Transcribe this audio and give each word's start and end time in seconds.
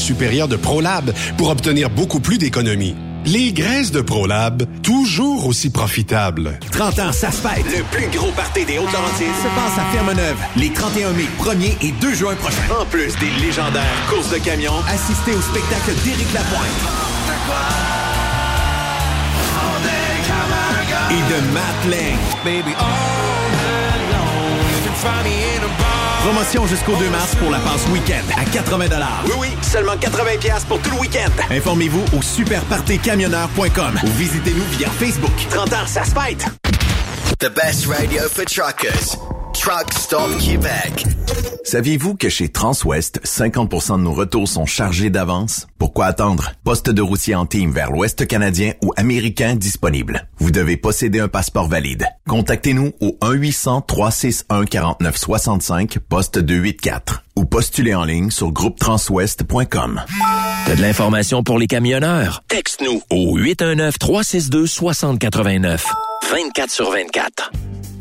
supérieure 0.00 0.48
de 0.48 0.56
ProLab 0.56 1.12
pour 1.36 1.50
obtenir 1.50 1.90
beaucoup 1.90 2.20
plus 2.20 2.38
d'économies. 2.38 2.96
Les 3.26 3.52
graisses 3.52 3.92
de 3.92 4.00
ProLab, 4.00 4.64
toujours 4.82 5.46
aussi 5.46 5.70
profitables. 5.70 6.58
30 6.72 6.98
ans, 7.00 7.12
ça 7.12 7.30
se 7.30 7.46
fête. 7.46 7.64
Le 7.66 7.82
plus 7.84 8.08
gros 8.16 8.32
party 8.32 8.64
des 8.64 8.78
Hautes-Laurentides 8.78 9.36
se 9.42 9.48
passe 9.54 9.78
à 9.78 9.84
Ferme-Neuve 9.92 10.38
les 10.56 10.72
31 10.72 11.10
mai, 11.10 11.26
1er 11.38 11.86
et 11.86 11.92
2 12.00 12.14
juin 12.14 12.34
prochains. 12.36 12.80
En 12.80 12.86
plus 12.86 13.14
des 13.18 13.30
légendaires 13.44 13.84
courses 14.08 14.30
de 14.30 14.38
camions, 14.38 14.80
assistez 14.88 15.34
au 15.34 15.40
spectacle 15.42 15.92
d'Éric 16.02 16.32
Lapointe. 16.32 16.64
Et 21.10 21.22
de 21.28 21.40
Matt 21.52 21.80
Lang. 21.90 22.18
Promotion 26.24 26.66
jusqu'au 26.66 26.96
2 26.96 27.08
mars 27.08 27.34
pour 27.36 27.50
la 27.50 27.58
passe 27.60 27.86
week-end 27.88 28.22
à 28.36 28.44
80 28.44 28.86
Oui, 29.24 29.32
oui, 29.38 29.48
seulement 29.62 29.96
80 29.98 30.22
pour 30.68 30.78
tout 30.80 30.90
le 30.90 30.98
week-end. 31.00 31.30
Informez-vous 31.50 32.04
au 32.16 32.20
superpartycamionneur.com 32.20 34.00
ou 34.02 34.06
visitez-nous 34.18 34.64
via 34.76 34.90
Facebook. 34.90 35.32
30 35.48 35.72
ans, 35.72 35.86
ça 35.86 36.04
se 36.04 36.10
fête! 36.10 36.44
The 37.38 37.48
best 37.48 37.86
radio 37.86 38.28
for 38.28 38.44
truckers. 38.44 39.29
Truck 39.62 39.92
Stop 39.92 40.38
Québec. 40.38 41.04
Saviez-vous 41.64 42.14
que 42.14 42.30
chez 42.30 42.48
Transwest, 42.48 43.20
50% 43.24 43.98
de 43.98 44.04
nos 44.04 44.14
retours 44.14 44.48
sont 44.48 44.64
chargés 44.64 45.10
d'avance? 45.10 45.66
Pourquoi 45.78 46.06
attendre? 46.06 46.52
Poste 46.64 46.88
de 46.88 47.02
routier 47.02 47.34
en 47.34 47.44
team 47.44 47.70
vers 47.70 47.90
l'Ouest 47.90 48.26
canadien 48.26 48.72
ou 48.82 48.94
américain 48.96 49.56
disponible. 49.56 50.26
Vous 50.38 50.50
devez 50.50 50.78
posséder 50.78 51.20
un 51.20 51.28
passeport 51.28 51.68
valide. 51.68 52.06
Contactez-nous 52.26 52.92
au 53.00 53.18
1-800-361-4965, 53.20 55.98
poste 55.98 56.38
284 56.38 57.24
ou 57.36 57.44
postulez 57.44 57.94
en 57.94 58.04
ligne 58.04 58.30
sur 58.30 58.52
groupetranswest.com. 58.52 60.00
T'as 60.64 60.74
de 60.74 60.80
l'information 60.80 61.42
pour 61.42 61.58
les 61.58 61.66
camionneurs? 61.66 62.42
Texte-nous 62.48 63.02
au 63.10 63.38
819-362-6089. 63.38 65.82
24 66.30 66.70
sur 66.70 66.90
24. 66.90 67.50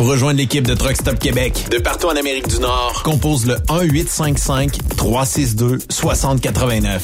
Pour 0.00 0.08
rejoindre 0.08 0.38
l'équipe 0.38 0.66
de 0.66 0.72
Truck 0.72 0.96
Stop 0.96 1.18
Québec, 1.18 1.66
de 1.70 1.76
partout 1.76 2.06
en 2.06 2.16
Amérique 2.16 2.48
du 2.48 2.58
Nord, 2.58 3.02
compose 3.02 3.44
le 3.44 3.56
1-855-362-6089. 4.96 7.00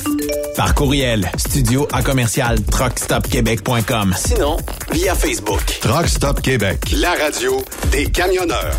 Par 0.57 0.75
courriel, 0.75 1.31
studio 1.37 1.87
à 1.93 2.03
commercial 2.03 2.59
truckstopquebec.com. 2.63 4.15
Sinon, 4.17 4.57
via 4.93 5.15
Facebook. 5.15 5.61
Truck 5.83 6.09
Stop 6.09 6.41
Québec. 6.41 6.79
La 6.93 7.13
radio 7.23 7.63
des 7.93 8.07
camionneurs. 8.07 8.79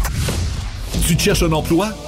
Tu 1.05 1.15
te 1.15 1.21
cherches 1.21 1.43
un 1.43 1.51
emploi? 1.51 1.89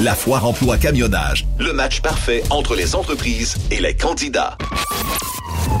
La 0.00 0.14
foire 0.14 0.46
emploi 0.46 0.78
camionnage, 0.78 1.46
le 1.58 1.72
match 1.72 2.00
parfait 2.00 2.42
entre 2.48 2.74
les 2.74 2.94
entreprises 2.94 3.56
et 3.70 3.80
les 3.80 3.94
candidats. 3.94 4.56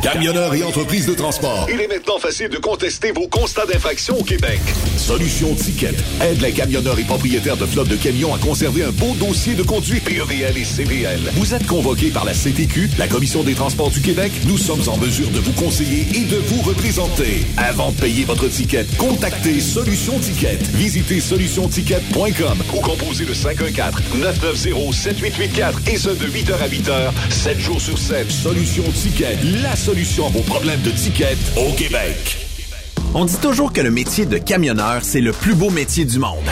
Camionneurs 0.02 0.54
et 0.54 0.62
entreprises 0.62 1.06
de 1.06 1.14
transport. 1.14 1.66
Il 1.72 1.80
est 1.80 1.88
maintenant 1.88 2.18
facile 2.18 2.50
de 2.50 2.58
contester 2.58 3.10
vos 3.12 3.26
constats 3.26 3.64
d'infraction 3.64 4.18
au 4.18 4.22
Québec. 4.22 4.60
Solution 4.98 5.54
Ticket 5.54 5.94
aide 6.20 6.42
les 6.42 6.52
camionneurs 6.52 6.98
et 6.98 7.04
propriétaires 7.04 7.56
de 7.56 7.64
flottes 7.64 7.88
de 7.88 7.96
camions 7.96 8.34
à 8.34 8.38
conserver 8.38 8.84
un 8.84 8.90
beau 8.90 9.14
dossier 9.14 9.54
de 9.54 9.62
conduite 9.62 10.04
PEVL 10.04 10.58
et 10.58 10.64
CVL. 10.64 11.20
Vous 11.36 11.54
êtes 11.54 11.66
convoqué 11.66 12.10
par 12.10 12.26
la 12.26 12.32
CTQ, 12.32 12.90
la 12.98 13.08
Commission 13.08 13.42
des 13.44 13.54
transports 13.54 13.90
du 13.90 14.02
Québec. 14.02 14.30
Nous 14.46 14.58
sommes 14.58 14.86
en 14.88 14.98
mesure 14.98 15.30
de 15.30 15.38
vous 15.38 15.52
conseiller 15.52 16.06
et 16.14 16.24
de 16.24 16.36
vous 16.36 16.60
représenter. 16.60 17.46
Avant 17.56 17.90
de 17.90 17.96
payer 17.96 18.24
votre 18.24 18.48
ticket, 18.48 18.84
contactez 18.98 19.58
Solution 19.60 20.18
Ticket. 20.18 20.58
Visitez 20.74 21.20
solutionticket.com 21.20 22.62
ou 22.74 22.80
composez 22.80 23.24
le 23.24 23.32
514-990-7884 23.94 25.88
et 25.92 25.96
ce 25.96 26.10
de 26.10 26.26
8h 26.26 26.54
à 26.54 26.68
8h, 26.68 27.12
7 27.30 27.58
jours 27.58 27.80
sur 27.80 27.98
7. 27.98 28.30
Solution 28.30 28.84
Ticket, 28.92 29.38
la 29.62 29.76
solution 29.76 30.26
à 30.26 30.30
vos 30.30 30.42
problèmes 30.42 30.80
de 30.82 30.90
ticket 30.90 31.36
au 31.56 31.72
Québec. 31.72 32.38
On 33.14 33.24
dit 33.24 33.38
toujours 33.40 33.72
que 33.72 33.80
le 33.80 33.90
métier 33.90 34.26
de 34.26 34.38
camionneur, 34.38 35.00
c'est 35.02 35.20
le 35.20 35.32
plus 35.32 35.54
beau 35.54 35.70
métier 35.70 36.04
du 36.04 36.18
monde. 36.18 36.50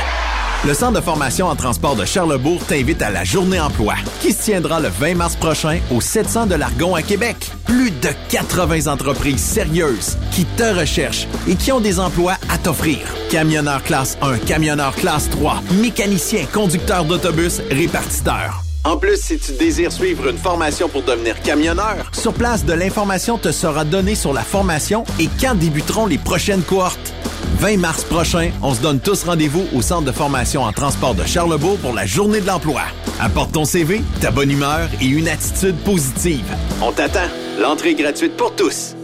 Le 0.65 0.75
Centre 0.75 1.01
de 1.01 1.05
formation 1.05 1.49
en 1.49 1.57
transport 1.57 1.97
de 1.97 2.05
Charlebourg 2.05 2.65
t'invite 2.65 3.03
à 3.03 3.11
la 3.11 3.25
Journée 3.25 3.59
emploi, 3.59 3.95
qui 4.21 4.33
se 4.33 4.45
tiendra 4.45 4.79
le 4.79 4.89
20 4.89 5.17
mars 5.17 5.35
prochain 5.35 5.81
au 5.91 6.01
700 6.01 6.47
de 6.47 6.55
l'Argon 6.55 6.95
à 6.95 7.03
Québec. 7.03 7.37
Plus 7.67 7.91
de 7.91 8.11
80 8.29 8.87
entreprises 8.87 9.43
sérieuses 9.43 10.17
qui 10.31 10.45
te 10.45 10.63
recherchent 10.63 11.27
et 11.49 11.57
qui 11.57 11.73
ont 11.73 11.81
des 11.81 11.99
emplois 11.99 12.37
à 12.49 12.59
t'offrir. 12.59 12.99
Camionneur 13.29 13.83
classe 13.83 14.17
1, 14.23 14.39
camionneur 14.39 14.95
classe 14.95 15.29
3, 15.31 15.61
mécanicien, 15.81 16.47
conducteur 16.53 17.07
d'autobus, 17.07 17.61
répartiteur. 17.69 18.63
En 18.85 18.97
plus, 18.97 19.17
si 19.17 19.39
tu 19.39 19.53
désires 19.53 19.93
suivre 19.93 20.29
une 20.29 20.39
formation 20.39 20.89
pour 20.89 21.03
devenir 21.03 21.41
camionneur, 21.41 22.11
sur 22.13 22.33
place, 22.33 22.65
de 22.65 22.73
l'information 22.73 23.39
te 23.39 23.53
sera 23.53 23.85
donnée 23.85 24.17
sur 24.17 24.33
la 24.33 24.43
formation 24.43 25.05
et 25.21 25.29
quand 25.41 25.55
débuteront 25.55 26.07
les 26.07 26.19
prochaines 26.19 26.63
cohortes. 26.63 27.15
20 27.61 27.77
mars 27.77 28.03
prochain, 28.03 28.51
on 28.61 28.75
se 28.75 28.81
donne 28.81 28.99
tous 28.99 29.23
rendez-vous 29.23 29.67
au 29.73 29.83
Centre 29.83 30.07
de 30.07 30.13
formation 30.13 30.63
en 30.63 30.73
transport 30.73 31.15
de 31.15 31.25
Charlebourg 31.25 31.79
pour 31.79 31.95
la 31.95 32.07
Journée 32.07 32.41
de 32.41 32.47
l'emploi. 32.47 32.83
Apporte 33.21 33.53
ton 33.53 33.65
CV, 33.65 34.03
ta 34.21 34.33
bonne 34.33 34.51
humeur 34.51 34.89
et 35.01 35.07
une 35.07 35.29
attitude 35.29 35.77
positive. 35.85 36.47
On 36.83 36.91
t'attend. 36.91 37.29
L'entrée 37.61 37.91
est 37.91 37.95
gratuite 37.95 38.37
pour 38.37 38.57
tous. 38.57 38.97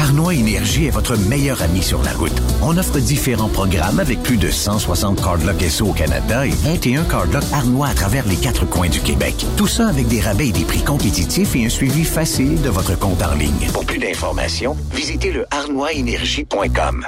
Arnois 0.00 0.34
Énergie 0.34 0.86
est 0.86 0.90
votre 0.90 1.14
meilleur 1.28 1.60
ami 1.60 1.82
sur 1.82 2.02
la 2.02 2.12
route. 2.12 2.32
On 2.62 2.78
offre 2.78 2.98
différents 2.98 3.50
programmes 3.50 4.00
avec 4.00 4.22
plus 4.22 4.38
de 4.38 4.50
160 4.50 5.22
cardlocks 5.22 5.62
SO 5.68 5.88
au 5.88 5.92
Canada 5.92 6.46
et 6.46 6.50
21 6.50 7.04
cardlocks 7.04 7.44
Arnois 7.52 7.88
à 7.88 7.94
travers 7.94 8.26
les 8.26 8.36
quatre 8.36 8.64
coins 8.64 8.88
du 8.88 9.00
Québec. 9.00 9.34
Tout 9.58 9.66
ça 9.66 9.88
avec 9.88 10.08
des 10.08 10.22
rabais 10.22 10.48
et 10.48 10.52
des 10.52 10.64
prix 10.64 10.82
compétitifs 10.82 11.54
et 11.54 11.66
un 11.66 11.68
suivi 11.68 12.04
facile 12.04 12.62
de 12.62 12.70
votre 12.70 12.98
compte 12.98 13.22
en 13.22 13.34
ligne. 13.34 13.68
Pour 13.74 13.84
plus 13.84 13.98
d'informations, 13.98 14.74
visitez 14.90 15.32
le 15.32 15.44
arnoisénergie.com. 15.50 17.06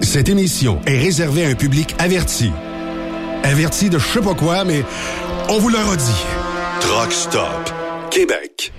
Cette 0.00 0.30
émission 0.30 0.80
est 0.86 0.98
réservée 0.98 1.44
à 1.44 1.48
un 1.48 1.54
public 1.54 1.94
averti. 1.98 2.52
Averti 3.42 3.90
de 3.90 3.98
je 3.98 4.08
sais 4.08 4.22
pas 4.22 4.34
quoi, 4.34 4.64
mais 4.64 4.82
on 5.50 5.58
vous 5.58 5.68
le 5.68 5.78
redit. 5.78 6.24
Truck 6.80 7.12
Stop 7.12 7.70
Québec. 8.10 8.72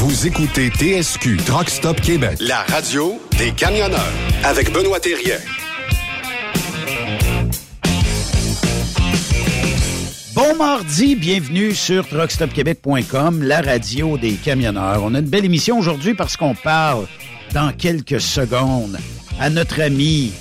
Vous 0.00 0.28
écoutez 0.28 0.68
TSQ 0.68 1.38
Truck 1.38 1.68
Stop 1.68 2.00
Québec, 2.00 2.38
la 2.40 2.62
radio 2.62 3.20
des 3.36 3.50
camionneurs 3.50 4.12
avec 4.44 4.72
Benoît 4.72 5.00
Thérien. 5.00 5.38
Bon 10.34 10.54
mardi, 10.56 11.16
bienvenue 11.16 11.74
sur 11.74 12.06
truckstopquebec.com, 12.06 13.42
la 13.42 13.60
radio 13.60 14.16
des 14.16 14.34
camionneurs. 14.34 15.02
On 15.02 15.16
a 15.16 15.18
une 15.18 15.28
belle 15.28 15.44
émission 15.44 15.76
aujourd'hui 15.76 16.14
parce 16.14 16.36
qu'on 16.36 16.54
parle 16.54 17.06
dans 17.52 17.72
quelques 17.72 18.20
secondes 18.20 18.98
à 19.40 19.50
notre 19.50 19.80
ami, 19.82 20.32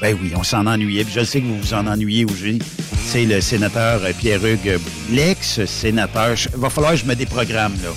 ben 0.00 0.16
oui, 0.22 0.30
on 0.36 0.44
s'en 0.44 0.68
ennuyait, 0.68 1.04
je 1.12 1.24
sais 1.24 1.40
que 1.40 1.46
vous 1.46 1.58
vous 1.58 1.74
en 1.74 1.88
ennuyez 1.88 2.26
aujourd'hui, 2.26 2.60
c'est 3.04 3.24
le 3.24 3.40
sénateur 3.40 4.02
Pierre-Hugues, 4.20 4.78
l'ex-sénateur, 5.10 6.36
va 6.54 6.70
falloir 6.70 6.92
que 6.92 6.98
je 6.98 7.06
me 7.06 7.16
déprogramme 7.16 7.74
là. 7.82 7.90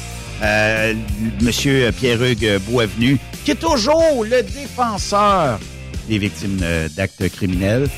Euh, 0.43 0.93
Monsieur 1.41 1.91
Pierre-Hugues 1.91 2.59
Boisvenu, 2.67 3.17
qui 3.43 3.51
est 3.51 3.55
toujours 3.55 4.23
le 4.23 4.43
défenseur 4.43 5.59
des 6.07 6.17
victimes 6.17 6.59
d'actes 6.95 7.29
criminels. 7.29 7.89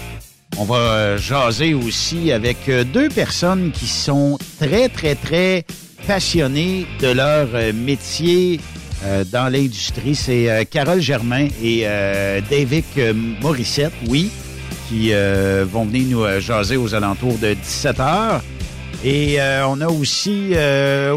On 0.58 0.66
va 0.66 1.18
jaser 1.18 1.74
aussi 1.74 2.32
avec 2.32 2.70
deux 2.94 3.10
personnes 3.10 3.72
qui 3.72 3.88
sont 3.88 4.38
très, 4.60 4.90
très, 4.90 5.16
très 5.16 5.64
passionnées 6.08 6.88
de 7.00 7.08
leur 7.08 7.48
métier 7.74 8.60
euh, 9.06 9.24
dans 9.32 9.48
l'industrie. 9.52 10.14
C'est 10.14 10.50
euh, 10.50 10.64
Carole 10.70 11.00
Germain 11.00 11.48
et 11.64 11.84
euh, 11.86 12.42
David 12.50 12.84
Morissette, 13.42 13.94
oui, 14.08 14.30
qui 14.90 15.12
vont 15.72 15.86
venir 15.86 16.18
nous 16.18 16.40
jaser 16.40 16.76
aux 16.76 16.96
alentours 16.96 17.38
de 17.38 17.54
17 17.54 18.00
heures. 18.00 18.42
Et 19.04 19.38
on 19.66 19.80
a 19.80 19.88
aussi, 19.88 20.54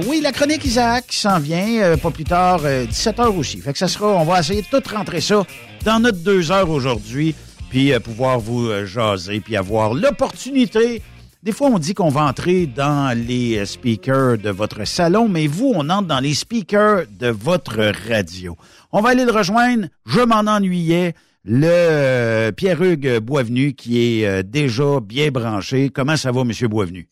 oui, 0.06 0.20
la 0.23 0.31
chronique 0.32 0.64
Isaac 0.64 1.06
qui 1.08 1.17
s'en 1.17 1.40
vient, 1.40 1.96
pas 1.96 2.11
plus 2.11 2.25
tard, 2.25 2.61
17 2.61 3.19
heures 3.19 3.37
aussi. 3.37 3.58
Fait 3.61 3.73
que 3.73 3.79
ça 3.79 3.88
sera, 3.88 4.06
on 4.06 4.25
va 4.25 4.40
essayer 4.40 4.62
de 4.62 4.67
tout 4.67 4.82
rentrer 4.94 5.20
ça 5.20 5.44
dans 5.84 5.99
notre 5.99 6.19
deux 6.19 6.52
heures 6.52 6.70
aujourd'hui, 6.70 7.34
puis 7.70 7.93
pouvoir 8.05 8.38
vous 8.38 8.70
jaser, 8.87 9.40
puis 9.40 9.56
avoir 9.56 9.94
l'opportunité 9.94 11.02
des 11.43 11.50
fois, 11.50 11.70
on 11.70 11.81
dit 11.81 11.93
qu'on 11.93 12.08
va 12.08 12.23
entrer 12.23 12.67
dans 12.69 13.19
les 13.19 13.67
speakers 13.67 14.38
de 14.38 14.50
votre 14.50 14.84
salon, 14.87 15.29
mais 15.29 15.49
vous, 15.49 15.73
on 15.75 15.90
entre 15.90 16.06
dans 16.06 16.20
les 16.20 16.34
speakers 16.34 17.06
de 17.19 17.26
votre 17.31 17.93
radio. 18.08 18.56
On 18.93 19.00
va 19.00 19.08
aller 19.08 19.25
le 19.25 19.32
rejoindre. 19.32 19.88
Je 20.06 20.20
m'en 20.20 20.49
ennuyais. 20.49 21.14
Le 21.44 22.52
Pierre-Hugues 22.52 23.19
Boisvenu 23.19 23.73
qui 23.73 23.99
est 24.23 24.44
déjà 24.44 25.00
bien 25.02 25.32
branché. 25.32 25.90
Comment 25.90 26.17
ça 26.17 26.31
va, 26.31 26.44
Monsieur 26.44 26.69
Boisvenu? 26.69 27.08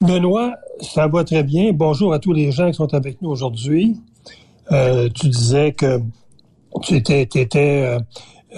Benoît, 0.00 0.54
ça 0.80 1.08
va 1.08 1.24
très 1.24 1.42
bien. 1.42 1.72
Bonjour 1.72 2.12
à 2.12 2.20
tous 2.20 2.32
les 2.32 2.52
gens 2.52 2.68
qui 2.68 2.74
sont 2.74 2.94
avec 2.94 3.20
nous 3.20 3.30
aujourd'hui. 3.30 3.96
Euh, 4.70 5.08
tu 5.12 5.28
disais 5.28 5.72
que 5.72 6.00
tu 6.82 6.94
étais, 6.94 7.22
étais 7.22 7.98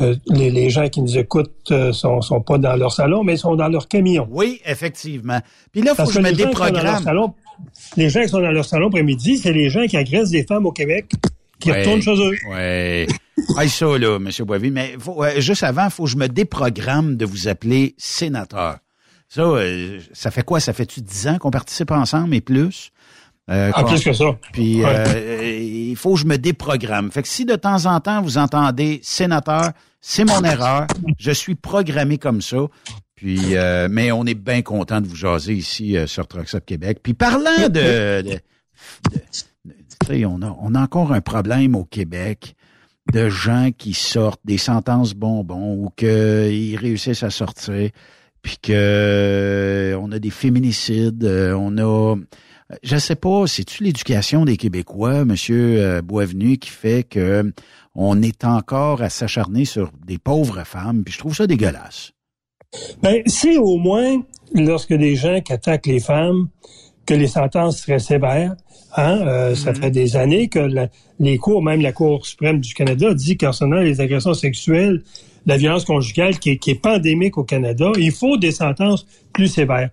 euh, 0.03 0.15
les, 0.27 0.51
les, 0.51 0.69
gens 0.69 0.91
qui 0.91 1.01
nous 1.01 1.17
écoutent 1.17 1.71
euh, 1.71 1.95
sont, 1.95 2.21
sont 2.21 2.43
pas 2.43 2.59
dans 2.59 2.77
leur 2.77 2.93
salon, 2.93 3.25
mais 3.25 3.39
sont 3.39 3.57
dans 3.57 3.69
leur 3.69 3.89
camion. 3.89 4.29
Oui, 4.31 4.61
effectivement. 4.67 5.41
Puis 5.73 5.81
là, 5.81 5.93
il 5.93 5.97
faut 5.97 6.09
que 6.09 6.13
je 6.13 6.21
me 6.21 6.33
déprogramme. 6.33 7.33
les 7.97 8.11
gens 8.11 8.21
qui 8.21 8.29
sont 8.29 8.43
dans 8.43 8.53
leur 8.53 8.67
salon 8.67 8.89
après-midi, 8.89 9.39
c'est 9.39 9.53
les 9.55 9.71
gens 9.71 9.87
qui 9.87 9.97
agressent 9.97 10.31
des 10.31 10.45
femmes 10.45 10.67
au 10.67 10.73
Québec, 10.73 11.11
qui 11.59 11.73
retournent 11.73 12.03
chez 12.03 12.17
eux. 12.17 12.37
Oui. 12.51 13.17
ah, 13.57 13.67
ça, 13.67 13.87
là, 13.97 14.17
M. 14.17 14.29
Boisville, 14.45 14.73
mais 14.75 14.95
faut, 14.99 15.25
juste 15.39 15.63
avant, 15.63 15.87
il 15.87 15.91
faut 15.91 16.05
que 16.05 16.11
je 16.11 16.19
me 16.19 16.29
déprogramme 16.29 17.17
de 17.17 17.25
vous 17.25 17.49
appeler 17.49 17.95
sénateur. 17.97 18.77
Ça, 19.31 19.43
euh, 19.43 20.01
ça 20.13 20.33
fait 20.33 20.43
quoi? 20.43 20.59
Ça 20.59 20.73
fait-tu 20.73 21.01
dix 21.01 21.29
ans 21.29 21.39
qu'on 21.39 21.53
participe 21.53 21.93
ensemble 21.93 22.35
et 22.35 22.41
plus? 22.41 22.91
Euh, 23.49 23.71
ah, 23.75 23.85
plus 23.85 24.03
que 24.03 24.13
ça. 24.13 24.37
Puis 24.53 24.85
euh, 24.85 25.59
il 25.59 25.97
faut 25.97 26.15
que 26.15 26.21
je 26.21 26.27
me 26.27 26.37
déprogramme. 26.37 27.13
Fait 27.13 27.23
que 27.23 27.29
si 27.29 27.45
de 27.45 27.55
temps 27.55 27.87
en 27.87 28.01
temps 28.01 28.23
vous 28.23 28.39
entendez 28.39 29.01
sénateur, 29.05 29.71
c'est 30.01 30.25
mon 30.25 30.43
erreur. 30.43 30.89
Je 31.19 31.31
suis 31.31 31.55
programmé 31.55 32.19
comme 32.19 32.43
ça. 32.43 32.59
Puis 33.15 33.57
euh, 33.57 33.89
mais 33.89 34.11
on 34.11 34.25
est 34.27 34.35
bien 34.35 34.63
content 34.63 35.01
de 35.01 35.07
vous 35.07 35.17
jaser 35.17 35.55
ici 35.55 35.97
sur 36.07 36.27
Trucks 36.27 36.65
Québec. 36.67 36.99
Puis 37.03 37.15
parlant 37.15 37.69
de, 37.69 38.23
de, 38.23 38.41
de, 39.11 40.25
on 40.27 40.43
a 40.43 40.57
on 40.61 40.75
a 40.75 40.81
encore 40.81 41.13
un 41.13 41.21
problème 41.21 41.77
au 41.77 41.85
Québec 41.85 42.57
de 43.13 43.29
gens 43.29 43.71
qui 43.77 43.95
sortent 43.95 44.41
des 44.45 44.59
sentences 44.59 45.15
bonbons 45.15 45.85
ou 45.85 45.91
qu'ils 45.97 46.77
réussissent 46.77 47.23
à 47.23 47.31
sortir, 47.31 47.91
puis 48.43 48.57
que 48.63 49.97
on 50.01 50.13
a 50.13 50.19
des 50.19 50.31
féminicides, 50.31 51.25
on 51.25 51.79
a 51.79 52.17
je 52.83 52.97
sais 52.97 53.17
pas, 53.17 53.47
c'est-tu 53.47 53.85
l'éducation 53.85 54.45
des 54.45 54.57
Québécois, 54.57 55.25
Monsieur 55.25 55.81
euh, 55.81 56.03
Boisvenu, 56.03 56.59
qui 56.59 56.71
fait 56.71 57.03
que 57.03 57.53
on 57.95 58.23
est 58.23 58.45
encore 58.45 59.03
à 59.03 59.11
s'acharner 59.11 59.65
sur 59.65 59.91
des 60.07 60.19
pauvres 60.19 60.65
femmes, 60.65 61.03
puis 61.03 61.13
je 61.13 61.19
trouve 61.19 61.35
ça 61.35 61.47
dégueulasse. 61.47 62.13
Ben, 63.03 63.23
c'est 63.27 63.57
au 63.57 63.79
moins 63.79 64.23
lorsque 64.55 64.95
des 64.95 65.17
gens 65.17 65.41
qui 65.41 65.53
attaquent 65.53 65.87
les 65.87 65.99
femmes, 65.99 66.49
que 67.11 67.15
les 67.15 67.27
sentences 67.27 67.79
seraient 67.79 67.99
sévères. 67.99 68.55
Hein? 68.97 69.19
Euh, 69.27 69.57
ça 69.57 69.73
mm-hmm. 69.73 69.81
fait 69.81 69.91
des 69.91 70.17
années 70.17 70.47
que 70.47 70.61
les 71.19 71.39
cours, 71.39 71.61
même 71.61 71.81
la 71.81 71.91
Cour 71.91 72.25
suprême 72.25 72.61
du 72.61 72.73
Canada, 72.73 73.13
dit 73.15 73.37
concernant 73.37 73.81
les 73.81 74.01
agressions 74.01 74.35
sexuelles, 74.35 75.03
la 75.45 75.57
violence 75.57 75.85
conjugale 75.85 76.39
qui 76.39 76.51
est, 76.51 76.57
qui 76.59 76.71
est 76.71 76.81
pandémique 76.81 77.37
au 77.37 77.43
Canada, 77.43 77.91
il 77.99 78.13
faut 78.13 78.37
des 78.37 78.53
sentences 78.53 79.07
plus 79.33 79.49
sévères. 79.49 79.91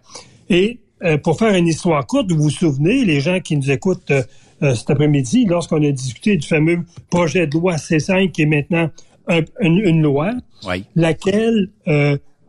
Et 0.52 0.78
euh, 1.04 1.18
pour 1.18 1.40
faire 1.40 1.56
une 1.56 1.68
histoire 1.68 2.06
courte, 2.06 2.32
vous 2.32 2.44
vous 2.44 2.50
souvenez, 2.52 3.04
les 3.04 3.20
gens 3.20 3.40
qui 3.40 3.58
nous 3.58 3.72
écoutent 3.72 4.12
euh, 4.12 4.22
euh, 4.62 4.76
cet 4.76 4.92
après-midi, 4.92 5.46
lorsqu'on 5.46 5.84
a 5.84 5.92
discuté 5.92 6.38
du 6.38 6.48
fameux 6.48 6.84
projet 7.10 7.48
de 7.48 7.54
loi 7.54 7.78
C5 7.78 8.32
qui 8.32 8.44
est 8.44 8.46
maintenant 8.46 8.92
une, 9.60 10.02
loi, 10.04 10.34
laquelle 10.96 11.70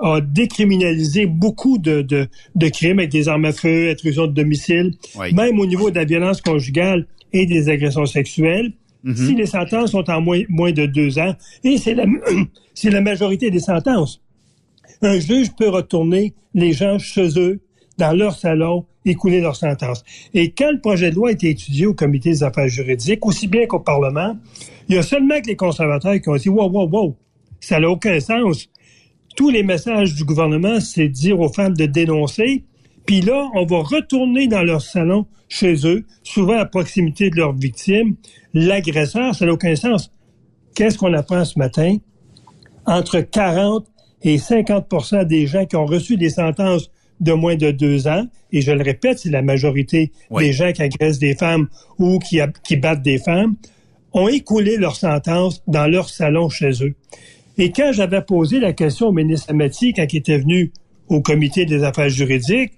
a 0.01 0.21
décriminalisé 0.21 1.27
beaucoup 1.27 1.79
de, 1.79 2.03
de, 2.03 2.69
crimes 2.69 2.99
avec 2.99 3.11
des 3.11 3.29
armes 3.29 3.45
à 3.45 3.53
feu, 3.53 3.91
intrusion 3.91 4.27
de 4.27 4.33
domicile, 4.33 4.95
même 5.33 5.59
au 5.59 5.67
niveau 5.67 5.91
de 5.91 5.97
la 5.97 6.05
violence 6.05 6.41
conjugale 6.41 7.07
et 7.33 7.47
des 7.47 7.69
agressions 7.69 8.07
sexuelles. 8.07 8.73
Mm-hmm. 9.05 9.27
Si 9.27 9.35
les 9.35 9.47
sentences 9.47 9.93
sont 9.93 10.09
en 10.11 10.21
moins, 10.21 10.43
moins 10.49 10.73
de 10.73 10.87
deux 10.87 11.19
ans, 11.19 11.35
et 11.65 11.79
c'est 11.79 11.95
la, 11.95 12.05
c'est 12.75 12.91
la 12.91 13.01
majorité 13.01 13.51
des 13.51 13.61
sentences, 13.61 14.21
un 15.03 15.19
juge 15.21 15.49
peut 15.57 15.69
retourner 15.69 16.35
les 16.55 16.73
gens 16.73 16.99
chez 16.99 17.29
eux 17.39 17.61
dans 17.97 18.13
leur 18.13 18.35
salon 18.35 18.85
écouler 19.11 19.41
leur 19.41 19.57
sentence. 19.57 20.05
Et 20.35 20.51
quand 20.51 20.71
le 20.71 20.81
projet 20.81 21.11
de 21.11 21.17
loi 21.17 21.31
a 21.31 21.33
été 21.33 21.51
étudié 21.51 21.87
au 21.87 21.95
comité 21.95 22.31
des 22.31 22.43
affaires 22.43 22.69
juridiques, 22.69 23.25
aussi 23.27 23.49
bien 23.49 23.67
qu'au 23.67 23.81
Parlement, 23.81 24.37
il 24.89 24.97
y 24.97 24.99
a 24.99 25.03
seulement 25.03 25.41
que 25.41 25.47
les 25.47 25.57
conservateurs 25.57 26.21
qui 26.21 26.29
ont 26.29 26.37
dit 26.37 26.49
wow, 26.49 26.69
wow, 26.69 26.89
wow, 26.89 27.17
ça 27.61 27.81
n'a 27.81 27.89
aucun 27.89 28.19
sens. 28.21 28.69
Tous 29.39 29.51
les 29.51 29.63
messages 29.63 30.17
du 30.17 30.25
gouvernement, 30.25 30.81
c'est 30.81 31.07
dire 31.07 31.39
aux 31.39 31.49
femmes 31.49 31.77
de 31.77 31.87
dénoncer, 31.87 32.65
puis 33.07 33.21
là, 33.21 33.49
on 33.55 33.65
va 33.67 33.79
retourner 33.79 34.49
dans 34.49 34.65
leur 34.65 34.83
salon 34.83 35.27
chez 35.49 35.87
eux, 35.87 36.05
souvent 36.25 36.59
à 36.59 36.65
proximité 36.65 37.31
de 37.31 37.37
leurs 37.37 37.55
victimes. 37.55 38.17
L'agresseur, 38.53 39.37
ça 39.37 39.47
n'a 39.47 39.53
aucun 39.53 39.77
sens. 39.77 40.11
Qu'est-ce 40.75 40.99
qu'on 40.99 41.15
apprend 41.15 41.45
ce 41.45 41.57
matin? 41.57 41.99
Entre 42.85 43.21
40 43.21 43.87
et 44.23 44.39
50% 44.39 45.25
des 45.25 45.47
gens 45.47 45.67
qui 45.67 45.77
ont 45.77 45.87
reçu 45.87 46.17
des 46.17 46.31
sentences 46.31 46.91
de 47.21 47.33
moins 47.33 47.55
de 47.55 47.71
deux 47.71 48.09
ans, 48.09 48.27
et 48.51 48.61
je 48.61 48.73
le 48.73 48.83
répète, 48.83 49.21
c'est 49.21 49.31
la 49.31 49.43
majorité 49.43 50.11
des 50.37 50.53
gens 50.53 50.73
qui 50.73 50.83
agressent 50.83 51.21
des 51.21 51.37
femmes 51.37 51.69
ou 52.01 52.19
qui, 52.19 52.41
qui 52.65 52.75
battent 52.75 53.03
des 53.03 53.19
femmes, 53.19 53.55
ont 54.13 54.27
écoulé 54.27 54.79
leur 54.79 54.97
sentence 54.97 55.63
dans 55.69 55.87
leur 55.87 56.09
salon 56.09 56.49
chez 56.49 56.73
eux. 56.83 56.97
Et 57.59 57.73
quand 57.73 57.91
j'avais 57.93 58.23
posé 58.23 58.61
la 58.61 58.73
question 58.73 59.09
au 59.09 59.13
ministre 59.13 59.51
Amati, 59.51 59.93
quand 59.93 60.07
il 60.13 60.19
était 60.19 60.39
venu 60.39 60.73
au 61.09 61.21
comité 61.21 61.67
des 61.67 61.83
affaires 61.83 62.09
juridiques, 62.09 62.73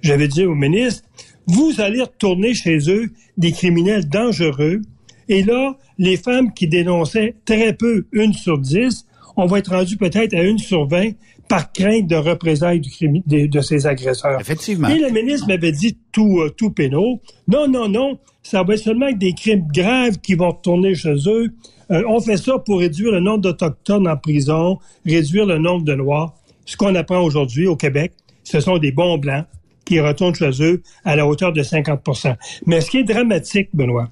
j'avais 0.00 0.26
dit 0.26 0.44
au 0.44 0.54
ministre, 0.54 1.04
vous 1.46 1.74
allez 1.80 2.00
retourner 2.00 2.54
chez 2.54 2.78
eux 2.90 3.10
des 3.36 3.52
criminels 3.52 4.08
dangereux. 4.08 4.80
Et 5.28 5.42
là, 5.42 5.76
les 5.98 6.16
femmes 6.16 6.52
qui 6.52 6.66
dénonçaient 6.66 7.34
très 7.44 7.74
peu, 7.74 8.06
une 8.12 8.32
sur 8.32 8.58
dix, 8.58 9.06
on 9.36 9.46
va 9.46 9.58
être 9.58 9.74
rendu 9.74 9.96
peut-être 9.96 10.34
à 10.34 10.42
une 10.42 10.58
sur 10.58 10.86
vingt 10.86 11.12
par 11.48 11.72
crainte 11.72 12.06
de 12.06 12.16
représailles 12.16 12.80
du 12.80 12.90
crime, 12.90 13.20
de, 13.26 13.60
ces 13.60 13.86
agresseurs. 13.86 14.40
Effectivement. 14.40 14.88
Et 14.88 14.98
le 14.98 15.10
ministre 15.10 15.48
m'avait 15.48 15.72
dit 15.72 15.98
tout, 16.10 16.40
euh, 16.40 16.50
tout 16.50 16.70
pénal. 16.70 17.18
Non, 17.48 17.68
non, 17.68 17.88
non, 17.88 18.18
ça 18.42 18.62
va 18.62 18.74
être 18.74 18.80
seulement 18.80 19.12
des 19.12 19.34
crimes 19.34 19.66
graves 19.72 20.18
qui 20.18 20.34
vont 20.34 20.50
retourner 20.50 20.94
chez 20.94 21.14
eux. 21.26 21.52
Euh, 21.92 22.02
on 22.08 22.20
fait 22.20 22.36
ça 22.36 22.58
pour 22.58 22.80
réduire 22.80 23.12
le 23.12 23.20
nombre 23.20 23.40
d'Autochtones 23.40 24.08
en 24.08 24.16
prison, 24.16 24.78
réduire 25.04 25.46
le 25.46 25.58
nombre 25.58 25.84
de 25.84 25.94
Noirs. 25.94 26.34
Ce 26.64 26.76
qu'on 26.76 26.94
apprend 26.94 27.20
aujourd'hui 27.20 27.66
au 27.66 27.76
Québec, 27.76 28.12
ce 28.44 28.60
sont 28.60 28.78
des 28.78 28.92
bons 28.92 29.18
blancs 29.18 29.44
qui 29.84 30.00
retournent 30.00 30.34
chez 30.34 30.50
eux 30.62 30.82
à 31.04 31.16
la 31.16 31.26
hauteur 31.26 31.52
de 31.52 31.62
50% 31.62 32.36
Mais 32.66 32.80
ce 32.80 32.90
qui 32.90 32.98
est 32.98 33.04
dramatique, 33.04 33.68
Benoît, 33.74 34.08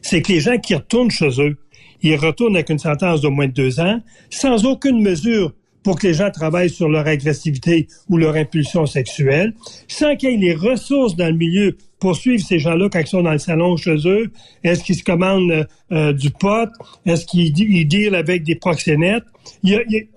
c'est 0.00 0.22
que 0.22 0.32
les 0.32 0.40
gens 0.40 0.58
qui 0.58 0.74
retournent 0.74 1.10
chez 1.10 1.40
eux, 1.40 1.56
ils 2.02 2.16
retournent 2.16 2.56
avec 2.56 2.70
une 2.70 2.78
sentence 2.78 3.20
de 3.20 3.28
moins 3.28 3.46
de 3.46 3.52
deux 3.52 3.80
ans, 3.80 4.00
sans 4.30 4.64
aucune 4.66 5.00
mesure 5.00 5.52
pour 5.82 5.98
que 5.98 6.06
les 6.06 6.14
gens 6.14 6.30
travaillent 6.30 6.70
sur 6.70 6.88
leur 6.88 7.06
agressivité 7.06 7.88
ou 8.08 8.16
leur 8.16 8.36
impulsion 8.36 8.86
sexuelle, 8.86 9.54
sans 9.88 10.14
qu'il 10.16 10.30
y 10.30 10.34
ait 10.34 10.36
les 10.36 10.54
ressources 10.54 11.16
dans 11.16 11.26
le 11.26 11.36
milieu 11.36 11.76
pour 12.02 12.16
suivre 12.16 12.44
ces 12.44 12.58
gens-là 12.58 12.88
quand 12.90 12.98
ils 12.98 13.06
sont 13.06 13.22
dans 13.22 13.30
le 13.30 13.38
salon 13.38 13.76
chez 13.76 13.96
eux? 14.06 14.32
Est-ce 14.64 14.82
qu'ils 14.82 14.96
se 14.96 15.04
commandent 15.04 15.52
euh, 15.52 15.64
euh, 15.92 16.12
du 16.12 16.30
pot? 16.30 16.68
Est-ce 17.06 17.24
qu'ils 17.24 17.52
dealent 17.86 18.16
avec 18.16 18.42
des 18.42 18.56
proxénètes? 18.56 19.22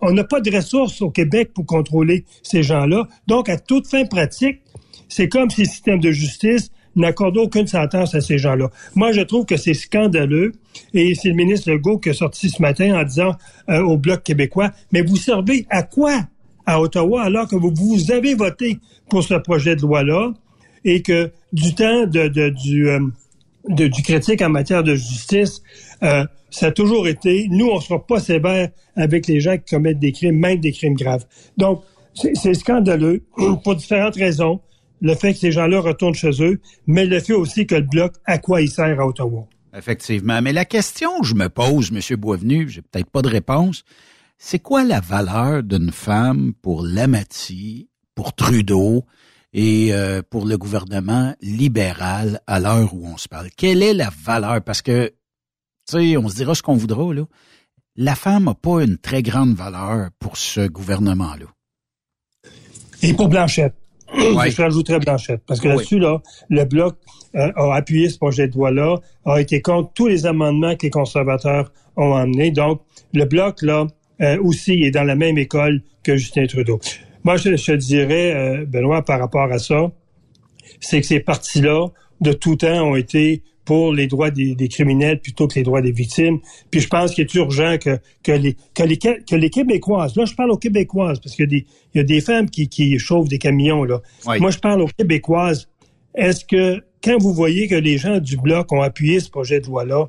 on 0.01 0.11
n'a 0.11 0.23
pas 0.23 0.41
de 0.41 0.55
ressources 0.55 0.99
au 1.03 1.11
Québec 1.11 1.51
pour 1.53 1.67
contrôler 1.67 2.25
ces 2.41 2.63
gens-là. 2.63 3.07
Donc, 3.27 3.49
à 3.49 3.59
toute 3.59 3.87
fin 3.87 4.03
pratique, 4.05 4.61
c'est 5.09 5.29
comme 5.29 5.51
si 5.51 5.61
le 5.61 5.67
système 5.67 5.99
de 5.99 6.09
justice 6.09 6.71
n'accorde 6.95 7.37
aucune 7.37 7.67
sentence 7.67 8.15
à 8.15 8.21
ces 8.21 8.39
gens-là. 8.39 8.71
Moi, 8.95 9.11
je 9.11 9.21
trouve 9.21 9.45
que 9.45 9.57
c'est 9.57 9.75
scandaleux. 9.75 10.53
Et 10.95 11.13
c'est 11.13 11.29
le 11.29 11.35
ministre 11.35 11.69
Legault 11.69 11.99
qui 11.99 12.09
est 12.09 12.13
sorti 12.13 12.49
ce 12.49 12.63
matin 12.63 12.99
en 12.99 13.03
disant 13.03 13.35
euh, 13.69 13.81
au 13.81 13.97
Bloc 13.97 14.23
québécois, 14.23 14.71
mais 14.91 15.03
vous 15.03 15.17
servez 15.17 15.67
à 15.69 15.83
quoi 15.83 16.21
à 16.65 16.81
Ottawa 16.81 17.21
alors 17.21 17.47
que 17.47 17.55
vous, 17.55 17.71
vous 17.75 18.11
avez 18.11 18.33
voté 18.33 18.79
pour 19.07 19.23
ce 19.23 19.35
projet 19.35 19.75
de 19.75 19.81
loi-là? 19.81 20.33
Et 20.85 21.01
que 21.01 21.31
du 21.51 21.75
temps 21.75 22.05
de, 22.05 22.27
du, 22.49 22.87
euh, 22.87 22.99
du 23.67 24.01
critique 24.03 24.41
en 24.41 24.49
matière 24.49 24.83
de 24.83 24.95
justice, 24.95 25.61
euh, 26.03 26.23
ça 26.49 26.67
a 26.67 26.71
toujours 26.71 27.07
été, 27.07 27.47
nous, 27.49 27.67
on 27.67 27.75
ne 27.75 27.81
sera 27.81 28.05
pas 28.05 28.19
sévère 28.19 28.69
avec 28.95 29.27
les 29.27 29.41
gens 29.41 29.57
qui 29.57 29.75
commettent 29.75 29.99
des 29.99 30.13
crimes, 30.13 30.37
même 30.37 30.59
des 30.59 30.71
crimes 30.71 30.93
graves. 30.93 31.25
Donc, 31.57 31.83
c'est 32.13 32.53
scandaleux 32.53 33.23
pour 33.63 33.75
différentes 33.75 34.15
raisons 34.15 34.61
le 35.01 35.15
fait 35.15 35.33
que 35.33 35.39
ces 35.39 35.51
gens-là 35.51 35.81
retournent 35.81 36.15
chez 36.15 36.41
eux, 36.41 36.61
mais 36.87 37.05
le 37.05 37.19
fait 37.19 37.33
aussi 37.33 37.67
que 37.67 37.75
le 37.75 37.81
bloc, 37.81 38.13
à 38.25 38.37
quoi 38.37 38.61
il 38.61 38.69
sert 38.69 38.99
à 38.99 39.05
Ottawa. 39.05 39.45
Effectivement. 39.77 40.41
Mais 40.41 40.53
la 40.53 40.63
question 40.63 41.19
que 41.19 41.27
je 41.27 41.35
me 41.35 41.49
pose, 41.49 41.91
M. 41.91 42.17
Boisvenu, 42.17 42.69
j'ai 42.69 42.81
peut-être 42.81 43.09
pas 43.09 43.21
de 43.21 43.27
réponse, 43.27 43.83
c'est 44.37 44.59
quoi 44.59 44.85
la 44.85 45.01
valeur 45.01 45.63
d'une 45.63 45.91
femme 45.91 46.53
pour 46.61 46.83
l'Amati, 46.83 47.89
pour 48.15 48.33
Trudeau 48.33 49.03
et 49.57 49.93
euh, 49.93 50.21
pour 50.29 50.45
le 50.45 50.57
gouvernement 50.57 51.33
libéral 51.41 52.41
à 52.45 52.59
l'heure 52.59 52.93
où 52.93 53.07
on 53.07 53.15
se 53.15 53.29
parle? 53.29 53.47
Quelle 53.55 53.81
est 53.81 53.93
la 53.93 54.11
valeur? 54.23 54.61
Parce 54.61 54.81
que, 54.81 55.07
tu 55.89 56.11
sais, 56.11 56.17
on 56.17 56.27
se 56.27 56.35
dira 56.35 56.53
ce 56.53 56.61
qu'on 56.61 56.75
voudra, 56.75 57.13
là. 57.13 57.23
La 57.95 58.15
femme 58.15 58.43
n'a 58.43 58.53
pas 58.53 58.83
une 58.83 58.97
très 58.97 59.23
grande 59.23 59.55
valeur 59.55 60.09
pour 60.19 60.35
ce 60.35 60.67
gouvernement-là. 60.67 61.45
Et 63.01 63.13
pour 63.13 63.29
Blanchette. 63.29 63.73
Je 64.13 64.61
rajouterais 64.61 64.99
Blanchette. 64.99 65.41
Parce 65.47 65.61
que 65.61 65.69
là-dessus, 65.69 65.99
là, 65.99 66.21
le 66.49 66.65
Bloc 66.65 66.97
euh, 67.35 67.49
a 67.55 67.75
appuyé 67.75 68.09
ce 68.09 68.17
projet 68.17 68.49
de 68.49 68.55
loi-là, 68.55 68.97
a 69.25 69.39
été 69.39 69.61
contre 69.61 69.93
tous 69.93 70.07
les 70.07 70.25
amendements 70.25 70.75
que 70.75 70.83
les 70.83 70.89
conservateurs 70.89 71.71
ont 71.95 72.13
amenés. 72.13 72.51
Donc, 72.51 72.81
le 73.13 73.23
Bloc, 73.23 73.61
là, 73.61 73.87
euh, 74.19 74.37
aussi 74.43 74.83
est 74.83 74.91
dans 74.91 75.03
la 75.05 75.15
même 75.15 75.37
école 75.37 75.81
que 76.03 76.17
Justin 76.17 76.45
Trudeau. 76.45 76.81
Moi, 77.25 77.37
je, 77.37 77.55
je 77.57 77.73
dirais, 77.73 78.35
euh, 78.35 78.65
Benoît, 78.65 79.03
par 79.03 79.19
rapport 79.19 79.51
à 79.51 79.57
ça, 79.57 79.91
c'est 80.79 81.01
que 81.01 81.07
ces 81.07 81.19
partis-là, 81.19 81.87
de 82.21 82.31
tout 82.31 82.55
temps, 82.55 82.91
ont 82.91 82.95
été 82.95 83.41
pour 83.65 83.91
les 83.91 84.05
droits 84.05 84.29
des, 84.29 84.55
criminels 84.69 85.19
plutôt 85.19 85.47
que 85.47 85.55
les 85.55 85.63
droits 85.63 85.81
des 85.81 85.91
victimes. 85.91 86.39
Puis 86.69 86.81
je 86.81 86.87
pense 86.87 87.15
qu'il 87.15 87.23
est 87.23 87.33
urgent 87.33 87.77
que, 87.79 87.97
que, 88.23 88.31
les, 88.31 88.55
que, 88.75 88.83
les, 88.83 88.97
que 88.97 89.35
les 89.35 89.49
Québécoises, 89.49 90.15
là 90.15 90.25
je 90.25 90.35
parle 90.35 90.51
aux 90.51 90.57
Québécoises, 90.57 91.19
parce 91.19 91.35
qu'il 91.35 91.45
y 91.45 91.47
a 91.47 91.49
des, 91.49 91.65
il 91.95 91.97
y 91.97 92.01
a 92.01 92.03
des 92.03 92.21
femmes 92.21 92.47
qui, 92.47 92.69
qui 92.69 92.99
chauffent 92.99 93.27
des 93.27 93.39
camions, 93.39 93.83
là. 93.83 94.01
Moi 94.39 94.51
je 94.51 94.59
parle 94.59 94.83
aux 94.83 94.87
Québécoises. 94.87 95.67
Est-ce 96.13 96.45
que 96.45 96.83
quand 97.03 97.17
vous 97.19 97.33
voyez 97.33 97.67
que 97.67 97.75
les 97.75 97.97
gens 97.97 98.19
du 98.19 98.37
Bloc 98.37 98.71
ont 98.71 98.83
appuyé 98.83 99.19
ce 99.19 99.31
projet 99.31 99.59
de 99.61 99.65
loi-là, 99.65 100.05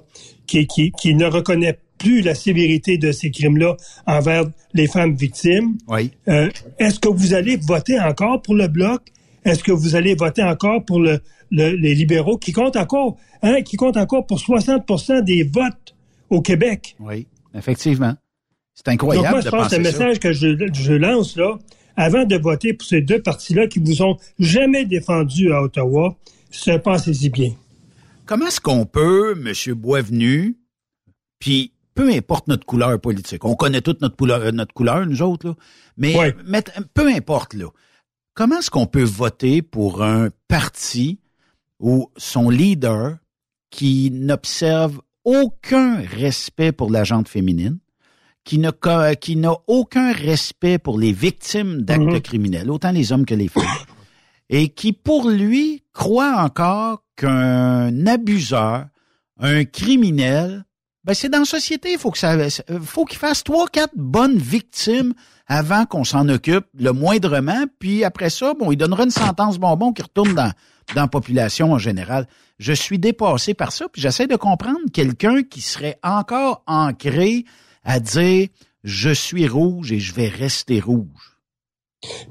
qui, 0.46 0.66
qui, 0.66 0.92
qui 0.92 1.14
ne 1.14 1.25
reconnaît 1.25 1.78
la 2.23 2.35
sévérité 2.35 2.99
de 2.99 3.13
ces 3.13 3.31
crimes-là 3.31 3.77
envers 4.07 4.45
les 4.75 4.87
femmes 4.87 5.15
victimes, 5.15 5.77
euh, 6.29 6.51
est-ce 6.79 7.01
que 7.01 7.09
vous 7.09 7.35
allez 7.35 7.57
voter 7.57 7.99
encore 8.01 8.43
pour 8.43 8.55
le 8.55 8.69
Bloc? 8.69 9.03
Est-ce 9.45 9.63
que 9.63 9.73
vous 9.73 9.95
allez 9.95 10.15
voter 10.15 10.43
encore 10.43 10.85
pour 10.85 10.99
le, 10.99 11.21
les 11.51 11.95
libéraux 11.95 12.37
qui 12.37 12.53
comptent 12.53 12.77
encore, 12.77 13.17
hein, 13.43 13.63
qui 13.63 13.77
comptent 13.77 13.97
encore 13.97 14.27
pour 14.27 14.39
60% 14.39 15.23
des 15.23 15.45
votes 15.45 15.95
au 16.31 16.41
Québec? 16.41 16.97
Oui, 16.99 17.27
effectivement. 17.55 18.15
C'est 18.75 18.89
incroyable. 18.89 19.27
Donc 19.27 19.33
moi, 19.33 19.41
je 19.41 19.49
pense 19.49 19.69
que 19.71 19.77
le 19.77 19.83
message 19.83 20.19
que 20.19 20.33
je, 20.33 20.93
lance 20.93 21.37
là, 21.37 21.59
avant 21.97 22.25
de 22.25 22.37
voter 22.37 22.75
pour 22.75 22.87
ces 22.87 23.01
deux 23.01 23.23
partis-là 23.23 23.69
qui 23.69 23.79
vous 23.79 24.03
ont 24.03 24.17
jamais 24.39 24.85
défendu 24.85 25.53
à 25.53 25.63
Ottawa, 25.63 26.17
se 26.51 26.73
pensez-y 26.73 27.31
bien. 27.31 27.53
Comment 28.27 28.47
est-ce 28.49 28.61
qu'on 28.61 28.85
peut, 28.85 29.33
M. 29.33 29.75
Boisvenu, 29.75 30.57
puis 31.39 31.73
peu 31.97 32.12
importe 32.12 32.47
notre 32.47 32.67
couleur 32.67 33.00
politique, 33.00 33.45
on 33.45 33.57
connaît 33.57 33.81
toute 33.81 34.03
notre 34.03 34.17
couleur, 34.17 34.53
notre 34.53 34.75
couleur 34.75 35.05
nous 35.07 35.23
autres, 35.23 35.49
là, 35.49 35.55
mais, 35.97 36.15
mais 36.47 36.62
peu 36.95 37.09
importe, 37.09 37.55
là, 37.55 37.67
comment 38.35 38.59
est-ce 38.59 38.71
qu'on 38.71 38.87
peut 38.87 39.03
voter 39.03 39.62
pour 39.62 40.05
un 40.05 40.29
parti 40.47 41.19
ou 41.81 42.11
son 42.17 42.50
leader 42.50 43.17
qui 43.71 44.11
n'observe 44.12 45.00
aucun 45.25 45.97
respect 46.03 46.71
pour 46.71 46.91
la 46.91 47.03
gente 47.03 47.29
féminine, 47.29 47.79
qui 48.45 48.59
n'a 48.59 48.73
qui 49.17 49.37
n'a 49.37 49.55
aucun 49.67 50.12
respect 50.12 50.79
pour 50.79 50.99
les 50.99 51.12
victimes 51.12 51.81
d'actes 51.83 52.03
mhm. 52.03 52.21
criminels, 52.21 52.71
autant 52.71 52.93
les 52.93 53.11
hommes 53.11 53.26
que 53.26 53.35
les 53.35 53.49
femmes, 53.49 53.65
et 54.50 54.69
qui, 54.69 54.93
pour 54.93 55.31
lui, 55.31 55.83
croit 55.95 56.37
encore 56.43 57.03
qu'un 57.17 58.07
abuseur, 58.07 58.87
un 59.41 59.65
criminel, 59.65 60.65
ben 61.07 61.15
c'est 61.15 61.29
dans 61.29 61.39
la 61.39 61.45
société, 61.45 61.93
il 61.93 61.99
faut 61.99 62.11
que 62.11 62.19
ça, 62.19 62.37
qu'il 62.37 63.19
fasse 63.19 63.45
trois, 63.45 63.69
quatre 63.69 63.95
bonnes 63.95 64.39
victimes 64.39 65.15
avant 65.47 65.87
qu'on 65.87 66.03
s'en 66.03 66.29
occupe 66.29 66.67
le 66.77 66.91
moindrement, 66.91 67.65
puis 67.79 68.03
après 68.03 68.29
ça, 68.29 68.55
bon, 68.55 68.73
il 68.73 68.77
donnera 68.77 69.05
une 69.05 69.11
sentence 69.11 69.59
bonbon 69.59 69.93
qui 69.93 70.03
retourne 70.03 70.35
dans, 70.35 70.51
dans 70.97 71.03
la 71.03 71.09
population 71.09 71.73
en 71.73 71.79
général. 71.79 72.27
Je 72.59 72.73
suis 72.73 72.99
dépassé 72.99 73.55
par 73.55 73.71
ça, 73.71 73.87
puis 73.89 74.03
j'essaie 74.03 74.27
de 74.27 74.35
comprendre 74.35 74.81
quelqu'un 74.93 75.45
qui 75.45 75.61
serait 75.61 76.01
encore 76.03 76.65
ancré 76.67 77.45
à 77.85 78.01
dire 78.01 78.49
je 78.83 79.11
suis 79.11 79.47
rouge 79.47 79.93
et 79.93 80.01
je 80.01 80.13
vais 80.13 80.29
rester 80.29 80.81
rouge. 80.81 81.36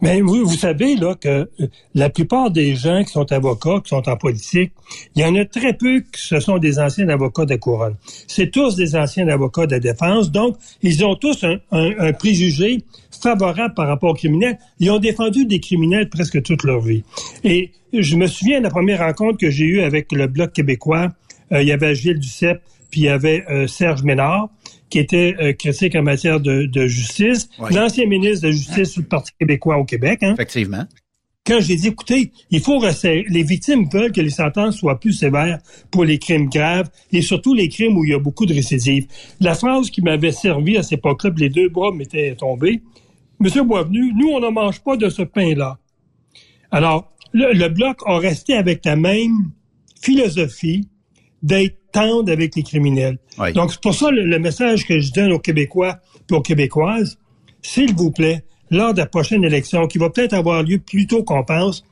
Mais 0.02 0.22
vous, 0.22 0.46
vous 0.46 0.56
savez 0.56 0.96
là 0.96 1.16
que 1.16 1.50
euh, 1.60 1.68
la 1.94 2.10
plupart 2.10 2.52
des 2.52 2.76
gens 2.76 3.04
qui 3.04 3.12
sont 3.12 3.32
avocats, 3.32 3.82
qui 3.84 3.90
sont 3.90 4.08
en 4.08 4.18
politique, 4.18 4.72
il 5.16 5.22
y 5.22 5.26
en 5.26 5.36
a 5.36 5.46
très 5.46 5.74
peu 5.74 6.02
qui 6.02 6.22
ce 6.22 6.40
sont 6.40 6.58
des 6.58 6.80
anciens 6.80 7.08
avocats 7.10 7.46
de 7.46 7.56
couronne. 7.56 7.96
C'est 8.28 8.52
tous 8.52 8.76
des 8.76 8.96
anciens 8.96 9.28
avocats 9.28 9.68
de 9.68 9.78
défense, 9.78 10.32
donc 10.32 10.58
ils 10.82 11.04
ont 11.04 11.16
tous 11.16 11.44
un, 11.44 11.58
un, 11.72 12.14
préjugé 12.14 12.84
favorable 13.22 13.74
par 13.74 13.88
rapport 13.88 14.12
aux 14.12 14.16
criminels. 14.16 14.58
Ils 14.80 14.92
ont 14.92 15.00
défendu 15.00 15.46
des 15.46 15.60
criminels 15.60 16.10
presque 16.10 16.42
toute 16.44 16.64
leur 16.64 16.82
vie. 16.82 17.04
Et 17.44 17.72
je 17.94 18.16
me 18.16 18.28
souviens 18.28 18.60
de 18.60 18.64
la 18.64 18.70
première 18.70 19.00
rencontre 19.00 19.38
que 19.38 19.50
j'ai 19.50 19.66
eue 19.66 19.82
avec 19.82 20.12
le 20.12 20.28
Bloc 20.28 20.54
québécois. 20.54 21.12
Euh, 21.52 21.62
il 21.62 21.68
y 21.68 21.72
avait 21.72 21.96
Gilles 21.96 22.20
Duceppe, 22.20 22.62
puis 22.92 23.02
il 23.02 23.06
y 23.06 23.10
avait 23.10 23.44
euh, 23.50 23.68
Serge 23.68 24.04
Ménard 24.04 24.50
qui 24.90 25.00
était 25.00 25.36
euh, 25.40 25.54
critique 25.54 25.96
en 25.96 26.04
matière 26.04 26.40
de, 26.40 26.88
justice, 26.88 27.50
l'ancien 27.72 28.06
ministre 28.06 28.44
de 28.44 28.48
la 28.48 28.54
Justice 28.54 28.94
du 28.96 29.04
Parti 29.04 29.32
québécois 29.40 29.78
au 29.78 29.86
Québec. 29.86 30.20
Hein. 30.22 30.34
Effectivement. 30.34 30.86
Quand 31.46 31.60
j'ai 31.60 31.76
dit, 31.76 31.90
écoutez, 31.90 32.32
il 32.50 32.60
faut 32.60 32.82
les 32.82 33.44
victimes 33.44 33.88
veulent 33.92 34.12
que 34.12 34.22
les 34.22 34.32
sentences 34.32 34.78
soient 34.78 35.00
plus 35.00 35.14
sévères 35.14 35.60
pour 35.92 36.04
les 36.04 36.18
crimes 36.18 36.50
graves 36.50 36.90
et 37.12 37.22
surtout 37.22 37.54
les 37.54 37.70
crimes 37.70 37.96
où 37.98 38.04
il 38.04 38.12
y 38.12 38.14
a 38.16 38.20
beaucoup 38.20 38.48
de 38.48 38.54
récidives. 38.54 39.06
La 39.40 39.54
phrase 39.54 39.92
qui 39.92 40.02
m'avait 40.02 40.32
servi 40.32 40.76
à 40.76 40.82
cette 40.82 41.00
époque-là, 41.00 41.30
les 41.38 41.50
deux 41.50 41.70
bras 41.70 41.92
m'étaient 41.92 42.36
tombés. 42.36 42.82
Monsieur 43.40 43.64
Boisvenu, 43.64 44.12
nous, 44.16 44.30
on 44.30 44.40
ne 44.40 44.50
mange 44.50 44.82
pas 44.82 44.98
de 44.98 45.08
ce 45.08 45.22
pain-là. 45.22 45.78
Alors, 46.72 47.14
le, 47.32 47.54
le 47.54 47.70
Bloc 47.70 48.00
a 48.08 48.18
resté 48.18 48.54
avec 48.54 48.84
la 48.84 48.96
même 48.96 49.52
philosophie 50.02 50.90
d'être 51.44 51.78
tendre 51.96 52.30
avec 52.30 52.56
les 52.56 52.64
criminels. 52.64 53.18
Donc, 53.54 53.72
c'est 53.72 53.82
pour 53.82 53.96
ça 53.96 54.12
le, 54.12 54.38
message 54.38 54.86
que 54.86 55.00
je 55.00 55.14
donne 55.14 55.32
aux 55.32 55.40
Québécois 55.40 56.00
et 56.30 56.34
aux 56.34 56.42
Québécoises, 56.42 57.18
s'il 57.62 57.96
vous 57.96 58.12
plaît, 58.12 58.44
lors 58.70 58.94
de 58.94 59.00
la 59.00 59.06
prochaine 59.06 59.46
élection, 59.46 59.88
qui 59.88 59.98
va 59.98 60.10
peut-être 60.10 60.34
avoir 60.34 60.62
lieu 60.62 60.80
plus 60.80 61.08
tôt 61.08 61.24
qu'on 61.24 61.44
pense, 61.46 61.86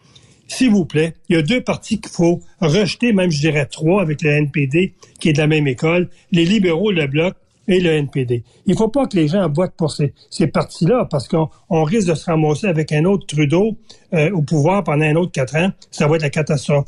s'il 0.48 0.72
vous 0.72 0.86
plaît, 0.86 1.14
il 1.30 1.38
y 1.38 1.40
a 1.40 1.42
deux 1.42 1.62
partis 1.62 2.02
qu'il 2.02 2.12
faut 2.12 2.42
rejeter, 2.60 3.14
même 3.14 3.32
je 3.32 3.40
dirais 3.40 3.66
trois 3.66 4.02
avec 4.02 4.22
le 4.22 4.32
NPD, 4.32 4.94
qui 5.22 5.30
est 5.30 5.34
de 5.34 5.38
la 5.38 5.48
même 5.48 5.68
école, 5.68 6.10
les 6.34 6.44
libéraux, 6.44 6.92
le 6.92 7.08
Bloc 7.08 7.36
et 7.70 7.80
le 7.80 7.92
NPD. 7.92 8.44
Il 8.66 8.74
ne 8.74 8.78
faut 8.78 8.90
pas 8.90 9.08
que 9.08 9.16
les 9.16 9.30
gens 9.30 9.50
votent 9.50 9.78
pour 9.78 9.92
ces, 9.92 10.14
ces 10.30 10.48
partis-là, 10.48 11.08
parce 11.10 11.30
qu'on 11.30 11.84
risque 11.86 12.10
de 12.10 12.16
se 12.16 12.26
ramasser 12.26 12.68
avec 12.68 12.92
un 12.92 13.06
autre 13.06 13.26
Trudeau 13.26 13.78
euh, 14.14 14.32
au 14.32 14.42
pouvoir 14.42 14.84
pendant 14.84 15.06
un 15.06 15.16
autre 15.16 15.32
quatre 15.32 15.56
ans. 15.56 15.72
Ça 15.92 16.08
va 16.08 16.18
être 16.18 16.24
la 16.24 16.30
catastrophe. 16.30 16.88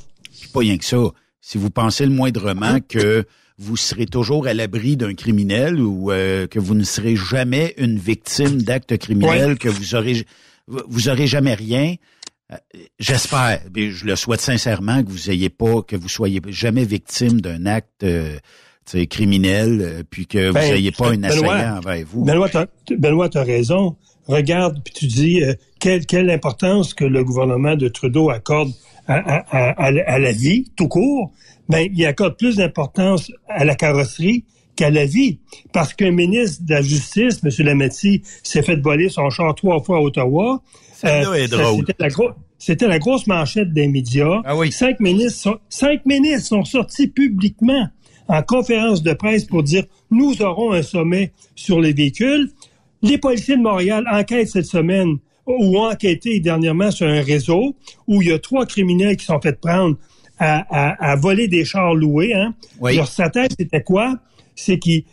Pas 0.54 0.60
rien 0.60 0.78
que 0.78 0.84
ça 0.84 0.98
si 1.46 1.60
vous 1.60 1.70
pensez 1.70 2.08
le 2.08 2.12
moindrement 2.12 2.80
que 2.80 3.24
vous 3.60 3.78
serez 3.78 4.08
toujours 4.08 4.48
à 4.48 4.56
l'abri 4.56 4.98
d'un 4.98 5.14
criminel 5.14 5.80
ou 5.80 6.12
euh, 6.12 6.48
que 6.48 6.58
vous 6.58 6.74
ne 6.74 6.84
serez 6.84 7.16
jamais 7.16 7.76
une 7.78 8.00
victime 8.00 8.64
d'actes 8.64 8.98
criminels, 8.98 9.60
que 9.60 9.70
vous 9.70 9.94
aurez 9.94 10.26
vous 10.68 11.08
aurez 11.08 11.28
jamais 11.28 11.54
rien. 11.54 11.94
Euh, 12.52 12.56
j'espère, 12.98 13.62
je 13.76 14.06
le 14.06 14.16
souhaite 14.16 14.42
sincèrement 14.42 15.04
que 15.04 15.10
vous 15.10 15.30
ayez 15.30 15.50
pas, 15.50 15.84
que 15.84 15.96
vous 15.96 16.10
soyez 16.10 16.42
jamais 16.48 16.84
victime 16.84 17.40
d'un 17.42 17.68
acte 17.68 18.04
euh, 18.04 18.40
criminel, 19.08 20.04
puis 20.10 20.26
que 20.26 20.50
vous 20.50 20.58
n'ayez 20.58 20.90
ben, 20.90 20.98
pas 20.98 21.14
une 21.14 21.26
assaillant 21.26 21.78
envers 21.78 22.06
vous. 22.08 22.26
Benoît, 22.26 23.30
tu 23.30 23.38
as 23.38 23.44
raison. 23.44 23.96
Regarde, 24.28 24.82
puis 24.84 24.96
tu 24.96 25.06
dis 25.06 25.44
quelle, 25.80 26.08
quelle 26.08 26.32
importance 26.32 26.96
que 26.96 27.06
le 27.06 27.24
gouvernement 27.24 27.76
de 27.76 27.88
Trudeau 27.88 28.32
accorde 28.32 28.72
à, 29.08 30.20
la 30.20 30.32
vie 30.32 30.66
tout 30.76 30.88
court, 30.88 31.32
ben, 31.70 31.88
il 31.94 32.06
accorde 32.06 32.38
plus 32.38 32.58
d'importance 32.58 33.32
à 33.48 33.66
la 33.66 33.76
carrosserie 33.76 34.46
qu'à 34.76 34.90
la 34.90 35.06
vie. 35.06 35.40
Parce 35.74 35.94
qu'un 35.94 36.12
ministre 36.12 36.64
de 36.66 36.74
la 36.74 36.82
Justice, 36.82 37.42
M. 37.44 37.66
Lametti, 37.66 38.22
s'est 38.44 38.62
fait 38.62 38.76
voler 38.76 39.10
son 39.10 39.30
char 39.30 39.56
trois 39.56 39.82
fois 39.82 39.98
à 39.98 40.02
Ottawa. 40.02 40.62
Euh, 41.04 41.48
c'était 42.58 42.88
la 42.88 43.00
grosse 43.00 43.28
manchette 43.28 43.74
des 43.74 43.88
médias. 43.88 44.42
Ah 44.46 44.56
oui. 44.56 44.72
Cinq 44.72 45.00
ministres 45.00 45.40
sont, 45.40 45.58
cinq 45.70 46.06
ministres 46.06 46.48
sont 46.48 46.64
sortis 46.64 47.08
publiquement 47.08 47.90
en 48.28 48.42
conférence 48.42 49.04
de 49.04 49.14
presse 49.14 49.46
pour 49.46 49.62
dire 49.62 49.84
nous 50.10 50.42
aurons 50.42 50.72
un 50.72 50.82
sommet 50.82 51.32
sur 51.56 51.80
les 51.80 51.94
véhicules. 51.94 52.50
Les 53.02 53.18
policiers 53.18 53.58
de 53.58 53.62
Montréal 53.62 54.06
enquêtent 54.12 54.50
cette 54.50 54.66
semaine 54.66 55.18
ou 55.48 55.78
enquêté 55.78 56.40
dernièrement 56.40 56.92
sur 56.92 57.08
un 57.08 57.22
réseau 57.22 57.76
où 58.08 58.22
il 58.22 58.30
y 58.30 58.32
a 58.32 58.40
trois 58.40 58.66
criminels 58.66 59.18
qui 59.18 59.26
sont 59.26 59.40
fait 59.40 59.60
prendre 59.60 59.98
à, 60.38 61.16
voler 61.16 61.48
des 61.48 61.64
chars 61.64 61.94
loués. 61.94 62.34
Hein. 62.34 62.54
Leur 62.82 63.08
stratégie, 63.08 63.56
c'était 63.58 63.84
quoi? 63.84 64.16
C'est 64.56 64.80
qu'ils 64.80 65.04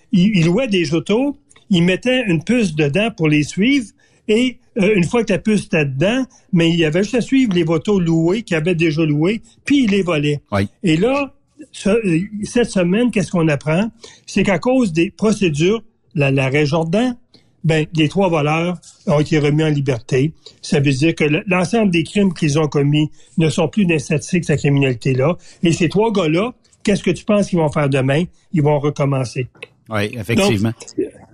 louaient 0.45 0.69
des 0.69 0.95
autos, 0.95 1.37
ils 1.71 1.83
mettaient 1.83 2.25
une 2.27 2.43
puce 2.43 2.75
dedans 2.75 3.11
pour 3.17 3.29
les 3.29 3.43
suivre, 3.43 3.87
et 4.29 4.59
euh, 4.81 4.95
une 4.95 5.05
fois 5.05 5.25
que 5.25 5.33
la 5.33 5.39
puce 5.39 5.67
était 5.67 5.85
dedans, 5.85 6.25
mais 6.53 6.71
il 6.71 6.77
y 6.77 6.85
avait 6.85 7.03
juste 7.03 7.17
à 7.17 7.21
suivre 7.21 7.53
les 7.53 7.65
autos 7.65 7.99
louées 7.99 8.43
qui 8.43 8.55
avaient 8.55 8.75
déjà 8.75 9.05
loué, 9.05 9.43
puis 9.65 9.85
ils 9.85 9.91
les 9.91 10.03
volaient. 10.03 10.41
Et 10.83 10.97
là, 10.97 11.35
cette 11.73 12.71
semaine, 12.71 13.11
qu'est-ce 13.11 13.31
qu'on 13.31 13.49
apprend? 13.49 13.91
C'est 14.27 14.43
qu'à 14.43 14.59
cause 14.59 14.93
des 14.93 15.11
procédures, 15.11 15.83
la, 16.15 16.31
l'arrêt 16.31 16.67
Jordan, 16.67 17.17
ben, 17.65 17.87
les 17.95 18.09
trois 18.09 18.29
voleurs 18.29 18.79
ont 19.07 19.21
été 19.21 19.39
remis 19.39 19.63
en 19.63 19.69
liberté. 19.69 20.33
Ça 20.63 20.81
veut 20.81 20.93
dire 20.93 21.15
que 21.15 21.25
l'ensemble 21.47 21.91
des 21.91 22.03
crimes 22.03 22.33
qu'ils 22.35 22.59
ont 22.59 22.69
commis 22.69 23.11
ne 23.39 23.49
sont 23.49 23.69
plus 23.69 23.87
dans 23.87 23.95
de 23.95 24.43
sa 24.43 24.57
criminalité-là. 24.57 25.37
Et 25.63 25.73
ces 25.73 25.89
trois 25.89 26.13
gars-là, 26.13 26.53
qu'est-ce 26.83 27.03
que 27.03 27.11
tu 27.11 27.25
penses 27.25 27.49
qu'ils 27.49 27.59
vont 27.59 27.71
faire 27.71 27.89
demain? 27.89 28.25
Ils 28.53 28.63
vont 28.63 28.79
recommencer. 28.79 29.49
Oui, 29.89 30.11
effectivement. 30.15 30.73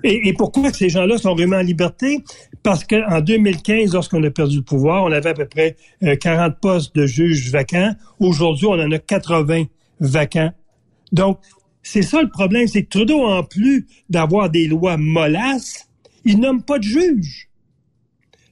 et, 0.03 0.33
pourquoi 0.33 0.73
ces 0.73 0.89
gens-là 0.89 1.19
sont 1.19 1.35
remis 1.35 1.55
en 1.55 1.61
liberté? 1.61 2.25
Parce 2.63 2.85
qu'en 2.85 3.21
2015, 3.21 3.93
lorsqu'on 3.95 4.23
a 4.25 4.31
perdu 4.31 4.57
le 4.57 4.63
pouvoir, 4.63 5.05
on 5.05 5.13
avait 5.13 5.31
à 5.31 5.35
peu 5.35 5.47
près 5.47 5.77
40 6.03 6.53
euh, 6.53 6.55
postes 6.61 6.97
de 6.97 7.07
juges 7.07 7.51
vacants. 7.51 7.93
Aujourd'hui, 8.19 8.67
on 8.67 8.73
en 8.73 8.91
a 8.91 8.99
80 8.99 9.65
vacants. 10.01 10.53
Donc, 11.13 11.39
c'est 11.83 12.03
ça 12.03 12.21
le 12.21 12.29
problème, 12.29 12.67
c'est 12.67 12.83
que 12.83 12.89
Trudeau, 12.89 13.25
en 13.25 13.45
plus 13.45 13.87
d'avoir 14.11 14.51
des 14.51 14.67
lois 14.67 14.97
mollasses, 14.97 15.88
il 16.29 16.41
nomme 16.41 16.63
pas 16.63 16.79
de 16.79 16.85
juge. 16.85 17.49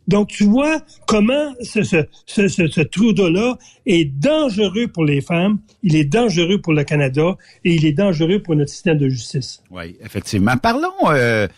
Donc, 0.09 0.29
tu 0.29 0.45
vois 0.45 0.81
comment 1.07 1.53
ce, 1.61 1.83
ce, 1.83 2.07
ce, 2.27 2.49
ce 2.49 2.81
Trudeau-là 2.81 3.59
est 3.87 4.05
dangereux 4.05 4.87
pour 4.89 5.05
les 5.05 5.21
femmes, 5.21 5.59
il 5.83 5.97
est 5.97 6.05
dangereux 6.05 6.61
pour 6.61 6.73
le 6.73 6.85
Canada 6.85 7.37
et 7.65 7.75
il 7.75 7.85
est 7.85 7.93
dangereux 7.93 8.41
pour 8.41 8.55
notre 8.55 8.71
système 8.71 8.99
de 8.99 9.09
justice. 9.09 9.63
Oui, 9.71 9.97
effectivement. 10.01 10.57
Parlons 10.57 10.95
euh, 11.11 11.49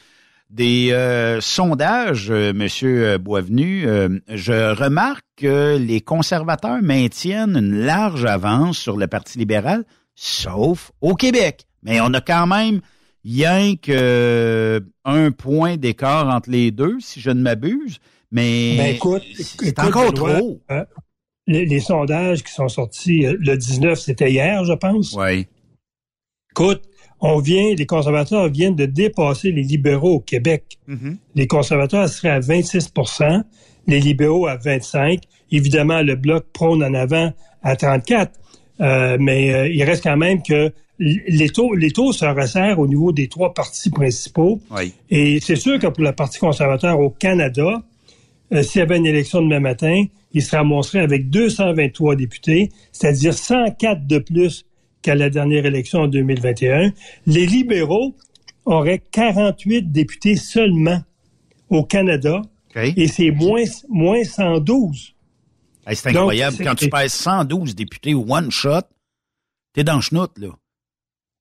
des 0.51 0.89
euh, 0.93 1.41
sondages, 1.41 2.31
euh, 2.31 2.53
Monsieur 2.55 3.19
Boisvenu. 3.19 3.87
je 4.29 4.75
remarque 4.75 5.25
que 5.37 5.77
les 5.77 6.01
conservateurs 6.01 6.83
maintiennent 6.83 7.57
une 7.57 7.85
large 7.85 8.25
avance 8.25 8.79
sur 8.79 8.97
le 8.97 9.07
Parti 9.07 9.39
libéral, 9.39 9.85
sauf 10.15 10.91
au 11.01 11.15
Québec. 11.15 11.67
Mais 11.83 12.01
on 12.01 12.13
a 12.15 12.21
quand 12.21 12.47
même 12.47 12.81
rien 13.25 13.77
que 13.77 13.93
euh, 13.93 14.81
un 15.05 15.31
point 15.31 15.77
d'écart 15.77 16.29
entre 16.29 16.51
les 16.51 16.71
deux, 16.71 16.99
si 17.01 17.21
je 17.21 17.31
ne 17.31 17.41
m'abuse. 17.41 17.99
Mais 18.31 18.77
ben, 18.77 18.95
écoute, 18.95 19.23
c'est 19.35 19.79
encore 19.79 20.13
trop. 20.13 20.61
Hein, 20.69 20.85
les, 21.47 21.81
sondages 21.81 22.43
qui 22.43 22.53
sont 22.53 22.69
sortis 22.69 23.27
euh, 23.27 23.37
le 23.41 23.57
19, 23.57 23.99
c'était 23.99 24.31
hier, 24.31 24.65
je 24.65 24.75
pense. 24.75 25.15
Oui. 25.15 25.47
Écoute, 26.51 26.83
on 27.21 27.39
vient, 27.39 27.75
les 27.75 27.87
conservateurs 27.87 28.49
viennent 28.49 28.77
de 28.77 28.87
dépasser 28.87 29.51
les 29.51 29.63
libéraux 29.63 30.17
au 30.17 30.21
Québec. 30.21 30.79
Mm-hmm. 30.89 31.17
Les 31.35 31.47
conservateurs 31.47 32.09
seraient 32.09 32.31
à 32.31 32.41
26% 32.41 33.45
les 33.87 34.01
libéraux 34.01 34.47
à 34.47 34.57
25 34.57 35.21
Évidemment, 35.51 36.03
le 36.03 36.15
bloc 36.15 36.47
prône 36.53 36.85
en 36.85 36.95
avant 36.95 37.33
à 37.63 37.75
34 37.75 38.31
euh, 38.31 38.43
mais 38.81 39.71
il 39.75 39.83
reste 39.85 40.05
quand 40.05 40.17
même 40.17 40.43
que 40.43 40.73
les 40.99 41.49
taux, 41.51 41.75
les 41.75 41.91
taux 41.91 42.13
se 42.13 42.25
resserrent 42.25 42.79
au 42.79 42.87
niveau 42.87 43.13
des 43.13 43.29
trois 43.29 43.55
partis 43.55 43.91
principaux. 43.91 44.61
Et 45.11 45.41
c'est 45.41 45.57
sûr 45.57 45.79
que 45.79 45.87
pour 45.87 46.03
le 46.03 46.13
Parti 46.13 46.39
conservateur 46.39 46.99
au 46.99 47.11
Canada, 47.11 47.83
euh, 48.53 48.63
s'il 48.63 48.81
y 48.81 48.83
avait 48.83 48.97
une 48.97 49.07
élection 49.07 49.43
demain 49.43 49.61
matin, 49.61 50.05
il 50.33 50.43
serait 50.43 50.65
montré 50.65 50.99
avec 51.01 51.31
223 51.31 52.17
députés, 52.17 52.71
c'est-à-dire 52.93 53.35
104 53.35 54.07
de 54.07 54.19
plus 54.19 54.65
qu'à 55.03 55.15
la 55.15 55.31
dernière 55.31 55.65
élection 55.67 56.01
en 56.01 56.09
2021. 56.09 56.93
Les 57.27 57.47
libéraux 57.47 58.15
auraient 58.65 59.03
48 59.13 59.93
députés 59.93 60.37
seulement 60.37 61.01
au 61.71 61.85
Canada, 61.85 62.43
et 62.97 63.09
c'est 63.09 63.31
moins, 63.31 63.65
moins 63.89 64.23
112 64.23 65.15
c'est 65.95 66.09
incroyable. 66.09 66.57
Quand 66.63 66.75
tu 66.75 66.89
pèses 66.89 67.13
112 67.13 67.75
députés 67.75 68.15
one 68.15 68.51
shot, 68.51 68.83
t'es 69.73 69.85
dans 69.85 69.97
le 69.97 70.03
chenoute, 70.03 70.39
là. 70.39 70.49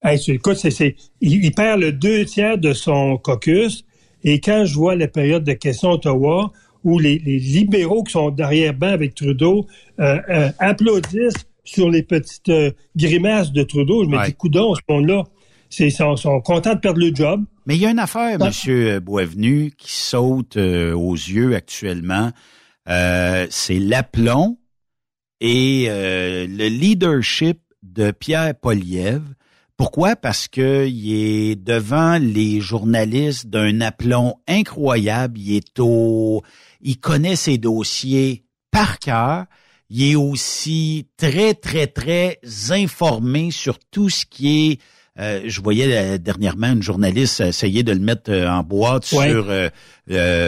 Hey, 0.02 0.20
écoute, 0.28 0.56
c'est, 0.56 0.94
il, 1.20 1.50
perd 1.52 1.80
le 1.80 1.90
deux 1.90 2.24
tiers 2.24 2.56
de 2.56 2.72
son 2.72 3.16
caucus. 3.16 3.84
Et 4.22 4.40
quand 4.40 4.64
je 4.64 4.74
vois 4.74 4.94
la 4.94 5.08
période 5.08 5.42
de 5.42 5.52
questions 5.54 5.90
Ottawa, 5.90 6.52
où 6.84 6.98
les, 6.98 7.18
libéraux 7.18 8.04
qui 8.04 8.12
sont 8.12 8.30
derrière 8.30 8.74
banc 8.74 8.92
avec 8.92 9.14
Trudeau 9.14 9.66
euh, 9.98 10.18
euh, 10.28 10.50
applaudissent 10.60 11.46
sur 11.64 11.90
les 11.90 12.04
petites 12.04 12.48
euh, 12.48 12.70
grimaces 12.96 13.50
de 13.52 13.64
Trudeau, 13.64 14.04
je 14.04 14.08
me 14.08 14.24
dis, 14.24 14.34
coudon, 14.34 14.74
ce 14.74 14.80
monde-là, 14.88 15.24
ils 15.80 15.92
sont, 15.92 16.16
sont, 16.16 16.40
contents 16.40 16.74
de 16.74 16.80
perdre 16.80 17.00
le 17.00 17.12
job. 17.12 17.44
Mais 17.66 17.74
il 17.74 17.82
y 17.82 17.86
a 17.86 17.90
une 17.90 17.98
affaire, 17.98 18.38
M. 18.40 18.46
Monsieur 18.46 19.00
Boisvenu, 19.00 19.72
qui 19.76 19.92
saute 19.92 20.56
aux 20.56 21.14
yeux 21.14 21.56
actuellement. 21.56 22.30
C'est 22.88 23.78
l'aplomb 23.78 24.58
et 25.40 25.86
le 25.88 26.68
leadership 26.68 27.60
de 27.82 28.10
Pierre 28.10 28.54
Poliev 28.54 29.22
pourquoi? 29.78 30.16
Parce 30.16 30.48
que 30.48 30.88
il 30.88 31.14
est 31.14 31.54
devant 31.54 32.20
les 32.20 32.60
journalistes 32.60 33.46
d'un 33.46 33.80
aplomb 33.80 34.40
incroyable. 34.48 35.38
Il 35.38 35.54
est 35.54 35.78
au, 35.78 36.42
il 36.80 36.98
connaît 36.98 37.36
ses 37.36 37.58
dossiers 37.58 38.44
par 38.72 38.98
cœur. 38.98 39.44
Il 39.88 40.02
est 40.02 40.16
aussi 40.16 41.06
très, 41.16 41.54
très, 41.54 41.86
très 41.86 42.40
informé 42.70 43.52
sur 43.52 43.78
tout 43.78 44.10
ce 44.10 44.26
qui 44.26 44.72
est 44.72 44.80
euh, 45.18 45.40
je 45.46 45.60
voyais 45.60 45.88
euh, 45.96 46.18
dernièrement 46.18 46.68
une 46.68 46.82
journaliste 46.82 47.40
essayer 47.40 47.82
de 47.82 47.90
le 47.90 47.98
mettre 47.98 48.30
euh, 48.30 48.48
en 48.48 48.62
boîte 48.62 49.04
sur 49.04 49.46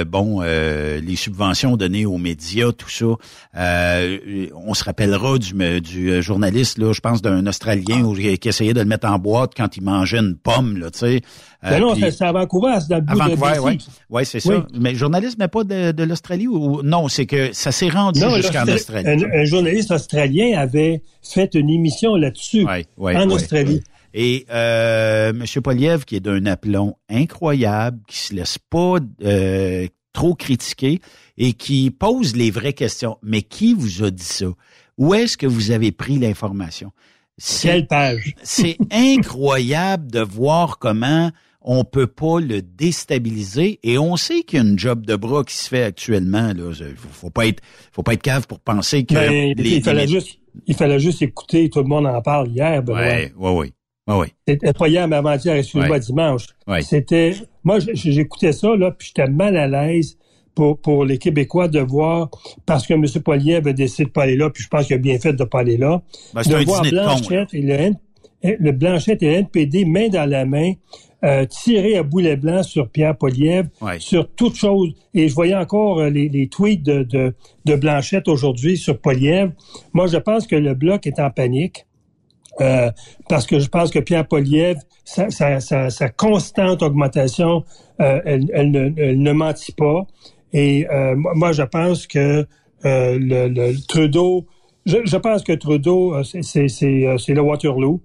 bon 0.07 0.41
les 0.41 1.17
subventions 1.17 1.77
données 1.77 2.07
aux 2.07 2.17
médias, 2.17 2.73
tout 2.73 2.89
ça. 2.89 3.07
on 3.55 4.75
se 4.75 4.85
rappellera 4.85 5.39
du, 5.39 5.81
du 5.81 6.23
journaliste 6.23 6.79
là, 6.79 6.93
je 6.93 7.01
pense 7.01 7.21
d'un 7.21 7.47
Australien 7.47 8.11
qui 8.41 8.49
essayait 8.49 8.73
de 8.73 8.81
le 8.81 8.87
mettre 8.87 9.07
en 9.09 9.19
boîte 9.19 9.53
quand 9.55 9.77
il 9.77 9.83
mangeait 9.83 10.19
une 10.19 10.37
pomme 10.37 10.79
là, 10.79 10.91
tu 10.91 11.01
sais. 11.01 11.21
Ben 11.63 11.79
non, 11.79 11.95
c'est 11.95 12.23
à 12.23 12.33
Vancouver, 12.33 12.79
c'est 12.81 12.89
dans 12.89 12.97
le 12.97 13.03
bout 13.03 13.19
Vancouver, 13.19 13.59
oui. 13.59 13.79
Ouais, 14.09 14.25
c'est 14.25 14.41
ça. 14.41 14.67
Mais 14.73 14.95
journaliste, 14.95 15.37
mais 15.39 15.49
pas 15.49 15.63
de, 15.63 15.93
de 15.93 16.05
l'Australie 16.05 16.49
ou 16.49 16.81
non, 16.83 17.09
c'est 17.09 17.27
que 17.27 17.53
ça 17.53 17.71
s'est 17.71 17.91
rendu 17.91 18.21
jusqu'en 18.37 18.67
Australie. 18.67 19.25
Un, 19.25 19.41
un, 19.41 19.45
journaliste 19.45 19.91
australien 19.91 20.59
avait 20.59 21.03
fait 21.23 21.55
une 21.55 21.69
émission 21.69 22.17
là-dessus 22.17 22.67
en 22.97 23.31
Australie. 23.31 23.83
Et 24.13 24.47
euh, 24.51 25.31
M. 25.31 25.45
Poliev, 25.63 26.05
qui 26.05 26.17
est 26.17 26.21
d'un 26.21 26.47
aplomb 26.47 26.97
incroyable, 27.09 28.01
qui 28.07 28.19
se 28.19 28.35
laisse 28.35 28.59
pas 28.59 28.97
euh, 29.23 29.87
trop 30.13 30.35
critiquer 30.35 31.01
et 31.39 31.53
qui 31.53 31.91
pose 31.91 32.35
les 32.37 32.51
vraies 32.51 32.73
questions. 32.73 33.19
Mais 33.23 33.43
qui 33.43 33.75
vous 33.75 34.03
a 34.03 34.11
dit 34.11 34.23
ça? 34.23 34.47
Où 34.99 35.15
est-ce 35.15 35.37
que 35.37 35.47
vous 35.47 35.71
avez 35.71 35.93
pris 35.93 36.19
l'information? 36.19 36.93
Quelle 37.63 37.87
page? 37.87 38.35
c'est 38.43 38.77
incroyable 38.91 40.11
de 40.11 40.21
voir 40.21 40.79
comment 40.79 41.31
on 41.63 41.85
peut 41.85 42.07
pas 42.07 42.41
le 42.41 42.63
déstabiliser 42.63 43.79
et 43.83 43.99
on 43.99 44.17
sait 44.17 44.43
qu'il 44.43 44.59
y 44.59 44.63
a 44.63 44.65
une 44.65 44.79
job 44.79 45.05
de 45.05 45.15
bras 45.15 45.45
qui 45.45 45.55
se 45.55 45.69
fait 45.69 45.83
actuellement 45.83 46.55
là 46.55 46.73
faut, 46.97 47.29
pas 47.29 47.47
être 47.47 47.63
faut 47.93 48.03
pas 48.03 48.15
être 48.15 48.23
cave 48.23 48.47
pour 48.47 48.61
penser 48.61 49.05
que 49.05 49.15
ben, 49.15 49.55
il 49.59 49.83
fallait 49.83 50.09
juste 50.09 50.39
il 50.67 50.75
fallait 50.75 50.99
juste 50.99 51.21
écouter 51.21 51.69
tout 51.69 51.81
le 51.81 51.85
monde 51.85 52.07
en 52.07 52.23
parle 52.23 52.49
hier 52.49 52.83
Oui, 52.87 53.33
oui, 53.37 53.51
oui. 53.53 53.73
Ah 54.11 54.19
oui. 54.19 54.27
C'était 54.49 54.73
mais 55.07 55.17
avant-hier, 55.17 55.55
excuse-moi, 55.55 56.01
dimanche. 56.01 56.47
C'était, 56.83 57.33
moi, 57.63 57.79
j'écoutais 57.79 58.53
ça, 58.53 58.75
là, 58.75 58.91
puis 58.91 59.09
j'étais 59.09 59.31
mal 59.31 59.57
à 59.57 59.69
l'aise 59.69 60.19
pour, 60.57 60.79
pour 60.81 61.05
les 61.05 61.17
Québécois 61.17 61.69
de 61.69 61.79
voir, 61.79 62.29
parce 62.67 62.89
que 62.89 62.95
M. 62.95 63.05
Poilier 63.23 63.55
avait 63.55 63.73
décidé 63.73 64.07
de 64.07 64.11
pas 64.11 64.25
aller 64.25 64.37
là, 64.37 64.51
puis 64.51 64.65
je 64.65 64.69
pense 64.69 64.87
qu'il 64.87 64.97
a 64.97 64.99
bien 64.99 65.17
fait 65.21 65.33
de 65.33 65.45
pas 65.45 65.61
aller 65.61 65.77
là, 65.77 66.03
ben, 66.35 66.43
de 66.43 66.65
voir 66.65 66.83
Blanchette 66.83 67.55
et 67.55 67.63
le, 67.63 67.93
le, 68.59 68.73
Blanchette 68.73 69.23
et 69.23 69.27
le 69.27 69.33
NPD 69.35 69.85
main 69.85 70.09
dans 70.09 70.29
la 70.29 70.45
main, 70.45 70.73
euh, 71.23 71.47
tirer 71.47 71.97
à 71.97 72.03
boulet 72.03 72.35
blanc 72.35 72.65
sur 72.65 72.89
Pierre 72.89 73.17
Poliev, 73.17 73.69
sur 74.01 74.29
toute 74.29 74.57
chose. 74.57 74.93
Et 75.15 75.29
je 75.29 75.35
voyais 75.35 75.55
encore 75.55 76.01
euh, 76.01 76.11
les, 76.11 76.29
les 76.29 76.49
tweets 76.49 76.83
de, 76.83 77.05
de, 77.05 77.35
de 77.65 77.77
Blanchette 77.77 78.27
aujourd'hui 78.27 78.77
sur 78.77 78.99
Poliev. 78.99 79.53
Moi, 79.93 80.09
je 80.09 80.17
pense 80.17 80.49
que 80.49 80.57
le 80.57 80.75
Bloc 80.75 81.07
est 81.07 81.21
en 81.21 81.31
panique. 81.31 81.87
Euh, 82.61 82.91
parce 83.29 83.47
que 83.47 83.59
je 83.59 83.69
pense 83.69 83.91
que 83.91 83.99
Pierre 83.99 84.27
Poliev, 84.27 84.77
sa, 85.05 85.31
sa, 85.31 86.09
constante 86.11 86.83
augmentation, 86.83 87.65
euh, 88.01 88.21
elle, 88.25 88.71
ne, 88.71 89.33
mentit 89.33 89.73
pas. 89.73 90.07
Et 90.53 90.87
euh, 90.91 91.15
moi, 91.17 91.53
je 91.53 91.63
pense 91.63 92.07
que 92.07 92.47
le, 92.83 93.87
Trudeau, 93.87 94.47
je, 94.87 95.17
pense 95.17 95.43
que 95.43 95.53
Trudeau, 95.53 96.23
c'est 96.25 96.67
le 96.67 97.41
Waterloo. 97.41 98.01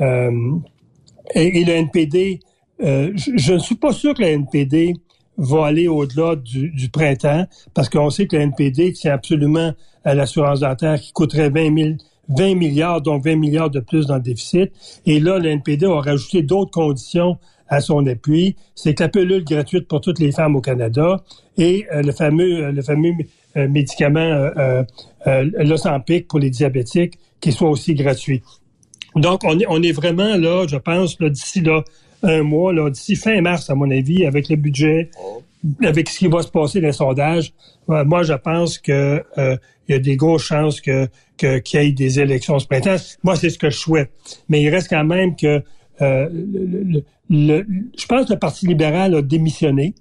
Et, 0.00 1.64
le 1.64 1.72
NPD, 1.72 2.40
je, 2.80 3.52
ne 3.52 3.58
suis 3.58 3.74
pas 3.74 3.92
sûr 3.92 4.14
que 4.14 4.22
le 4.22 4.28
NPD 4.28 4.94
va 5.36 5.66
aller 5.66 5.86
au-delà 5.86 6.34
du, 6.34 6.70
du, 6.70 6.88
printemps, 6.88 7.46
parce 7.74 7.88
qu'on 7.88 8.10
sait 8.10 8.26
que 8.26 8.36
le 8.36 8.42
NPD 8.42 8.92
tient 8.92 9.12
absolument 9.12 9.72
à 10.04 10.14
l'assurance 10.14 10.60
dentaire 10.60 11.00
qui 11.00 11.12
coûterait 11.12 11.50
20 11.50 11.76
000 11.76 11.88
20 12.28 12.54
milliards, 12.54 13.00
donc 13.00 13.24
20 13.24 13.36
milliards 13.36 13.70
de 13.70 13.80
plus 13.80 14.06
dans 14.06 14.16
le 14.16 14.22
déficit. 14.22 14.70
Et 15.06 15.20
là, 15.20 15.38
le 15.38 15.48
NPD 15.50 15.86
a 15.86 16.00
rajouté 16.00 16.42
d'autres 16.42 16.70
conditions 16.70 17.38
à 17.68 17.80
son 17.80 18.06
appui. 18.06 18.56
C'est 18.74 18.98
la 19.00 19.08
pilule 19.08 19.44
gratuite 19.44 19.88
pour 19.88 20.00
toutes 20.00 20.18
les 20.18 20.32
femmes 20.32 20.56
au 20.56 20.60
Canada 20.60 21.22
et 21.56 21.86
euh, 21.92 22.02
le 22.02 22.12
fameux, 22.12 22.64
euh, 22.64 22.72
le 22.72 22.82
fameux 22.82 23.12
euh, 23.56 23.68
médicament 23.68 24.20
euh, 24.20 24.84
pour 26.28 26.38
les 26.38 26.50
diabétiques 26.50 27.18
qui 27.40 27.52
soit 27.52 27.68
aussi 27.68 27.94
gratuit. 27.94 28.42
Donc, 29.16 29.40
on 29.44 29.58
est, 29.58 29.66
on 29.68 29.82
est 29.82 29.92
vraiment 29.92 30.36
là, 30.36 30.66
je 30.66 30.76
pense, 30.76 31.18
d'ici 31.18 31.60
là 31.60 31.82
un 32.22 32.42
mois, 32.42 32.72
là, 32.72 32.90
d'ici 32.90 33.16
fin 33.16 33.40
mars, 33.40 33.70
à 33.70 33.74
mon 33.74 33.90
avis, 33.90 34.26
avec 34.26 34.48
le 34.48 34.56
budget, 34.56 35.10
avec 35.82 36.08
ce 36.08 36.18
qui 36.18 36.28
va 36.28 36.42
se 36.42 36.48
passer 36.48 36.80
dans 36.80 36.86
les 36.86 36.92
sondages, 36.92 37.52
moi, 37.88 38.22
je 38.22 38.34
pense 38.34 38.78
que 38.78 39.22
il 39.88 39.92
y 39.92 39.94
a 39.94 39.98
des 39.98 40.16
grosses 40.16 40.44
chances 40.44 40.80
que 40.80 41.08
qu'il 41.38 41.80
y 41.80 41.86
ait 41.86 41.92
des 41.92 42.20
élections 42.20 42.58
ce 42.58 42.66
printemps. 42.66 42.96
Moi, 43.22 43.36
c'est 43.36 43.50
ce 43.50 43.58
que 43.58 43.70
je 43.70 43.78
souhaite. 43.78 44.10
Mais 44.48 44.60
il 44.60 44.68
reste 44.68 44.88
quand 44.90 45.04
même 45.04 45.36
que 45.36 45.62
euh, 46.02 46.28
le, 47.30 47.66
je 47.96 48.06
pense 48.06 48.26
que 48.26 48.32
le 48.32 48.38
Parti 48.38 48.66
libéral 48.66 49.14
a 49.14 49.22
démissionné. 49.22 49.94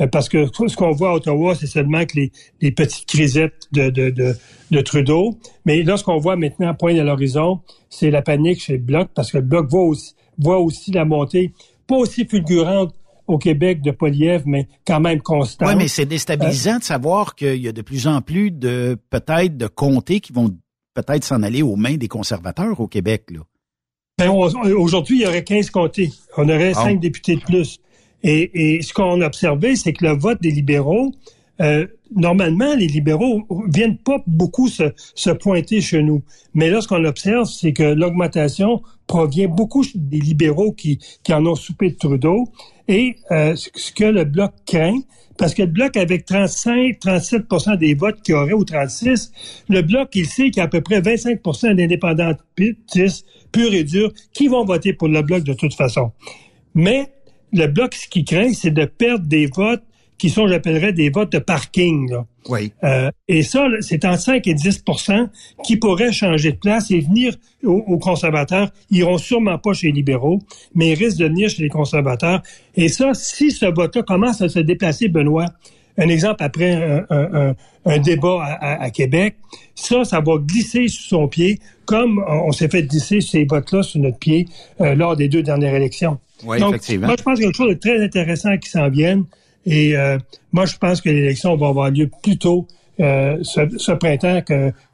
Euh, 0.00 0.06
parce 0.06 0.28
que 0.28 0.46
ce 0.46 0.76
qu'on 0.76 0.92
voit 0.92 1.10
à 1.10 1.14
Ottawa, 1.14 1.54
c'est 1.54 1.66
seulement 1.66 2.04
que 2.04 2.16
les, 2.16 2.32
les 2.60 2.70
petites 2.70 3.06
crisettes 3.06 3.54
de, 3.72 3.88
de, 3.88 4.10
de, 4.10 4.34
de 4.70 4.80
Trudeau. 4.82 5.38
Mais 5.64 5.82
là, 5.82 5.96
ce 5.96 6.04
qu'on 6.04 6.18
voit 6.18 6.36
maintenant, 6.36 6.74
point 6.74 6.96
à 6.98 7.02
l'horizon, 7.02 7.60
c'est 7.88 8.10
la 8.10 8.20
panique 8.20 8.60
chez 8.60 8.74
le 8.74 8.82
Bloc, 8.82 9.08
parce 9.14 9.32
que 9.32 9.38
le 9.38 9.44
Bloc 9.44 9.70
voit 9.70 9.84
aussi, 9.84 10.14
voit 10.38 10.58
aussi 10.58 10.92
la 10.92 11.06
montée, 11.06 11.52
pas 11.86 11.96
aussi 11.96 12.26
fulgurante 12.26 12.94
au 13.26 13.38
Québec 13.38 13.82
de 13.82 13.90
Poliev, 13.90 14.42
mais 14.46 14.68
quand 14.86 15.00
même 15.00 15.20
constant. 15.20 15.66
Oui, 15.66 15.74
mais 15.76 15.88
c'est 15.88 16.06
déstabilisant 16.06 16.78
de 16.78 16.84
savoir 16.84 17.34
qu'il 17.34 17.56
y 17.56 17.68
a 17.68 17.72
de 17.72 17.82
plus 17.82 18.06
en 18.06 18.20
plus 18.20 18.50
de 18.50 18.96
peut-être 19.10 19.56
de 19.56 19.66
comtés 19.66 20.20
qui 20.20 20.32
vont 20.32 20.50
peut-être 20.94 21.24
s'en 21.24 21.42
aller 21.42 21.62
aux 21.62 21.76
mains 21.76 21.96
des 21.96 22.08
conservateurs 22.08 22.80
au 22.80 22.88
Québec. 22.88 23.24
Là. 23.30 23.40
Ben, 24.18 24.30
aujourd'hui, 24.30 25.18
il 25.18 25.22
y 25.22 25.26
aurait 25.26 25.44
15 25.44 25.70
comtés. 25.70 26.10
On 26.38 26.48
aurait 26.48 26.72
ah. 26.74 26.84
cinq 26.84 27.00
députés 27.00 27.36
de 27.36 27.42
plus. 27.42 27.80
Et, 28.22 28.80
ce 28.82 28.92
qu'on 28.92 29.20
a 29.20 29.26
observé, 29.26 29.76
c'est 29.76 29.92
que 29.92 30.04
le 30.04 30.16
vote 30.16 30.40
des 30.40 30.50
libéraux, 30.50 31.12
euh, 31.60 31.86
normalement, 32.14 32.74
les 32.74 32.86
libéraux 32.86 33.42
viennent 33.68 33.98
pas 33.98 34.22
beaucoup 34.26 34.68
se, 34.68 34.84
se 35.14 35.30
pointer 35.30 35.80
chez 35.80 36.02
nous. 36.02 36.22
Mais 36.54 36.70
là, 36.70 36.80
ce 36.80 36.88
qu'on 36.88 37.04
observe, 37.04 37.44
c'est 37.44 37.72
que 37.72 37.82
l'augmentation 37.82 38.82
provient 39.06 39.48
beaucoup 39.48 39.84
des 39.94 40.18
libéraux 40.18 40.72
qui, 40.72 40.98
qui 41.22 41.32
en 41.32 41.44
ont 41.46 41.54
soupé 41.54 41.90
de 41.90 41.96
Trudeau. 41.96 42.48
Et 42.88 43.16
euh, 43.30 43.54
ce 43.56 43.92
que 43.92 44.04
le 44.04 44.24
Bloc 44.24 44.52
craint, 44.66 45.00
parce 45.38 45.54
que 45.54 45.62
le 45.62 45.68
Bloc, 45.68 45.96
avec 45.96 46.24
35, 46.24 46.98
37% 46.98 47.76
des 47.76 47.94
votes 47.94 48.22
qu'il 48.22 48.34
aurait, 48.34 48.52
ou 48.52 48.64
36, 48.64 49.32
le 49.68 49.82
Bloc, 49.82 50.10
il 50.14 50.26
sait 50.26 50.50
qu'il 50.50 50.58
y 50.58 50.60
a 50.60 50.64
à 50.64 50.68
peu 50.68 50.80
près 50.80 51.00
25% 51.00 51.74
d'indépendantistes 51.74 53.26
purs 53.52 53.74
et 53.74 53.84
durs 53.84 54.12
qui 54.32 54.48
vont 54.48 54.64
voter 54.64 54.92
pour 54.92 55.08
le 55.08 55.22
Bloc 55.22 55.42
de 55.42 55.52
toute 55.52 55.74
façon. 55.74 56.12
Mais 56.74 57.06
le 57.52 57.66
Bloc, 57.66 57.94
ce 57.94 58.08
qu'il 58.08 58.24
craint, 58.24 58.52
c'est 58.52 58.70
de 58.70 58.84
perdre 58.84 59.26
des 59.26 59.46
votes 59.46 59.82
qui 60.18 60.30
sont, 60.30 60.48
j'appellerais, 60.48 60.92
des 60.92 61.10
votes 61.10 61.32
de 61.32 61.38
parking. 61.38 62.10
Là. 62.10 62.26
Oui. 62.48 62.72
Euh, 62.84 63.10
et 63.28 63.42
ça, 63.42 63.66
c'est 63.80 64.04
en 64.04 64.16
5 64.16 64.46
et 64.46 64.54
10 64.54 64.84
qui 65.64 65.76
pourraient 65.76 66.12
changer 66.12 66.52
de 66.52 66.56
place 66.56 66.90
et 66.90 67.00
venir 67.00 67.34
aux, 67.64 67.98
conservateurs. 67.98 68.70
Ils 68.90 68.98
iront 68.98 69.18
sûrement 69.18 69.58
pas 69.58 69.72
chez 69.72 69.88
les 69.88 69.94
libéraux, 69.94 70.40
mais 70.74 70.90
ils 70.90 70.94
risquent 70.94 71.18
de 71.18 71.26
venir 71.26 71.48
chez 71.48 71.62
les 71.62 71.68
conservateurs. 71.68 72.42
Et 72.76 72.88
ça, 72.88 73.12
si 73.14 73.50
ce 73.50 73.66
vote-là 73.66 74.02
commence 74.02 74.40
à 74.42 74.48
se 74.48 74.60
déplacer, 74.60 75.08
Benoît, 75.08 75.46
un 75.98 76.08
exemple 76.08 76.42
après 76.42 77.04
un, 77.10 77.98
débat 77.98 78.58
à, 78.60 78.90
Québec, 78.90 79.36
ça, 79.74 80.04
ça 80.04 80.20
va 80.20 80.36
glisser 80.38 80.88
sous 80.88 81.04
son 81.04 81.28
pied, 81.28 81.58
comme 81.86 82.22
on, 82.28 82.52
s'est 82.52 82.68
fait 82.68 82.82
glisser 82.82 83.20
ces 83.20 83.44
votes-là 83.44 83.82
sur 83.82 84.00
notre 84.00 84.18
pied 84.18 84.46
euh, 84.80 84.94
lors 84.94 85.16
des 85.16 85.28
deux 85.28 85.42
dernières 85.42 85.74
élections. 85.74 86.18
Oui, 86.44 86.58
Donc, 86.58 86.74
effectivement. 86.74 87.06
Moi, 87.06 87.16
je 87.18 87.22
pense 87.22 87.34
qu'il 87.34 87.44
y 87.44 87.46
a 87.46 87.50
quelque 87.50 87.56
chose 87.56 87.74
de 87.74 87.78
très 87.78 88.04
intéressant 88.04 88.56
qui 88.58 88.68
s'en 88.68 88.88
vienne. 88.88 89.24
Et 89.66 89.96
euh, 89.96 90.18
moi, 90.52 90.64
je 90.64 90.76
pense 90.76 91.00
que 91.00 91.10
l'élection 91.10 91.56
va 91.56 91.68
avoir 91.68 91.90
lieu 91.90 92.08
plus 92.22 92.38
tôt 92.38 92.66
euh, 92.98 93.36
ce, 93.42 93.92
printemps 93.92 94.40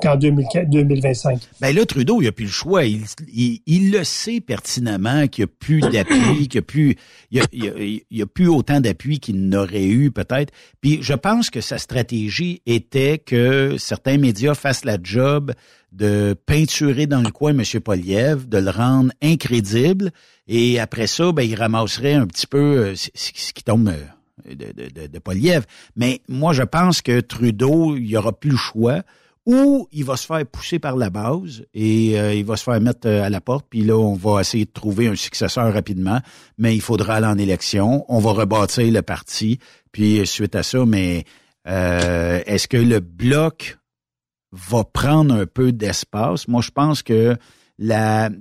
qu'en 0.00 0.16
2025. 0.16 1.38
Ben 1.60 1.72
là, 1.72 1.86
Trudeau, 1.86 2.20
il 2.20 2.26
a 2.26 2.32
plus 2.32 2.46
le 2.46 2.50
choix. 2.50 2.84
Il, 2.84 3.04
il, 3.64 3.92
le 3.92 4.02
sait 4.02 4.40
pertinemment 4.40 5.28
qu'il 5.28 5.44
n'y 5.44 5.50
a 5.50 5.54
plus 5.60 5.80
d'appui, 5.82 6.48
qu'il 6.48 6.54
n'y 6.54 6.58
a 6.58 6.62
plus, 6.62 6.96
il 7.30 8.02
y 8.10 8.22
a, 8.22 8.26
plus 8.26 8.48
autant 8.48 8.80
d'appui 8.80 9.20
qu'il 9.20 9.48
n'aurait 9.48 9.86
eu 9.86 10.10
peut-être. 10.10 10.52
Puis 10.80 10.98
je 11.00 11.14
pense 11.14 11.48
que 11.48 11.60
sa 11.60 11.78
stratégie 11.78 12.60
était 12.66 13.18
que 13.18 13.76
certains 13.78 14.18
médias 14.18 14.54
fassent 14.54 14.84
la 14.84 14.98
job 15.00 15.52
de 15.92 16.34
peinturer 16.46 17.06
dans 17.06 17.20
le 17.20 17.30
coin 17.30 17.50
M. 17.56 17.62
Poliev, 17.80 18.48
de 18.48 18.58
le 18.58 18.70
rendre 18.70 19.12
incrédible, 19.22 20.10
et 20.48 20.80
après 20.80 21.06
ça, 21.06 21.30
ben, 21.30 21.42
il 21.42 21.54
ramasserait 21.54 22.14
un 22.14 22.26
petit 22.26 22.46
peu 22.46 22.58
euh, 22.58 22.94
ce 22.96 23.52
qui 23.52 23.62
tombe 23.62 23.88
euh, 23.88 24.04
de, 24.46 24.72
de, 24.72 25.06
de, 25.06 25.18
Poliev. 25.18 25.64
Mais 25.96 26.20
moi, 26.28 26.52
je 26.52 26.62
pense 26.62 27.02
que 27.02 27.20
Trudeau, 27.20 27.96
il 27.96 28.04
n'y 28.04 28.16
aura 28.16 28.32
plus 28.32 28.50
le 28.50 28.56
choix. 28.56 29.02
Ou 29.44 29.88
il 29.90 30.04
va 30.04 30.16
se 30.16 30.24
faire 30.24 30.46
pousser 30.46 30.78
par 30.78 30.94
la 30.96 31.10
base 31.10 31.64
et 31.74 32.16
euh, 32.16 32.32
il 32.32 32.44
va 32.44 32.56
se 32.56 32.62
faire 32.62 32.80
mettre 32.80 33.08
euh, 33.08 33.24
à 33.24 33.28
la 33.28 33.40
porte, 33.40 33.66
puis 33.68 33.82
là, 33.82 33.98
on 33.98 34.14
va 34.14 34.40
essayer 34.40 34.66
de 34.66 34.70
trouver 34.70 35.08
un 35.08 35.16
successeur 35.16 35.72
rapidement, 35.74 36.20
mais 36.58 36.76
il 36.76 36.80
faudra 36.80 37.16
aller 37.16 37.26
en 37.26 37.36
élection. 37.36 38.04
On 38.08 38.20
va 38.20 38.30
rebâtir 38.30 38.92
le 38.92 39.02
parti, 39.02 39.58
puis 39.90 40.24
suite 40.28 40.54
à 40.54 40.62
ça, 40.62 40.86
mais 40.86 41.24
euh, 41.66 42.40
est-ce 42.46 42.68
que 42.68 42.76
le 42.76 43.00
bloc 43.00 43.78
va 44.52 44.84
prendre 44.84 45.34
un 45.34 45.46
peu 45.46 45.72
d'espace? 45.72 46.46
Moi, 46.46 46.60
je 46.60 46.70
pense 46.70 47.02
que 47.02 47.36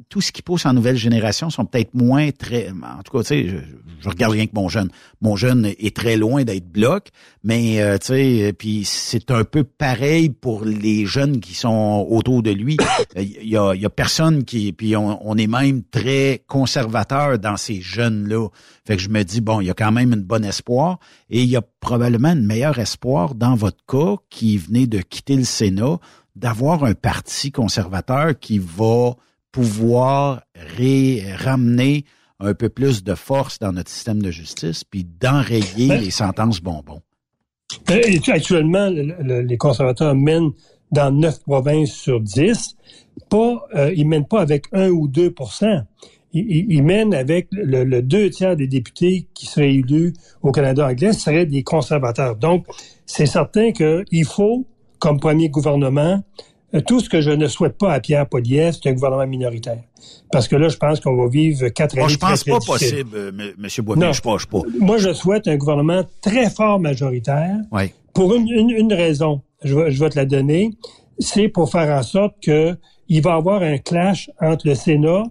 tout 0.09 0.21
ce 0.21 0.31
qui 0.31 0.41
pousse 0.41 0.65
en 0.65 0.73
nouvelle 0.73 0.97
génération 0.97 1.49
sont 1.49 1.65
peut-être 1.65 1.93
moins 1.93 2.31
très. 2.31 2.69
En 2.69 3.01
tout 3.03 3.17
cas, 3.17 3.23
tu 3.23 3.27
sais, 3.27 3.47
je, 3.47 3.57
je, 4.01 4.09
regarde 4.09 4.33
rien 4.33 4.45
que 4.45 4.51
mon 4.53 4.69
jeune. 4.69 4.89
Mon 5.21 5.35
jeune 5.35 5.65
est 5.65 5.95
très 5.95 6.17
loin 6.17 6.43
d'être 6.43 6.67
bloc, 6.67 7.09
mais 7.43 7.81
euh, 7.81 7.97
tu 7.97 8.07
sais, 8.07 8.53
puis 8.57 8.83
c'est 8.85 9.31
un 9.31 9.43
peu 9.43 9.63
pareil 9.63 10.29
pour 10.29 10.65
les 10.65 11.05
jeunes 11.05 11.39
qui 11.39 11.53
sont 11.53 12.05
autour 12.09 12.43
de 12.43 12.51
lui. 12.51 12.77
Il 13.15 13.47
y 13.47 13.57
a, 13.57 13.73
y 13.73 13.87
personne 13.89 14.43
qui. 14.43 14.73
Puis 14.73 14.95
on, 14.95 15.37
est 15.37 15.47
même 15.47 15.83
très 15.83 16.43
conservateur 16.47 17.39
dans 17.39 17.57
ces 17.57 17.81
jeunes-là. 17.81 18.47
Fait 18.85 18.95
que 18.97 19.01
je 19.01 19.09
me 19.09 19.23
dis 19.23 19.41
bon, 19.41 19.61
il 19.61 19.67
y 19.67 19.69
a 19.69 19.73
quand 19.73 19.91
même 19.91 20.13
une 20.13 20.23
bonne 20.23 20.45
espoir 20.45 20.99
et 21.29 21.41
il 21.41 21.49
y 21.49 21.55
a 21.55 21.61
probablement 21.79 22.29
un 22.29 22.35
meilleur 22.35 22.79
espoir 22.79 23.35
dans 23.35 23.55
votre 23.55 23.83
cas 23.87 24.15
qui 24.29 24.57
venait 24.57 24.87
de 24.87 24.99
quitter 24.99 25.35
le 25.35 25.43
Sénat 25.43 25.99
d'avoir 26.35 26.83
un 26.83 26.93
parti 26.93 27.51
conservateur 27.51 28.37
qui 28.39 28.59
va 28.59 29.15
pouvoir 29.51 30.41
ramener 31.37 32.05
un 32.39 32.53
peu 32.53 32.69
plus 32.69 33.03
de 33.03 33.15
force 33.15 33.59
dans 33.59 33.71
notre 33.71 33.89
système 33.89 34.21
de 34.21 34.31
justice, 34.31 34.83
puis 34.83 35.03
d'enrayer 35.03 35.87
ben, 35.87 36.01
les 36.01 36.11
sentences 36.11 36.61
bonbons. 36.61 37.01
Actuellement, 37.87 38.89
les 38.89 39.57
conservateurs 39.57 40.15
mènent 40.15 40.51
dans 40.91 41.11
neuf 41.11 41.39
provinces 41.41 41.93
sur 41.93 42.19
dix. 42.19 42.75
Pas, 43.29 43.65
euh, 43.75 43.93
ils 43.95 44.07
mènent 44.07 44.27
pas 44.27 44.41
avec 44.41 44.65
un 44.73 44.89
ou 44.89 45.07
deux 45.07 45.33
ils, 46.33 46.65
ils, 46.69 46.83
mènent 46.83 47.13
avec 47.13 47.47
le, 47.51 48.01
deux 48.01 48.29
tiers 48.29 48.55
des 48.55 48.67
députés 48.67 49.27
qui 49.33 49.45
seraient 49.45 49.73
élus 49.73 50.13
au 50.41 50.51
Canada 50.51 50.87
anglais 50.87 51.13
seraient 51.13 51.45
des 51.45 51.63
conservateurs. 51.63 52.35
Donc, 52.35 52.65
c'est 53.05 53.25
certain 53.25 53.71
qu'il 53.71 54.25
faut, 54.25 54.65
comme 55.01 55.19
premier 55.19 55.49
gouvernement, 55.49 56.23
euh, 56.73 56.81
tout 56.87 57.01
ce 57.01 57.09
que 57.09 57.19
je 57.19 57.31
ne 57.31 57.47
souhaite 57.47 57.77
pas 57.77 57.91
à 57.91 57.99
Pierre 57.99 58.29
Poliev, 58.29 58.77
c'est 58.81 58.89
un 58.89 58.93
gouvernement 58.93 59.27
minoritaire. 59.27 59.81
Parce 60.31 60.47
que 60.47 60.55
là, 60.55 60.69
je 60.69 60.77
pense 60.77 60.99
qu'on 61.01 61.17
va 61.17 61.27
vivre 61.27 61.67
quatre 61.69 61.93
années. 61.93 62.03
Moi, 62.03 62.09
je 62.09 62.17
pense 62.17 62.43
pas 62.43 62.59
possible, 62.59 63.09
euh, 63.13 63.31
M. 63.37 63.69
Boisvenu. 63.83 64.13
Je 64.13 64.21
pense 64.21 64.45
pas. 64.45 64.59
Moi, 64.79 64.97
je 64.97 65.11
souhaite 65.11 65.47
un 65.47 65.57
gouvernement 65.57 66.03
très 66.21 66.49
fort 66.49 66.79
majoritaire. 66.79 67.57
Oui. 67.71 67.91
Pour 68.13 68.33
une, 68.35 68.47
une, 68.47 68.93
raison. 68.93 69.41
Je 69.63 69.75
vais, 69.75 69.91
je 69.91 69.99
vais 70.01 70.09
te 70.09 70.17
la 70.17 70.25
donner. 70.25 70.71
C'est 71.19 71.49
pour 71.49 71.69
faire 71.69 71.89
en 71.97 72.03
sorte 72.03 72.35
que 72.41 72.77
il 73.09 73.21
va 73.21 73.31
y 73.31 73.33
avoir 73.33 73.61
un 73.63 73.77
clash 73.77 74.29
entre 74.39 74.67
le 74.67 74.75
Sénat, 74.75 75.23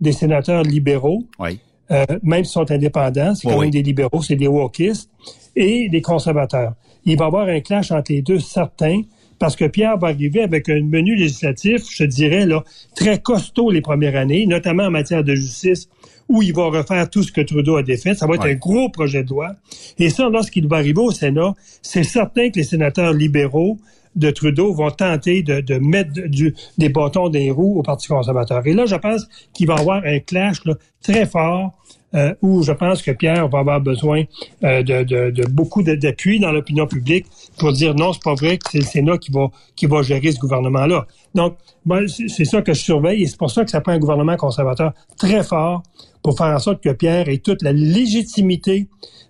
des 0.00 0.12
sénateurs 0.12 0.64
libéraux. 0.64 1.24
Oui. 1.38 1.58
Euh, 1.90 2.04
même 2.22 2.44
s'ils 2.44 2.52
sont 2.52 2.70
indépendants, 2.70 3.34
c'est 3.34 3.48
quand 3.48 3.60
même 3.60 3.70
des 3.70 3.82
libéraux, 3.82 4.22
c'est 4.22 4.36
des 4.36 4.48
wokistes, 4.48 5.10
et 5.54 5.88
des 5.88 6.00
conservateurs. 6.00 6.74
Il 7.04 7.16
va 7.18 7.24
y 7.24 7.28
avoir 7.28 7.48
un 7.48 7.60
clash 7.60 7.90
entre 7.90 8.12
les 8.12 8.22
deux 8.22 8.38
certains 8.38 9.02
parce 9.42 9.56
que 9.56 9.64
Pierre 9.64 9.98
va 9.98 10.08
arriver 10.08 10.42
avec 10.42 10.68
un 10.68 10.82
menu 10.82 11.16
législatif, 11.16 11.82
je 11.90 12.04
dirais, 12.04 12.46
là, 12.46 12.62
très 12.94 13.20
costaud 13.20 13.72
les 13.72 13.80
premières 13.80 14.14
années, 14.14 14.46
notamment 14.46 14.84
en 14.84 14.90
matière 14.90 15.24
de 15.24 15.34
justice, 15.34 15.88
où 16.28 16.42
il 16.42 16.54
va 16.54 16.66
refaire 16.66 17.10
tout 17.10 17.24
ce 17.24 17.32
que 17.32 17.40
Trudeau 17.40 17.74
a 17.74 17.82
défait. 17.82 18.14
Ça 18.14 18.28
va 18.28 18.36
être 18.36 18.46
un 18.46 18.54
gros 18.54 18.88
projet 18.88 19.24
de 19.24 19.30
loi. 19.30 19.56
Et 19.98 20.10
ça, 20.10 20.28
lorsqu'il 20.28 20.68
va 20.68 20.76
arriver 20.76 21.00
au 21.00 21.10
Sénat, 21.10 21.54
c'est 21.82 22.04
certain 22.04 22.50
que 22.50 22.60
les 22.60 22.62
sénateurs 22.62 23.12
libéraux 23.12 23.78
de 24.14 24.30
Trudeau 24.30 24.72
vont 24.74 24.92
tenter 24.92 25.42
de, 25.42 25.60
de 25.60 25.74
mettre 25.78 26.12
du, 26.28 26.54
des 26.78 26.88
bâtons 26.88 27.28
des 27.28 27.50
roues 27.50 27.80
au 27.80 27.82
Parti 27.82 28.06
conservateur. 28.06 28.64
Et 28.64 28.74
là, 28.74 28.86
je 28.86 28.94
pense 28.94 29.26
qu'il 29.52 29.66
va 29.66 29.74
y 29.74 29.80
avoir 29.80 30.04
un 30.04 30.20
clash 30.20 30.64
là, 30.66 30.74
très 31.02 31.26
fort 31.26 31.72
euh, 32.14 32.34
où 32.42 32.62
je 32.62 32.72
pense 32.72 33.02
que 33.02 33.10
Pierre 33.10 33.48
va 33.48 33.60
avoir 33.60 33.80
besoin 33.80 34.24
euh, 34.64 34.82
de, 34.82 35.02
de, 35.04 35.30
de, 35.30 35.46
beaucoup 35.46 35.82
d'appui 35.82 36.40
dans 36.40 36.52
l'opinion 36.52 36.86
publique 36.86 37.26
pour 37.58 37.72
dire 37.72 37.94
non, 37.94 38.12
c'est 38.12 38.22
pas 38.22 38.34
vrai 38.34 38.58
que 38.58 38.70
c'est 38.70 38.78
le 38.78 38.84
Sénat 38.84 39.18
qui 39.18 39.30
va 39.30 39.48
qui 39.76 39.86
va 39.86 40.02
gérer 40.02 40.32
ce 40.32 40.38
gouvernement-là. 40.38 41.06
Donc, 41.34 41.56
moi, 41.84 42.00
c'est 42.06 42.44
ça 42.44 42.62
que 42.62 42.74
je 42.74 42.80
surveille 42.80 43.22
et 43.22 43.26
c'est 43.26 43.38
pour 43.38 43.50
ça 43.50 43.64
que 43.64 43.70
ça 43.70 43.80
prend 43.80 43.92
un 43.92 43.98
gouvernement 43.98 44.36
conservateur 44.36 44.92
très 45.16 45.42
fort 45.42 45.82
pour 46.22 46.36
faire 46.36 46.54
en 46.54 46.58
sorte 46.58 46.82
que 46.82 46.90
Pierre 46.90 47.28
ait 47.28 47.38
toute 47.38 47.62
la 47.62 47.72
légitimité 47.72 48.88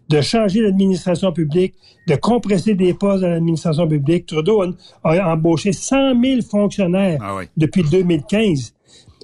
de 0.08 0.20
changer 0.20 0.60
l'administration 0.60 1.32
publique, 1.32 1.74
de 2.06 2.16
compresser 2.16 2.74
des 2.74 2.92
postes 2.92 3.22
dans 3.22 3.30
l'administration 3.30 3.88
publique. 3.88 4.26
Trudeau 4.26 4.62
a, 5.04 5.32
embauché 5.32 5.72
100 5.72 6.20
000 6.20 6.42
fonctionnaires 6.42 7.18
ah 7.22 7.40
depuis 7.56 7.82
2015 7.82 8.74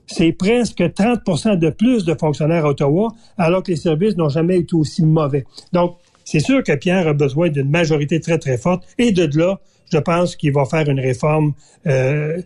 c'est 0.09 0.33
presque 0.33 0.81
30% 0.81 1.59
de 1.59 1.71
plus 1.71 2.05
de 2.05 2.15
fonctionnaires 2.15 2.65
à 2.65 2.71
Ottawa, 2.71 3.09
alors 3.37 3.63
que 3.63 3.71
les 3.71 3.77
services 3.77 4.17
n'ont 4.17 4.29
jamais 4.29 4.59
été 4.59 4.75
aussi 4.75 5.05
mauvais. 5.05 5.45
Donc, 5.73 5.97
c'est 6.25 6.41
sûr 6.41 6.63
que 6.63 6.75
Pierre 6.75 7.09
a 7.09 7.15
besoin 7.15 7.49
d'une 7.49 7.71
majorité 7.71 8.21
très, 8.21 8.39
très 8.39 8.59
forte. 8.59 8.85
Et 8.99 9.13
de 9.13 9.39
là, 9.39 9.61
je 9.91 9.99
pense 9.99 10.37
qu'il 10.37 10.53
va 10.53 10.65
faire 10.65 10.89
une 10.89 11.01
réforme. 11.01 11.53
Euh, 11.87 12.43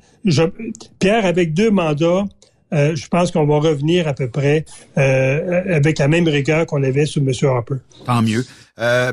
Pierre, 0.98 1.26
avec 1.26 1.54
deux 1.54 1.70
mandats, 1.70 2.24
euh, 2.72 2.94
je 2.94 3.08
pense 3.08 3.32
qu'on 3.32 3.46
va 3.46 3.58
revenir 3.58 4.06
à 4.08 4.14
peu 4.14 4.28
près 4.28 4.64
euh, 4.96 5.74
avec 5.74 5.98
la 5.98 6.08
même 6.08 6.28
rigueur 6.28 6.66
qu'on 6.66 6.82
avait 6.82 7.06
sous 7.06 7.20
M. 7.20 7.32
Harper. 7.42 7.74
Tant 8.06 8.22
mieux. 8.22 8.44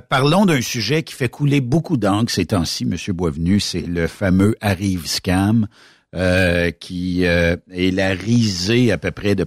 parlons 0.08 0.46
d'un 0.46 0.62
sujet 0.62 1.04
qui 1.04 1.14
fait 1.16 1.30
couler 1.30 1.62
beaucoup 1.62 1.98
d'encre 1.98 2.32
ces 2.32 2.46
temps-ci, 2.46 2.84
M. 2.84 2.96
Boisvenu, 3.16 3.60
c'est 3.60 3.82
le 3.82 4.08
fameux 4.08 4.56
Arrive 4.62 5.08
Scam. 5.08 5.68
Euh, 6.16 6.72
qui 6.72 7.28
euh, 7.28 7.56
est 7.72 7.94
la 7.94 8.10
risée 8.10 8.92
à 8.92 8.98
peu 8.98 9.12
près 9.12 9.36
de... 9.36 9.46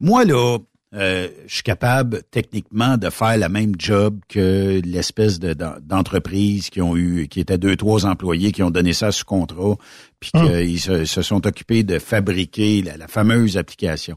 Moi, 0.00 0.24
là, 0.24 0.58
euh, 0.92 1.28
je 1.46 1.54
suis 1.54 1.62
capable 1.62 2.24
techniquement 2.32 2.96
de 2.96 3.10
faire 3.10 3.38
la 3.38 3.48
même 3.48 3.74
job 3.78 4.18
que 4.28 4.80
l'espèce 4.84 5.38
de, 5.38 5.54
d'entreprise 5.54 6.68
qui 6.68 6.82
ont 6.82 6.96
eu, 6.96 7.28
qui 7.28 7.38
étaient 7.38 7.58
deux, 7.58 7.76
trois 7.76 8.06
employés 8.06 8.50
qui 8.50 8.64
ont 8.64 8.72
donné 8.72 8.92
ça 8.92 9.12
sous 9.12 9.24
contrat, 9.24 9.76
puis 10.18 10.32
hum. 10.34 10.48
qu'ils 10.48 10.80
se, 10.80 11.22
sont 11.22 11.46
occupés 11.46 11.84
de 11.84 12.00
fabriquer 12.00 12.82
la, 12.82 13.06
fameuse 13.06 13.56
application. 13.56 14.16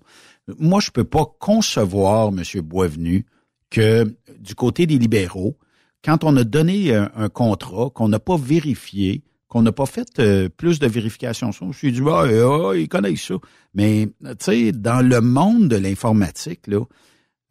Moi, 0.58 0.80
je 0.82 0.90
peux 0.90 1.04
pas 1.04 1.28
concevoir, 1.40 2.32
Monsieur 2.32 2.64
Boisvenu, 2.64 3.28
que 3.70 4.12
du 4.40 4.56
côté 4.56 4.88
des 4.88 4.98
libéraux, 4.98 5.60
quand 6.04 6.24
on 6.24 6.36
a 6.38 6.44
donné 6.44 6.96
un, 6.96 7.12
un 7.16 7.30
contrat 7.30 7.92
qu'on 7.92 8.08
n'a 8.08 8.20
pas 8.20 8.36
vérifié, 8.36 9.22
qu'on 9.54 9.62
n'a 9.62 9.72
pas 9.72 9.86
fait 9.86 10.08
euh, 10.18 10.50
plus 10.50 10.80
de 10.80 10.88
vérifications. 10.88 11.52
Je 11.52 11.64
me 11.64 11.74
suis 11.74 11.92
dit, 11.92 12.02
ah, 12.08 12.24
ah, 12.26 12.72
ils 12.76 12.88
connaissent 12.88 13.28
ça. 13.28 13.36
Mais, 13.76 14.10
tu 14.24 14.34
sais, 14.40 14.72
dans 14.72 15.08
le 15.08 15.22
monde 15.22 15.68
de 15.68 15.76
l'informatique, 15.76 16.62
là, 16.66 16.80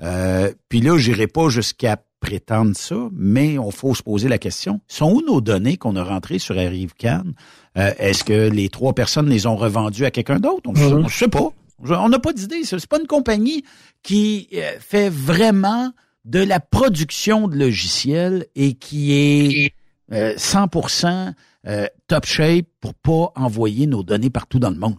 euh, 0.03 0.53
puis 0.69 0.81
là, 0.81 0.99
j'irai 0.99 1.29
pas 1.29 1.49
jusqu'à 1.49 2.03
prétendre 2.19 2.77
ça, 2.77 2.97
mais 3.13 3.57
on 3.57 3.71
faut 3.71 3.95
se 3.95 4.03
poser 4.03 4.29
la 4.29 4.39
question, 4.39 4.81
sont 4.89 5.13
où 5.13 5.23
nos 5.25 5.41
données 5.41 5.77
qu'on 5.77 5.95
a 5.95 6.03
rentrées 6.03 6.41
sur 6.41 6.59
ArriveCan? 6.59 7.35
Euh, 7.79 7.93
Est-ce 7.99 8.25
que 8.25 8.49
les 8.51 8.69
trois 8.69 8.95
personnes 8.95 9.29
les 9.29 9.47
ont 9.47 9.57
revendues 9.57 10.05
à 10.05 10.11
quelqu'un 10.11 10.41
d'autre? 10.41 10.71
On 10.71 10.73
ne 10.73 11.09
sait 11.09 11.29
pas. 11.29 11.51
On 11.89 12.09
n'a 12.09 12.19
pas 12.19 12.33
d'idée. 12.33 12.65
C'est 12.65 12.85
pas 12.89 12.99
une 13.01 13.07
compagnie 13.07 13.65
qui 14.03 14.49
fait 14.81 15.09
vraiment 15.09 15.93
de 16.25 16.41
la 16.41 16.59
production 16.59 17.47
de 17.47 17.57
logiciels 17.57 18.47
et 18.57 18.75
qui 18.75 19.13
est 19.13 19.75
100% 20.11 21.35
euh, 21.67 21.87
top 22.09 22.25
shape 22.27 22.67
pour 22.81 22.95
pas 22.95 23.33
envoyer 23.37 23.87
nos 23.87 24.03
données 24.03 24.31
partout 24.31 24.59
dans 24.59 24.71
le 24.71 24.79
monde? 24.79 24.97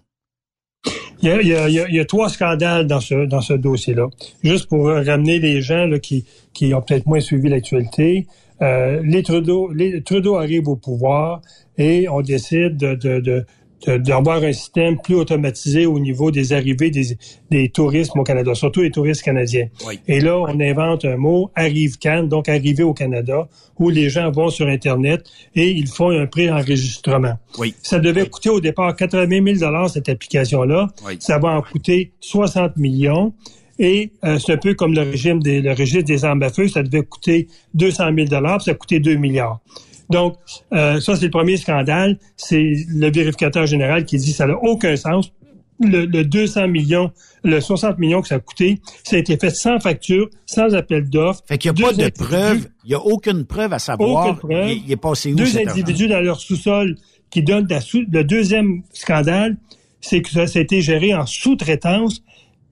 Il 1.21 1.47
y 1.47 1.99
a, 1.99 2.05
trois 2.05 2.27
scandales 2.27 2.85
dans 2.85 2.99
ce, 2.99 3.25
dans 3.25 3.39
ce 3.39 3.53
dossier-là. 3.53 4.07
Juste 4.43 4.67
pour 4.67 4.87
ramener 4.87 5.39
les 5.39 5.61
gens 5.61 5.89
qui, 6.01 6.25
qui 6.53 6.73
ont 6.73 6.81
peut-être 6.81 7.05
moins 7.05 7.21
suivi 7.21 7.47
l'actualité. 7.47 8.27
Euh, 8.61 9.01
les 9.03 9.23
Trudeau, 9.23 9.71
les 9.71 10.03
Trudeau 10.03 10.35
arrivent 10.35 10.67
au 10.67 10.75
pouvoir 10.75 11.41
et 11.77 12.09
on 12.09 12.21
décide 12.21 12.77
de, 12.77 12.95
de, 12.95 13.19
de 13.19 13.45
d'avoir 13.87 14.43
un 14.43 14.53
système 14.53 14.99
plus 14.99 15.15
automatisé 15.15 15.85
au 15.85 15.99
niveau 15.99 16.31
des 16.31 16.53
arrivées 16.53 16.91
des, 16.91 17.17
des 17.51 17.69
touristes 17.69 18.11
au 18.15 18.23
Canada, 18.23 18.53
surtout 18.55 18.81
les 18.81 18.91
touristes 18.91 19.23
canadiens. 19.23 19.67
Et 20.07 20.19
là, 20.19 20.37
on 20.39 20.59
invente 20.59 21.05
un 21.05 21.17
mot, 21.17 21.51
Arrive 21.55 21.97
Can, 21.99 22.23
donc 22.23 22.49
arriver 22.49 22.83
au 22.83 22.93
Canada, 22.93 23.47
où 23.79 23.89
les 23.89 24.09
gens 24.09 24.31
vont 24.31 24.49
sur 24.49 24.67
Internet 24.67 25.23
et 25.55 25.69
ils 25.71 25.87
font 25.87 26.09
un 26.09 26.25
pré-enregistrement. 26.25 27.37
Oui. 27.57 27.75
Ça 27.81 27.99
devait 27.99 28.27
coûter 28.27 28.49
au 28.49 28.61
départ 28.61 28.95
80 28.95 29.57
000 29.57 29.87
cette 29.87 30.09
application-là. 30.09 30.87
Ça 31.19 31.39
va 31.39 31.49
en 31.49 31.61
coûter 31.61 32.13
60 32.19 32.77
millions. 32.77 33.33
Et 33.79 34.11
euh, 34.23 34.37
c'est 34.37 34.53
un 34.53 34.57
peu 34.57 34.75
comme 34.75 34.93
le 34.93 35.01
régime 35.01 35.41
des, 35.41 35.61
le 35.61 35.71
registre 35.71 36.05
des 36.05 36.25
armes 36.25 36.43
à 36.43 36.49
feu, 36.49 36.67
ça 36.67 36.83
devait 36.83 37.03
coûter 37.03 37.47
200 37.73 38.13
000 38.15 38.27
dollars, 38.27 38.61
ça 38.61 38.71
a 38.71 38.73
coûté 38.75 38.99
2 38.99 39.15
milliards. 39.15 39.61
Donc, 40.09 40.35
euh, 40.73 40.99
ça, 40.99 41.15
c'est 41.15 41.25
le 41.25 41.31
premier 41.31 41.57
scandale. 41.57 42.17
C'est 42.37 42.73
le 42.89 43.11
vérificateur 43.11 43.65
général 43.65 44.05
qui 44.05 44.17
dit 44.17 44.31
que 44.31 44.37
ça 44.37 44.47
n'a 44.47 44.57
aucun 44.61 44.95
sens. 44.95 45.31
Le, 45.79 46.05
200 46.05 46.67
millions, 46.69 47.11
le 47.43 47.59
60 47.59 47.97
millions 47.97 48.21
que 48.21 48.27
ça 48.27 48.35
a 48.35 48.39
coûté, 48.39 48.79
ça 49.03 49.17
a 49.17 49.19
été 49.19 49.37
fait 49.37 49.49
sans 49.49 49.79
facture, 49.79 50.29
sans 50.45 50.73
appel 50.75 51.09
d'offres. 51.09 51.41
Fait 51.45 51.57
qu'il 51.57 51.73
n'y 51.73 51.83
a 51.83 51.87
pas 51.87 51.93
de 51.93 52.09
preuve, 52.09 52.67
il 52.85 52.89
n'y 52.89 52.95
a 52.95 53.01
aucune 53.01 53.45
preuve 53.45 53.73
à 53.73 53.79
savoir. 53.79 54.37
Preuve. 54.37 54.69
Il, 54.69 54.89
est 54.89 54.97
passé 54.97 55.33
où 55.33 55.35
Deux 55.35 55.57
individus 55.57 56.07
dans 56.07 56.21
leur 56.21 56.39
sous-sol 56.39 56.95
qui 57.31 57.41
donnent 57.41 57.67
le 57.67 58.21
deuxième 58.21 58.83
scandale, 58.93 59.57
c'est 59.99 60.21
que 60.21 60.29
ça, 60.29 60.47
ça 60.47 60.59
a 60.59 60.61
été 60.61 60.79
géré 60.81 61.15
en 61.15 61.25
sous-traitance 61.25 62.21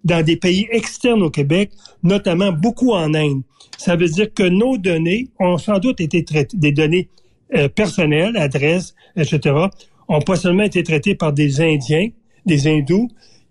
dans 0.04 0.24
des 0.24 0.38
pays 0.38 0.68
externes 0.72 1.22
au 1.22 1.30
Québec, 1.30 1.72
notamment 2.04 2.52
beaucoup 2.52 2.94
en 2.94 3.14
Inde. 3.14 3.42
Ça 3.78 3.96
veut 3.96 4.08
dire 4.08 4.34
que 4.34 4.44
nos 4.44 4.78
données 4.78 5.30
ont 5.40 5.58
sans 5.58 5.80
doute 5.80 6.02
été 6.02 6.24
traitées, 6.24 6.56
des 6.56 6.72
données 6.72 7.10
euh, 7.56 7.68
personnelles, 7.68 8.38
adresses, 8.38 8.96
etc., 9.16 9.56
ont 10.08 10.22
pas 10.22 10.36
seulement 10.36 10.64
été 10.64 10.84
traitées 10.84 11.16
par 11.16 11.34
des 11.34 11.62
Indiens, 11.62 12.10
des 12.46 12.68
hindous, 12.68 13.10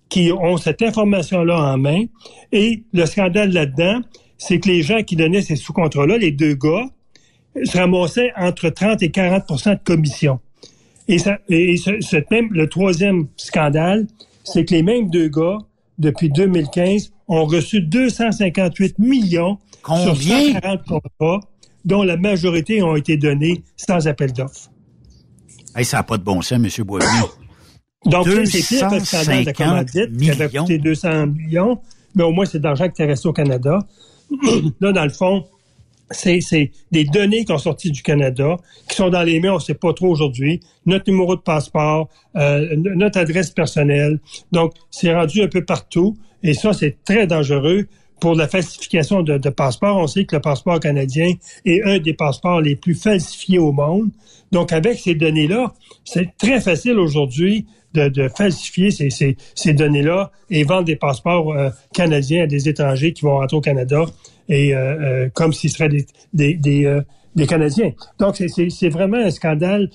qui 0.09 0.33
ont 0.33 0.57
cette 0.57 0.83
information-là 0.83 1.57
en 1.57 1.79
main. 1.79 2.05
Et 2.53 2.83
le 2.93 3.07
scandale 3.07 3.53
là-dedans, 3.53 4.01
c'est 4.39 4.59
que 4.59 4.69
les 4.69 4.83
gens 4.83 5.03
qui 5.03 5.17
donnaient 5.17 5.43
ces 5.43 5.57
sous-contrats-là, 5.57 6.19
les 6.19 6.33
deux 6.33 6.55
gars, 6.55 6.87
se 7.65 7.79
ramassaient 7.79 8.33
entre 8.37 8.69
30 8.69 9.03
et 9.03 9.09
40% 9.09 9.75
de 9.75 9.81
commission. 9.85 10.41
Et, 11.09 11.19
ça, 11.19 11.39
et 11.49 11.77
ce, 11.77 12.23
même, 12.31 12.49
le 12.53 12.69
troisième 12.69 13.27
scandale, 13.37 14.07
c'est 14.45 14.65
que 14.65 14.75
les 14.75 14.83
mêmes 14.83 15.11
deux 15.11 15.29
gars 15.29 15.59
depuis 16.01 16.31
2015, 16.31 17.13
ont 17.29 17.45
reçu 17.45 17.81
258 17.81 18.99
millions 18.99 19.59
sur 19.85 20.17
140 20.21 20.83
contrats, 20.85 21.41
dont 21.85 22.03
la 22.03 22.17
majorité 22.17 22.83
ont 22.83 22.97
été 22.97 23.17
donnés 23.17 23.63
sans 23.77 24.07
appel 24.07 24.33
d'offres. 24.33 24.71
ça 25.83 25.97
n'a 25.99 26.03
pas 26.03 26.19
de 26.19 26.23
bon 26.23 26.43
sens, 26.43 26.53
M. 26.53 26.85
Boisvenu. 26.85 27.23
Donc, 28.07 28.27
c'est 28.47 28.67
pire 28.67 28.89
que 28.89 28.95
le 28.95 29.05
scandale 29.05 29.45
de 29.45 29.53
commandite 29.53 30.17
qui 30.17 30.31
avait 30.31 30.49
coûté 30.49 30.79
200 30.79 31.27
millions, 31.27 31.81
mais 32.15 32.23
au 32.23 32.33
moins, 32.33 32.47
c'est 32.47 32.59
de 32.59 32.65
l'argent 32.65 32.89
qui 32.89 33.03
est 33.03 33.07
resté 33.07 33.29
au 33.29 33.33
Canada. 33.33 33.79
Là, 34.81 34.93
dans 34.93 35.05
le 35.05 35.11
fond, 35.11 35.45
c'est 36.11 36.71
des 36.91 37.05
données 37.05 37.45
qui 37.45 37.53
ont 37.53 37.59
sorti 37.59 37.91
du 37.91 38.03
Canada, 38.03 38.57
qui 38.89 38.97
sont 38.97 39.11
dans 39.11 39.23
les 39.23 39.39
mains, 39.41 39.53
on 39.53 39.57
ne 39.57 39.61
sait 39.61 39.75
pas 39.75 39.93
trop 39.93 40.09
aujourd'hui, 40.09 40.61
notre 40.87 41.11
numéro 41.11 41.37
de 41.37 41.41
passeport, 41.41 42.09
euh, 42.37 42.75
notre 42.77 43.19
adresse 43.19 43.51
personnelle. 43.51 44.19
Donc, 44.51 44.73
c'est 44.91 45.15
rendu 45.15 45.43
un 45.43 45.49
peu 45.49 45.65
partout. 45.65 46.17
Et 46.43 46.55
ça, 46.55 46.73
c'est 46.73 46.97
très 47.05 47.27
dangereux 47.27 47.87
pour 48.21 48.35
la 48.35 48.47
falsification 48.47 49.23
de, 49.23 49.39
passeports. 49.49 49.97
On 49.97 50.07
sait 50.07 50.25
que 50.25 50.37
le 50.37 50.43
passeport 50.43 50.79
canadien 50.79 51.33
est 51.65 51.83
un 51.83 51.99
des 51.99 52.15
passeports 52.15 52.61
les 52.61 52.77
plus 52.77 52.95
falsifiés 52.95 53.59
au 53.59 53.73
monde. 53.73 54.11
Donc, 54.53 54.73
avec 54.73 54.99
ces 54.99 55.15
données-là, 55.15 55.73
c'est 56.05 56.37
très 56.39 56.61
facile 56.61 56.99
aujourd'hui 56.99 57.67
de, 57.95 58.29
falsifier 58.29 58.91
ces, 58.91 59.73
données-là 59.73 60.31
et 60.51 60.65
vendre 60.65 60.85
des 60.85 60.97
passeports 60.97 61.53
euh, 61.53 61.71
canadiens 61.93 62.45
à 62.45 62.47
des 62.47 62.69
étrangers 62.69 63.13
qui 63.13 63.23
vont 63.23 63.39
rentrer 63.39 63.57
au 63.57 63.61
Canada 63.61 64.05
et 64.49 64.75
euh, 64.75 65.25
euh, 65.25 65.29
comme 65.35 65.53
s'ils 65.53 65.71
seraient 65.71 65.89
des, 66.33 67.03
Canadiens. 67.49 67.93
Donc, 68.19 68.37
c'est 68.37 68.89
vraiment 68.89 69.17
un 69.17 69.31
scandale 69.31 69.89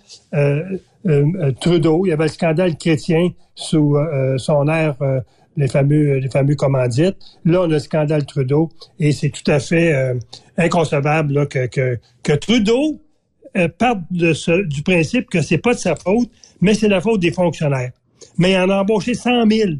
Trudeau. 1.61 2.05
Il 2.05 2.09
y 2.09 2.11
avait 2.11 2.23
le 2.23 2.29
scandale 2.29 2.77
chrétien 2.77 3.29
sous 3.53 3.97
son 4.37 4.67
air 4.67 4.95
les 5.57 5.67
fameux 5.67 6.17
les 6.17 6.29
fameux 6.29 6.55
commandites. 6.55 7.17
Là, 7.45 7.61
on 7.61 7.65
a 7.65 7.67
le 7.67 7.79
scandale 7.79 8.25
Trudeau 8.25 8.69
et 8.99 9.11
c'est 9.11 9.29
tout 9.29 9.49
à 9.49 9.59
fait 9.59 10.15
inconcevable 10.57 11.33
là, 11.33 11.45
que, 11.45 12.35
Trudeau 12.35 13.01
parte 13.77 13.99
de 14.11 14.33
ce, 14.33 14.63
du 14.65 14.83
principe 14.83 15.29
que 15.29 15.41
c'est 15.41 15.57
pas 15.57 15.73
de 15.73 15.79
sa 15.79 15.95
faute, 15.95 16.29
mais 16.61 16.73
c'est 16.73 16.89
la 16.89 16.99
faute 17.01 17.21
des 17.21 17.31
fonctionnaires. 17.31 17.91
Mais 18.37 18.51
il 18.51 18.57
en 18.57 18.69
a 18.69 18.81
embauché 18.81 19.13
100 19.13 19.49
000 19.49 19.71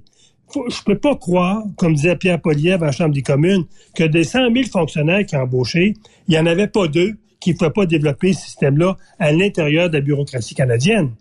je 0.69 0.83
peux 0.83 0.97
pas 0.97 1.15
croire, 1.15 1.63
comme 1.77 1.93
disait 1.93 2.15
Pierre 2.15 2.41
Poliev 2.41 2.81
à 2.83 2.88
la 2.88 2.91
Chambre 2.91 3.13
des 3.13 3.21
communes, 3.21 3.65
que 3.95 4.03
des 4.03 4.23
100 4.23 4.53
000 4.53 4.67
fonctionnaires 4.71 5.25
qui 5.25 5.35
ont 5.35 5.41
embauché, 5.41 5.93
il 6.27 6.31
n'y 6.31 6.39
en 6.39 6.45
avait 6.45 6.67
pas 6.67 6.88
deux 6.88 7.13
qui 7.39 7.51
ne 7.51 7.57
pouvaient 7.57 7.71
pas 7.71 7.85
développer 7.85 8.33
ce 8.33 8.45
système-là 8.45 8.97
à 9.19 9.31
l'intérieur 9.31 9.89
de 9.89 9.97
la 9.97 10.01
bureaucratie 10.01 10.55
canadienne. 10.55 11.11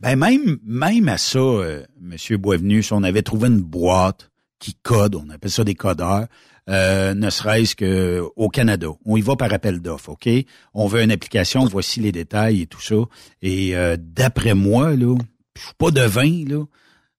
Ben 0.00 0.16
même, 0.16 0.58
même 0.64 1.08
à 1.08 1.18
ça, 1.18 1.38
euh, 1.38 1.84
M. 2.00 2.36
Boisvenu, 2.38 2.82
si 2.82 2.92
on 2.92 3.02
avait 3.02 3.22
trouvé 3.22 3.48
une 3.48 3.60
boîte 3.60 4.30
qui 4.58 4.74
code, 4.74 5.14
on 5.14 5.28
appelle 5.30 5.50
ça 5.50 5.64
des 5.64 5.74
codeurs, 5.74 6.26
euh, 6.68 7.14
ne 7.14 7.30
serait-ce 7.30 7.74
qu'au 7.74 8.48
Canada. 8.48 8.88
On 9.04 9.16
y 9.16 9.20
va 9.20 9.34
par 9.34 9.52
appel 9.52 9.80
d'offres, 9.80 10.10
OK? 10.10 10.28
On 10.72 10.86
veut 10.86 11.02
une 11.02 11.10
application, 11.10 11.64
voici 11.64 12.00
les 12.00 12.12
détails 12.12 12.62
et 12.62 12.66
tout 12.66 12.80
ça. 12.80 12.96
Et 13.42 13.76
euh, 13.76 13.96
d'après 13.98 14.54
moi, 14.54 14.94
là, 14.94 15.16
je 15.56 15.62
suis 15.62 15.74
pas 15.78 15.90
devin, 15.90 16.44
là, 16.46 16.64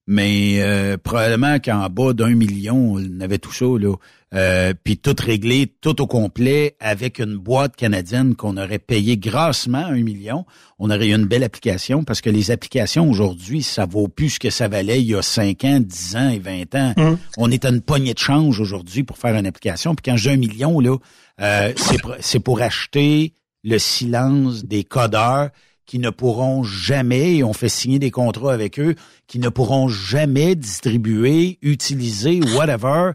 mais 0.08 0.62
euh, 0.62 0.98
probablement 0.98 1.60
qu'en 1.60 1.89
bas 1.89 2.13
d'un 2.13 2.34
million, 2.34 2.94
on 2.94 3.20
avait 3.20 3.39
tout 3.39 3.54
ça, 3.54 3.65
là. 3.65 3.96
Euh, 4.34 4.74
puis 4.82 4.98
tout 4.98 5.15
réglé, 5.20 5.67
tout 5.82 6.02
au 6.02 6.08
complet, 6.08 6.78
avec 6.80 7.20
une 7.20 7.36
boîte 7.36 7.76
canadienne 7.76 8.36
qu'on 8.36 8.56
aurait 8.56 8.80
payé 8.80 9.17
grassement 9.17 9.86
un 9.86 10.02
million. 10.02 10.46
On 10.80 10.89
aurait 10.89 11.08
eu 11.08 11.13
une 11.13 11.26
belle 11.26 11.44
application 11.44 12.06
parce 12.06 12.22
que 12.22 12.30
les 12.30 12.50
applications 12.50 13.10
aujourd'hui, 13.10 13.62
ça 13.62 13.86
vaut 13.86 14.08
plus 14.08 14.32
ce 14.32 14.39
que 14.39 14.50
ça 14.50 14.70
valait 14.70 15.02
il 15.02 15.10
y 15.10 15.15
a 15.15 15.22
5 15.22 15.65
ans, 15.65 15.80
10 15.82 16.15
ans 16.15 16.30
et 16.30 16.39
20 16.39 16.76
ans. 16.76 16.94
Hum. 16.96 17.17
On 17.38 17.52
est 17.52 17.65
à 17.65 17.70
une 17.70 17.82
poignée 17.82 18.13
de 18.13 18.20
change 18.20 18.62
aujourd'hui 18.62 19.04
pour 19.04 19.17
faire 19.17 19.36
une 19.36 19.46
application. 19.46 19.96
Puis 19.96 20.10
quand 20.10 20.17
j'ai 20.17 20.32
un 20.32 20.38
million, 20.38 20.80
là, 20.80 20.96
euh, 21.41 21.74
c'est 22.22 22.39
pour 22.39 22.62
acheter 22.62 23.34
le 23.63 23.80
silence 23.80 24.63
des 24.63 24.86
codeurs 24.86 25.50
qui 25.86 26.00
ne 26.00 26.10
pourront 26.10 26.63
jamais, 26.63 27.36
et 27.36 27.44
on 27.44 27.52
fait 27.52 27.67
signer 27.67 28.00
des 28.00 28.12
contrats 28.12 28.54
avec 28.54 28.80
eux, 28.80 28.96
qui 29.28 29.39
ne 29.39 29.50
pourront 29.50 29.89
jamais 29.89 30.56
distribuer, 30.56 31.60
utiliser, 31.62 32.39
whatever, 32.56 33.12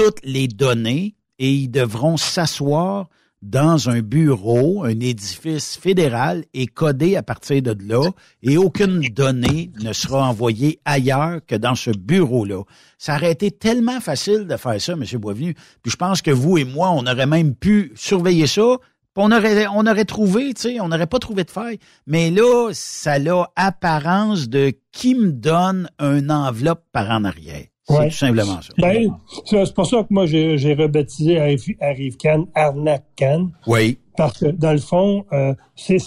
toutes 0.00 0.20
les 0.24 0.48
données 0.48 1.14
et 1.38 1.52
ils 1.52 1.68
devront 1.68 2.16
s'asseoir 2.16 3.10
dans 3.42 3.90
un 3.90 4.00
bureau, 4.00 4.82
un 4.82 4.98
édifice 4.98 5.76
fédéral 5.76 6.46
et 6.54 6.66
coder 6.66 7.16
à 7.16 7.22
partir 7.22 7.60
de 7.60 7.76
là 7.86 8.08
et 8.42 8.56
aucune 8.56 9.00
donnée 9.00 9.70
ne 9.82 9.92
sera 9.92 10.26
envoyée 10.26 10.80
ailleurs 10.86 11.40
que 11.46 11.54
dans 11.54 11.74
ce 11.74 11.90
bureau-là. 11.90 12.62
Ça 12.96 13.16
aurait 13.16 13.32
été 13.32 13.50
tellement 13.50 14.00
facile 14.00 14.46
de 14.46 14.56
faire 14.56 14.80
ça, 14.80 14.94
M. 14.94 15.04
Boisvenu. 15.18 15.54
Puis 15.82 15.92
je 15.92 15.96
pense 15.96 16.22
que 16.22 16.30
vous 16.30 16.56
et 16.56 16.64
moi, 16.64 16.90
on 16.92 17.04
aurait 17.06 17.26
même 17.26 17.54
pu 17.54 17.92
surveiller 17.94 18.46
ça 18.46 18.78
on 19.16 19.32
aurait, 19.32 19.66
on 19.66 19.86
aurait 19.86 20.06
trouvé, 20.06 20.54
tu 20.54 20.62
sais, 20.62 20.80
on 20.80 20.88
n'aurait 20.88 21.06
pas 21.06 21.18
trouvé 21.18 21.44
de 21.44 21.50
faille. 21.50 21.78
Mais 22.06 22.30
là, 22.30 22.70
ça 22.72 23.16
a 23.16 23.46
apparence 23.54 24.48
de 24.48 24.72
qui 24.92 25.14
me 25.14 25.30
donne 25.30 25.90
un 25.98 26.30
enveloppe 26.30 26.84
par 26.90 27.10
en 27.10 27.24
arrière. 27.24 27.66
C'est 27.90 28.08
tout 28.08 28.16
simplement 28.16 28.60
ça. 28.62 28.72
Ben, 28.78 29.16
c'est 29.44 29.74
pour 29.74 29.86
ça 29.86 29.98
que 29.98 30.08
moi, 30.10 30.26
j'ai 30.26 30.74
rebaptisé 30.74 31.38
Arrive 31.80 32.16
Can 32.16 32.46
Arnaque 32.54 33.04
Can. 33.18 33.50
Oui. 33.66 33.98
Parce 34.16 34.38
que, 34.38 34.46
dans 34.46 34.72
le 34.72 34.78
fond, 34.78 35.24
euh, 35.32 35.54
c'est 35.76 35.98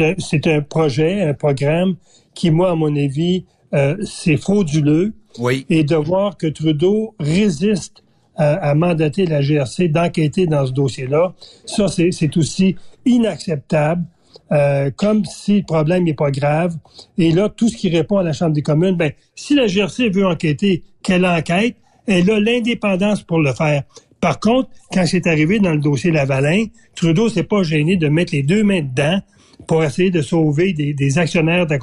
un, 0.00 0.56
un 0.56 0.60
projet, 0.62 1.22
un 1.22 1.34
programme 1.34 1.96
qui, 2.34 2.50
moi, 2.50 2.70
à 2.70 2.74
mon 2.74 2.94
avis, 2.96 3.44
euh, 3.74 3.96
c'est 4.04 4.36
frauduleux. 4.36 5.14
Oui. 5.38 5.64
Et 5.70 5.82
de 5.82 5.96
voir 5.96 6.36
que 6.36 6.46
Trudeau 6.46 7.14
résiste 7.18 8.02
à, 8.36 8.74
mandater 8.74 9.26
la 9.26 9.40
GRC 9.40 9.88
d'enquêter 9.88 10.46
dans 10.46 10.66
ce 10.66 10.72
dossier-là. 10.72 11.34
Ça, 11.66 11.86
c'est 11.88 12.36
aussi 12.36 12.76
inacceptable. 13.04 14.04
Euh, 14.52 14.90
comme 14.94 15.24
si 15.24 15.58
le 15.58 15.64
problème 15.64 16.04
n'est 16.04 16.14
pas 16.14 16.30
grave. 16.30 16.76
Et 17.16 17.32
là, 17.32 17.48
tout 17.48 17.68
ce 17.68 17.76
qui 17.76 17.88
répond 17.88 18.18
à 18.18 18.22
la 18.22 18.34
Chambre 18.34 18.52
des 18.52 18.62
communes, 18.62 18.96
ben, 18.96 19.12
si 19.34 19.54
la 19.54 19.66
GRC 19.66 20.10
veut 20.10 20.26
enquêter, 20.26 20.82
qu'elle 21.02 21.24
enquête, 21.24 21.76
elle 22.06 22.30
a 22.30 22.38
l'indépendance 22.38 23.22
pour 23.22 23.40
le 23.40 23.52
faire. 23.54 23.82
Par 24.20 24.40
contre, 24.40 24.68
quand 24.92 25.06
c'est 25.06 25.26
arrivé 25.26 25.58
dans 25.58 25.72
le 25.72 25.80
dossier 25.80 26.10
Lavalin, 26.10 26.66
Trudeau 26.94 27.28
s'est 27.28 27.44
pas 27.44 27.62
gêné 27.62 27.96
de 27.96 28.08
mettre 28.08 28.34
les 28.34 28.42
deux 28.42 28.62
mains 28.62 28.82
dedans 28.82 29.20
pour 29.66 29.82
essayer 29.82 30.10
de 30.10 30.22
sauver 30.22 30.72
des, 30.72 31.18
actionnaires 31.18 31.66
de. 31.66 31.78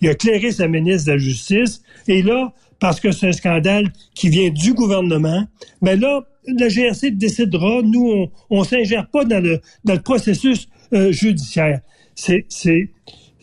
Il 0.00 0.08
a 0.08 0.14
clairé 0.14 0.50
sa 0.50 0.66
ministre 0.66 1.06
de 1.06 1.12
la 1.12 1.18
Justice. 1.18 1.82
Et 2.08 2.22
là, 2.22 2.52
parce 2.80 3.00
que 3.00 3.12
c'est 3.12 3.28
un 3.28 3.32
scandale 3.32 3.92
qui 4.14 4.28
vient 4.28 4.50
du 4.50 4.74
gouvernement, 4.74 5.46
mais 5.82 5.96
là, 5.96 6.26
la 6.46 6.68
GRC 6.68 7.12
décidera. 7.12 7.80
Nous, 7.82 8.06
on, 8.10 8.30
on 8.50 8.64
s'ingère 8.64 9.08
pas 9.08 9.24
dans 9.24 9.42
le, 9.42 9.60
dans 9.84 9.94
le 9.94 10.02
processus 10.02 10.68
euh, 10.92 11.12
judiciaire. 11.12 11.80
C'est, 12.14 12.46
c'est, 12.48 12.88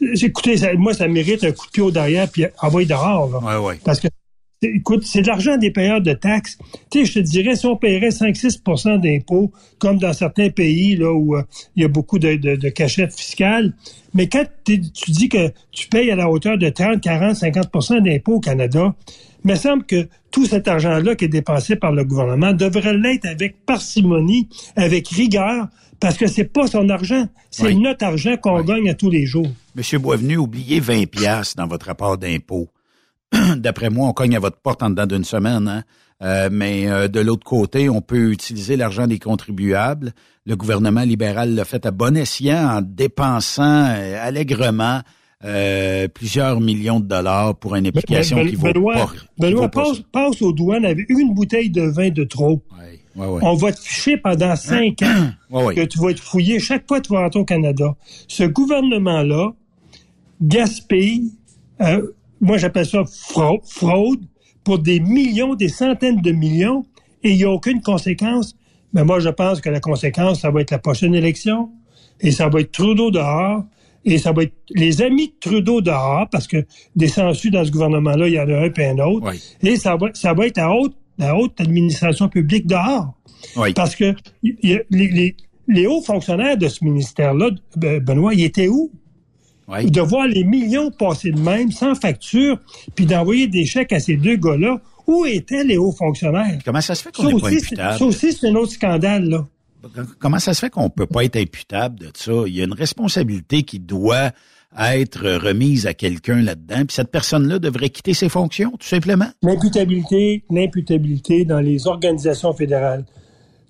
écoutez, 0.02 0.56
moi, 0.78 0.94
ça 0.94 1.08
mérite 1.08 1.44
un 1.44 1.52
coup 1.52 1.68
de 1.68 1.72
pied 1.72 1.84
au 1.84 1.92
derrière, 1.92 2.30
puis 2.30 2.46
envoyer 2.62 2.88
dehors. 2.88 3.30
Là. 3.30 3.40
Ouais, 3.40 3.68
ouais. 3.68 3.80
Parce 3.84 4.00
que 4.00 4.08
écoute, 4.68 5.04
c'est 5.06 5.22
de 5.22 5.28
l'argent 5.28 5.58
des 5.58 5.72
payeurs 5.72 6.02
de 6.02 6.14
taxes. 6.14 6.58
Tu 6.90 7.00
sais, 7.00 7.06
je 7.06 7.14
te 7.14 7.20
dirais, 7.20 7.56
si 7.56 7.66
on 7.66 7.76
paierait 7.76 8.10
5-6% 8.10 9.00
d'impôts, 9.00 9.52
comme 9.80 9.98
dans 9.98 10.14
certains 10.14 10.50
pays 10.50 10.96
là 10.96 11.12
où 11.12 11.36
euh, 11.36 11.44
il 11.76 11.84
y 11.84 11.86
a 11.86 11.90
beaucoup 11.90 12.20
de, 12.20 12.36
de, 12.36 12.56
de 12.56 12.70
cachettes 12.70 13.14
fiscales, 13.14 13.74
mais 14.14 14.28
quand 14.28 14.46
tu 14.64 14.78
dis 14.78 15.30
que 15.30 15.52
tu 15.72 15.88
payes 15.88 16.12
à 16.12 16.16
la 16.16 16.30
hauteur 16.30 16.58
de 16.58 16.70
30, 16.70 17.02
40, 17.02 17.36
50% 17.36 18.04
d'impôts 18.04 18.36
au 18.36 18.40
Canada, 18.40 18.96
il 19.44 19.52
me 19.52 19.56
semble 19.56 19.84
que 19.84 20.08
tout 20.32 20.46
cet 20.46 20.68
argent-là 20.68 21.16
qui 21.16 21.26
est 21.26 21.30
dépensé 21.30 21.76
par 21.76 21.92
le 21.92 22.06
gouvernement 22.06 22.54
devrait 22.54 22.98
l'être 22.98 23.26
avec 23.26 23.66
parcimonie, 23.66 24.48
avec 24.76 25.08
rigueur, 25.10 25.68
parce 26.04 26.18
que 26.18 26.28
c'est 26.28 26.44
pas 26.44 26.68
son 26.68 26.90
argent, 26.90 27.30
c'est 27.50 27.74
notre 27.74 28.04
argent 28.06 28.36
qu'on 28.36 28.62
gagne 28.62 28.90
à 28.90 28.94
tous 28.94 29.10
les 29.10 29.26
jours. 29.26 29.48
Monsieur 29.74 30.00
Boisvenu, 30.00 30.36
oubliez 30.36 30.82
20 30.82 31.06
pièces 31.10 31.56
dans 31.56 31.66
votre 31.66 31.86
rapport 31.86 32.18
d'impôt. 32.18 32.68
D'après 33.56 33.90
moi, 33.90 34.10
on 34.10 34.12
cogne 34.12 34.36
à 34.36 34.40
votre 34.40 34.58
porte 34.58 34.84
en 34.84 34.90
dedans 34.90 35.06
d'une 35.06 35.24
semaine. 35.24 35.66
Hein? 35.70 35.84
Euh, 36.22 36.50
mais 36.52 36.90
euh, 36.90 37.08
de 37.08 37.22
l'autre 37.22 37.46
côté, 37.46 37.90
on 37.90 38.02
peut 38.02 38.34
utiliser 38.34 38.76
l'argent 38.76 39.08
des 39.08 39.18
contribuables. 39.18 40.12
Le 40.46 40.58
gouvernement 40.58 41.04
libéral 41.04 41.56
l'a 41.56 41.64
fait 41.64 41.86
à 41.86 41.92
bon 41.92 42.18
escient 42.18 42.78
en 42.78 42.82
dépensant 42.82 43.86
euh, 43.88 44.18
allègrement 44.22 45.02
plusieurs 46.14 46.62
millions 46.62 47.02
de 47.02 47.06
dollars 47.06 47.56
pour 47.56 47.76
une 47.76 47.88
application 47.88 48.46
qui 48.46 48.56
vaut 48.56 48.72
Benoît, 48.72 49.12
Benoît, 49.38 49.70
passe, 49.70 50.42
aux 50.42 50.54
douanes 50.54 50.86
avec 50.86 51.10
une 51.10 51.34
bouteille 51.34 51.70
de 51.70 51.82
vin 51.82 52.12
de 52.12 52.24
trop. 52.24 52.64
On 53.16 53.54
va 53.56 53.72
te 53.72 53.80
ficher 53.80 54.18
pendant 54.18 54.56
cinq 54.56 55.02
ans 55.04 55.32
que 55.76 55.86
tu 55.86 56.00
vas 56.00 56.10
être 56.12 56.22
fouillé 56.22 56.60
chaque 56.60 56.88
fois 56.88 57.00
que 57.00 57.08
tu 57.08 57.14
vas 57.14 57.22
rentrer 57.22 57.40
au 57.40 57.46
Canada. 57.46 57.96
Ce 58.28 58.44
gouvernement-là 58.44 59.54
gaspille 60.42 61.32
moi 62.44 62.58
j'appelle 62.58 62.86
ça 62.86 63.04
fraude, 63.06 64.20
pour 64.64 64.80
des 64.80 65.00
millions, 65.00 65.56
des 65.56 65.70
centaines 65.70 66.22
de 66.22 66.32
millions, 66.32 66.86
et 67.24 67.32
il 67.32 67.38
n'y 67.38 67.44
a 67.44 67.50
aucune 67.50 67.82
conséquence. 67.82 68.56
Mais 68.94 69.04
moi, 69.04 69.20
je 69.20 69.30
pense 69.30 69.60
que 69.60 69.70
la 69.70 69.80
conséquence, 69.80 70.42
ça 70.42 70.52
va 70.52 70.62
être 70.62 70.72
la 70.72 70.80
prochaine 70.80 71.16
élection, 71.16 71.70
et 72.22 72.32
ça 72.32 72.48
va 72.48 72.62
être 72.62 72.72
Trudeau 72.72 73.12
dehors, 73.12 73.64
et 74.06 74.18
ça 74.18 74.32
va 74.32 74.44
être 74.44 74.54
les 74.70 75.02
amis 75.02 75.28
de 75.28 75.34
Trudeau 75.40 75.82
dehors, 75.82 76.28
parce 76.32 76.48
que 76.48 76.66
des 76.96 77.08
census 77.08 77.52
dans 77.52 77.66
ce 77.66 77.72
gouvernement-là, 77.72 78.28
il 78.28 78.34
y 78.34 78.40
en 78.40 78.48
a 78.48 78.58
un 78.58 78.72
et 78.72 78.86
un 78.86 79.00
autre, 79.00 79.34
et 79.62 79.76
ça 79.76 79.96
va, 79.96 80.08
ça 80.14 80.34
va 80.34 80.48
être 80.48 80.58
la 80.58 80.72
haute, 80.72 80.96
la 81.18 81.36
haute 81.36 81.60
administration 81.60 82.30
publique 82.30 82.68
dehors. 82.68 83.14
Parce 83.76 83.96
que 83.96 84.16
les, 84.42 85.36
les 85.68 85.88
hauts 85.88 86.02
fonctionnaires 86.02 86.58
de 86.58 86.68
ce 86.68 86.84
ministère-là, 86.84 87.52
Benoît, 87.76 88.34
ils 88.34 88.44
étaient 88.44 88.68
où? 88.68 88.92
de 89.68 90.02
voir 90.02 90.28
les 90.28 90.44
millions 90.44 90.92
passer 90.92 91.32
de 91.32 91.40
même, 91.40 91.72
sans 91.72 91.96
facture, 91.96 92.60
puis 92.96 93.06
d'envoyer 93.06 93.48
des 93.48 93.66
chèques 93.66 93.94
à 93.94 94.00
ces 94.00 94.18
deux 94.18 94.36
gars-là. 94.36 94.82
Où 95.06 95.26
étaient 95.26 95.64
les 95.64 95.78
hauts 95.78 95.92
fonctionnaires? 95.92 96.60
Comment 96.64 96.80
ça 96.80 96.96
se 96.96 97.04
fait 97.04 97.14
qu'on 97.14 97.28
n'est 97.28 97.40
pas 97.40 97.50
imputable? 97.50 97.98
Ça 97.98 98.06
aussi, 98.06 98.32
c'est 98.32 98.48
un 98.48 98.56
autre 98.56 98.72
scandale, 98.72 99.26
là. 99.30 99.48
Comment 100.20 100.40
ça 100.40 100.54
se 100.54 100.62
fait 100.62 100.70
qu'on 100.70 100.90
peut 100.90 101.08
pas 101.08 101.26
être 101.26 101.36
imputable 101.36 102.00
de 102.00 102.10
ça? 102.16 102.32
Il 102.48 102.56
y 102.56 102.62
a 102.62 102.64
une 102.64 102.74
responsabilité 102.74 103.64
qui 103.64 103.80
doit 103.80 104.32
être 104.78 105.30
remise 105.38 105.86
à 105.88 105.94
quelqu'un 105.94 106.42
là-dedans, 106.42 106.86
puis 106.86 106.96
cette 106.96 107.12
personne-là 107.12 107.60
devrait 107.60 107.90
quitter 107.90 108.14
ses 108.14 108.30
fonctions, 108.30 108.72
tout 108.72 108.88
simplement? 108.88 109.28
L'imputabilité, 109.42 110.44
l'imputabilité 110.50 111.46
dans 111.46 111.60
les 111.60 111.88
organisations 111.88 112.54
fédérales, 112.54 113.06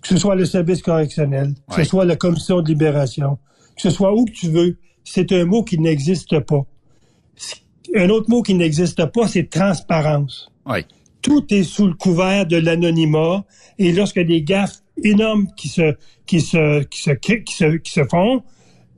que 0.01 0.07
ce 0.07 0.17
soit 0.17 0.35
le 0.35 0.45
service 0.45 0.81
correctionnel, 0.81 1.53
que 1.69 1.83
ce 1.83 1.83
soit 1.83 2.05
la 2.05 2.15
commission 2.15 2.61
de 2.61 2.67
libération, 2.67 3.37
que 3.75 3.81
ce 3.81 3.89
soit 3.89 4.13
où 4.13 4.25
que 4.25 4.31
tu 4.31 4.49
veux, 4.49 4.77
c'est 5.03 5.31
un 5.31 5.45
mot 5.45 5.63
qui 5.63 5.79
n'existe 5.79 6.39
pas. 6.39 6.65
Un 7.95 8.09
autre 8.09 8.29
mot 8.29 8.41
qui 8.41 8.53
n'existe 8.53 9.05
pas, 9.05 9.27
c'est 9.27 9.49
transparence. 9.49 10.49
Tout 11.21 11.53
est 11.53 11.63
sous 11.63 11.87
le 11.87 11.93
couvert 11.93 12.45
de 12.45 12.57
l'anonymat 12.57 13.45
et 13.79 13.93
lorsque 13.93 14.19
des 14.19 14.41
gaffes 14.43 14.83
énormes 15.03 15.47
qui 15.55 15.69
se, 15.69 15.95
qui 16.25 16.41
se, 16.41 16.83
qui 16.83 17.01
se, 17.01 17.11
qui 17.11 17.55
se, 17.55 17.77
qui 17.77 17.91
se 17.91 18.03
font, 18.03 18.43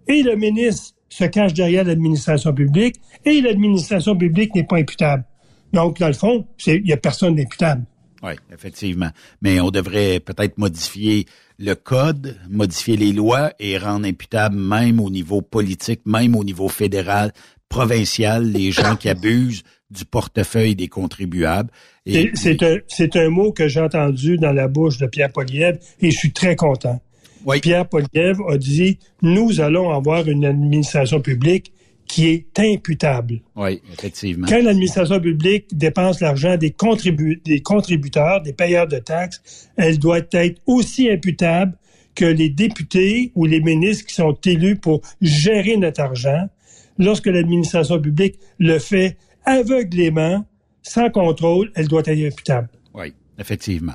et 0.08 0.24
le 0.24 0.36
ministre 0.36 0.95
se 1.16 1.24
cache 1.24 1.54
derrière 1.54 1.86
l'administration 1.86 2.54
publique 2.54 2.98
et 3.24 3.40
l'administration 3.40 4.18
publique 4.18 4.54
n'est 4.54 4.66
pas 4.66 4.78
imputable. 4.78 5.24
Donc, 5.72 5.98
dans 5.98 6.08
le 6.08 6.14
fond, 6.14 6.46
il 6.68 6.84
n'y 6.84 6.92
a 6.92 6.98
personne 6.98 7.36
d'imputable. 7.36 7.86
Oui, 8.22 8.34
effectivement. 8.54 9.10
Mais 9.42 9.62
on 9.62 9.72
devrait 9.72 10.20
peut-être 10.20 10.58
modifier 10.58 11.26
le 11.58 11.74
code, 11.74 12.38
modifier 12.50 12.98
les 12.98 13.14
lois 13.14 13.54
et 13.60 13.78
rendre 13.78 14.06
imputable 14.06 14.58
même 14.58 15.00
au 15.00 15.10
niveau 15.10 15.42
politique, 15.42 16.02
même 16.06 16.36
au 16.36 16.44
niveau 16.44 16.68
fédéral, 16.68 17.32
provincial, 17.70 18.52
les 18.52 18.72
gens 18.72 18.98
qui 18.98 19.08
abusent 19.08 19.64
du 19.90 20.04
portefeuille 20.04 20.76
des 20.76 20.90
contribuables. 20.90 21.70
C'est 22.06 22.62
un, 22.62 22.80
un, 23.22 23.30
mot 23.30 23.54
que 23.54 23.70
j'ai 23.70 23.80
entendu 23.80 24.38
dans 24.38 24.52
la 24.52 24.68
bouche 24.68 24.98
de 24.98 25.06
Pierre 25.08 25.32
Poliev 25.32 25.78
et 26.02 26.12
je 26.12 26.18
suis 26.18 26.34
très 26.34 26.58
content. 26.58 27.00
Pierre 27.62 27.88
Poliev 27.88 28.38
a 28.50 28.58
dit, 28.58 29.00
nous 29.22 29.62
allons 29.62 29.92
avoir 29.92 30.28
une 30.28 30.46
administration 30.46 31.22
publique 31.22 31.72
qui 32.08 32.28
est 32.28 32.60
imputable. 32.60 33.42
Oui, 33.56 33.82
effectivement. 33.92 34.48
Quand 34.48 34.62
l'administration 34.62 35.20
publique 35.20 35.66
dépense 35.76 36.22
l'argent 36.22 36.56
des, 36.56 36.76
des 37.44 37.62
contributeurs, 37.62 38.42
des 38.42 38.54
payeurs 38.54 38.88
de 38.88 39.00
taxes, 39.00 39.70
elle 39.76 39.98
doit 39.98 40.22
être 40.32 40.62
aussi 40.68 41.10
imputable 41.10 41.78
que 42.14 42.26
les 42.26 42.50
députés 42.50 43.32
ou 43.36 43.46
les 43.46 43.60
ministres 43.60 44.06
qui 44.06 44.14
sont 44.14 44.38
élus 44.46 44.78
pour 44.78 45.02
gérer 45.22 45.78
notre 45.78 46.02
argent. 46.02 46.48
Lorsque 46.98 47.28
l'administration 47.28 48.00
publique 48.00 48.40
le 48.58 48.80
fait 48.80 49.18
aveuglément, 49.46 50.46
sans 50.82 51.10
contrôle, 51.10 51.72
elle 51.76 51.88
doit 51.88 52.04
être 52.06 52.26
imputable. 52.26 52.70
Effectivement. 53.38 53.94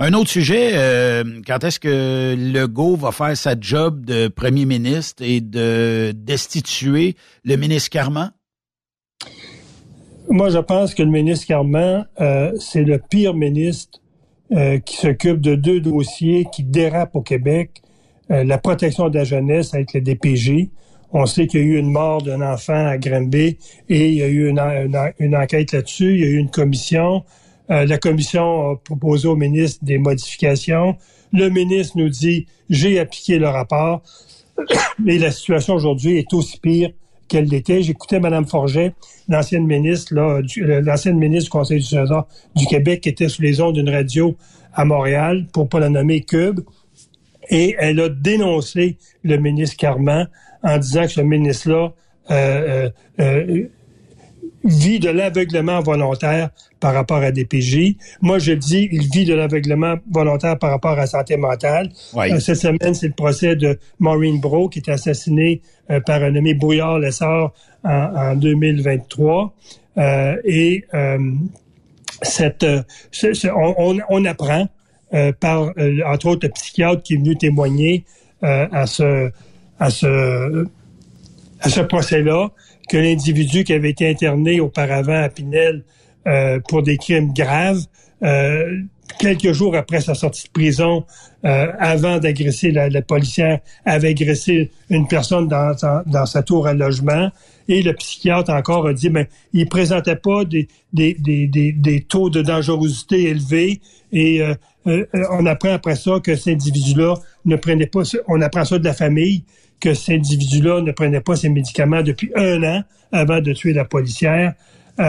Un 0.00 0.12
autre 0.12 0.28
sujet, 0.28 0.72
euh, 0.74 1.24
quand 1.46 1.64
est-ce 1.64 1.80
que 1.80 2.34
Legault 2.36 2.96
va 2.96 3.10
faire 3.10 3.36
sa 3.36 3.58
job 3.58 4.04
de 4.04 4.28
premier 4.28 4.66
ministre 4.66 5.22
et 5.22 5.40
de 5.40 6.12
destituer 6.14 7.16
le 7.44 7.56
ministre 7.56 7.88
Carman? 7.88 8.32
Moi, 10.28 10.50
je 10.50 10.58
pense 10.58 10.94
que 10.94 11.02
le 11.02 11.10
ministre 11.10 11.46
Carman, 11.46 12.06
euh, 12.20 12.52
c'est 12.58 12.82
le 12.82 12.98
pire 12.98 13.34
ministre 13.34 13.98
euh, 14.52 14.78
qui 14.78 14.96
s'occupe 14.96 15.40
de 15.40 15.54
deux 15.54 15.80
dossiers 15.80 16.46
qui 16.52 16.62
dérapent 16.62 17.16
au 17.16 17.22
Québec. 17.22 17.82
la 18.28 18.56
protection 18.56 19.10
de 19.10 19.18
la 19.18 19.24
jeunesse 19.24 19.74
avec 19.74 19.92
le 19.92 20.00
DPJ. 20.00 20.70
On 21.12 21.26
sait 21.26 21.46
qu'il 21.46 21.60
y 21.60 21.64
a 21.64 21.66
eu 21.66 21.76
une 21.76 21.92
mort 21.92 22.22
d'un 22.22 22.40
enfant 22.40 22.86
à 22.86 22.96
Granby 22.96 23.58
et 23.90 24.08
il 24.08 24.14
y 24.14 24.22
a 24.22 24.28
eu 24.28 24.48
une 24.48 25.36
enquête 25.36 25.72
là-dessus. 25.72 26.14
Il 26.14 26.20
y 26.20 26.24
a 26.24 26.28
eu 26.28 26.38
une 26.38 26.50
commission. 26.50 27.24
Euh, 27.70 27.86
la 27.86 27.98
commission 27.98 28.70
a 28.70 28.76
proposé 28.76 29.28
au 29.28 29.36
ministre 29.36 29.84
des 29.84 29.98
modifications. 29.98 30.96
Le 31.32 31.48
ministre 31.48 31.96
nous 31.96 32.08
dit 32.08 32.46
j'ai 32.68 32.98
appliqué 32.98 33.38
le 33.38 33.48
rapport. 33.48 34.02
Mais 34.98 35.18
la 35.18 35.30
situation 35.30 35.74
aujourd'hui 35.74 36.18
est 36.18 36.32
aussi 36.34 36.58
pire 36.58 36.90
qu'elle 37.28 37.46
l'était. 37.46 37.82
J'écoutais 37.82 38.20
Mme 38.20 38.46
Forget, 38.46 38.94
l'ancienne 39.28 39.66
ministre, 39.66 40.14
l'ancienne 40.14 41.18
ministre 41.18 41.44
du 41.44 41.50
Conseil 41.50 41.80
du 41.80 41.88
Trésor 41.88 42.28
du 42.54 42.66
Québec, 42.66 43.00
qui 43.02 43.08
était 43.08 43.28
sous 43.28 43.42
les 43.42 43.60
ondes 43.60 43.74
d'une 43.74 43.88
radio 43.88 44.36
à 44.74 44.84
Montréal, 44.84 45.46
pour 45.52 45.68
pas 45.68 45.80
la 45.80 45.88
nommer 45.88 46.20
Cube, 46.22 46.60
et 47.48 47.74
elle 47.78 48.00
a 48.00 48.08
dénoncé 48.08 48.98
le 49.22 49.36
ministre 49.36 49.76
Carman 49.76 50.28
en 50.62 50.78
disant 50.78 51.02
que 51.02 51.12
ce 51.12 51.20
ministre-là 51.20 51.92
euh, 52.30 52.90
euh, 53.20 53.68
vit 54.64 55.00
de 55.00 55.10
l'aveuglement 55.10 55.80
volontaire 55.80 56.50
par 56.82 56.94
rapport 56.94 57.18
à 57.22 57.30
des 57.30 57.44
PJ. 57.44 57.94
Moi, 58.20 58.40
je 58.40 58.52
dis, 58.52 58.88
il 58.90 59.08
vit 59.08 59.24
de 59.24 59.34
l'aveuglement 59.34 59.94
volontaire 60.10 60.58
par 60.58 60.70
rapport 60.70 60.90
à 60.90 60.96
la 60.96 61.06
santé 61.06 61.36
mentale. 61.36 61.90
Euh, 62.16 62.40
cette 62.40 62.56
semaine, 62.56 62.92
c'est 62.92 63.06
le 63.06 63.12
procès 63.12 63.54
de 63.54 63.78
Maureen 64.00 64.40
Bro, 64.40 64.68
qui 64.68 64.80
est 64.80 64.88
assassinée 64.88 65.62
euh, 65.90 66.00
par 66.00 66.24
un 66.24 66.32
nommé 66.32 66.54
Brouillard 66.54 66.98
Lessard 66.98 67.52
en, 67.84 67.90
en 67.92 68.34
2023. 68.34 69.54
Euh, 69.96 70.36
et 70.44 70.84
euh, 70.92 71.18
cette, 72.22 72.66
on, 73.54 73.98
on, 74.10 74.24
apprend 74.24 74.66
par, 75.38 75.72
entre 76.06 76.26
autres, 76.26 76.46
le 76.46 76.52
psychiatre 76.52 77.02
qui 77.02 77.14
est 77.14 77.18
venu 77.18 77.36
témoigner 77.36 78.04
à 78.40 78.86
ce, 78.86 79.30
à 79.78 79.90
ce, 79.90 80.66
à 81.60 81.68
ce 81.68 81.80
procès-là, 81.80 82.50
que 82.88 82.96
l'individu 82.96 83.62
qui 83.62 83.72
avait 83.72 83.90
été 83.90 84.08
interné 84.08 84.58
auparavant 84.58 85.22
à 85.22 85.28
Pinel 85.28 85.84
euh, 86.26 86.60
pour 86.68 86.84
des 86.84 86.98
crimes 86.98 87.32
graves, 87.32 87.80
euh, 88.22 88.78
quelques 89.18 89.50
jours 89.50 89.74
après 89.74 90.00
sa 90.00 90.14
sortie 90.14 90.44
de 90.44 90.52
prison, 90.52 91.04
euh, 91.44 91.66
avant 91.80 92.18
d'agresser 92.18 92.70
la, 92.70 92.88
la, 92.88 93.02
policière, 93.02 93.58
avait 93.84 94.10
agressé 94.10 94.70
une 94.88 95.08
personne 95.08 95.48
dans, 95.48 95.74
dans, 96.06 96.26
sa 96.26 96.44
tour 96.44 96.68
à 96.68 96.74
logement. 96.74 97.30
Et 97.66 97.82
le 97.82 97.92
psychiatre 97.94 98.52
encore 98.52 98.86
a 98.86 98.92
dit, 98.92 99.08
ben, 99.08 99.26
il 99.52 99.68
présentait 99.68 100.14
pas 100.14 100.44
des, 100.44 100.68
des, 100.92 101.14
des, 101.14 101.72
des, 101.72 102.00
taux 102.02 102.30
de 102.30 102.40
dangerosité 102.40 103.24
élevés 103.24 103.80
et 104.12 104.42
on 104.84 105.46
apprend 105.46 105.72
après 105.72 105.96
ça 105.96 106.20
que 106.22 106.36
cet 106.36 106.54
individu-là 106.54 107.14
ne 107.44 107.56
prenait 107.56 107.86
pas, 107.86 108.02
on 108.28 108.40
apprend 108.40 108.64
ça 108.64 108.78
de 108.78 108.84
la 108.84 108.92
famille, 108.92 109.44
que 109.80 109.94
cet 109.94 110.16
individu-là 110.16 110.82
ne 110.82 110.92
prenait 110.92 111.20
pas 111.20 111.34
ses 111.34 111.48
médicaments 111.48 112.02
depuis 112.02 112.30
un 112.36 112.62
an 112.62 112.82
avant 113.10 113.40
de 113.40 113.52
tuer 113.52 113.72
la 113.72 113.84
policière. 113.84 114.54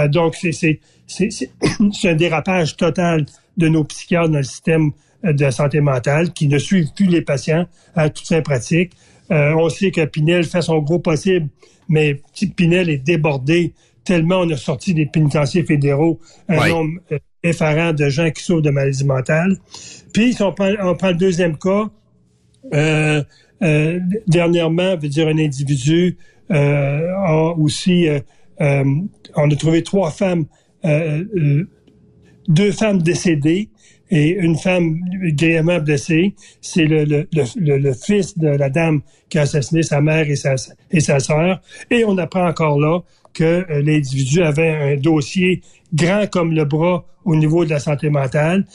donc, 0.10 0.36
c'est 0.36 0.80
un 2.04 2.16
dérapage 2.16 2.78
total 2.78 3.26
de 3.58 3.68
nos 3.68 3.84
psychiatres 3.84 4.30
dans 4.30 4.38
le 4.38 4.44
système 4.44 4.92
de 5.24 5.50
santé 5.52 5.80
mentale 5.80 6.34
qui 6.34 6.48
ne 6.48 6.58
suivent 6.58 6.94
plus 6.94 7.06
les 7.06 7.22
patients 7.22 7.66
à 7.96 8.10
toutes 8.10 8.28
ces 8.28 8.42
pratiques. 8.42 8.94
Euh, 9.32 9.54
on 9.56 9.70
sait 9.70 9.92
que 9.92 10.04
Pinel 10.06 10.44
fait 10.44 10.62
son 10.62 10.80
gros 10.80 11.00
possible, 11.00 11.48
mais 11.88 12.22
Pinel 12.56 12.90
est 12.90 12.98
débordé 12.98 13.74
tellement 14.04 14.40
on 14.40 14.50
a 14.50 14.58
sorti 14.58 14.94
des 14.94 15.06
pénitenciers 15.06 15.64
fédéraux 15.64 16.20
un 16.48 16.70
nombre 16.70 17.00
euh, 17.12 17.20
effarant 17.42 17.94
de 17.94 18.10
gens 18.10 18.30
qui 18.32 18.44
souffrent 18.44 18.62
de 18.62 18.70
maladies 18.70 19.06
mentales. 19.06 19.58
Puis, 20.14 20.34
si 20.34 20.42
on 20.42 20.54
prend, 20.54 20.68
le 20.70 21.14
deuxième 21.14 21.58
cas, 21.58 21.90
euh, 22.74 23.24
euh, 23.62 24.00
dernièrement, 24.28 24.96
veut 24.98 25.10
dire 25.10 25.28
un 25.28 25.38
individu 25.38 26.18
a 26.50 27.54
aussi, 27.58 28.08
on 28.60 29.52
a 29.52 29.56
trouvé 29.58 29.82
trois 29.82 30.12
femmes, 30.12 30.46
deux 30.84 32.72
femmes 32.72 33.02
décédées 33.02 33.70
et 34.14 34.30
une 34.30 34.56
femme 34.58 35.00
grièvement 35.36 35.80
blessée. 35.80 36.36
C'est 36.62 36.86
le, 36.86 37.04
le, 37.06 37.28
le, 37.32 37.78
le, 37.78 37.94
fils 37.94 38.38
de 38.38 38.48
la 38.48 38.70
dame 38.70 39.02
qui 39.30 39.40
a 39.40 39.42
assassiné 39.42 39.82
sa 39.82 40.02
mère 40.02 40.30
et 40.30 40.36
sa, 40.36 40.56
et 40.92 41.00
sa 41.00 41.20
sœur. 41.20 41.62
Et 41.90 42.06
on 42.06 42.18
apprend 42.20 42.48
encore 42.48 42.80
là 42.80 43.00
que 43.34 43.44
euh, 43.44 43.82
l'individu 43.82 44.44
avait 44.44 44.70
un 44.70 44.98
dossier 44.98 45.62
grand 45.94 46.30
comme 46.30 46.52
le 46.54 46.66
bras 46.66 47.06
au 47.26 47.36
niveau 47.36 47.66
de 47.66 47.72
la 47.72 47.80
santé 47.80 48.12
mentale. 48.12 48.66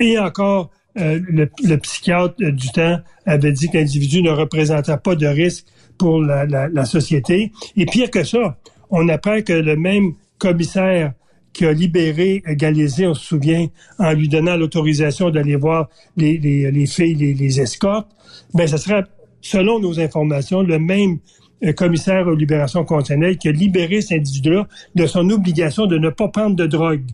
Et 0.00 0.18
encore, 0.18 0.70
euh, 0.98 1.20
le, 1.28 1.50
le, 1.62 1.76
psychiatre 1.76 2.36
du 2.38 2.70
temps 2.70 2.98
avait 3.26 3.52
dit 3.52 3.68
que 3.68 3.76
l'individu 3.76 4.22
ne 4.22 4.30
représentait 4.30 4.96
pas 4.96 5.14
de 5.14 5.26
risque 5.26 5.66
pour 5.98 6.22
la, 6.22 6.46
la, 6.46 6.68
la 6.68 6.84
société. 6.86 7.52
Et 7.76 7.84
pire 7.84 8.10
que 8.10 8.24
ça, 8.24 8.56
on 8.88 9.08
apprend 9.10 9.42
que 9.42 9.52
le 9.52 9.76
même 9.76 10.14
commissaire 10.38 11.12
qui 11.56 11.64
a 11.64 11.72
libéré 11.72 12.42
Galézé, 12.46 13.06
on 13.06 13.14
se 13.14 13.24
souvient, 13.24 13.66
en 13.98 14.12
lui 14.12 14.28
donnant 14.28 14.56
l'autorisation 14.56 15.30
d'aller 15.30 15.56
voir 15.56 15.88
les, 16.16 16.36
les, 16.36 16.70
les 16.70 16.86
filles, 16.86 17.14
les, 17.14 17.32
les, 17.32 17.60
escortes, 17.60 18.08
ben 18.52 18.66
ce 18.66 18.76
serait, 18.76 19.04
selon 19.40 19.80
nos 19.80 19.98
informations, 19.98 20.62
le 20.62 20.78
même 20.78 21.18
euh, 21.64 21.72
commissaire 21.72 22.26
aux 22.26 22.34
libérations 22.34 22.84
conditionnelles 22.84 23.38
qui 23.38 23.48
a 23.48 23.52
libéré 23.52 24.02
cet 24.02 24.18
individu-là 24.18 24.68
de 24.94 25.06
son 25.06 25.30
obligation 25.30 25.86
de 25.86 25.96
ne 25.96 26.10
pas 26.10 26.28
prendre 26.28 26.56
de 26.56 26.66
drogue 26.66 27.04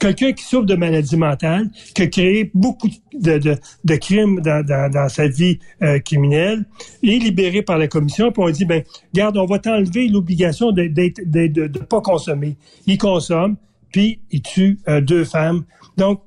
quelqu'un 0.00 0.32
qui 0.32 0.44
souffre 0.44 0.66
de 0.66 0.74
maladie 0.74 1.16
mentale, 1.16 1.70
qui 1.94 2.02
a 2.02 2.06
créé 2.06 2.50
beaucoup 2.54 2.88
de, 3.14 3.38
de, 3.38 3.56
de 3.84 3.96
crimes 3.96 4.40
dans, 4.40 4.64
dans, 4.64 4.90
dans, 4.90 5.08
sa 5.08 5.28
vie 5.28 5.58
euh, 5.82 5.98
criminelle, 5.98 6.64
est 7.02 7.18
libéré 7.18 7.62
par 7.62 7.78
la 7.78 7.88
commission, 7.88 8.32
puis 8.32 8.42
on 8.42 8.50
dit, 8.50 8.64
ben, 8.64 8.82
garde, 9.12 9.36
on 9.36 9.46
va 9.46 9.58
t'enlever 9.58 10.08
l'obligation 10.08 10.72
de 10.72 10.82
ne 10.82 11.66
de, 11.68 11.78
pas 11.78 12.00
consommer. 12.00 12.56
Il 12.86 12.98
consomme, 12.98 13.56
puis 13.92 14.20
il 14.30 14.42
tue 14.42 14.80
euh, 14.88 15.00
deux 15.00 15.24
femmes. 15.24 15.64
Donc, 15.96 16.20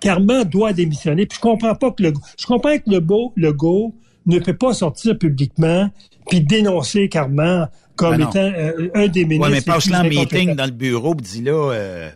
Carman 0.00 0.44
doit 0.44 0.72
démissionner. 0.72 1.26
Puis 1.26 1.36
je 1.36 1.40
comprends 1.40 1.74
pas 1.74 1.92
que 1.92 2.02
le, 2.02 2.12
je 2.38 2.46
comprends 2.46 2.76
que 2.76 2.90
le 2.90 2.98
beau, 2.98 3.32
le 3.36 3.52
go 3.52 3.94
ne 4.26 4.38
peut 4.38 4.56
pas 4.56 4.74
sortir 4.74 5.16
publiquement 5.16 5.90
puis 6.28 6.40
dénoncer 6.40 7.08
Carman 7.08 7.68
comme 7.94 8.16
ben 8.16 8.28
étant 8.28 8.40
euh, 8.40 8.88
un 8.94 9.06
des 9.06 9.24
ministres. 9.24 9.48
Ouais, 9.48 9.54
mais 9.54 9.60
passe 9.60 9.88
là 9.90 10.02
meeting 10.02 10.54
dans 10.54 10.64
le 10.64 10.70
bureau, 10.70 11.14
dis 11.14 11.42
là. 11.42 12.10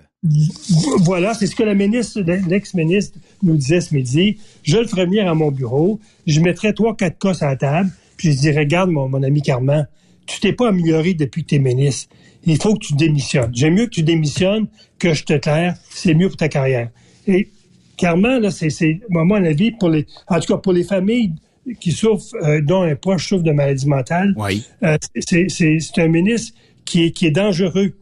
Voilà, 1.01 1.35
c'est 1.35 1.47
ce 1.47 1.55
que 1.55 1.63
la 1.63 1.75
ministre, 1.75 2.21
l'ex-ministre 2.21 3.19
nous 3.43 3.57
disait 3.57 3.81
ce 3.81 3.95
midi. 3.95 4.39
Je 4.63 4.79
le 4.79 4.87
ferais 4.87 5.07
venir 5.07 5.29
à 5.29 5.35
mon 5.35 5.51
bureau, 5.51 6.01
je 6.27 6.41
mettrais 6.41 6.73
trois, 6.73 6.97
quatre 6.97 7.19
cas 7.19 7.45
à 7.45 7.51
la 7.51 7.57
table, 7.57 7.91
puis 8.17 8.33
je 8.33 8.39
dirais, 8.39 8.61
regarde, 8.61 8.91
mon, 8.91 9.09
mon 9.09 9.23
ami 9.23 9.43
Carman, 9.43 9.87
tu 10.27 10.41
t'es 10.41 10.53
pas 10.53 10.69
amélioré 10.69 11.15
depuis 11.15 11.43
que 11.43 11.49
tu 11.49 11.55
es 11.57 11.59
ministre. 11.59 12.15
Il 12.45 12.61
faut 12.61 12.75
que 12.75 12.87
tu 12.87 12.95
démissionnes. 12.95 13.51
J'aime 13.55 13.75
mieux 13.75 13.87
que 13.87 13.91
tu 13.91 14.03
démissionnes 14.03 14.67
que 14.99 15.15
je 15.15 15.25
te 15.25 15.35
claire. 15.35 15.77
C'est 15.91 16.15
mieux 16.15 16.29
pour 16.29 16.37
ta 16.37 16.49
carrière. 16.49 16.91
Et 17.27 17.49
Carman, 17.97 18.41
là, 18.41 18.51
c'est, 18.51 18.71
c'est, 18.71 19.01
moi, 19.09 19.41
la 19.41 19.53
vie, 19.53 19.73
pour 19.73 19.91
les, 19.91 20.07
en 20.29 20.41
tout 20.41 20.53
cas, 20.53 20.59
pour 20.59 20.73
les 20.73 20.85
familles 20.85 21.33
qui 21.81 21.93
souffrent, 21.93 22.35
euh, 22.43 22.61
dont 22.61 22.83
un 22.83 22.95
proche 22.95 23.29
souffre 23.29 23.43
de 23.43 23.51
maladie 23.53 23.87
mentale, 23.87 24.35
euh, 24.83 24.97
c'est, 25.17 25.49
c'est, 25.49 25.79
c'est 25.81 26.03
un 26.03 26.09
ministre 26.09 26.55
qui 26.85 27.05
est, 27.05 27.11
qui 27.11 27.27
est 27.27 27.33
dangereux 27.33 27.93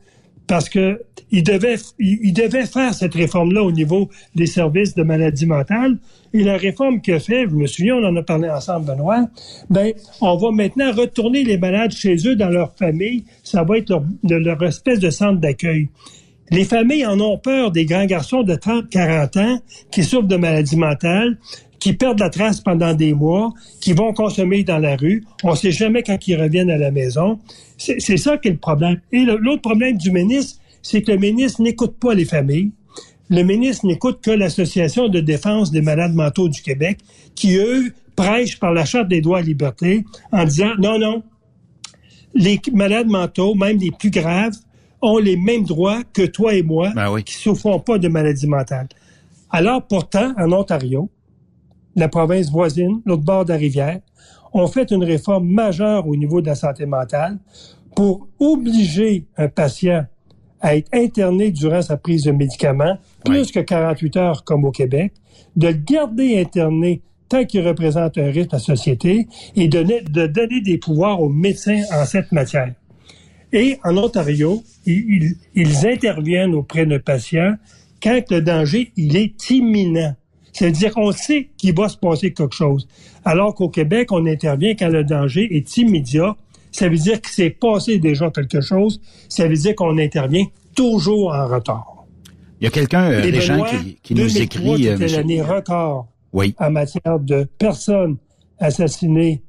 parce 0.47 0.69
que 0.69 1.01
il 1.35 1.43
devait, 1.43 1.77
il, 1.99 2.33
devait 2.33 2.65
faire 2.65 2.95
cette 2.95 3.15
réforme-là 3.15 3.63
au 3.63 3.73
niveau 3.73 4.09
des 4.37 4.47
services 4.47 4.95
de 4.95 5.03
maladie 5.03 5.47
mentale. 5.47 5.99
Et 6.33 6.45
la 6.45 6.57
réforme 6.57 7.01
qu'il 7.01 7.19
fait, 7.19 7.47
je 7.49 7.55
me 7.55 7.67
souviens, 7.67 7.97
on 7.97 8.05
en 8.05 8.15
a 8.15 8.23
parlé 8.23 8.49
ensemble, 8.49 8.87
Benoît, 8.87 9.27
ben, 9.69 9.93
on 10.21 10.37
va 10.37 10.53
maintenant 10.53 10.93
retourner 10.93 11.43
les 11.43 11.59
malades 11.59 11.91
chez 11.91 12.17
eux, 12.27 12.37
dans 12.37 12.51
leur 12.51 12.73
famille. 12.77 13.25
Ça 13.43 13.65
va 13.65 13.79
être 13.79 13.91
leur, 13.91 14.05
leur 14.23 14.63
espèce 14.63 15.01
de 15.01 15.11
centre 15.11 15.41
d'accueil. 15.41 15.89
Les 16.51 16.65
familles 16.65 17.07
en 17.07 17.19
ont 17.21 17.39
peur 17.39 17.73
des 17.73 17.85
grands 17.85 18.05
garçons 18.05 18.43
de 18.43 18.55
30, 18.55 18.89
40 18.89 19.37
ans 19.39 19.59
qui 19.91 20.05
souffrent 20.05 20.29
de 20.29 20.37
maladie 20.37 20.77
mentale, 20.77 21.39
qui 21.81 21.95
perdent 21.95 22.21
la 22.21 22.31
trace 22.31 22.61
pendant 22.61 22.95
des 22.95 23.13
mois, 23.13 23.53
qui 23.81 23.93
vont 23.93 24.13
consommer 24.13 24.63
dans 24.63 24.79
la 24.79 24.95
rue. 24.95 25.25
On 25.43 25.51
ne 25.51 25.57
sait 25.57 25.73
jamais 25.73 26.03
quand 26.05 26.17
ils 26.29 26.41
reviennent 26.41 26.71
à 26.71 26.79
la 26.79 26.93
maison. 26.93 27.41
C'est 27.77 28.17
ça 28.17 28.39
qui 28.39 28.49
est 28.49 28.53
le 28.53 28.59
problème. 28.59 29.01
Et 29.11 29.25
l'autre 29.25 29.63
problème 29.63 29.97
du 29.97 30.13
ministre, 30.13 30.61
c'est 30.85 31.03
que 31.03 31.11
le 31.11 31.19
ministre 31.19 31.63
n'écoute 31.63 31.97
pas 31.99 32.15
les 32.15 32.27
familles. 32.27 32.71
Le 33.31 33.43
ministre 33.43 33.87
n'écoute 33.87 34.21
que 34.23 34.31
l'Association 34.31 35.09
de 35.09 35.19
défense 35.19 35.73
des 35.73 35.81
malades 35.81 36.15
mentaux 36.15 36.49
du 36.49 36.61
Québec, 36.61 36.99
qui, 37.35 37.57
eux, 37.57 37.93
prêchent 38.15 38.61
par 38.61 38.73
la 38.73 38.85
Charte 38.85 39.09
des 39.09 39.23
droits 39.23 39.41
et 39.41 39.45
libertés 39.45 40.05
en 40.31 40.45
disant, 40.45 40.75
non, 40.79 40.99
non, 40.99 41.23
les 42.35 42.61
malades 42.73 43.09
mentaux, 43.09 43.55
même 43.55 43.79
les 43.79 43.91
plus 43.91 44.11
graves, 44.11 44.55
ont 45.01 45.19
les 45.19 45.37
mêmes 45.37 45.65
droits 45.65 46.03
que 46.13 46.23
toi 46.23 46.55
et 46.55 46.63
moi, 46.63 46.93
ben 46.95 47.21
qui 47.23 47.35
ne 47.35 47.55
souffront 47.55 47.81
pas 47.81 47.99
de 47.99 48.09
maladie 48.09 48.47
mentale. 48.47 48.89
Alors, 49.51 49.87
pourtant, 49.87 50.35
en 50.37 50.53
Ontario, 50.53 51.09
la 51.97 52.09
province 52.09 52.51
voisine, 52.51 53.01
l'autre 53.07 53.23
bord 53.23 53.45
de 53.47 53.53
la 53.53 53.59
rivière, 53.59 54.01
ont 54.53 54.67
fait 54.67 54.91
une 54.91 55.03
réforme 55.03 55.49
majeure 55.49 56.07
au 56.07 56.15
niveau 56.15 56.43
de 56.43 56.47
la 56.47 56.55
santé 56.55 56.85
mentale 56.85 57.39
pour 57.97 58.29
obliger 58.39 59.27
un 59.37 59.49
patient 59.49 60.05
à 60.65 60.77
être 60.77 60.89
interné 60.95 61.51
durant 61.51 61.83
sa 61.83 61.99
prise 61.99 62.25
de 62.25 62.33
médicaments, 62.33 62.97
plus 63.23 63.53
que 63.53 63.61
48 63.61 64.17
heures 64.17 64.45
comme 64.45 64.65
au 64.65 64.71
Québec, 64.71 65.13
de 65.57 65.69
le 65.69 65.75
garder 65.75 66.41
interné 66.41 67.03
tant 67.29 67.45
qu'il 67.45 67.67
représente 67.67 68.17
un 68.17 68.31
risque 68.31 68.55
à 68.55 68.57
la 68.57 68.61
société 68.61 69.29
et 69.57 69.69
de, 69.69 69.83
de 69.83 70.27
donner 70.27 70.63
des 70.63 70.79
pouvoirs 70.79 71.21
aux 71.21 71.29
médecins 71.29 71.83
en 71.93 72.07
cette 72.07 72.33
matière. 72.33 72.73
Et 73.53 73.79
en 73.85 73.97
Ontario, 73.99 74.65
ils, 74.87 75.37
ils 75.55 75.87
interviennent 75.87 76.55
auprès 76.55 76.87
d'un 76.87 76.99
patient 76.99 77.57
quand 78.03 78.23
le 78.31 78.41
danger 78.41 78.91
il 78.97 79.17
est 79.17 79.51
imminent. 79.51 80.17
C'est-à-dire 80.53 80.95
qu'on 80.95 81.13
sait 81.13 81.51
qu'il 81.59 81.75
va 81.75 81.91
se 81.91 81.99
passer 81.99 82.33
quelque 82.33 82.55
chose. 82.55 82.89
Alors 83.25 83.55
qu'au 83.55 83.69
Québec, 83.69 84.13
on 84.13 84.25
intervient 84.25 84.75
quand 84.75 84.89
le 84.89 85.05
danger 85.05 85.55
est 85.55 85.77
immédiat. 85.77 86.37
Ça 86.75 86.89
veut 86.89 86.97
dire 86.97 87.21
qu'il 87.21 87.33
s'est 87.33 87.51
passé 87.51 88.01
déjà 88.01 88.33
quelque 88.33 88.61
chose. 88.61 89.01
Ça 89.29 89.47
veut 89.47 89.55
dire 89.55 89.77
qu'on 89.77 89.97
intervient 89.97 90.45
toujours 90.75 91.33
en 91.33 91.47
retard. 91.47 92.05
Il 92.61 92.65
y 92.65 92.67
a 92.67 92.71
quelqu'un, 92.71 93.13
euh, 93.13 93.23
des 93.23 93.41
gens 93.41 93.63
qui, 93.63 93.97
qui 94.03 94.15
nous 94.17 94.39
écrit... 94.39 94.89
Euh, 94.89 94.97
l'année 94.97 95.41
record 95.41 96.09
oui. 96.33 96.53
en 96.59 96.73
matière 96.73 97.21
de 97.21 97.45
personnes 97.45 98.17
assassinées 98.59 99.45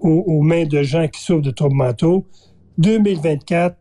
aux, 0.00 0.42
mains 0.42 0.66
de 0.66 0.82
gens 0.82 1.08
qui 1.08 1.18
souffrent 1.18 1.40
de 1.40 1.50
troubles 1.50 1.76
mentaux. 1.76 2.26
2024 2.76 3.78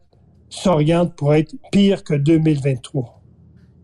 s'oriente 0.47 1.17
pour 1.17 1.33
être 1.33 1.53
pire 1.73 2.05
que 2.05 2.13
2023. 2.13 3.21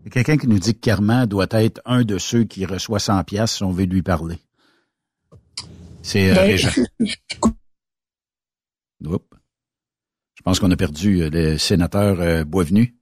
Il 0.00 0.04
y 0.04 0.08
a 0.08 0.10
quelqu'un 0.10 0.38
qui 0.38 0.48
nous 0.48 0.58
dit 0.58 0.72
que 0.72 0.80
Carman 0.80 1.26
doit 1.26 1.48
être 1.50 1.82
un 1.84 2.02
de 2.02 2.16
ceux 2.16 2.44
qui 2.44 2.64
reçoit 2.64 2.98
100 2.98 3.24
pièces 3.24 3.56
si 3.56 3.62
on 3.62 3.72
veut 3.72 3.84
lui 3.84 4.00
parler. 4.00 4.38
C'est 6.00 6.30
euh, 6.30 6.34
ben, 6.34 6.56
Je 6.56 6.70
pense 10.44 10.60
qu'on 10.60 10.70
a 10.70 10.76
perdu 10.76 11.22
euh, 11.22 11.30
le 11.30 11.58
sénateur 11.58 12.20
euh, 12.20 12.44
Boisvenu. 12.44 12.94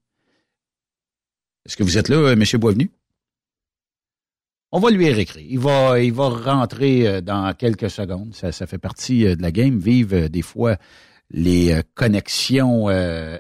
Est-ce 1.67 1.77
que 1.77 1.83
vous 1.83 1.99
êtes 1.99 2.09
là, 2.09 2.17
euh, 2.17 2.33
M. 2.33 2.45
Boisvenu? 2.59 2.91
On 4.71 4.81
va 4.81 4.91
lui 4.91 5.11
réécrire. 5.11 5.45
Il 5.47 5.59
va, 5.59 6.01
il 6.01 6.15
va 6.15 6.31
rentrer 6.31 7.21
dans 7.21 7.53
quelques 7.53 7.91
secondes. 7.91 8.35
Ça, 8.35 8.53
ça 8.53 8.67
fait 8.67 8.79
partie 8.79 9.25
de 9.25 9.43
la 9.43 9.53
game. 9.53 9.79
Vive 9.79 10.31
des 10.31 10.41
fois 10.41 10.79
les 11.29 11.79
connexions 11.95 12.89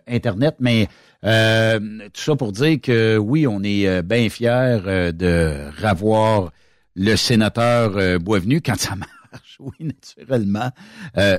Internet, 0.06 0.56
mais 0.60 0.88
euh, 1.24 1.80
tout 2.12 2.20
ça 2.20 2.36
pour 2.36 2.52
dire 2.52 2.78
que 2.82 3.16
oui, 3.16 3.46
on 3.46 3.62
est 3.62 4.02
bien 4.02 4.28
fiers 4.28 5.12
de 5.14 5.70
revoir 5.82 6.52
le 6.96 7.16
sénateur 7.16 8.20
Boisvenu 8.20 8.60
quand 8.60 8.78
ça 8.78 8.94
marche, 8.94 9.10
oui, 9.62 9.86
naturellement. 9.86 10.70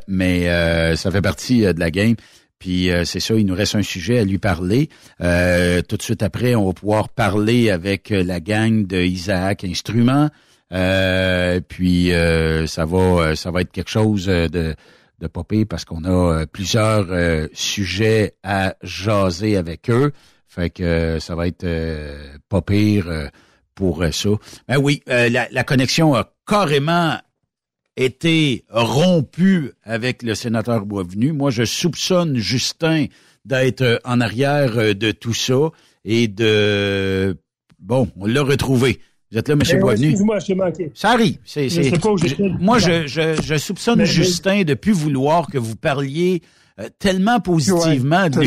mais 0.07 0.95
ça 0.95 1.11
fait 1.11 1.21
partie 1.21 1.61
de 1.61 1.79
la 1.79 1.91
game. 1.91 2.15
Puis 2.59 2.89
c'est 3.03 3.19
ça, 3.19 3.33
il 3.35 3.45
nous 3.45 3.55
reste 3.55 3.75
un 3.75 3.83
sujet 3.83 4.19
à 4.19 4.23
lui 4.23 4.37
parler. 4.37 4.87
tout 5.19 5.97
de 5.97 6.01
suite 6.01 6.23
après, 6.23 6.55
on 6.55 6.67
va 6.67 6.73
pouvoir 6.73 7.09
parler 7.09 7.69
avec 7.69 8.09
la 8.09 8.39
gang 8.39 8.87
de 8.87 9.01
Isaac 9.01 9.65
Instruments. 9.65 10.29
puis 10.69 12.11
ça 12.67 12.85
va 12.85 13.35
ça 13.35 13.51
va 13.51 13.61
être 13.61 13.71
quelque 13.71 13.89
chose 13.89 14.27
de 14.27 14.75
de 15.19 15.27
popper 15.27 15.65
parce 15.65 15.83
qu'on 15.85 16.05
a 16.05 16.45
plusieurs 16.45 17.07
sujets 17.53 18.35
à 18.43 18.75
jaser 18.81 19.57
avec 19.57 19.89
eux. 19.89 20.13
Fait 20.47 20.69
que 20.69 21.17
ça 21.19 21.35
va 21.35 21.47
être 21.47 21.67
pas 22.47 22.61
pire 22.61 23.29
pour 23.75 24.05
ça. 24.11 24.29
Ben 24.67 24.77
oui, 24.77 25.01
la, 25.07 25.49
la, 25.49 25.63
connexion 25.63 26.15
a 26.15 26.31
carrément 26.47 27.17
été 27.95 28.65
rompu 28.69 29.71
avec 29.83 30.23
le 30.23 30.35
sénateur 30.35 30.85
Boisvenu. 30.85 31.31
Moi, 31.31 31.51
je 31.51 31.63
soupçonne 31.63 32.37
Justin 32.37 33.05
d'être 33.45 33.99
en 34.05 34.21
arrière 34.21 34.77
euh, 34.77 34.93
de 34.93 35.11
tout 35.11 35.33
ça 35.33 35.69
et 36.05 36.27
de... 36.27 37.37
Bon, 37.79 38.09
on 38.15 38.25
l'a 38.25 38.41
retrouvé. 38.41 38.99
Vous 39.31 39.37
êtes 39.37 39.49
là, 39.49 39.55
M. 39.55 39.61
Eh 39.69 39.75
Boisvenu? 39.77 40.15
moi 40.23 40.39
j'ai 40.39 40.55
manqué. 40.55 40.91
Ça 40.93 41.11
arrive. 41.11 41.37
C'est, 41.43 41.67
moi, 42.59 42.79
je, 42.79 43.07
je, 43.07 43.41
je 43.41 43.57
soupçonne 43.57 44.05
Justin 44.05 44.63
de 44.63 44.73
plus 44.73 44.93
vouloir 44.93 45.47
que 45.47 45.57
vous 45.57 45.75
parliez 45.75 46.41
euh, 46.79 46.89
tellement 46.97 47.39
positivement 47.39 48.27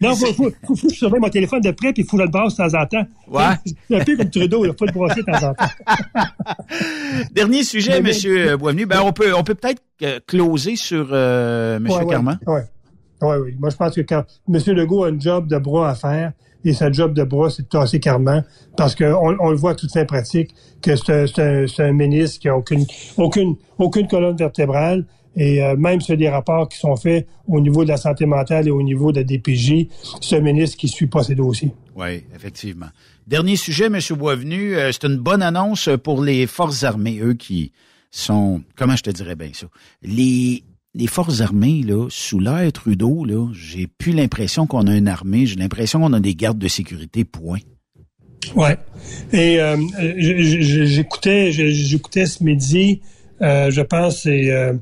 non, 0.00 0.14
faut, 0.14 0.26
faut, 0.26 0.50
faut, 0.66 0.76
faut, 0.76 0.88
que 0.88 0.92
je 0.92 0.98
surveille 0.98 1.20
mon 1.20 1.28
téléphone 1.28 1.60
de 1.60 1.70
près 1.70 1.92
puis 1.92 2.02
il 2.02 2.08
faut 2.08 2.18
le 2.18 2.26
brasser 2.26 2.62
de 2.62 2.70
temps 2.70 2.80
en 2.80 2.86
temps. 2.86 3.06
Ouais. 3.28 3.74
C'est 3.88 4.00
un 4.00 4.04
peu 4.04 4.16
comme 4.16 4.30
Trudeau, 4.30 4.64
il 4.64 4.72
faut 4.78 4.86
le 4.86 4.92
brasser 4.92 5.22
de 5.22 5.26
temps 5.26 5.48
en 5.48 5.54
temps. 5.54 5.64
Dernier 7.32 7.62
sujet, 7.62 8.00
mais, 8.02 8.08
Monsieur 8.08 8.56
Boisvenu. 8.56 8.86
Ben, 8.86 9.00
on 9.02 9.12
peut, 9.12 9.34
on 9.34 9.42
peut 9.42 9.54
peut-être 9.54 9.82
euh, 10.02 10.20
closer 10.26 10.76
sur 10.76 11.08
euh, 11.12 11.78
Monsieur 11.78 12.00
ouais, 12.00 12.06
Carman. 12.06 12.38
Oui, 12.46 12.60
ouais, 13.22 13.36
oui. 13.36 13.54
Moi, 13.58 13.70
je 13.70 13.76
pense 13.76 13.94
que 13.94 14.02
quand 14.02 14.24
M. 14.52 14.60
Legault 14.66 15.04
a 15.04 15.08
un 15.08 15.18
job 15.18 15.48
de 15.48 15.58
bras 15.58 15.90
à 15.90 15.94
faire, 15.94 16.32
et 16.64 16.72
sa 16.72 16.90
job 16.90 17.14
de 17.14 17.24
bras, 17.24 17.50
c'est 17.50 17.62
de 17.62 17.68
tasser 17.68 18.00
Carman, 18.00 18.44
parce 18.76 18.94
qu'on 18.94 19.36
on 19.40 19.50
le 19.50 19.56
voit 19.56 19.74
tout 19.74 19.88
fin 19.88 20.04
pratique, 20.04 20.54
que 20.82 20.96
c'est 20.96 21.38
un, 21.38 21.42
un, 21.42 21.88
un, 21.88 21.92
ministre 21.92 22.40
qui 22.40 22.48
a 22.48 22.56
aucune, 22.56 22.84
aucune, 23.16 23.56
aucune 23.78 24.08
colonne 24.08 24.36
vertébrale, 24.36 25.04
et 25.38 25.62
euh, 25.62 25.76
même 25.76 26.00
sur 26.00 26.16
des 26.16 26.28
rapports 26.28 26.68
qui 26.68 26.78
sont 26.78 26.96
faits 26.96 27.26
au 27.46 27.60
niveau 27.60 27.84
de 27.84 27.88
la 27.88 27.96
santé 27.96 28.26
mentale 28.26 28.68
et 28.68 28.70
au 28.70 28.82
niveau 28.82 29.12
de 29.12 29.20
la 29.20 29.24
DPJ, 29.24 29.86
ce 30.20 30.36
ministre 30.36 30.76
qui 30.76 30.88
suit 30.88 31.06
pas 31.06 31.22
ces 31.22 31.34
dossiers. 31.34 31.72
Oui, 31.96 32.24
effectivement. 32.34 32.88
Dernier 33.26 33.56
sujet, 33.56 33.86
M. 33.86 33.98
Boisvenu, 34.16 34.76
euh, 34.76 34.90
c'est 34.92 35.06
une 35.06 35.16
bonne 35.16 35.42
annonce 35.42 35.88
pour 36.02 36.22
les 36.22 36.46
forces 36.46 36.82
armées, 36.84 37.20
eux 37.22 37.34
qui 37.34 37.72
sont, 38.10 38.62
comment 38.76 38.96
je 38.96 39.02
te 39.04 39.10
dirais 39.10 39.36
bien 39.36 39.50
ça, 39.54 39.66
les 40.02 40.64
les 40.94 41.06
forces 41.06 41.42
armées, 41.42 41.82
là, 41.86 42.08
sous 42.10 42.40
l'ère 42.40 42.72
Trudeau, 42.72 43.24
là, 43.24 43.46
j'ai 43.52 43.86
plus 43.86 44.12
l'impression 44.12 44.66
qu'on 44.66 44.86
a 44.88 44.96
une 44.96 45.06
armée, 45.06 45.46
j'ai 45.46 45.54
l'impression 45.54 46.00
qu'on 46.00 46.12
a 46.12 46.18
des 46.18 46.34
gardes 46.34 46.58
de 46.58 46.66
sécurité, 46.66 47.24
point. 47.24 47.60
Ouais. 48.54 48.76
Et 49.32 49.60
euh, 49.60 49.76
j'écoutais, 50.16 51.52
j'écoutais 51.52 52.26
ce 52.26 52.42
midi, 52.42 53.00
euh, 53.42 53.70
je 53.70 53.80
pense, 53.80 54.22
c'est 54.22 54.50
euh, 54.50 54.72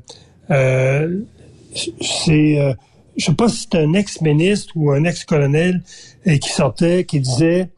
c'est, 0.49 2.59
euh, 2.59 2.73
je 3.15 3.25
sais 3.25 3.33
pas 3.33 3.49
si 3.49 3.67
c'est 3.69 3.79
un 3.79 3.93
ex-ministre 3.93 4.73
ou 4.75 4.91
un 4.91 5.03
ex-colonel 5.03 5.81
et 6.25 6.39
qui 6.39 6.49
sortait, 6.49 7.05
qui 7.05 7.19
disait 7.19 7.69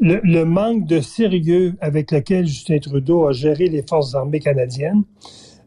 le, 0.00 0.44
manque 0.44 0.86
de 0.86 1.00
sérieux 1.00 1.74
avec 1.80 2.10
lequel 2.10 2.46
Justin 2.46 2.78
Trudeau 2.78 3.26
a 3.26 3.32
géré 3.32 3.68
les 3.68 3.82
forces 3.82 4.14
armées 4.14 4.40
canadiennes 4.40 5.04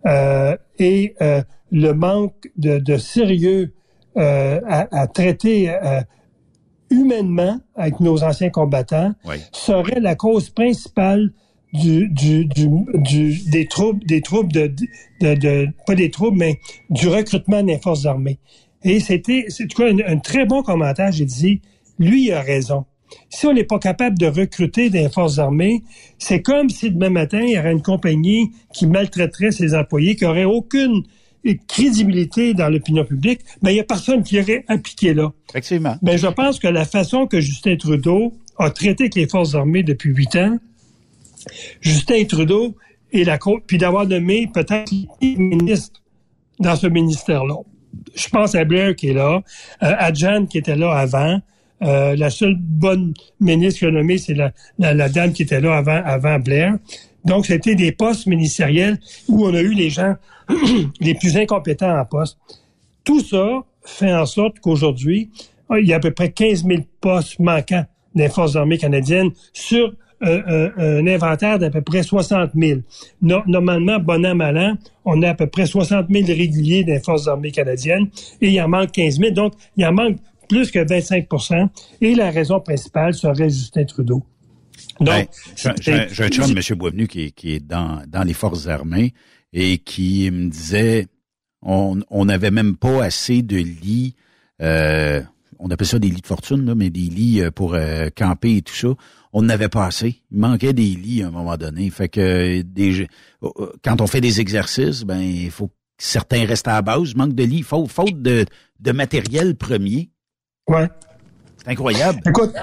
euh, 0.05 0.55
et 0.77 1.15
euh, 1.21 1.41
le 1.71 1.93
manque 1.93 2.51
de, 2.57 2.77
de 2.77 2.97
sérieux 2.97 3.73
euh, 4.17 4.61
à, 4.67 5.01
à, 5.01 5.07
traiter 5.07 5.73
humainement 6.89 7.59
avec 7.75 7.99
nos 7.99 8.23
anciens 8.23 8.49
combattants 8.49 9.13
serait 9.51 9.99
la 9.99 10.15
cause 10.15 10.49
principale 10.49 11.31
du, 11.73 12.07
du, 12.09 12.45
du, 12.45 13.49
des 13.49 13.67
troubles, 13.67 14.05
des 14.05 14.21
troubles 14.21 14.51
de, 14.51 14.73
de, 15.21 15.35
de, 15.35 15.67
pas 15.85 15.95
des 15.95 16.09
troubles, 16.09 16.37
mais 16.37 16.59
du 16.89 17.07
recrutement 17.07 17.63
des 17.63 17.77
forces 17.77 18.05
armées. 18.05 18.39
Et 18.83 18.99
c'était, 18.99 19.45
c'est 19.49 19.67
tout 19.67 19.81
cas 19.81 19.89
un, 20.07 20.17
très 20.17 20.45
bon 20.45 20.63
commentaire. 20.63 21.11
J'ai 21.11 21.25
dit, 21.25 21.61
lui, 21.99 22.27
il 22.27 22.31
a 22.31 22.41
raison. 22.41 22.85
Si 23.29 23.45
on 23.47 23.53
n'est 23.53 23.63
pas 23.63 23.79
capable 23.79 24.17
de 24.17 24.27
recruter 24.27 24.89
des 24.89 25.09
forces 25.09 25.39
armées, 25.39 25.83
c'est 26.19 26.41
comme 26.41 26.69
si 26.69 26.91
demain 26.91 27.09
matin, 27.09 27.41
il 27.41 27.51
y 27.51 27.59
aurait 27.59 27.71
une 27.71 27.81
compagnie 27.81 28.51
qui 28.73 28.85
maltraiterait 28.87 29.51
ses 29.51 29.73
employés, 29.75 30.15
qui 30.15 30.25
aurait 30.25 30.45
aucune 30.45 31.03
crédibilité 31.67 32.53
dans 32.53 32.69
l'opinion 32.69 33.05
publique, 33.05 33.41
mais 33.61 33.71
il 33.71 33.75
n'y 33.75 33.79
a 33.79 33.85
personne 33.85 34.23
qui 34.23 34.39
aurait 34.39 34.65
appliqué 34.67 35.13
là. 35.13 35.31
Effectivement. 35.49 35.95
Mais 36.01 36.17
je 36.17 36.27
pense 36.27 36.59
que 36.59 36.67
la 36.67 36.85
façon 36.85 37.27
que 37.27 37.39
Justin 37.39 37.77
Trudeau 37.77 38.33
a 38.57 38.69
traité 38.69 39.03
avec 39.03 39.15
les 39.15 39.27
forces 39.27 39.55
armées 39.55 39.83
depuis 39.83 40.11
huit 40.11 40.35
ans, 40.35 40.57
Justin 41.81 42.23
Trudeau 42.25 42.75
et 43.11 43.23
la 43.23 43.37
puis 43.65 43.77
d'avoir 43.77 44.07
nommé 44.07 44.47
peut-être 44.53 44.91
ministre 45.21 46.01
dans 46.59 46.75
ce 46.75 46.87
ministère-là. 46.87 47.55
Je 48.15 48.27
pense 48.29 48.55
à 48.55 48.65
Blair 48.65 48.95
qui 48.95 49.09
est 49.09 49.13
là, 49.13 49.41
euh, 49.83 49.95
à 49.97 50.13
Jan 50.13 50.45
qui 50.45 50.57
était 50.57 50.75
là 50.75 50.91
avant. 50.91 51.41
Euh, 51.81 52.15
la 52.15 52.29
seule 52.29 52.57
bonne 52.59 53.13
ministre 53.39 53.87
a 53.87 53.91
nommée, 53.91 54.17
c'est 54.17 54.33
la, 54.33 54.51
la, 54.77 55.09
dame 55.09 55.31
qui 55.31 55.43
était 55.43 55.61
là 55.61 55.77
avant, 55.77 56.01
avant 56.03 56.37
Blair. 56.37 56.73
Donc, 57.23 57.45
c'était 57.45 57.75
des 57.75 57.91
postes 57.91 58.27
ministériels 58.27 58.99
où 59.27 59.45
on 59.45 59.53
a 59.53 59.61
eu 59.61 59.73
les 59.73 59.89
gens 59.89 60.15
les 60.99 61.15
plus 61.15 61.37
incompétents 61.37 61.97
en 61.97 62.05
poste. 62.05 62.37
Tout 63.03 63.21
ça 63.21 63.63
fait 63.83 64.13
en 64.13 64.25
sorte 64.25 64.59
qu'aujourd'hui, 64.59 65.29
il 65.77 65.87
y 65.87 65.93
a 65.93 65.97
à 65.97 65.99
peu 65.99 66.11
près 66.11 66.31
15 66.31 66.65
000 66.65 66.81
postes 66.99 67.39
manquants 67.39 67.85
des 68.15 68.29
forces 68.29 68.55
armées 68.55 68.77
canadiennes 68.77 69.31
sur 69.53 69.93
un, 70.21 71.07
inventaire 71.07 71.59
d'à 71.59 71.69
peu 71.69 71.81
près 71.81 72.03
60 72.03 72.51
000. 72.55 72.81
normalement, 73.21 73.99
bon 73.99 74.25
an, 74.25 74.35
mal 74.35 74.57
an, 74.57 74.77
on 75.05 75.21
a 75.21 75.29
à 75.29 75.33
peu 75.33 75.47
près 75.47 75.65
60 75.65 76.07
000 76.09 76.25
réguliers 76.27 76.83
des 76.83 76.99
forces 76.99 77.27
armées 77.27 77.51
canadiennes 77.51 78.09
et 78.41 78.49
il 78.49 78.61
en 78.61 78.67
manque 78.67 78.91
15 78.91 79.19
000. 79.19 79.31
Donc, 79.31 79.53
il 79.77 79.85
en 79.85 79.93
manque 79.93 80.17
plus 80.47 80.71
que 80.71 80.79
25% 80.79 81.69
Et 82.01 82.15
la 82.15 82.31
raison 82.31 82.59
principale 82.59 83.13
serait 83.13 83.49
Justin 83.49 83.85
Trudeau. 83.85 84.23
Donc, 84.99 85.29
j'ai 85.81 85.93
un 85.93 86.29
chum, 86.29 86.57
M. 86.57 86.77
Boisvenu, 86.77 87.07
qui, 87.07 87.31
qui 87.31 87.53
est 87.53 87.65
dans, 87.65 88.01
dans 88.07 88.23
les 88.23 88.33
forces 88.33 88.67
armées 88.67 89.13
et 89.53 89.77
qui 89.77 90.29
me 90.31 90.49
disait 90.49 91.07
on 91.61 92.25
n'avait 92.25 92.51
même 92.51 92.77
pas 92.77 93.03
assez 93.03 93.41
de 93.41 93.57
lits 93.57 94.15
euh, 94.61 95.21
on 95.59 95.69
appelle 95.69 95.87
ça 95.87 95.99
des 95.99 96.07
lits 96.07 96.21
de 96.21 96.27
fortune, 96.27 96.65
là, 96.65 96.73
mais 96.73 96.89
des 96.89 97.01
lits 97.01 97.41
euh, 97.41 97.51
pour 97.51 97.73
euh, 97.73 98.07
camper 98.15 98.57
et 98.57 98.61
tout 98.61 98.73
ça. 98.73 98.87
On 99.33 99.43
n'avait 99.43 99.69
pas 99.69 99.85
assez. 99.85 100.21
Il 100.31 100.39
manquait 100.39 100.73
des 100.73 100.83
lits 100.83 101.21
à 101.21 101.27
un 101.27 101.31
moment 101.31 101.57
donné. 101.57 101.89
Fait 101.89 102.09
que 102.09 102.61
des, 102.61 103.07
euh, 103.43 103.49
quand 103.83 104.01
on 104.01 104.07
fait 104.07 104.21
des 104.21 104.39
exercices, 104.39 105.03
ben 105.03 105.19
il 105.19 105.51
faut 105.51 105.67
que 105.67 105.73
certains 105.97 106.45
restent 106.45 106.69
à 106.69 106.73
la 106.73 106.81
base. 106.81 107.13
Manque 107.13 107.35
de 107.35 107.43
lits, 107.43 107.61
faute, 107.61 107.91
faute 107.91 108.21
de, 108.21 108.45
de 108.79 108.91
matériel 108.91 109.55
premier. 109.55 110.09
Ouais. 110.67 110.87
C'est 111.57 111.71
incroyable. 111.71 112.21
Écoute, 112.25 112.53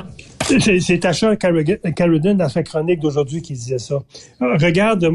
c'est 0.41 0.99
Tasha 0.99 1.37
Carradine 1.37 2.37
dans 2.39 2.49
sa 2.49 2.63
chronique 2.63 3.01
d'aujourd'hui 3.01 3.43
qui 3.43 3.53
disait 3.53 3.79
ça. 3.79 3.99
Regarde, 4.41 5.07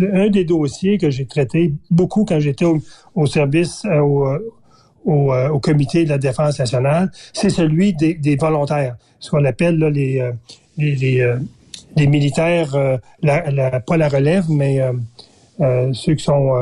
un 0.00 0.28
des 0.30 0.44
dossiers 0.44 0.96
que 0.96 1.10
j'ai 1.10 1.26
traité 1.26 1.74
beaucoup 1.90 2.24
quand 2.24 2.40
j'étais 2.40 2.64
au, 2.64 3.26
service, 3.26 3.84
au, 3.84 4.26
euh, 5.06 5.48
au, 5.48 5.58
comité 5.58 6.04
de 6.04 6.10
la 6.10 6.18
défense 6.18 6.58
nationale, 6.58 7.10
c'est 7.32 7.50
celui 7.50 7.92
des, 7.92 8.36
volontaires, 8.36 8.96
ce 9.18 9.30
qu'on 9.30 9.44
appelle 9.44 9.78
là, 9.78 9.90
les, 9.90 10.20
euh, 10.20 10.32
les, 10.78 10.94
les, 10.94 11.20
euh, 11.20 11.38
les, 11.96 12.06
militaires, 12.06 12.76
la, 13.22 13.50
la, 13.50 13.80
pas 13.80 13.96
la 13.96 14.08
relève, 14.08 14.44
mais 14.48 14.80
ceux 15.92 16.14
qui 16.14 16.24
sont 16.24 16.52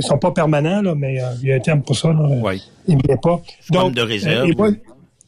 sont 0.00 0.18
pas 0.18 0.30
permanents, 0.30 0.80
là, 0.80 0.94
mais 0.94 1.20
il 1.42 1.48
y 1.48 1.52
a 1.52 1.56
un 1.56 1.60
terme 1.60 1.82
pour 1.82 1.96
ça. 1.96 2.12
Là, 2.12 2.28
oui. 2.42 2.62
Il 2.86 2.96
pas. 3.22 3.42
Donc, 3.70 3.94
de 3.94 4.02
réserve. 4.02 4.50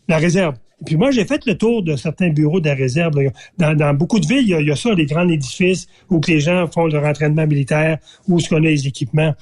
la 0.09 0.17
réserve. 0.17 0.55
Et 0.81 0.85
puis 0.85 0.97
moi, 0.97 1.11
j'ai 1.11 1.27
fait 1.27 1.45
le 1.45 1.59
tour 1.59 1.83
de 1.83 1.95
certains 1.97 2.31
bureaux 2.31 2.61
de 2.61 2.69
la 2.69 2.75
réserve. 2.75 3.13
Dans, 3.59 3.77
dans 3.77 3.93
beaucoup 3.93 4.19
de 4.19 4.27
villes, 4.27 4.49
il 4.59 4.67
y, 4.67 4.71
a, 4.71 4.77
ça, 4.77 4.95
les 4.95 5.05
grands 5.05 5.29
édifices 5.29 5.87
où 6.09 6.21
les 6.27 6.41
gens 6.41 6.67
font 6.69 6.87
leur 6.87 7.05
entraînement 7.05 7.47
militaire, 7.47 7.99
où 8.27 8.41
ce 8.41 8.49
qu'on 8.49 8.57
a 8.57 8.61
les 8.61 8.87
équipements 8.87 9.35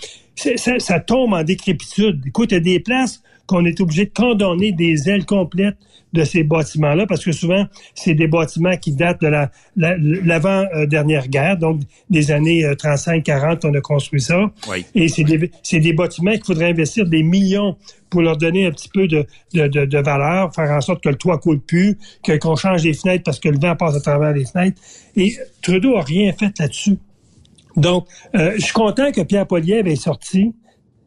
ça, 0.56 0.78
ça, 0.78 1.00
tombe 1.00 1.32
en 1.32 1.42
décrépitude. 1.42 2.22
Écoute, 2.26 2.52
il 2.52 2.54
y 2.54 2.58
a 2.58 2.60
des 2.60 2.80
places 2.80 3.22
qu'on 3.46 3.64
est 3.64 3.80
obligé 3.80 4.04
de 4.04 4.12
condamner 4.12 4.72
des 4.72 5.08
ailes 5.08 5.24
complètes 5.24 5.76
de 6.12 6.24
ces 6.24 6.42
bâtiments-là, 6.42 7.06
parce 7.06 7.24
que 7.24 7.32
souvent, 7.32 7.66
c'est 7.94 8.14
des 8.14 8.28
bâtiments 8.28 8.76
qui 8.76 8.92
datent 8.92 9.20
de 9.20 9.26
la, 9.26 9.50
l'avant-dernière 9.76 11.28
guerre, 11.28 11.58
donc 11.58 11.82
des 12.08 12.30
années 12.30 12.62
35-40, 12.64 13.66
euh, 13.66 13.70
on 13.70 13.74
a 13.74 13.80
construit 13.80 14.20
ça. 14.20 14.50
Et 14.94 15.08
c'est 15.08 15.24
des, 15.24 15.92
bâtiments 15.92 16.32
qu'il 16.32 16.44
faudrait 16.44 16.70
investir 16.70 17.06
des 17.06 17.22
millions 17.22 17.76
pour 18.08 18.22
leur 18.22 18.38
donner 18.38 18.66
un 18.66 18.70
petit 18.70 18.88
peu 18.88 19.06
de, 19.06 19.26
de, 19.52 19.66
de, 19.66 19.98
valeur, 19.98 20.54
faire 20.54 20.70
en 20.70 20.80
sorte 20.80 21.02
que 21.02 21.10
le 21.10 21.16
toit 21.16 21.38
coule 21.38 21.60
plus, 21.60 21.98
qu'on 22.40 22.56
change 22.56 22.84
les 22.84 22.94
fenêtres 22.94 23.24
parce 23.24 23.38
que 23.38 23.50
le 23.50 23.58
vent 23.58 23.76
passe 23.76 23.96
à 23.96 24.00
travers 24.00 24.32
les 24.32 24.46
fenêtres. 24.46 24.80
Et 25.14 25.36
Trudeau 25.60 25.96
a 25.96 26.02
rien 26.02 26.32
fait 26.32 26.58
là-dessus. 26.58 26.96
Donc, 27.78 28.08
euh, 28.34 28.52
je 28.56 28.60
suis 28.60 28.72
content 28.72 29.12
que 29.12 29.20
Pierre 29.20 29.46
Poliev 29.46 29.86
ait 29.86 29.96
sorti 29.96 30.52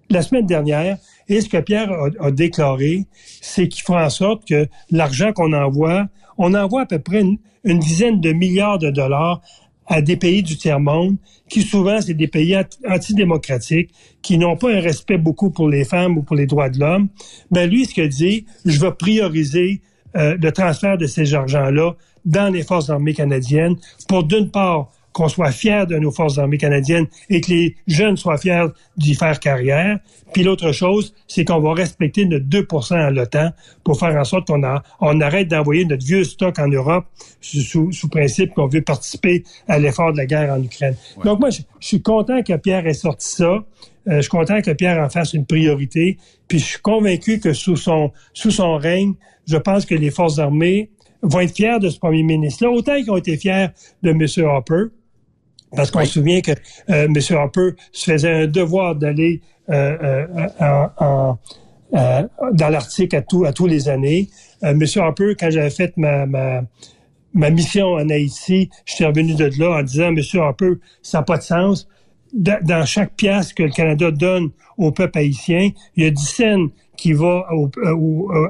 la 0.09 0.21
semaine 0.21 0.45
dernière, 0.45 0.97
et 1.27 1.41
ce 1.41 1.49
que 1.49 1.57
Pierre 1.57 1.89
a, 2.19 2.31
déclaré, 2.31 3.05
c'est 3.41 3.67
qu'il 3.67 3.83
fera 3.83 4.05
en 4.05 4.09
sorte 4.09 4.45
que 4.45 4.67
l'argent 4.89 5.31
qu'on 5.33 5.53
envoie, 5.53 6.07
on 6.37 6.53
envoie 6.53 6.81
à 6.81 6.85
peu 6.85 6.99
près 6.99 7.21
une, 7.21 7.79
dizaine 7.79 8.19
de 8.19 8.31
milliards 8.31 8.79
de 8.79 8.89
dollars 8.89 9.41
à 9.87 10.01
des 10.01 10.15
pays 10.15 10.43
du 10.43 10.57
tiers-monde, 10.57 11.17
qui 11.49 11.61
souvent, 11.61 11.99
c'est 12.01 12.13
des 12.13 12.27
pays 12.27 12.57
antidémocratiques, 12.89 13.91
qui 14.21 14.37
n'ont 14.37 14.55
pas 14.55 14.71
un 14.73 14.79
respect 14.79 15.17
beaucoup 15.17 15.51
pour 15.51 15.67
les 15.67 15.83
femmes 15.83 16.17
ou 16.17 16.23
pour 16.23 16.35
les 16.35 16.45
droits 16.45 16.69
de 16.69 16.79
l'homme. 16.79 17.09
Ben 17.51 17.69
lui, 17.69 17.85
ce 17.85 17.93
qu'il 17.93 18.09
dit, 18.09 18.45
je 18.65 18.79
vais 18.79 18.91
prioriser 18.91 19.81
euh, 20.15 20.37
le 20.41 20.51
transfert 20.51 20.97
de 20.97 21.07
ces 21.07 21.33
argents-là 21.33 21.95
dans 22.23 22.51
les 22.53 22.63
forces 22.63 22.89
armées 22.89 23.13
canadiennes 23.13 23.75
pour, 24.07 24.23
d'une 24.23 24.51
part, 24.51 24.91
qu'on 25.13 25.27
soit 25.27 25.51
fier 25.51 25.87
de 25.87 25.97
nos 25.97 26.11
forces 26.11 26.37
armées 26.37 26.57
canadiennes 26.57 27.07
et 27.29 27.41
que 27.41 27.51
les 27.51 27.75
jeunes 27.87 28.17
soient 28.17 28.37
fiers 28.37 28.67
d'y 28.97 29.15
faire 29.15 29.39
carrière. 29.39 29.99
Puis 30.33 30.43
l'autre 30.43 30.71
chose, 30.71 31.13
c'est 31.27 31.43
qu'on 31.43 31.59
va 31.59 31.73
respecter 31.73 32.25
notre 32.25 32.45
2% 32.45 32.93
à 32.95 33.11
l'OTAN 33.11 33.51
pour 33.83 33.99
faire 33.99 34.15
en 34.15 34.23
sorte 34.23 34.47
qu'on 34.47 34.61
on 35.01 35.21
arrête 35.21 35.47
d'envoyer 35.47 35.85
notre 35.85 36.05
vieux 36.05 36.23
stock 36.23 36.57
en 36.59 36.67
Europe 36.67 37.05
sous, 37.41 37.91
sous 37.91 38.09
principe 38.09 38.53
qu'on 38.53 38.67
veut 38.67 38.81
participer 38.81 39.43
à 39.67 39.79
l'effort 39.79 40.13
de 40.13 40.17
la 40.17 40.25
guerre 40.25 40.53
en 40.53 40.63
Ukraine. 40.63 40.95
Donc 41.23 41.39
moi, 41.39 41.49
je, 41.49 41.61
suis 41.79 42.01
content 42.01 42.41
que 42.43 42.55
Pierre 42.57 42.87
ait 42.87 42.93
sorti 42.93 43.27
ça. 43.27 43.63
Euh, 44.07 44.15
je 44.17 44.21
suis 44.21 44.29
content 44.29 44.61
que 44.61 44.71
Pierre 44.71 45.03
en 45.03 45.09
fasse 45.09 45.33
une 45.33 45.45
priorité. 45.45 46.17
Puis 46.47 46.59
je 46.59 46.65
suis 46.65 46.79
convaincu 46.79 47.39
que 47.39 47.53
sous 47.53 47.75
son, 47.75 48.11
sous 48.33 48.51
son 48.51 48.77
règne, 48.77 49.13
je 49.47 49.57
pense 49.57 49.85
que 49.85 49.95
les 49.95 50.11
forces 50.11 50.39
armées 50.39 50.89
vont 51.21 51.39
être 51.39 51.55
fiers 51.55 51.79
de 51.79 51.89
ce 51.89 51.99
premier 51.99 52.23
ministre-là, 52.23 52.71
autant 52.71 52.95
qu'ils 52.95 53.11
ont 53.11 53.17
été 53.17 53.37
fiers 53.37 53.67
de 54.01 54.11
M. 54.11 54.25
Harper. 54.47 54.85
Parce 55.75 55.91
qu'on 55.91 56.03
se 56.05 56.11
souvient 56.13 56.41
que 56.41 56.51
euh, 56.89 57.07
M. 57.07 57.15
Harper 57.31 57.69
se 57.91 58.11
faisait 58.11 58.43
un 58.43 58.47
devoir 58.47 58.95
d'aller 58.95 59.41
euh, 59.69 60.27
euh, 60.61 60.87
en, 60.97 61.37
dans 61.91 62.69
l'Arctique 62.69 63.13
à, 63.13 63.21
tout, 63.21 63.45
à 63.45 63.53
tous 63.53 63.67
les 63.67 63.89
années. 63.89 64.29
M. 64.61 64.81
Harper, 64.95 65.35
quand 65.39 65.49
j'avais 65.49 65.69
fait 65.69 65.95
ma, 65.97 66.25
ma, 66.25 66.61
ma, 67.33 67.49
mission 67.49 67.93
en 67.93 68.09
Haïti, 68.09 68.69
je 68.85 68.93
suis 68.93 69.05
revenu 69.05 69.33
de 69.35 69.49
là 69.59 69.79
en 69.79 69.83
disant, 69.83 70.07
M. 70.07 70.19
Harper, 70.35 70.73
ça 71.01 71.19
n'a 71.19 71.23
pas 71.23 71.37
de 71.37 71.43
sens. 71.43 71.87
Dans 72.33 72.85
chaque 72.85 73.15
pièce 73.15 73.51
que 73.51 73.63
le 73.63 73.71
Canada 73.71 74.09
donne 74.09 74.51
au 74.77 74.91
peuple 74.91 75.17
haïtien, 75.17 75.71
il 75.97 76.03
y 76.05 76.07
a 76.07 76.11
10 76.11 76.25
cents 76.25 76.67
qui 76.95 77.11
va 77.11 77.45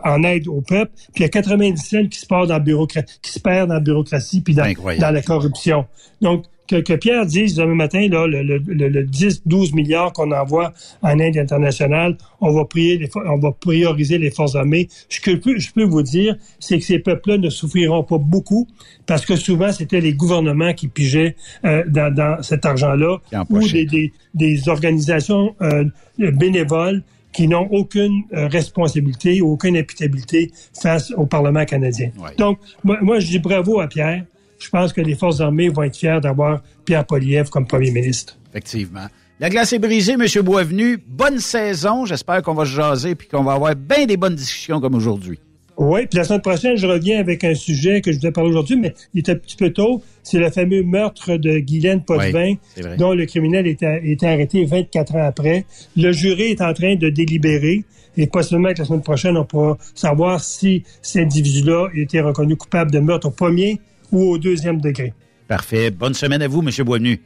en 0.04 0.24
aide 0.24 0.48
au 0.48 0.62
peuple, 0.62 0.92
puis 1.14 1.22
il 1.22 1.22
y 1.22 1.26
a 1.26 1.30
90 1.30 1.78
cents 1.78 2.08
qui 2.08 2.20
se 2.20 2.28
perdent 2.28 2.50
dans 2.50 2.56
la 2.56 2.60
bureaucratie, 2.60 3.20
qui 3.24 3.32
se 3.32 3.40
perdent 3.40 3.70
dans 3.70 3.76
la 3.76 3.80
bureaucratie 3.80 4.42
puis 4.42 4.54
dans, 4.54 4.72
dans 5.00 5.12
la 5.12 5.22
corruption. 5.24 5.88
Donc, 6.22 6.46
que, 6.68 6.96
Pierre 6.96 7.26
dise 7.26 7.56
demain 7.56 7.76
matin, 7.76 8.08
là, 8.10 8.28
le, 8.28 8.42
le, 8.44 9.06
10-12 9.06 9.76
milliards 9.76 10.14
qu'on 10.14 10.32
envoie 10.32 10.74
en 11.02 11.20
aide 11.20 11.38
internationale, 11.38 12.18
on 12.40 12.52
va, 12.52 12.66
prier 12.66 13.10
on 13.26 13.38
va 13.38 13.52
prioriser 13.52 14.18
les 14.18 14.32
forces 14.32 14.56
armées. 14.56 14.88
Ce 15.10 15.20
que 15.20 15.32
je 15.32 15.72
peux, 15.74 15.84
vous 15.84 16.02
dire, 16.02 16.36
c'est 16.60 16.80
que 16.80 16.86
ces 16.86 17.00
peuples-là 17.00 17.38
ne 17.38 17.50
souffriront 17.50 18.04
pas 18.04 18.18
beaucoup 18.18 18.68
parce 19.06 19.26
que 19.26 19.36
souvent, 19.36 19.72
c'était 19.72 20.02
les 20.02 20.14
gouvernements 20.14 20.74
qui 20.74 20.88
pigeaient 20.88 21.36
euh, 21.66 21.84
dans, 21.88 22.42
cet 22.42 22.66
argent-là 22.66 23.18
ou 23.50 23.60
des, 23.68 24.14
des, 24.34 24.70
organisations 24.70 25.56
euh, 25.62 25.84
bénévoles 26.18 27.04
qui 27.34 27.48
n'ont 27.48 27.68
aucune 27.72 28.24
euh, 28.34 28.48
responsabilité, 28.48 29.42
aucune 29.42 29.78
imputabilité 29.78 30.52
face 30.80 31.12
au 31.12 31.26
Parlement 31.26 31.66
canadien. 31.66 32.12
Donc, 32.38 32.60
moi, 32.84 32.98
moi, 33.02 33.20
je 33.20 33.28
dis 33.28 33.40
bravo 33.40 33.80
à 33.80 33.88
Pierre 33.88 34.26
je 34.62 34.70
pense 34.70 34.94
que 34.94 35.02
les 35.02 35.16
forces 35.16 35.42
armées 35.42 35.70
vont 35.70 35.84
être 35.84 35.98
fiers 35.98 36.20
d'avoir 36.22 36.62
Pierre 36.86 37.06
Poliev 37.06 37.50
comme 37.50 37.66
premier 37.66 37.92
ministre. 37.92 38.38
Effectivement. 38.52 39.08
La 39.40 39.50
glace 39.50 39.74
est 39.74 39.80
brisée, 39.80 40.14
M. 40.14 40.26
Boisvenu. 40.44 41.00
Bonne 41.08 41.40
saison. 41.40 42.06
J'espère 42.06 42.44
qu'on 42.44 42.54
va 42.54 42.66
se 42.66 42.72
jaser 42.72 43.12
et 43.12 43.16
qu'on 43.16 43.44
va 43.44 43.54
avoir 43.54 43.76
bien 43.76 44.06
des 44.06 44.18
bonnes 44.18 44.36
discussions 44.36 44.80
comme 44.80 44.94
aujourd'hui. 44.94 45.40
Oui, 45.78 46.06
puis 46.06 46.18
la 46.20 46.26
semaine 46.26 46.42
prochaine, 46.42 46.78
je 46.78 46.86
reviens 46.86 47.20
avec 47.20 47.44
un 47.44 47.56
sujet 47.56 48.02
que 48.02 48.12
je 48.12 48.20
voulais 48.20 48.32
parler 48.32 48.52
aujourd'hui, 48.52 48.76
mais 48.76 48.94
il 49.16 49.20
est 49.20 49.30
un 49.30 49.36
petit 49.36 49.56
peu 49.56 49.72
tôt. 49.72 50.04
C'est 50.22 50.38
le 50.38 50.52
fameux 50.52 50.84
meurtre 50.84 51.38
de 51.38 51.58
Guylaine 51.58 52.04
Potvin, 52.04 52.54
dont 53.00 53.14
le 53.14 53.26
criminel 53.26 53.66
était, 53.66 54.28
arrêté 54.28 54.64
24 54.64 55.16
ans 55.16 55.26
après. 55.26 55.66
Le 55.98 56.12
jury 56.12 56.52
est 56.52 56.62
en 56.62 56.74
train 56.74 56.96
de 56.96 57.10
délibérer 57.10 57.84
et 58.18 58.28
possiblement 58.28 58.74
que 58.74 58.80
la 58.80 58.86
semaine 58.86 59.02
prochaine, 59.02 59.38
on 59.38 59.46
pourra 59.46 59.78
savoir 59.96 60.44
si 60.44 60.84
cet 61.02 61.24
individu-là 61.24 61.88
a 61.88 62.00
été 62.00 62.22
reconnu 62.22 62.58
coupable 62.58 62.92
de 62.92 63.00
meurtre 63.00 63.30
au 63.30 63.32
premier 63.32 63.80
ou 64.12 64.32
au 64.32 64.38
deuxième 64.38 64.82
degré. 64.82 65.14
Parfait. 65.48 65.92
Bonne 65.92 66.14
semaine 66.14 66.42
à 66.42 66.48
vous, 66.48 66.62
M. 66.62 66.70
Boisvenu. 66.86 67.22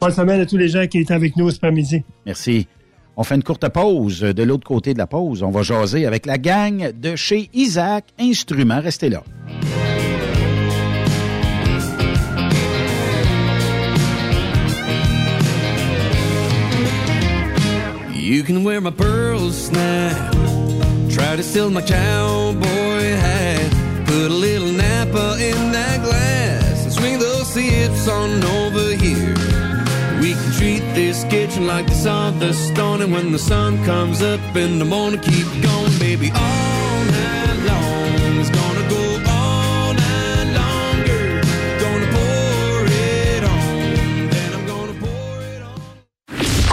Bonne 0.00 0.12
semaine 0.12 0.40
à 0.40 0.46
tous 0.46 0.56
les 0.56 0.68
gens 0.68 0.86
qui 0.86 0.98
étaient 0.98 1.14
avec 1.14 1.36
nous 1.36 1.50
ce 1.50 1.56
après-midi. 1.56 2.02
Merci. 2.26 2.66
On 3.16 3.22
fait 3.22 3.36
une 3.36 3.44
courte 3.44 3.68
pause. 3.68 4.20
De 4.20 4.42
l'autre 4.42 4.66
côté 4.66 4.92
de 4.92 4.98
la 4.98 5.06
pause, 5.06 5.42
on 5.42 5.50
va 5.50 5.62
jaser 5.62 6.04
avec 6.04 6.26
la 6.26 6.36
gang 6.36 6.92
de 6.92 7.16
chez 7.16 7.48
Isaac 7.54 8.06
Instruments. 8.18 8.80
Restez 8.80 9.08
là. 9.08 9.22
You 18.14 18.42
can 18.42 18.64
wear 18.64 18.80
my 18.80 18.90
pearls 18.90 19.54
snap. 19.66 20.32
Try 21.10 21.36
to 21.36 21.42
steal 21.42 21.70
my 21.70 21.82
cowboy 21.82 23.02
hat. 23.20 23.70
Put 24.06 24.30
a 24.30 24.34
little 24.34 24.72
Napa 24.72 25.36
in 25.38 25.72
that 25.72 25.73
glass 25.73 25.73
and 25.73 25.73
those 27.54 28.08
on 28.08 28.42
over 28.44 28.94
here. 28.96 29.34
We 30.20 30.32
can 30.34 30.52
treat 30.52 30.80
this 30.94 31.24
kitchen 31.24 31.66
like 31.66 31.86
the 31.86 31.94
sun, 31.94 32.38
the 32.38 32.52
stone, 32.52 33.02
and 33.02 33.12
when 33.12 33.32
the 33.32 33.38
sun 33.38 33.82
comes 33.84 34.22
up 34.22 34.40
in 34.56 34.78
the 34.78 34.84
morning, 34.84 35.20
keep 35.20 35.46
going, 35.62 35.98
baby. 35.98 36.30
All 36.34 36.83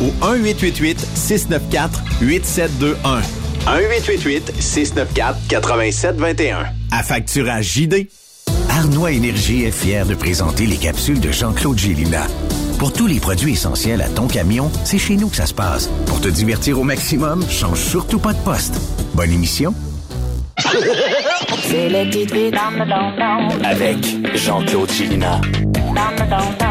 au 0.00 0.10
1-888-694-8721. 0.24 2.96
1-888-694-8721. 3.66 6.66
Affacturage 6.90 7.72
JD. 7.72 8.08
Arnois 8.68 9.12
Énergie 9.12 9.64
est 9.64 9.70
fier 9.70 10.04
de 10.06 10.14
présenter 10.14 10.66
les 10.66 10.76
capsules 10.76 11.20
de 11.20 11.30
Jean-Claude 11.30 11.78
Gélina 11.78 12.26
pour 12.78 12.92
tous 12.92 13.06
les 13.06 13.20
produits 13.20 13.52
essentiels 13.52 14.02
à 14.02 14.08
ton 14.08 14.26
camion, 14.26 14.70
c'est 14.84 14.98
chez 14.98 15.16
nous 15.16 15.28
que 15.28 15.36
ça 15.36 15.46
se 15.46 15.54
passe. 15.54 15.88
Pour 16.06 16.20
te 16.20 16.28
divertir 16.28 16.78
au 16.78 16.84
maximum, 16.84 17.42
change 17.48 17.78
surtout 17.78 18.18
pas 18.18 18.32
de 18.32 18.40
poste. 18.40 18.74
Bonne 19.14 19.30
émission. 19.30 19.74
C'est 21.62 21.88
les 21.88 22.04
petites 22.06 22.32
vites 22.32 22.54
avec 23.64 23.96
Jean-Claude 24.36 24.90
Chilina. 24.90 25.40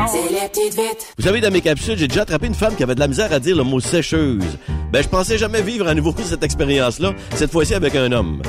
C'est 0.07 0.31
les 0.31 0.47
petites 0.47 0.75
vites. 0.75 1.13
Vous 1.17 1.23
savez, 1.23 1.41
dans 1.41 1.51
mes 1.51 1.61
capsules, 1.61 1.97
j'ai 1.97 2.07
déjà 2.07 2.21
attrapé 2.21 2.47
une 2.47 2.53
femme 2.53 2.75
qui 2.75 2.83
avait 2.83 2.95
de 2.95 2.99
la 2.99 3.07
misère 3.07 3.31
à 3.33 3.39
dire 3.39 3.55
le 3.57 3.63
mot 3.63 3.79
sécheuse. 3.79 4.57
Ben, 4.91 5.01
je 5.01 5.07
pensais 5.09 5.37
jamais 5.37 5.61
vivre 5.61 5.87
à 5.87 5.93
nouveau 5.93 6.13
cette 6.17 6.43
expérience-là, 6.43 7.13
cette 7.35 7.51
fois-ci 7.51 7.73
avec 7.73 7.95
un 7.95 8.11
homme. 8.11 8.41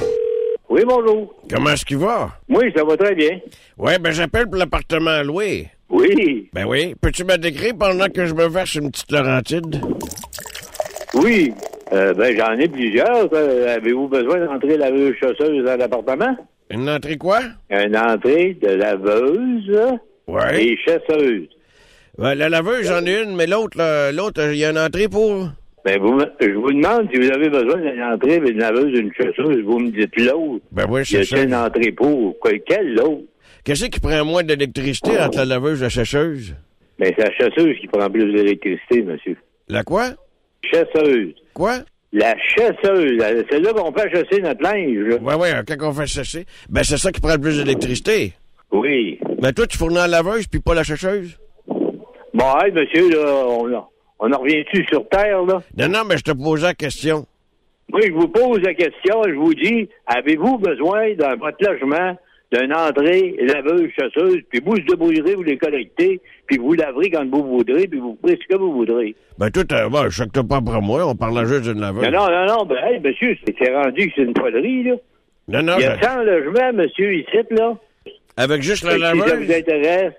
Oui, 0.68 0.82
bonjour. 0.86 1.34
Comment 1.50 1.70
est-ce 1.70 1.84
qu'il 1.84 1.98
va? 1.98 2.30
Oui, 2.48 2.72
ça 2.74 2.84
va 2.84 2.96
très 2.96 3.14
bien. 3.14 3.38
Oui, 3.78 3.92
ben 4.00 4.12
j'appelle 4.12 4.46
pour 4.46 4.56
l'appartement 4.56 5.10
à 5.10 5.22
louer. 5.22 5.68
Oui. 5.90 6.48
Ben 6.52 6.64
oui. 6.64 6.94
Peux-tu 7.00 7.24
me 7.24 7.36
décrire 7.36 7.74
pendant 7.78 8.08
que 8.08 8.26
je 8.26 8.34
me 8.34 8.48
verse 8.48 8.74
une 8.74 8.90
petite 8.90 9.12
Laurentide? 9.12 9.80
Oui. 11.14 11.52
Euh, 11.94 12.12
ben, 12.14 12.36
j'en 12.36 12.52
ai 12.58 12.68
plusieurs. 12.68 13.28
Euh, 13.32 13.76
Avez-vous 13.76 14.08
besoin 14.08 14.44
d'entrer 14.44 14.76
laveuse 14.76 15.14
chasseuse 15.20 15.64
dans 15.64 15.76
l'appartement? 15.76 16.36
Une 16.70 16.88
entrée 16.88 17.16
quoi? 17.16 17.40
Une 17.70 17.96
entrée 17.96 18.54
de 18.60 18.68
laveuse 18.68 19.70
Ouais. 20.26 20.64
et 20.64 20.76
chasseuse. 20.78 21.46
Ben, 22.18 22.34
la 22.34 22.48
laveuse, 22.48 22.86
j'en 22.88 23.04
ai 23.04 23.22
une, 23.22 23.36
mais 23.36 23.46
l'autre, 23.46 23.78
l'autre, 24.12 24.40
il 24.52 24.58
y 24.58 24.64
a 24.64 24.70
une 24.70 24.78
entrée 24.78 25.08
pour? 25.08 25.48
Ben, 25.84 26.00
vous, 26.00 26.18
je 26.40 26.50
vous 26.52 26.72
demande 26.72 27.08
si 27.12 27.20
vous 27.20 27.30
avez 27.30 27.50
besoin 27.50 27.76
d'une 27.76 28.02
entrée, 28.02 28.40
d'une 28.40 28.58
laveuse, 28.58 28.92
d'une 28.92 29.12
chasseuse. 29.12 29.62
Vous 29.64 29.78
me 29.78 29.90
dites 29.90 30.16
l'autre. 30.18 30.64
Ben 30.72 30.86
oui, 30.88 31.02
c'est 31.04 31.24
ça. 31.24 31.42
une 31.42 31.54
entrée 31.54 31.92
pour? 31.92 32.34
Quelle 32.66 32.94
l'autre? 32.94 33.24
Qu'est-ce 33.64 33.86
qui 33.86 34.00
prend 34.00 34.24
moins 34.24 34.42
d'électricité 34.42 35.18
entre 35.20 35.38
la 35.38 35.44
laveuse 35.44 35.80
et 35.80 35.84
la 35.84 35.90
sécheuse? 35.90 36.54
Ben, 36.98 37.12
c'est 37.16 37.24
la 37.24 37.32
chasseuse 37.34 37.76
qui 37.80 37.86
prend 37.88 38.08
plus 38.08 38.32
d'électricité, 38.32 39.02
monsieur. 39.02 39.36
La 39.68 39.82
quoi? 39.82 40.10
Chasseuse. 40.70 41.34
Quoi? 41.54 41.78
La 42.12 42.36
chasseuse. 42.38 43.20
C'est 43.50 43.60
là 43.60 43.72
qu'on 43.72 43.92
fait 43.92 44.10
chasser 44.10 44.40
notre 44.40 44.62
linge, 44.62 44.96
là. 45.08 45.16
Ouais, 45.16 45.34
ouais, 45.34 45.50
quand 45.66 45.88
on 45.88 45.92
fait 45.92 46.06
sécher. 46.06 46.46
Ben, 46.68 46.82
c'est 46.84 46.96
ça 46.96 47.10
qui 47.10 47.20
prend 47.20 47.32
le 47.34 47.40
plus 47.40 47.58
d'électricité. 47.58 48.32
Oui. 48.70 49.18
Ben, 49.40 49.52
toi, 49.52 49.66
tu 49.66 49.76
fournis 49.76 49.96
la 49.96 50.06
laveuse 50.06 50.46
puis 50.46 50.60
pas 50.60 50.74
la 50.74 50.84
sécheuse? 50.84 51.38
Bon, 51.66 52.58
hey, 52.62 52.72
monsieur, 52.72 53.10
là, 53.10 53.44
on, 53.46 53.84
on 54.18 54.32
en 54.32 54.38
revient-tu 54.38 54.84
sur 54.90 55.08
Terre, 55.08 55.42
là? 55.44 55.62
Non, 55.76 55.88
non, 55.88 56.04
mais 56.08 56.16
je 56.18 56.24
te 56.24 56.32
posais 56.32 56.66
la 56.66 56.74
question. 56.74 57.26
Moi, 57.90 58.00
je 58.06 58.12
vous 58.12 58.28
pose 58.28 58.60
la 58.62 58.74
question, 58.74 59.22
je 59.28 59.34
vous 59.34 59.54
dis, 59.54 59.88
avez-vous 60.06 60.58
besoin 60.58 61.14
dans 61.14 61.36
votre 61.36 61.58
logement 61.60 62.16
d'une 62.54 62.72
entrée 62.74 63.34
laveuse, 63.40 63.90
chasseuse, 63.98 64.38
puis 64.50 64.60
vous 64.64 64.76
se 64.76 64.82
débrouillerez, 64.82 65.34
vous 65.34 65.42
les 65.42 65.56
collectez, 65.58 66.20
puis 66.46 66.58
vous 66.58 66.72
laverez 66.74 67.10
quand 67.10 67.26
vous 67.28 67.42
voudrez, 67.44 67.86
puis 67.88 67.98
vous 67.98 68.16
ferez 68.22 68.38
ce 68.42 68.46
que 68.54 68.58
vous 68.58 68.72
voudrez. 68.72 69.14
Ben, 69.38 69.50
toi, 69.50 69.64
t'as- 69.64 69.88
bon, 69.88 70.04
je 70.08 70.16
sais 70.16 70.24
que 70.26 70.30
t'as 70.30 70.42
pas 70.44 70.56
après 70.56 70.80
moi, 70.80 71.06
on 71.06 71.14
parle 71.16 71.44
juste 71.46 71.62
d'une 71.64 71.80
laveuse. 71.80 72.04
Non, 72.04 72.10
non, 72.10 72.30
non, 72.30 72.46
non, 72.58 72.64
ben, 72.66 72.76
hey, 72.84 73.00
monsieur, 73.00 73.36
c'est 73.58 73.74
rendu 73.74 74.06
que 74.08 74.12
c'est 74.16 74.22
une 74.22 74.36
folerie, 74.36 74.84
là. 74.84 74.94
Non, 75.48 75.62
non, 75.62 75.74
Il 75.78 75.82
y 75.82 75.86
a 75.86 75.96
ben, 75.96 76.02
100 76.02 76.22
logements, 76.22 76.72
monsieur, 76.74 77.14
ici, 77.14 77.36
là. 77.50 77.74
avec 78.36 78.62
juste 78.62 78.84
la 78.84 78.90
que 78.92 78.96
Si 78.96 79.00
ça 79.02 79.14
laveuse? 79.14 79.46
vous 79.46 79.52
intéresse, 79.52 80.12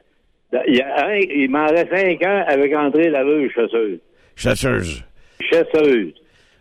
il, 0.67 0.81
un- 0.81 1.15
il 1.15 1.49
m'en 1.49 1.67
reste 1.67 1.89
5 1.91 2.21
ans 2.23 2.43
avec 2.47 2.75
entrée 2.75 3.09
laveuse, 3.09 3.51
chasseuse. 3.53 3.99
Chasseuse. 4.35 5.03
Chasseuse. 5.41 6.13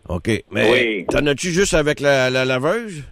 OK. 0.09 0.29
Mais 0.51 0.71
Oui. 0.71 1.05
t'en 1.09 1.25
as-tu 1.27 1.47
juste 1.49 1.73
avec 1.73 1.99
la, 1.99 2.29
la 2.29 2.45
laveuse? 2.45 3.03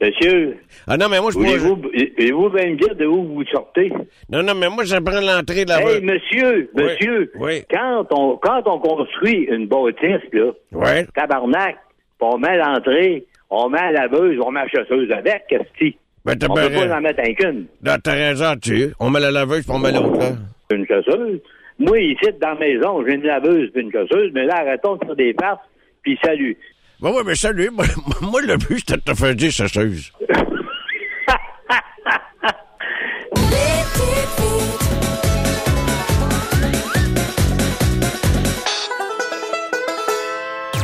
Monsieur, 0.00 0.58
Ah 0.86 0.98
non, 0.98 1.08
mais 1.08 1.20
moi, 1.20 1.30
je 1.32 1.38
voulez-vous 1.38 1.76
voulez-vous 1.76 2.50
bien 2.50 2.70
me 2.70 2.76
dire 2.76 2.94
de 2.96 3.06
où 3.06 3.24
vous 3.34 3.44
sortez? 3.46 3.90
Non, 4.30 4.42
non, 4.42 4.54
mais 4.54 4.68
moi, 4.68 4.84
je 4.84 4.96
prends 4.96 5.20
l'entrée 5.22 5.64
de 5.64 5.70
la 5.70 5.80
Hey, 5.80 6.02
monsieur, 6.02 6.68
Oui, 6.74 6.82
monsieur, 6.84 7.32
oui. 7.36 7.62
Quand, 7.70 8.04
on, 8.10 8.36
quand 8.36 8.62
on 8.66 8.78
construit 8.78 9.44
une 9.50 9.66
bâtisse, 9.66 10.20
là, 10.34 10.50
Ouais. 10.72 11.06
tabarnak, 11.14 11.76
on 12.20 12.36
met 12.36 12.58
l'entrée, 12.58 13.24
on 13.48 13.70
met 13.70 13.90
la 13.92 14.02
laveuse, 14.06 14.38
on 14.44 14.50
met 14.50 14.60
la 14.64 14.68
chasseuse 14.68 15.10
avec, 15.12 15.44
qu'est-ce 15.48 15.62
que 15.80 15.96
Ben, 16.26 16.34
On 16.50 16.54
peut 16.54 16.70
pas 16.88 16.96
en 16.96 17.00
mettre 17.00 17.20
un 17.20 17.32
qu'une. 17.32 17.66
T'as 17.82 18.12
raison, 18.12 18.54
tu 18.60 18.88
On 19.00 19.08
met 19.08 19.20
la 19.20 19.30
laveuse 19.30 19.64
puis 19.64 19.74
on 19.74 19.78
met 19.78 19.92
l'autre, 19.92 20.18
là. 20.18 20.32
Une 20.72 20.86
chasseuse. 20.86 21.40
Moi, 21.78 22.00
ici, 22.00 22.26
dans 22.40 22.50
la 22.50 22.54
maison, 22.56 23.02
j'ai 23.06 23.14
une 23.14 23.22
laveuse 23.22 23.70
puis 23.72 23.82
une 23.82 23.92
chasseuse, 23.92 24.30
mais 24.34 24.44
là, 24.44 24.56
arrêtons 24.58 24.96
de 24.96 25.06
faire 25.06 25.16
des 25.16 25.34
farces, 25.40 25.60
puis 26.02 26.18
salut. 26.22 26.56
Ben 27.00 27.10
oui, 27.10 27.22
mais 27.26 27.34
salut. 27.34 27.70
Moi, 27.74 27.86
moi, 28.22 28.40
le 28.42 28.56
but, 28.56 28.78
c'était 28.78 28.96
de 28.96 29.00
te 29.00 29.14
faire 29.14 29.34
dire 29.34 29.52
chasseuse.« 29.52 30.12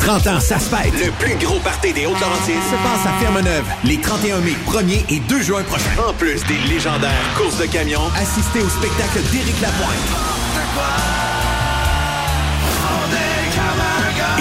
30 0.00 0.26
ans, 0.26 0.40
ça 0.40 0.58
se 0.58 0.68
fête. 0.68 0.92
Le 0.92 1.10
plus 1.12 1.34
gros 1.46 1.58
party 1.60 1.92
des 1.92 2.04
Hautes-Laurentides 2.06 2.62
se 2.70 2.76
passe 2.82 3.06
à 3.06 3.12
Ferme-Neuve 3.20 3.64
les 3.84 3.98
31 3.98 4.40
mai, 4.40 4.56
1er 4.66 5.14
et 5.14 5.20
2 5.20 5.40
juin 5.40 5.62
prochains. 5.62 6.02
En 6.06 6.12
plus 6.12 6.44
des 6.44 6.58
légendaires 6.68 7.34
courses 7.36 7.58
de 7.58 7.66
camions, 7.66 8.08
assistez 8.16 8.60
au 8.60 8.68
spectacle 8.68 9.22
d'Éric 9.30 9.58
Lapointe 9.62 11.31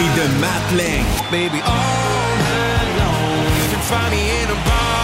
et 0.02 0.20
de 0.20 0.26
Matt 0.40 0.66
Lang. 0.76 1.06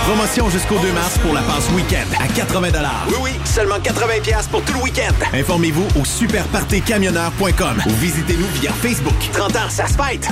Promotion 0.06 0.50
jusqu'au 0.50 0.80
2 0.80 0.92
mars 0.92 1.18
pour 1.20 1.34
la 1.34 1.42
passe 1.42 1.70
week-end 1.76 2.08
à 2.20 2.28
80 2.28 2.70
Oui, 3.10 3.16
oui, 3.22 3.32
seulement 3.46 3.80
80 3.80 4.08
pour 4.52 4.64
tout 4.64 4.74
le 4.74 4.80
week-end. 4.80 5.14
Informez-vous 5.34 5.86
au 6.00 6.06
superpartycamionneur.com 6.06 7.84
ou 7.86 7.94
visitez-nous 8.00 8.48
via 8.60 8.72
Facebook. 8.72 9.14
30 9.34 9.56
ans, 9.56 9.70
ça 9.70 9.88
se 9.88 9.94
fête. 9.94 10.30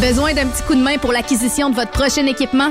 Besoin 0.00 0.32
d'un 0.34 0.46
petit 0.46 0.62
coup 0.62 0.74
de 0.74 0.82
main 0.82 0.98
pour 0.98 1.12
l'acquisition 1.12 1.70
de 1.70 1.76
votre 1.76 1.90
prochain 1.90 2.26
équipement? 2.26 2.70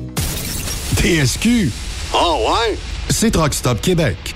TSQ. 0.95 1.71
Oh 2.13 2.47
ouais? 2.49 2.77
C'est 3.09 3.31
Truck 3.31 3.53
Stop 3.53 3.81
Québec. 3.81 4.35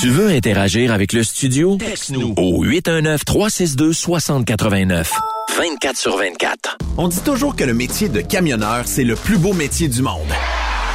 Tu 0.00 0.08
veux 0.08 0.28
interagir 0.28 0.92
avec 0.92 1.12
le 1.12 1.22
studio? 1.22 1.76
Texte-nous 1.76 2.32
au 2.38 2.64
819-362-6089. 2.64 5.10
24 5.58 5.96
sur 5.96 6.16
24. 6.16 6.78
On 6.96 7.08
dit 7.08 7.20
toujours 7.20 7.54
que 7.54 7.64
le 7.64 7.74
métier 7.74 8.08
de 8.08 8.22
camionneur, 8.22 8.84
c'est 8.86 9.04
le 9.04 9.14
plus 9.14 9.36
beau 9.36 9.52
métier 9.52 9.88
du 9.88 10.00
monde. 10.00 10.32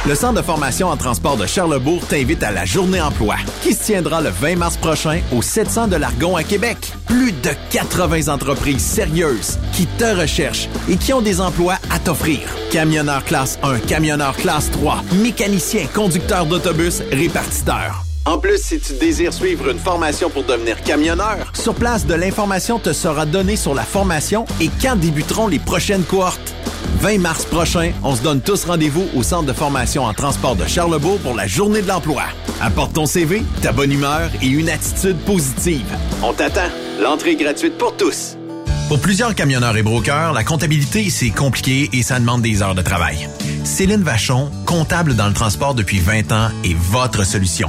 Le 0.06 0.14
Centre 0.14 0.40
de 0.40 0.42
formation 0.42 0.88
en 0.88 0.96
transport 0.96 1.36
de 1.36 1.46
Charlebourg 1.46 2.06
t'invite 2.06 2.42
à 2.42 2.50
la 2.50 2.64
Journée 2.64 3.02
emploi, 3.02 3.36
qui 3.62 3.74
se 3.74 3.84
tiendra 3.84 4.22
le 4.22 4.30
20 4.30 4.56
mars 4.56 4.78
prochain 4.78 5.20
au 5.30 5.42
700 5.42 5.88
de 5.88 5.96
l'Argon 5.96 6.36
à 6.36 6.42
Québec. 6.42 6.78
Plus 7.06 7.32
de 7.32 7.50
80 7.70 8.32
entreprises 8.32 8.82
sérieuses 8.82 9.58
qui 9.74 9.86
te 9.98 10.04
recherchent 10.04 10.70
et 10.88 10.96
qui 10.96 11.12
ont 11.12 11.20
des 11.20 11.42
emplois 11.42 11.76
à 11.90 11.98
t'offrir. 11.98 12.40
Camionneur 12.70 13.24
classe 13.24 13.58
1, 13.62 13.78
camionneur 13.80 14.34
classe 14.36 14.70
3, 14.70 15.02
mécanicien, 15.22 15.86
conducteur 15.94 16.46
d'autobus, 16.46 17.02
répartiteur. 17.12 18.09
En 18.30 18.38
plus, 18.38 18.62
si 18.62 18.78
tu 18.78 18.92
désires 18.92 19.32
suivre 19.32 19.70
une 19.70 19.80
formation 19.80 20.30
pour 20.30 20.44
devenir 20.44 20.80
camionneur, 20.84 21.50
sur 21.52 21.74
place, 21.74 22.06
de 22.06 22.14
l'information 22.14 22.78
te 22.78 22.92
sera 22.92 23.26
donnée 23.26 23.56
sur 23.56 23.74
la 23.74 23.82
formation 23.82 24.44
et 24.60 24.70
quand 24.80 24.94
débuteront 24.94 25.48
les 25.48 25.58
prochaines 25.58 26.04
cohortes. 26.04 26.54
20 27.00 27.18
mars 27.18 27.44
prochain, 27.44 27.90
on 28.04 28.14
se 28.14 28.22
donne 28.22 28.40
tous 28.40 28.66
rendez-vous 28.66 29.08
au 29.16 29.24
Centre 29.24 29.46
de 29.46 29.52
formation 29.52 30.04
en 30.04 30.14
transport 30.14 30.54
de 30.54 30.64
Charlebourg 30.64 31.18
pour 31.18 31.34
la 31.34 31.48
Journée 31.48 31.82
de 31.82 31.88
l'emploi. 31.88 32.22
Apporte 32.60 32.92
ton 32.92 33.04
CV, 33.04 33.42
ta 33.62 33.72
bonne 33.72 33.90
humeur 33.90 34.30
et 34.40 34.46
une 34.46 34.68
attitude 34.68 35.16
positive. 35.26 35.92
On 36.22 36.32
t'attend. 36.32 36.70
L'entrée 37.00 37.34
gratuite 37.34 37.78
pour 37.78 37.96
tous. 37.96 38.36
Pour 38.86 39.00
plusieurs 39.00 39.34
camionneurs 39.34 39.76
et 39.76 39.82
brokers, 39.82 40.34
la 40.34 40.44
comptabilité, 40.44 41.10
c'est 41.10 41.30
compliqué 41.30 41.90
et 41.92 42.04
ça 42.04 42.20
demande 42.20 42.42
des 42.42 42.62
heures 42.62 42.76
de 42.76 42.82
travail. 42.82 43.28
Céline 43.64 44.04
Vachon, 44.04 44.52
comptable 44.66 45.16
dans 45.16 45.26
le 45.26 45.34
transport 45.34 45.74
depuis 45.74 45.98
20 45.98 46.30
ans, 46.30 46.50
est 46.62 46.76
votre 46.76 47.26
solution. 47.26 47.68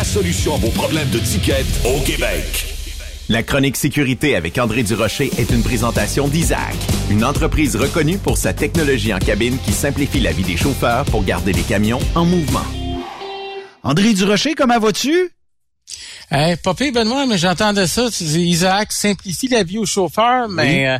solution 0.03 0.55
à 0.55 0.57
vos 0.57 0.69
problèmes 0.69 1.09
de 1.09 1.19
ticket 1.19 1.65
au 1.85 1.99
Québec. 2.01 2.65
La 3.29 3.43
chronique 3.43 3.77
sécurité 3.77 4.35
avec 4.35 4.57
André 4.57 4.83
Durocher 4.83 5.31
est 5.37 5.51
une 5.51 5.63
présentation 5.63 6.27
d'Isaac, 6.27 6.75
une 7.09 7.23
entreprise 7.23 7.75
reconnue 7.75 8.17
pour 8.17 8.37
sa 8.37 8.53
technologie 8.53 9.13
en 9.13 9.19
cabine 9.19 9.57
qui 9.65 9.71
simplifie 9.71 10.19
la 10.19 10.31
vie 10.31 10.43
des 10.43 10.57
chauffeurs 10.57 11.05
pour 11.05 11.23
garder 11.23 11.53
les 11.53 11.61
camions 11.61 11.99
en 12.15 12.25
mouvement. 12.25 12.65
André 13.83 14.13
Durocher, 14.13 14.53
comment 14.53 14.79
vas-tu? 14.79 15.31
Hey, 16.29 16.55
pas 16.57 16.73
pire, 16.73 16.93
Benoît, 16.93 17.25
mais 17.25 17.37
j'entendais 17.37 17.87
ça. 17.87 18.09
Tu 18.09 18.23
dis, 18.23 18.41
Isaac 18.41 18.91
simplifie 18.91 19.47
la 19.47 19.63
vie 19.63 19.77
aux 19.77 19.85
chauffeurs, 19.85 20.49
mais 20.49 20.89
euh, 20.89 20.97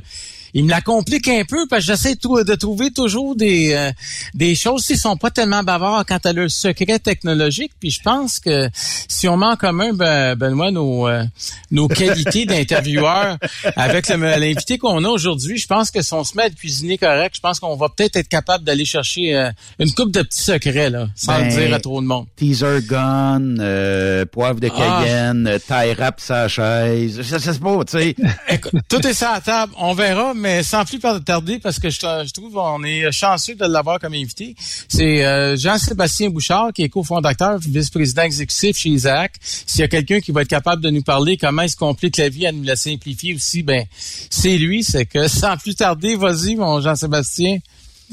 il 0.54 0.66
me 0.66 0.70
la 0.70 0.82
complique 0.82 1.28
un 1.28 1.43
peu 1.47 1.68
parce 1.70 1.86
que 1.86 1.91
j'essaie 1.91 2.16
de, 2.16 2.56
trouver 2.56 2.91
toujours 2.91 3.36
des 3.36 3.74
euh, 3.74 3.91
des 4.34 4.56
choses 4.56 4.86
qui 4.86 4.97
sont 4.97 5.18
pas 5.18 5.32
tellement 5.32 5.64
bavards 5.64 6.06
quant 6.06 6.20
à 6.24 6.34
leur 6.34 6.49
secret 6.49 6.99
technologique. 6.99 7.72
Puis 7.80 7.91
je 7.91 8.02
pense 8.02 8.39
que 8.39 8.70
si 9.08 9.28
on 9.28 9.38
met 9.38 9.45
en 9.45 9.56
commun, 9.56 9.93
ben, 9.93 10.36
Benoît, 10.36 10.72
nos 10.72 11.08
euh, 11.08 11.24
nos 11.72 11.88
qualités 11.88 12.45
d'intervieweur 12.45 13.38
avec 13.76 14.10
l'invité 14.10 14.78
qu'on 14.78 15.04
a 15.04 15.10
aujourd'hui, 15.10 15.58
je 15.58 15.68
pense 15.68 15.91
que 15.91 16.02
si 16.02 16.14
on 16.14 16.24
se 16.24 16.36
met 16.36 16.43
à 16.43 16.49
cuisiner 16.49 16.97
correct, 16.97 17.36
je 17.36 17.41
pense 17.41 17.60
qu'on 17.60 17.76
va 17.76 17.89
peut-être 17.89 18.16
être 18.18 18.30
capable 18.30 18.64
d'aller 18.64 18.86
chercher 18.86 19.36
euh, 19.36 19.52
une 19.80 19.91
coupe 19.91 20.12
de 20.12 20.22
petits 20.22 20.43
secrets 20.43 20.89
là, 20.89 21.08
sans 21.16 21.39
Ben, 21.39 21.47
le 21.47 21.66
dire 21.66 21.76
à 21.76 21.80
trop 21.80 22.02
de 22.02 22.08
monde. 22.08 22.26
Teaser 22.36 22.82
gun, 22.82 23.60
euh, 23.60 24.26
poivre 24.26 24.60
de 24.60 24.70
Ah. 24.78 25.04
Cayenne, 25.04 25.60
tie 25.68 25.93
wrap 25.93 26.20
sa 26.20 26.47
chaise. 26.47 27.22
Ça, 27.22 27.39
ça 27.39 27.54
se 27.54 27.60
pas, 27.60 27.84
tu 27.86 27.97
sais. 27.97 28.16
Écoute, 28.49 28.74
tout 28.89 29.06
est 29.06 29.14
sur 29.14 29.30
la 29.32 29.41
table. 29.41 29.74
On 29.78 29.93
verra, 29.93 30.34
mais 30.34 30.41
sans 30.64 30.86
plus 30.86 31.00
tarder, 31.00 31.60
parce 31.60 31.80
que 31.80 31.89
je, 31.89 32.00
je 32.00 32.32
trouve 32.32 32.58
on 32.58 32.84
est 32.84 33.12
chanceux 33.12 33.56
de 33.56 33.66
l'avoir 33.66 34.00
comme 34.00 34.14
invité. 34.14 34.56
C'est 34.88 35.26
euh, 35.26 35.56
Jean-Sébastien 35.58 36.30
Bouchard, 36.30 36.74
qui 36.74 36.84
est 36.84 36.89
cofondateur, 36.89 37.60
vice-président 37.60 38.24
exécutif 38.24 38.78
chez 38.78 38.89
Isaac. 38.89 39.34
S'il 39.42 39.82
y 39.82 39.84
a 39.84 39.88
quelqu'un 39.88 40.20
qui 40.20 40.32
va 40.32 40.42
être 40.42 40.48
capable 40.48 40.82
de 40.82 40.89
nous 40.89 41.02
parler 41.02 41.38
comment 41.38 41.64
est-ce 41.64 41.76
complique 41.76 42.18
la 42.18 42.30
vie 42.30 42.46
à 42.46 42.52
nous 42.52 42.64
la 42.64 42.76
simplifier 42.76 43.36
aussi, 43.36 43.64
ben 43.64 43.86
c'est 44.30 44.58
lui. 44.58 44.84
C'est 44.84 45.06
que 45.06 45.28
sans 45.28 45.58
plus 45.58 45.76
tarder, 45.76 46.16
vas-y, 46.16 46.56
mon 46.56 46.82
Jean-Sébastien. 46.82 47.60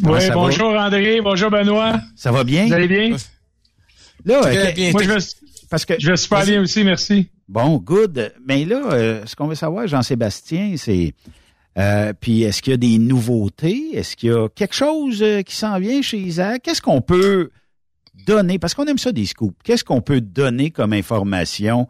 Oui, 0.02 0.20
ça 0.20 0.32
bonjour 0.32 0.70
André, 0.74 1.20
bonjour 1.20 1.50
Benoît. 1.50 2.00
Ça 2.16 2.30
va 2.30 2.44
bien? 2.44 2.66
Vous 2.66 2.72
allez 2.72 2.88
bien? 2.88 3.16
Là, 4.24 4.40
Très 4.42 4.70
euh, 4.70 4.72
bien. 4.72 4.90
Moi, 4.92 5.02
je 5.02 5.10
vais, 5.10 5.18
parce 5.70 5.84
que 5.84 5.94
je 5.98 6.10
vais 6.10 6.16
super 6.16 6.44
bien 6.44 6.60
aussi, 6.60 6.84
merci. 6.84 7.28
Bon, 7.48 7.78
good. 7.78 8.32
Mais 8.46 8.64
là, 8.64 8.80
euh, 8.92 9.22
ce 9.26 9.34
qu'on 9.34 9.46
veut 9.46 9.54
savoir, 9.54 9.86
Jean-Sébastien, 9.86 10.74
c'est 10.76 11.14
euh, 11.78 12.12
puis 12.18 12.42
est-ce 12.42 12.60
qu'il 12.60 12.72
y 12.72 12.74
a 12.74 12.78
des 12.78 12.98
nouveautés? 12.98 13.90
Est-ce 13.94 14.16
qu'il 14.16 14.30
y 14.30 14.32
a 14.32 14.48
quelque 14.48 14.74
chose 14.74 15.22
euh, 15.22 15.42
qui 15.42 15.54
s'en 15.54 15.78
vient 15.78 16.02
chez 16.02 16.18
Isaac? 16.18 16.62
Qu'est-ce 16.62 16.82
qu'on 16.82 17.00
peut 17.00 17.50
donner? 18.26 18.58
Parce 18.58 18.74
qu'on 18.74 18.86
aime 18.86 18.98
ça 18.98 19.12
des 19.12 19.26
scoops. 19.26 19.56
Qu'est-ce 19.62 19.84
qu'on 19.84 20.00
peut 20.00 20.20
donner 20.20 20.70
comme 20.72 20.92
information 20.92 21.86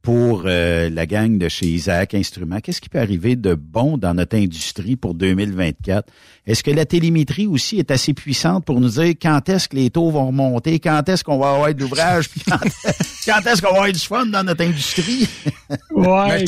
pour 0.00 0.44
euh, 0.46 0.90
la 0.90 1.06
gang 1.06 1.38
de 1.38 1.48
chez 1.48 1.66
Isaac 1.66 2.14
Instruments? 2.14 2.60
Qu'est-ce 2.60 2.80
qui 2.80 2.88
peut 2.88 3.00
arriver 3.00 3.34
de 3.34 3.54
bon 3.54 3.98
dans 3.98 4.14
notre 4.14 4.36
industrie 4.36 4.94
pour 4.94 5.14
2024? 5.14 6.08
Est-ce 6.46 6.62
que 6.62 6.70
la 6.70 6.86
télémétrie 6.86 7.48
aussi 7.48 7.80
est 7.80 7.90
assez 7.90 8.14
puissante 8.14 8.64
pour 8.64 8.80
nous 8.80 8.90
dire 8.90 9.14
quand 9.20 9.48
est-ce 9.48 9.68
que 9.68 9.74
les 9.74 9.90
taux 9.90 10.10
vont 10.10 10.28
remonter? 10.28 10.78
Quand 10.78 11.08
est-ce 11.08 11.24
qu'on 11.24 11.38
va 11.38 11.54
avoir 11.54 11.74
de 11.74 11.80
l'ouvrage? 11.80 12.28
Puis 12.28 12.42
quand, 12.46 12.60
est-ce 12.84 13.60
qu'on 13.60 13.70
va 13.70 13.74
avoir 13.74 13.92
du 13.92 13.98
fun 13.98 14.26
dans 14.26 14.44
notre 14.44 14.64
industrie? 14.64 15.28
Mais 16.28 16.44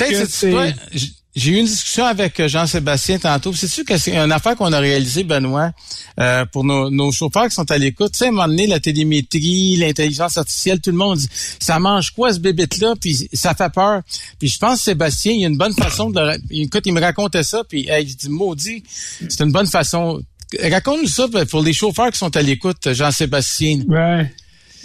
J'ai 1.35 1.51
eu 1.51 1.57
une 1.57 1.67
discussion 1.67 2.05
avec 2.05 2.39
euh, 2.39 2.47
Jean-Sébastien 2.47 3.19
tantôt. 3.19 3.53
C'est-tu 3.53 3.85
que 3.85 3.99
c'est 3.99 4.17
une 4.17 4.31
affaire 4.31 4.55
qu'on 4.55 4.73
a 4.73 4.79
réalisée, 4.79 5.25
Benoît, 5.25 5.73
euh, 6.21 6.45
pour 6.47 6.63
nos, 6.63 6.91
nos 6.91 7.11
chauffeurs 7.11 7.49
qui 7.49 7.55
sont 7.55 7.69
à 7.71 7.77
l'écoute? 7.77 8.13
Tu 8.13 8.19
sais, 8.19 8.27
à 8.27 8.29
un 8.29 8.31
moment 8.31 8.47
donné, 8.47 8.69
la 8.69 8.79
télémétrie, 8.79 9.77
l'intelligence 9.77 10.39
artificielle, 10.39 10.81
tout 10.81 10.91
le 10.91 10.97
monde 10.97 11.19
dit, 11.19 11.29
ça 11.59 11.81
mange 11.81 12.13
quoi 12.13 12.33
ce 12.33 12.39
bébête-là? 12.39 12.95
Puis 13.01 13.29
ça 13.33 13.55
fait 13.55 13.73
peur. 13.73 14.03
Puis 14.39 14.49
je 14.49 14.59
pense, 14.59 14.83
Sébastien, 14.83 15.33
il 15.33 15.41
y 15.41 15.45
a 15.45 15.49
une 15.49 15.59
bonne 15.59 15.75
façon 15.75 16.11
de... 16.11 16.41
Écoute, 16.51 16.83
il 16.87 16.93
me 16.93 17.01
racontait 17.01 17.43
ça, 17.43 17.63
puis 17.69 17.89
hey, 17.89 18.07
je 18.09 18.17
dis, 18.17 18.29
maudit, 18.29 18.85
c'est 19.29 19.41
une 19.41 19.51
bonne 19.53 19.67
façon. 19.67 20.23
Raconte-nous 20.63 21.09
ça 21.09 21.27
pour 21.51 21.63
les 21.63 21.73
chauffeurs 21.73 22.13
qui 22.13 22.19
sont 22.19 22.37
à 22.37 22.43
l'écoute, 22.43 22.93
Jean-Sébastien. 22.93 23.81
Ouais. 23.89 24.33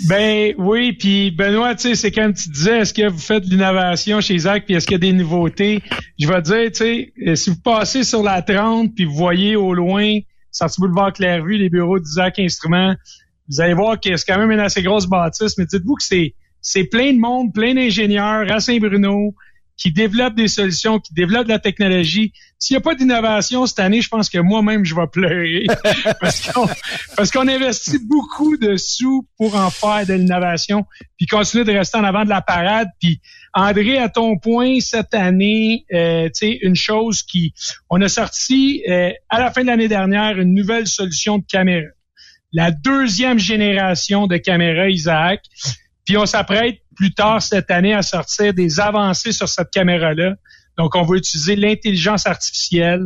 Ben 0.08 0.54
oui, 0.58 0.94
puis 0.94 1.32
Benoît, 1.32 1.76
tu 1.76 1.90
sais, 1.90 1.96
c'est 1.96 2.12
quand 2.12 2.32
tu 2.32 2.50
disais, 2.50 2.80
est-ce 2.80 2.94
que 2.94 3.08
vous 3.10 3.20
faites 3.20 3.46
de 3.46 3.50
l'innovation 3.50 4.22
chez 4.22 4.36
Isaac, 4.36 4.66
puis 4.66 4.76
est-ce 4.76 4.88
qu'il 4.88 4.94
y 4.94 4.96
a 4.96 5.00
des 5.00 5.14
nouveautés? 5.14 5.82
Je 6.20 6.28
vais 6.28 6.42
dire, 6.42 6.72
tu 6.72 6.76
sais, 6.76 7.14
euh, 7.28 7.36
si 7.36 7.50
vous 7.50 7.60
passez 7.62 8.04
sur 8.04 8.24
la 8.24 8.42
30, 8.42 8.96
puis 8.96 9.06
vous 9.06 9.16
voyez 9.16 9.56
au 9.56 9.74
loin, 9.74 10.20
sorti 10.52 10.80
boulevard 10.80 11.14
Clairvue, 11.14 11.58
les 11.58 11.70
bureaux 11.70 12.00
d'Isaac 12.00 12.40
Instruments, 12.40 12.96
Vous 13.50 13.62
allez 13.62 13.74
voir 13.74 14.00
que 14.00 14.16
c'est 14.16 14.26
quand 14.32 14.40
même 14.40 14.52
une 14.52 14.60
assez 14.60 14.84
grosse 14.84 15.08
bâtisse, 15.08 15.58
mais 15.58 15.66
dites-vous 15.66 15.96
que 15.96 16.04
c'est 16.04 16.34
c'est 16.62 16.84
plein 16.84 17.14
de 17.14 17.20
monde, 17.20 17.54
plein 17.54 17.74
d'ingénieurs 17.74 18.52
à 18.52 18.60
Saint-Bruno 18.60 19.34
qui 19.80 19.94
développent 19.94 20.36
des 20.36 20.50
solutions, 20.50 21.00
qui 21.00 21.14
développent 21.14 21.46
de 21.46 21.54
la 21.54 21.60
technologie. 21.60 22.34
S'il 22.60 22.76
n'y 22.76 22.80
a 22.80 22.82
pas 22.82 22.96
d'innovation 22.96 23.66
cette 23.66 23.80
année, 23.80 24.02
je 24.02 24.10
pense 24.10 24.30
que 24.30 24.38
moi-même, 24.38 24.84
je 24.84 24.94
vais 24.94 25.08
pleurer. 25.08 25.66
parce 27.16 27.32
qu'on 27.32 27.48
investit 27.48 28.00
beaucoup 28.06 28.58
de 28.58 28.76
sous 28.76 29.26
pour 29.38 29.56
en 29.56 29.70
faire 29.70 30.06
de 30.06 30.14
l'innovation, 30.14 30.86
puis 31.18 31.26
continuer 31.26 31.64
de 31.64 31.72
rester 31.72 31.98
en 31.98 32.04
avant 32.04 32.26
de 32.26 32.30
la 32.30 32.42
parade. 32.42 32.90
Puis 33.00 33.22
André, 33.54 33.98
à 33.98 34.10
ton 34.10 34.38
point, 34.38 34.82
cette 34.82 35.14
année, 35.14 35.86
euh, 35.94 36.26
tu 36.26 36.32
sais, 36.34 36.60
une 36.62 36.76
chose 36.76 37.24
qui... 37.24 37.54
On 37.90 38.02
a 38.02 38.10
sorti 38.10 38.84
euh, 38.90 39.12
à 39.30 39.40
la 39.40 39.52
fin 39.52 39.62
de 39.62 39.68
l'année 39.68 39.88
dernière 39.88 40.38
une 40.40 40.54
nouvelle 40.54 40.88
solution 40.88 41.38
de 41.38 41.46
caméra. 41.46 41.88
La 42.52 42.72
deuxième 42.72 43.40
génération 43.40 44.28
de 44.28 44.36
caméras 44.36 44.90
Isaac. 44.90 45.42
Puis 46.06 46.18
on 46.18 46.26
s'apprête 46.26 46.80
plus 47.00 47.14
tard 47.14 47.42
cette 47.42 47.72
année 47.72 47.94
à 47.94 48.02
sortir 48.02 48.54
des 48.54 48.82
avancées 48.82 49.32
sur 49.32 49.48
cette 49.48 49.72
caméra-là. 49.72 50.36
Donc, 50.78 50.96
on 50.96 51.04
va 51.04 51.16
utiliser 51.16 51.56
l'intelligence 51.56 52.28
artificielle 52.28 53.06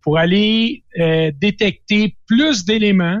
pour 0.00 0.16
aller 0.16 0.82
euh, 0.98 1.30
détecter 1.38 2.16
plus 2.26 2.64
d'éléments 2.64 3.20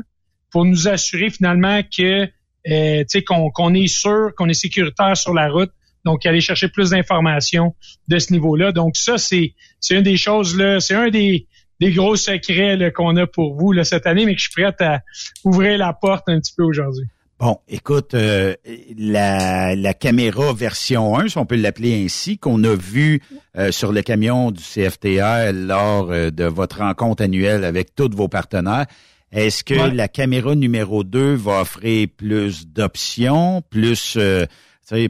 pour 0.50 0.64
nous 0.64 0.88
assurer 0.88 1.28
finalement 1.28 1.82
que 1.82 2.26
euh, 2.70 3.04
qu'on 3.26 3.74
est 3.74 3.86
sûr, 3.86 4.30
qu'on 4.34 4.48
est 4.48 4.54
sécuritaire 4.54 5.14
sur 5.14 5.34
la 5.34 5.50
route. 5.50 5.70
Donc, 6.06 6.24
aller 6.24 6.40
chercher 6.40 6.68
plus 6.68 6.90
d'informations 6.90 7.74
de 8.08 8.18
ce 8.18 8.32
niveau-là. 8.32 8.72
Donc, 8.72 8.96
ça, 8.96 9.18
c'est 9.18 9.52
c'est 9.78 9.94
une 9.94 10.02
des 10.02 10.16
choses 10.16 10.56
là, 10.56 10.80
c'est 10.80 10.94
un 10.94 11.10
des 11.10 11.46
gros 11.82 12.16
secrets 12.16 12.92
qu'on 12.92 13.14
a 13.16 13.26
pour 13.26 13.56
vous 13.56 13.74
cette 13.84 14.06
année, 14.06 14.24
mais 14.24 14.34
que 14.34 14.40
je 14.40 14.48
suis 14.48 14.62
prête 14.62 14.80
à 14.80 15.00
ouvrir 15.44 15.76
la 15.76 15.92
porte 15.92 16.24
un 16.28 16.40
petit 16.40 16.54
peu 16.56 16.62
aujourd'hui. 16.62 17.04
Bon, 17.40 17.58
écoute, 17.68 18.14
euh, 18.14 18.54
la, 18.96 19.74
la, 19.74 19.92
caméra 19.92 20.52
version 20.52 21.18
1, 21.18 21.28
si 21.28 21.38
on 21.38 21.46
peut 21.46 21.56
l'appeler 21.56 22.04
ainsi, 22.04 22.38
qu'on 22.38 22.62
a 22.62 22.76
vu 22.76 23.20
euh, 23.58 23.72
sur 23.72 23.92
le 23.92 24.02
camion 24.02 24.52
du 24.52 24.62
CFTR 24.62 25.52
lors 25.52 26.12
euh, 26.12 26.30
de 26.30 26.44
votre 26.44 26.78
rencontre 26.78 27.24
annuelle 27.24 27.64
avec 27.64 27.94
tous 27.96 28.10
vos 28.14 28.28
partenaires, 28.28 28.86
est-ce 29.32 29.64
que 29.64 29.74
la 29.74 30.06
caméra 30.06 30.54
numéro 30.54 31.02
2 31.02 31.34
va 31.34 31.62
offrir 31.62 32.06
plus 32.16 32.68
d'options, 32.68 33.62
plus, 33.68 34.16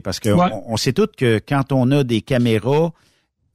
parce 0.03 0.19
que 0.19 0.29
on, 0.29 0.77
sait 0.77 0.93
tous 0.93 1.11
que 1.15 1.39
quand 1.47 1.71
on 1.71 1.91
a 1.91 2.03
des 2.03 2.21
caméras, 2.21 2.91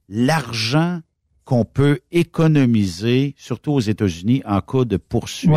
l'argent 0.07 1.01
qu'on 1.43 1.65
peut 1.65 1.99
économiser, 2.13 3.35
surtout 3.37 3.73
aux 3.73 3.81
États-Unis, 3.81 4.43
en 4.45 4.61
cas 4.61 4.85
de 4.85 4.95
poursuite. 4.95 5.51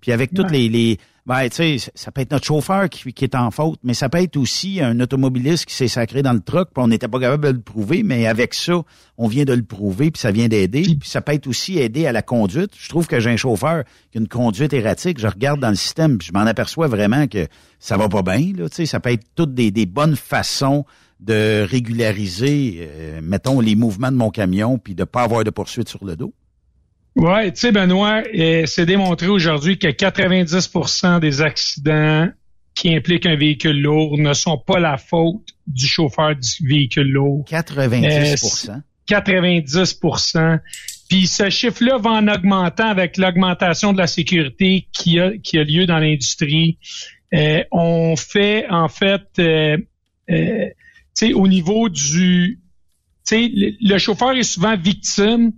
Puis 0.00 0.12
avec 0.12 0.32
toutes 0.32 0.50
les, 0.50 0.70
les 0.70 0.98
ben, 1.26 1.48
tu 1.48 1.78
sais, 1.78 1.90
ça 1.96 2.12
peut 2.12 2.20
être 2.20 2.30
notre 2.30 2.46
chauffeur 2.46 2.88
qui, 2.88 3.12
qui, 3.12 3.24
est 3.24 3.34
en 3.34 3.50
faute, 3.50 3.80
mais 3.82 3.94
ça 3.94 4.08
peut 4.08 4.22
être 4.22 4.36
aussi 4.36 4.80
un 4.80 5.00
automobiliste 5.00 5.64
qui 5.64 5.74
s'est 5.74 5.88
sacré 5.88 6.22
dans 6.22 6.32
le 6.32 6.38
truck, 6.40 6.68
puis 6.72 6.82
on 6.82 6.86
n'était 6.86 7.08
pas 7.08 7.18
capable 7.18 7.46
de 7.46 7.50
le 7.50 7.60
prouver, 7.60 8.04
mais 8.04 8.28
avec 8.28 8.54
ça, 8.54 8.80
on 9.18 9.26
vient 9.26 9.44
de 9.44 9.52
le 9.52 9.64
prouver, 9.64 10.12
puis 10.12 10.20
ça 10.20 10.30
vient 10.30 10.46
d'aider. 10.46 10.84
Puis 10.84 11.08
ça 11.08 11.20
peut 11.20 11.32
être 11.32 11.48
aussi 11.48 11.78
aider 11.78 12.06
à 12.06 12.12
la 12.12 12.22
conduite. 12.22 12.70
Je 12.78 12.88
trouve 12.88 13.08
que 13.08 13.18
j'ai 13.18 13.30
un 13.30 13.36
chauffeur 13.36 13.82
qui 14.12 14.18
a 14.18 14.20
une 14.20 14.28
conduite 14.28 14.72
erratique, 14.72 15.18
je 15.18 15.26
regarde 15.26 15.58
dans 15.58 15.70
le 15.70 15.74
système, 15.74 16.16
puis 16.16 16.28
je 16.28 16.32
m'en 16.32 16.46
aperçois 16.46 16.86
vraiment 16.86 17.26
que 17.26 17.48
ça 17.80 17.96
va 17.96 18.08
pas 18.08 18.22
bien. 18.22 18.52
Là, 18.56 18.68
tu 18.68 18.76
sais, 18.76 18.86
ça 18.86 19.00
peut 19.00 19.10
être 19.10 19.24
toutes 19.34 19.52
des, 19.52 19.72
des 19.72 19.86
bonnes 19.86 20.16
façons 20.16 20.84
de 21.18 21.66
régulariser, 21.68 22.88
euh, 22.88 23.20
mettons, 23.20 23.58
les 23.58 23.74
mouvements 23.74 24.12
de 24.12 24.16
mon 24.16 24.30
camion, 24.30 24.78
puis 24.78 24.94
de 24.94 25.02
pas 25.02 25.22
avoir 25.22 25.42
de 25.42 25.50
poursuite 25.50 25.88
sur 25.88 26.04
le 26.04 26.14
dos. 26.14 26.32
Ouais, 27.16 27.50
tu 27.52 27.60
sais, 27.60 27.72
Benoît, 27.72 28.22
c'est 28.66 28.86
démontré 28.86 29.26
aujourd'hui 29.28 29.78
que 29.78 29.88
90% 29.88 31.18
des 31.18 31.40
accidents 31.40 32.28
qui 32.74 32.94
impliquent 32.94 33.26
un 33.26 33.36
véhicule 33.36 33.80
lourd 33.80 34.18
ne 34.18 34.34
sont 34.34 34.58
pas 34.58 34.78
la 34.78 34.98
faute 34.98 35.46
du 35.66 35.86
chauffeur 35.86 36.36
du 36.36 36.68
véhicule 36.68 37.10
lourd. 37.10 37.44
90% 37.48 38.82
90% 39.08 40.60
Puis 41.08 41.26
ce 41.26 41.48
chiffre-là 41.48 41.98
va 41.98 42.10
en 42.10 42.28
augmentant 42.28 42.88
avec 42.88 43.16
l'augmentation 43.16 43.92
de 43.92 43.98
la 43.98 44.06
sécurité 44.06 44.88
qui 44.92 45.20
a, 45.20 45.36
qui 45.38 45.58
a 45.58 45.64
lieu 45.64 45.86
dans 45.86 45.98
l'industrie. 45.98 46.78
Euh, 47.34 47.62
on 47.72 48.16
fait, 48.16 48.66
en 48.68 48.88
fait, 48.88 49.22
euh, 49.38 49.78
euh, 50.30 50.66
tu 51.16 51.28
sais, 51.28 51.32
au 51.32 51.48
niveau 51.48 51.88
du... 51.88 52.60
Tu 53.26 53.36
sais, 53.36 53.50
le 53.80 53.98
chauffeur 53.98 54.32
est 54.32 54.44
souvent 54.44 54.76
victime 54.76 55.52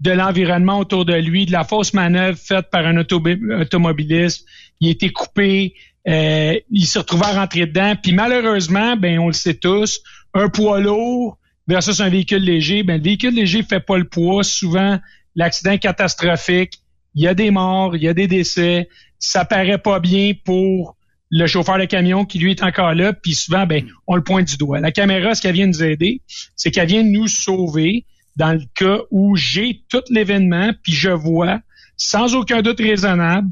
de 0.00 0.10
l'environnement 0.10 0.78
autour 0.78 1.04
de 1.04 1.14
lui, 1.14 1.46
de 1.46 1.52
la 1.52 1.64
fausse 1.64 1.94
manœuvre 1.94 2.38
faite 2.38 2.70
par 2.70 2.86
un 2.86 2.96
automobiliste. 2.96 4.46
Il 4.80 4.88
a 4.88 4.90
été 4.90 5.10
coupé, 5.10 5.74
euh, 6.08 6.54
il 6.70 6.86
se 6.86 6.98
retrouvait 6.98 7.26
à 7.26 7.40
rentrer 7.40 7.66
dedans. 7.66 7.94
Puis 8.00 8.12
malheureusement, 8.12 8.96
ben 8.96 9.18
on 9.18 9.28
le 9.28 9.32
sait 9.32 9.54
tous, 9.54 10.00
un 10.34 10.48
poids 10.48 10.80
lourd 10.80 11.38
versus 11.66 12.00
un 12.00 12.10
véhicule 12.10 12.42
léger, 12.42 12.82
ben 12.82 12.98
le 12.98 13.02
véhicule 13.02 13.34
léger 13.34 13.62
fait 13.62 13.80
pas 13.80 13.96
le 13.96 14.04
poids. 14.04 14.42
Souvent, 14.44 14.98
l'accident 15.34 15.78
catastrophique. 15.78 16.80
Il 17.14 17.22
y 17.22 17.28
a 17.28 17.34
des 17.34 17.50
morts, 17.50 17.94
il 17.96 18.02
y 18.02 18.08
a 18.08 18.14
des 18.14 18.26
décès. 18.26 18.88
Ça 19.18 19.44
paraît 19.44 19.78
pas 19.78 20.00
bien 20.00 20.32
pour 20.44 20.96
le 21.30 21.46
chauffeur 21.46 21.78
de 21.78 21.84
camion 21.84 22.24
qui 22.24 22.38
lui 22.38 22.52
est 22.52 22.62
encore 22.62 22.94
là, 22.94 23.12
puis 23.12 23.34
souvent, 23.34 23.66
ben, 23.66 23.84
on 24.06 24.14
le 24.14 24.22
pointe 24.22 24.46
du 24.46 24.56
doigt. 24.56 24.80
La 24.80 24.92
caméra, 24.92 25.34
ce 25.34 25.42
qu'elle 25.42 25.54
vient 25.54 25.66
nous 25.66 25.82
aider, 25.82 26.20
c'est 26.54 26.70
qu'elle 26.70 26.88
vient 26.88 27.02
nous 27.02 27.26
sauver 27.26 28.04
dans 28.36 28.52
le 28.52 28.64
cas 28.74 29.00
où 29.10 29.36
j'ai 29.36 29.84
tout 29.88 30.02
l'événement, 30.10 30.72
puis 30.82 30.92
je 30.92 31.10
vois, 31.10 31.60
sans 31.96 32.34
aucun 32.34 32.62
doute 32.62 32.80
raisonnable, 32.80 33.48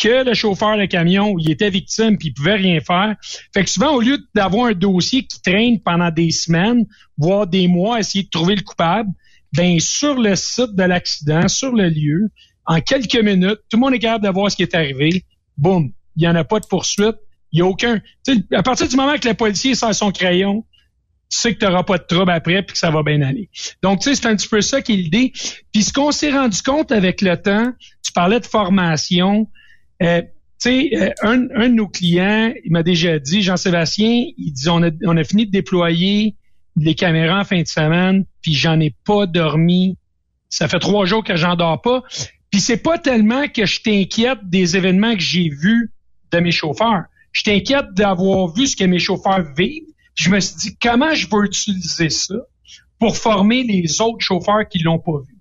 que 0.00 0.24
le 0.24 0.34
chauffeur 0.34 0.78
de 0.78 0.86
camion, 0.86 1.36
il 1.38 1.50
était 1.50 1.70
victime 1.70 2.16
puis 2.16 2.28
il 2.28 2.34
pouvait 2.34 2.54
rien 2.54 2.80
faire. 2.80 3.14
Fait 3.52 3.62
que 3.62 3.70
souvent, 3.70 3.94
au 3.94 4.00
lieu 4.00 4.18
d'avoir 4.34 4.66
un 4.66 4.72
dossier 4.72 5.26
qui 5.26 5.40
traîne 5.42 5.80
pendant 5.80 6.10
des 6.10 6.30
semaines, 6.30 6.86
voire 7.18 7.46
des 7.46 7.68
mois, 7.68 8.00
essayer 8.00 8.24
de 8.24 8.30
trouver 8.30 8.56
le 8.56 8.62
coupable, 8.62 9.10
ben 9.52 9.78
sur 9.80 10.14
le 10.14 10.34
site 10.34 10.74
de 10.74 10.82
l'accident, 10.82 11.46
sur 11.46 11.72
le 11.72 11.88
lieu, 11.90 12.30
en 12.66 12.80
quelques 12.80 13.16
minutes, 13.16 13.60
tout 13.68 13.76
le 13.76 13.80
monde 13.80 13.94
est 13.94 13.98
capable 13.98 14.24
de 14.24 14.30
voir 14.30 14.50
ce 14.50 14.56
qui 14.56 14.62
est 14.62 14.74
arrivé. 14.74 15.24
Boum, 15.58 15.92
il 16.16 16.20
n'y 16.20 16.28
en 16.28 16.34
a 16.34 16.44
pas 16.44 16.60
de 16.60 16.66
poursuite. 16.66 17.16
Il 17.52 17.56
n'y 17.56 17.62
a 17.62 17.66
aucun. 17.66 18.00
À 18.52 18.62
partir 18.62 18.88
du 18.88 18.96
moment 18.96 19.18
que 19.18 19.28
le 19.28 19.34
policier 19.34 19.74
sort 19.74 19.94
son 19.94 20.10
crayon, 20.10 20.64
tu 21.32 21.38
sais 21.38 21.54
que 21.54 21.60
tu 21.60 21.64
n'auras 21.64 21.82
pas 21.82 21.96
de 21.96 22.04
trouble 22.04 22.30
après 22.30 22.62
puis 22.62 22.74
que 22.74 22.78
ça 22.78 22.90
va 22.90 23.02
bien 23.02 23.22
aller. 23.22 23.48
Donc, 23.82 24.00
tu 24.00 24.10
sais, 24.10 24.14
c'est 24.14 24.26
un 24.26 24.36
petit 24.36 24.48
peu 24.48 24.60
ça 24.60 24.82
qui 24.82 24.92
est 24.92 24.96
l'idée. 24.96 25.32
Puis 25.72 25.82
ce 25.82 25.92
qu'on 25.92 26.12
s'est 26.12 26.30
rendu 26.30 26.60
compte 26.60 26.92
avec 26.92 27.22
le 27.22 27.40
temps, 27.40 27.72
tu 28.04 28.12
parlais 28.12 28.38
de 28.38 28.44
formation. 28.44 29.48
Euh, 30.02 30.20
tu 30.20 30.28
sais, 30.58 30.90
euh, 30.94 31.10
un, 31.22 31.48
un, 31.54 31.70
de 31.70 31.74
nos 31.74 31.88
clients, 31.88 32.52
il 32.64 32.70
m'a 32.70 32.82
déjà 32.82 33.18
dit, 33.18 33.40
Jean-Sébastien, 33.40 34.26
il 34.36 34.52
dit, 34.52 34.68
on 34.68 34.82
a, 34.82 34.90
on 35.06 35.16
a 35.16 35.24
fini 35.24 35.46
de 35.46 35.50
déployer 35.50 36.36
les 36.76 36.94
caméras 36.94 37.40
en 37.40 37.44
fin 37.44 37.62
de 37.62 37.66
semaine, 37.66 38.26
puis 38.42 38.52
j'en 38.52 38.78
ai 38.78 38.94
pas 39.04 39.24
dormi. 39.24 39.96
Ça 40.50 40.68
fait 40.68 40.80
trois 40.80 41.06
jours 41.06 41.24
que 41.24 41.36
j'en 41.36 41.56
dors 41.56 41.80
pas. 41.80 42.02
Puis 42.50 42.60
c'est 42.60 42.82
pas 42.82 42.98
tellement 42.98 43.48
que 43.48 43.64
je 43.64 43.80
t'inquiète 43.80 44.38
des 44.44 44.76
événements 44.76 45.14
que 45.14 45.22
j'ai 45.22 45.48
vus 45.48 45.92
de 46.30 46.40
mes 46.40 46.50
chauffeurs. 46.50 47.04
Je 47.32 47.42
t'inquiète 47.42 47.94
d'avoir 47.94 48.48
vu 48.52 48.66
ce 48.66 48.76
que 48.76 48.84
mes 48.84 48.98
chauffeurs 48.98 49.42
vivent 49.56 49.91
je 50.14 50.30
me 50.30 50.40
suis 50.40 50.56
dit, 50.56 50.76
comment 50.80 51.14
je 51.14 51.28
peux 51.28 51.44
utiliser 51.44 52.10
ça 52.10 52.34
pour 52.98 53.16
former 53.16 53.62
les 53.62 54.00
autres 54.00 54.20
chauffeurs 54.20 54.68
qui 54.68 54.78
l'ont 54.80 54.98
pas 54.98 55.18
vu? 55.26 55.36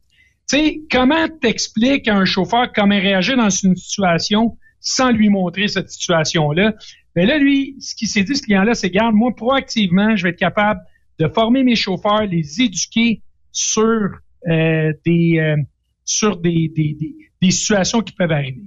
Tu 0.49 0.57
sais, 0.57 0.81
comment 0.91 1.27
t'expliques 1.29 2.07
à 2.07 2.15
un 2.15 2.25
chauffeur 2.25 2.71
comment 2.73 2.99
réagir 2.99 3.37
dans 3.37 3.49
une 3.49 3.75
situation 3.75 4.57
sans 4.79 5.11
lui 5.11 5.29
montrer 5.29 5.67
cette 5.67 5.89
situation-là? 5.89 6.73
Mais 7.15 7.25
ben 7.25 7.27
là, 7.27 7.37
lui, 7.37 7.75
ce 7.79 7.93
qu'il 7.93 8.07
s'est 8.07 8.23
dit, 8.23 8.35
ce 8.35 8.41
client-là, 8.43 8.73
c'est, 8.73 8.89
garde, 8.89 9.13
moi, 9.13 9.35
proactivement, 9.35 10.15
je 10.15 10.23
vais 10.23 10.29
être 10.29 10.39
capable 10.39 10.79
de 11.19 11.27
former 11.27 11.63
mes 11.63 11.75
chauffeurs, 11.75 12.25
les 12.25 12.61
éduquer 12.61 13.21
sur 13.51 14.09
euh, 14.47 14.93
des 15.05 15.37
euh, 15.39 15.57
sur 16.05 16.37
des, 16.37 16.67
des, 16.67 17.51
situations 17.51 18.01
qui 18.01 18.13
peuvent 18.13 18.31
arriver. 18.31 18.63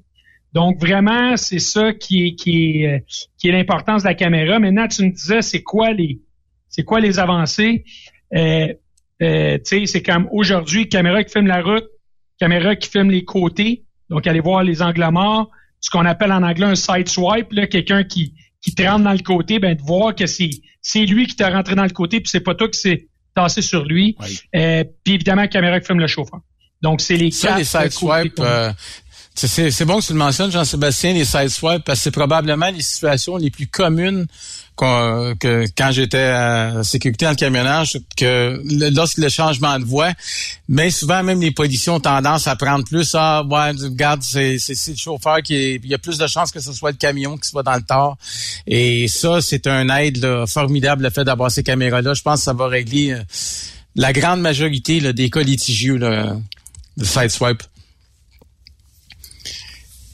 Donc 0.54 0.80
vraiment, 0.80 1.36
c'est 1.36 1.58
ça 1.58 1.92
qui 1.92 2.26
est 2.26 2.34
qui 2.36 2.82
est 2.82 2.86
euh, 2.86 2.98
qui 3.38 3.48
est 3.48 3.52
l'importance 3.52 4.04
de 4.04 4.08
la 4.08 4.14
caméra. 4.14 4.60
Maintenant, 4.60 4.86
tu 4.86 5.04
me 5.04 5.10
disais, 5.10 5.42
c'est 5.42 5.62
quoi 5.62 5.92
les 5.92 6.20
c'est 6.68 6.84
quoi 6.84 7.00
les 7.00 7.18
avancées? 7.18 7.84
Euh, 8.34 8.72
euh, 9.22 9.58
Tu 9.58 9.64
sais, 9.64 9.86
c'est 9.86 10.02
comme 10.02 10.28
aujourd'hui, 10.30 10.88
caméra 10.88 11.22
qui 11.24 11.32
filme 11.32 11.48
la 11.48 11.60
route, 11.60 11.86
caméra 12.38 12.76
qui 12.76 12.88
filme 12.88 13.10
les 13.10 13.24
côtés. 13.24 13.84
Donc 14.10 14.26
aller 14.26 14.40
voir 14.40 14.62
les 14.62 14.80
angles 14.80 15.08
morts, 15.10 15.50
ce 15.80 15.90
qu'on 15.90 16.04
appelle 16.04 16.30
en 16.30 16.42
anglais 16.42 16.66
un 16.66 16.74
side 16.76 17.08
swipe, 17.08 17.52
là, 17.52 17.66
quelqu'un 17.66 18.04
qui 18.04 18.34
qui 18.62 18.74
te 18.74 18.82
rentre 18.82 19.04
dans 19.04 19.12
le 19.12 19.18
côté, 19.18 19.58
ben 19.58 19.74
de 19.74 19.82
voir 19.82 20.14
que 20.14 20.26
c'est 20.26 20.50
c'est 20.80 21.04
lui 21.04 21.26
qui 21.26 21.34
t'a 21.34 21.50
rentré 21.50 21.74
dans 21.74 21.84
le 21.84 21.90
côté, 21.90 22.20
puis 22.20 22.30
c'est 22.30 22.40
pas 22.40 22.54
toi 22.54 22.68
qui 22.68 22.78
s'est 22.78 23.08
tassé 23.34 23.60
sur 23.60 23.84
lui. 23.84 24.16
Euh, 24.54 24.84
puis 25.02 25.14
évidemment, 25.14 25.48
caméra 25.48 25.80
qui 25.80 25.86
filme 25.86 26.00
le 26.00 26.06
chauffeur. 26.06 26.40
Donc, 26.84 27.00
c'est 27.00 27.16
les 27.16 27.30
ça, 27.30 27.56
les 27.56 27.64
side 27.64 27.90
swipes, 27.90 28.40
c'est 29.34 29.84
bon 29.84 29.98
que 29.98 30.06
tu 30.06 30.12
le 30.12 30.18
mentionnes, 30.18 30.52
Jean-Sébastien, 30.52 31.12
les 31.12 31.24
side 31.24 31.48
swipes, 31.48 31.84
parce 31.84 31.98
que 31.98 32.04
c'est 32.04 32.10
probablement 32.12 32.70
les 32.70 32.82
situations 32.82 33.36
les 33.36 33.50
plus 33.50 33.66
communes 33.66 34.26
que 34.76 35.66
quand 35.76 35.90
j'étais 35.92 36.18
à 36.18 36.82
sécurité 36.82 37.24
dans 37.24 37.32
le 37.32 37.36
camionnage, 37.36 37.98
que 38.16 38.60
lorsque 38.94 39.18
le 39.18 39.28
changement 39.28 39.78
de 39.78 39.84
voie, 39.84 40.12
mais 40.68 40.90
souvent 40.90 41.22
même 41.22 41.40
les 41.40 41.52
policiers 41.52 41.92
ont 41.92 42.00
tendance 42.00 42.46
à 42.48 42.56
prendre 42.56 42.84
plus 42.84 43.14
ah 43.14 43.44
ouais 43.44 43.70
regarde 43.70 44.22
c'est 44.22 44.56
le 44.68 44.96
chauffeur 44.96 45.42
qui 45.42 45.54
est, 45.54 45.80
il 45.82 45.88
y 45.88 45.94
a 45.94 45.98
plus 45.98 46.18
de 46.18 46.26
chances 46.26 46.50
que 46.50 46.58
ce 46.60 46.72
soit 46.72 46.90
le 46.90 46.96
camion 46.96 47.36
qui 47.36 47.48
soit 47.48 47.62
dans 47.62 47.76
le 47.76 47.82
tort 47.82 48.16
et 48.66 49.06
ça 49.06 49.40
c'est 49.40 49.68
un 49.68 49.88
aide 49.96 50.44
formidable 50.46 51.04
le 51.04 51.10
fait 51.10 51.24
d'avoir 51.24 51.50
ces 51.50 51.62
caméras 51.62 52.02
là. 52.02 52.14
Je 52.14 52.22
pense 52.22 52.40
que 52.40 52.44
ça 52.44 52.52
va 52.52 52.66
régler 52.66 53.12
euh, 53.12 53.22
la 53.94 54.12
grande 54.12 54.40
majorité 54.40 54.98
là, 54.98 55.12
des 55.12 55.30
cas 55.30 55.42
litigieux 55.42 55.96
là, 55.96 56.36
de 56.96 57.04
sideswipe. 57.04 57.62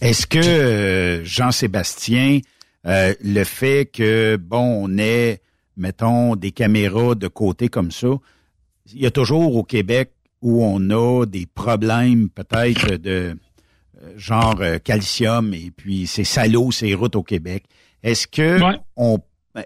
Est-ce 0.01 0.27
que 0.27 0.39
euh, 0.39 1.25
Jean-Sébastien 1.25 2.41
euh, 2.87 3.15
le 3.23 3.45
fait 3.45 3.87
que, 3.87 4.37
bon, 4.37 4.85
on 4.85 4.99
ait, 4.99 5.41
mettons, 5.77 6.37
des 6.37 6.53
caméras 6.53 7.15
de 7.15 7.29
côté 7.29 7.69
comme 7.69 7.91
ça, 7.91 8.09
il 8.93 9.01
y 9.03 9.07
a 9.07 9.11
toujours 9.11 9.57
au 9.57 9.65
Québec 9.65 10.13
où 10.41 10.65
on 10.65 10.91
a 10.91 11.27
des 11.27 11.47
problèmes 11.47 12.31
peut-être 12.31 12.97
de 12.97 13.37
euh, 14.03 14.13
genre 14.17 14.57
euh, 14.61 14.79
calcium 14.79 15.53
et 15.53 15.71
puis 15.71 16.07
c'est 16.07 16.25
salaud 16.25 16.73
ces 16.73 16.95
routes 16.95 17.17
au 17.17 17.23
Québec. 17.23 17.65
Est-ce 18.03 18.27
que 18.27 18.59
on 18.97 19.19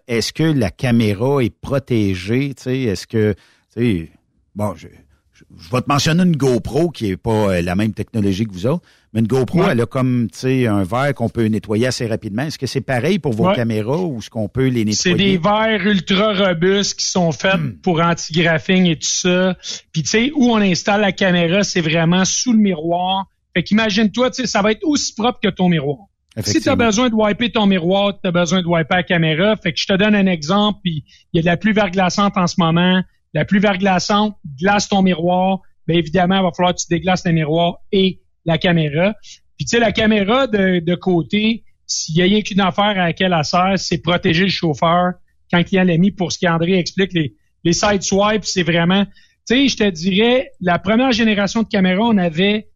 est-ce 0.09 0.33
que 0.33 0.43
la 0.43 0.71
caméra 0.71 1.45
est 1.45 1.55
protégée, 1.55 2.55
tu 2.55 2.63
sais, 2.63 2.81
est-ce 2.81 3.07
que 3.07 3.35
tu 3.75 3.81
sais 3.81 4.11
bon, 4.55 4.75
je, 4.75 4.89
je 5.35 5.71
vais 5.71 5.81
te 5.81 5.89
mentionner 5.89 6.23
une 6.23 6.37
GoPro 6.37 6.91
qui 6.91 7.11
est 7.11 7.17
pas 7.17 7.61
la 7.61 7.75
même 7.75 7.93
technologie 7.93 8.47
que 8.47 8.53
vous 8.53 8.67
autres, 8.67 8.85
mais 9.13 9.21
une 9.21 9.27
GoPro, 9.27 9.65
elle 9.65 9.81
a 9.81 9.87
comme 9.87 10.29
un 10.45 10.83
verre 10.83 11.15
qu'on 11.15 11.29
peut 11.29 11.47
nettoyer 11.47 11.87
assez 11.87 12.07
rapidement. 12.07 12.43
Est-ce 12.43 12.59
que 12.59 12.67
c'est 12.67 12.81
pareil 12.81 13.19
pour 13.19 13.33
vos 13.33 13.53
caméras 13.53 13.99
ou 13.99 14.19
est-ce 14.19 14.31
qu'on 14.31 14.49
peut 14.49 14.67
les 14.67 14.85
nettoyer? 14.85 14.95
C'est 14.95 15.15
des 15.15 15.37
verres 15.37 15.87
ultra 15.87 16.35
robustes 16.35 16.99
qui 16.99 17.07
sont 17.07 17.33
faits 17.33 17.61
hmm. 17.61 17.79
pour 17.83 18.01
anti-graphing 18.01 18.87
et 18.87 18.97
tout 18.97 19.07
ça. 19.07 19.57
Puis 19.93 20.03
tu 20.03 20.09
sais, 20.09 20.33
où 20.35 20.51
on 20.51 20.59
installe 20.59 21.01
la 21.01 21.13
caméra, 21.13 21.63
c'est 21.63 21.81
vraiment 21.81 22.25
sous 22.25 22.53
le 22.53 22.59
miroir. 22.59 23.27
Fait 23.55 23.63
qu'imagine-toi, 23.63 24.31
tu 24.31 24.43
sais, 24.43 24.49
ça 24.49 24.63
va 24.63 24.73
être 24.73 24.85
aussi 24.85 25.15
propre 25.15 25.39
que 25.43 25.49
ton 25.49 25.69
miroir. 25.69 26.07
Si 26.43 26.61
tu 26.61 26.69
as 26.69 26.75
besoin 26.75 27.09
de 27.09 27.15
wiper 27.15 27.51
ton 27.53 27.67
miroir, 27.67 28.19
tu 28.21 28.29
as 28.29 28.33
besoin 28.33 28.63
de 28.63 28.67
wiper 28.67 28.97
la 28.97 29.03
caméra. 29.05 29.55
Fait 29.57 29.73
que 29.73 29.79
je 29.79 29.87
te 29.87 29.93
donne 29.93 30.17
un 30.17 30.27
exemple, 30.27 30.81
puis 30.83 31.05
il 31.33 31.37
y 31.37 31.39
a 31.39 31.43
de 31.43 31.47
la 31.47 31.57
pluie 31.57 31.73
verglaçante 31.73 32.37
en 32.37 32.49
ce 32.49 32.57
moment. 32.59 33.03
La 33.35 33.45
pluie 33.45 33.59
verglaçante 33.59 34.37
glace 34.59 34.89
ton 34.89 35.03
miroir. 35.03 35.61
Bien 35.87 35.99
évidemment, 35.99 36.37
il 36.37 36.43
va 36.43 36.53
falloir 36.57 36.75
que 36.75 36.81
tu 36.81 36.87
déglaces 36.89 37.27
le 37.27 37.33
miroir 37.33 37.79
et 37.93 38.21
la 38.45 38.59
caméra. 38.59 39.15
Puis 39.57 39.67
tu 39.67 39.77
sais, 39.77 39.81
la 39.81 39.93
caméra 39.93 40.47
de, 40.47 40.79
de 40.79 40.95
côté, 40.95 41.65
s'il 41.87 42.17
y 42.17 42.23
a 42.23 42.25
rien 42.25 42.41
qu'une 42.41 42.61
affaire 42.61 42.85
à 42.85 43.07
laquelle 43.07 43.35
elle 43.37 43.45
sert, 43.45 43.75
c'est 43.77 43.99
protéger 43.99 44.45
le 44.45 44.51
chauffeur 44.51 45.15
quand 45.51 45.63
il 45.71 45.79
l'a 45.79 45.99
mis 45.99 46.11
pour 46.11 46.33
ce 46.33 46.39
qu'André 46.39 46.79
explique, 46.79 47.13
les, 47.13 47.35
les 47.65 47.73
side 47.73 48.03
swipes, 48.03 48.45
c'est 48.45 48.63
vraiment, 48.63 49.05
tu 49.05 49.11
sais, 49.47 49.69
je 49.69 49.77
te 49.77 49.91
dirais, 49.91 50.51
la 50.61 50.79
première 50.79 51.13
génération 51.13 51.63
de 51.63 51.69
caméras, 51.69 52.05
on 52.05 52.19
avait 52.19 52.69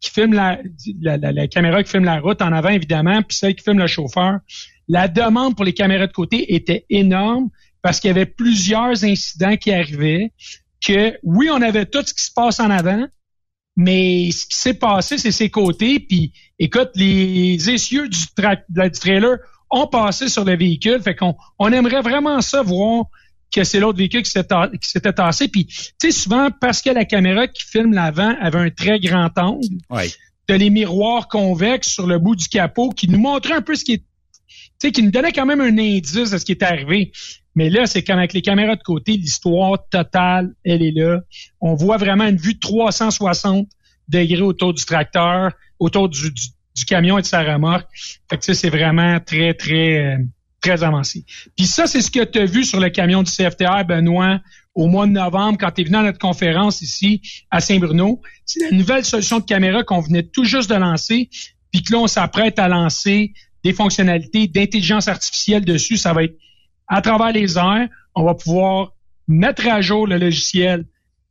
qui 0.00 0.10
filme 0.10 0.32
la, 0.32 0.58
la, 1.00 1.16
la, 1.16 1.48
caméra 1.48 1.82
qui 1.82 1.90
filme 1.90 2.04
la 2.04 2.20
route 2.20 2.40
en 2.40 2.52
avant, 2.52 2.68
évidemment, 2.68 3.20
puis 3.22 3.36
celle 3.36 3.54
qui 3.54 3.64
filme 3.64 3.78
le 3.78 3.88
chauffeur. 3.88 4.38
La 4.86 5.08
demande 5.08 5.56
pour 5.56 5.64
les 5.64 5.72
caméras 5.72 6.06
de 6.06 6.12
côté 6.12 6.54
était 6.54 6.86
énorme 6.88 7.50
parce 7.82 8.00
qu'il 8.00 8.08
y 8.08 8.10
avait 8.10 8.26
plusieurs 8.26 9.04
incidents 9.04 9.56
qui 9.56 9.72
arrivaient 9.72 10.32
que, 10.84 11.18
oui, 11.22 11.48
on 11.50 11.60
avait 11.60 11.86
tout 11.86 12.02
ce 12.04 12.14
qui 12.14 12.24
se 12.24 12.32
passe 12.32 12.60
en 12.60 12.70
avant, 12.70 13.06
mais 13.76 14.30
ce 14.32 14.46
qui 14.46 14.56
s'est 14.56 14.74
passé, 14.74 15.18
c'est 15.18 15.32
ses 15.32 15.50
côtés. 15.50 16.00
Puis, 16.00 16.32
écoute, 16.58 16.90
les 16.94 17.70
essieux 17.70 18.08
du, 18.08 18.18
du 18.18 18.90
trailer 18.90 19.38
ont 19.70 19.86
passé 19.86 20.28
sur 20.28 20.44
le 20.44 20.56
véhicule. 20.56 21.00
Fait 21.02 21.14
qu'on 21.14 21.36
on 21.58 21.72
aimerait 21.72 22.02
vraiment 22.02 22.40
ça 22.40 22.62
voir 22.62 23.04
que 23.54 23.64
c'est 23.64 23.80
l'autre 23.80 23.98
véhicule 23.98 24.22
qui 24.22 24.30
s'était 24.30 25.12
tassé. 25.12 25.48
Puis, 25.48 25.66
tu 25.66 25.92
sais, 26.02 26.10
souvent, 26.10 26.50
parce 26.50 26.82
que 26.82 26.90
la 26.90 27.04
caméra 27.04 27.46
qui 27.46 27.64
filme 27.64 27.92
l'avant 27.92 28.34
avait 28.40 28.58
un 28.58 28.70
très 28.70 29.00
grand 29.00 29.30
angle, 29.36 29.78
ouais. 29.90 30.10
as 30.48 30.56
les 30.56 30.70
miroirs 30.70 31.28
convexes 31.28 31.88
sur 31.88 32.06
le 32.06 32.18
bout 32.18 32.36
du 32.36 32.48
capot 32.48 32.90
qui 32.90 33.08
nous 33.08 33.18
montraient 33.18 33.54
un 33.54 33.62
peu 33.62 33.74
ce 33.74 33.84
qui 33.84 33.94
est, 33.94 33.98
tu 33.98 34.04
sais, 34.78 34.92
qui 34.92 35.02
nous 35.02 35.10
donnait 35.10 35.32
quand 35.32 35.46
même 35.46 35.60
un 35.60 35.78
indice 35.78 36.30
de 36.30 36.38
ce 36.38 36.44
qui 36.44 36.52
est 36.52 36.62
arrivé. 36.62 37.12
Mais 37.58 37.70
là, 37.70 37.88
c'est 37.88 38.04
comme 38.04 38.18
avec 38.18 38.34
les 38.34 38.40
caméras 38.40 38.76
de 38.76 38.84
côté, 38.84 39.14
l'histoire 39.14 39.76
totale, 39.90 40.54
elle 40.62 40.80
est 40.80 40.92
là. 40.92 41.22
On 41.60 41.74
voit 41.74 41.96
vraiment 41.96 42.24
une 42.24 42.36
vue 42.36 42.54
de 42.54 42.60
360 42.60 43.66
degrés 44.06 44.42
autour 44.42 44.72
du 44.74 44.84
tracteur, 44.84 45.50
autour 45.80 46.08
du, 46.08 46.30
camion 46.86 47.18
et 47.18 47.22
de 47.22 47.26
sa 47.26 47.42
remorque. 47.42 47.88
Fait 48.30 48.38
que 48.38 48.54
c'est 48.54 48.70
vraiment 48.70 49.18
très, 49.18 49.54
très, 49.54 49.98
euh, 49.98 50.18
très 50.60 50.84
avancé. 50.84 51.24
Puis 51.56 51.66
ça, 51.66 51.88
c'est 51.88 52.00
ce 52.00 52.12
que 52.12 52.22
tu 52.22 52.38
as 52.38 52.44
vu 52.44 52.62
sur 52.62 52.78
le 52.78 52.90
camion 52.90 53.24
du 53.24 53.32
CFTR, 53.32 53.84
Benoît, 53.84 54.38
au 54.76 54.86
mois 54.86 55.08
de 55.08 55.10
novembre, 55.10 55.58
quand 55.58 55.72
tu 55.72 55.80
es 55.80 55.84
venu 55.84 55.96
à 55.96 56.04
notre 56.04 56.20
conférence 56.20 56.80
ici 56.80 57.20
à 57.50 57.58
Saint-Bruno. 57.58 58.22
C'est 58.44 58.70
la 58.70 58.76
nouvelle 58.76 59.04
solution 59.04 59.40
de 59.40 59.44
caméra 59.44 59.82
qu'on 59.82 59.98
venait 59.98 60.22
tout 60.22 60.44
juste 60.44 60.70
de 60.70 60.76
lancer, 60.76 61.28
puis 61.72 61.82
que 61.82 61.92
là, 61.92 61.98
on 61.98 62.06
s'apprête 62.06 62.60
à 62.60 62.68
lancer 62.68 63.32
des 63.64 63.72
fonctionnalités 63.72 64.46
d'intelligence 64.46 65.08
artificielle 65.08 65.64
dessus. 65.64 65.96
Ça 65.96 66.12
va 66.12 66.22
être 66.22 66.36
à 66.88 67.02
travers 67.02 67.32
les 67.32 67.58
airs, 67.58 67.88
on 68.14 68.24
va 68.24 68.34
pouvoir 68.34 68.92
mettre 69.26 69.66
à 69.68 69.80
jour 69.80 70.06
le 70.06 70.18
logiciel 70.18 70.86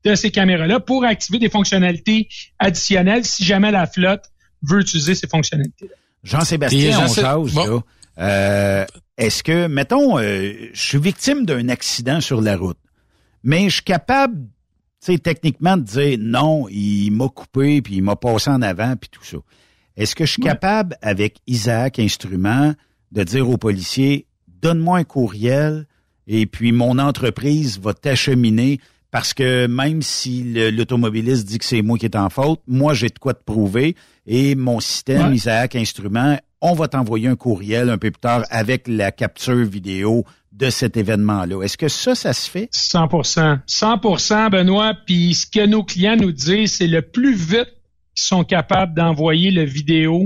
de 0.05 0.15
ces 0.15 0.31
caméras-là 0.31 0.79
pour 0.79 1.03
activer 1.03 1.39
des 1.39 1.49
fonctionnalités 1.49 2.29
additionnelles 2.59 3.25
si 3.25 3.43
jamais 3.43 3.71
la 3.71 3.87
flotte 3.87 4.25
veut 4.61 4.81
utiliser 4.81 5.15
ces 5.15 5.27
fonctionnalités. 5.27 5.89
Jean-Sébastien, 6.23 6.99
on 6.99 7.07
jase, 7.07 7.55
là. 7.55 7.79
Euh, 8.19 8.85
est-ce 9.17 9.43
que, 9.43 9.67
mettons, 9.67 10.17
euh, 10.17 10.69
je 10.73 10.81
suis 10.81 10.99
victime 10.99 11.45
d'un 11.45 11.69
accident 11.69 12.21
sur 12.21 12.41
la 12.41 12.57
route, 12.57 12.79
mais 13.43 13.69
je 13.69 13.75
suis 13.75 13.83
capable, 13.83 14.41
tu 15.03 15.13
sais, 15.13 15.17
techniquement 15.19 15.77
de 15.77 15.83
dire 15.83 16.17
non, 16.19 16.67
il 16.69 17.11
m'a 17.11 17.29
coupé, 17.29 17.81
puis 17.81 17.95
il 17.95 18.03
m'a 18.03 18.15
passé 18.15 18.49
en 18.49 18.61
avant, 18.61 18.95
puis 18.95 19.09
tout 19.11 19.23
ça. 19.23 19.37
Est-ce 19.95 20.15
que 20.15 20.25
je 20.25 20.33
suis 20.33 20.41
capable, 20.41 20.95
avec 21.01 21.37
Isaac 21.47 21.99
Instrument, 21.99 22.73
de 23.11 23.23
dire 23.23 23.49
aux 23.49 23.57
policiers, 23.57 24.26
donne-moi 24.61 24.99
un 24.99 25.03
courriel 25.03 25.85
et 26.27 26.45
puis 26.45 26.71
mon 26.71 26.99
entreprise 26.99 27.79
va 27.79 27.93
t'acheminer 27.93 28.79
parce 29.11 29.33
que 29.33 29.67
même 29.67 30.01
si 30.01 30.43
l'automobiliste 30.71 31.47
dit 31.47 31.59
que 31.59 31.65
c'est 31.65 31.81
moi 31.81 31.97
qui 31.97 32.05
est 32.05 32.15
en 32.15 32.29
faute, 32.29 32.61
moi 32.67 32.93
j'ai 32.93 33.09
de 33.09 33.17
quoi 33.19 33.33
te 33.33 33.43
prouver 33.43 33.95
et 34.25 34.55
mon 34.55 34.79
système 34.79 35.33
Isaac 35.33 35.75
Instrument, 35.75 36.37
on 36.61 36.73
va 36.73 36.87
t'envoyer 36.87 37.27
un 37.27 37.35
courriel 37.35 37.89
un 37.89 37.97
peu 37.97 38.11
plus 38.11 38.19
tard 38.19 38.43
avec 38.49 38.87
la 38.87 39.11
capture 39.11 39.65
vidéo 39.65 40.25
de 40.51 40.69
cet 40.69 40.97
événement-là. 40.97 41.61
Est-ce 41.61 41.77
que 41.77 41.87
ça, 41.87 42.15
ça 42.15 42.33
se 42.33 42.49
fait? 42.49 42.69
100% 42.73 43.59
100% 43.67 44.49
Benoît. 44.49 44.93
Puis 45.05 45.35
ce 45.35 45.45
que 45.45 45.65
nos 45.65 45.83
clients 45.83 46.17
nous 46.17 46.31
disent, 46.31 46.73
c'est 46.73 46.87
le 46.87 47.01
plus 47.03 47.35
vite 47.35 47.71
qu'ils 48.15 48.25
sont 48.25 48.43
capables 48.43 48.95
d'envoyer 48.95 49.51
le 49.51 49.63
vidéo 49.63 50.23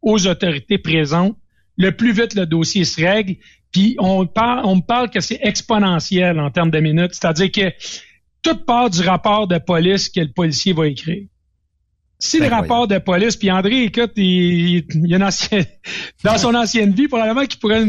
aux 0.00 0.26
autorités 0.26 0.78
présentes, 0.78 1.36
le 1.76 1.90
plus 1.96 2.12
vite 2.12 2.34
le 2.34 2.46
dossier 2.46 2.84
se 2.84 3.00
règle. 3.00 3.36
Puis 3.72 3.96
on 3.98 4.26
parle, 4.26 4.64
on 4.64 4.76
me 4.76 4.82
parle 4.82 5.10
que 5.10 5.20
c'est 5.20 5.40
exponentiel 5.42 6.38
en 6.38 6.50
termes 6.50 6.70
de 6.70 6.78
minutes, 6.78 7.14
c'est-à-dire 7.14 7.50
que 7.50 7.72
tout 8.42 8.56
part 8.56 8.90
du 8.90 9.00
rapport 9.02 9.46
de 9.46 9.58
police 9.58 10.08
que 10.08 10.20
le 10.20 10.32
policier 10.32 10.72
va 10.72 10.88
écrire. 10.88 11.24
Si 12.24 12.38
le 12.38 12.46
rapport 12.46 12.86
de 12.86 12.98
police, 12.98 13.36
puis 13.36 13.50
André, 13.50 13.82
écoute, 13.82 14.12
il, 14.14 14.84
il 14.94 15.06
y 15.08 15.12
a 15.12 15.16
une 15.16 15.24
ancienne, 15.24 15.64
dans 16.24 16.38
son 16.38 16.54
ancienne 16.54 16.92
vie, 16.92 17.08
probablement 17.08 17.44
qu'il 17.46 17.58
pourrait, 17.58 17.84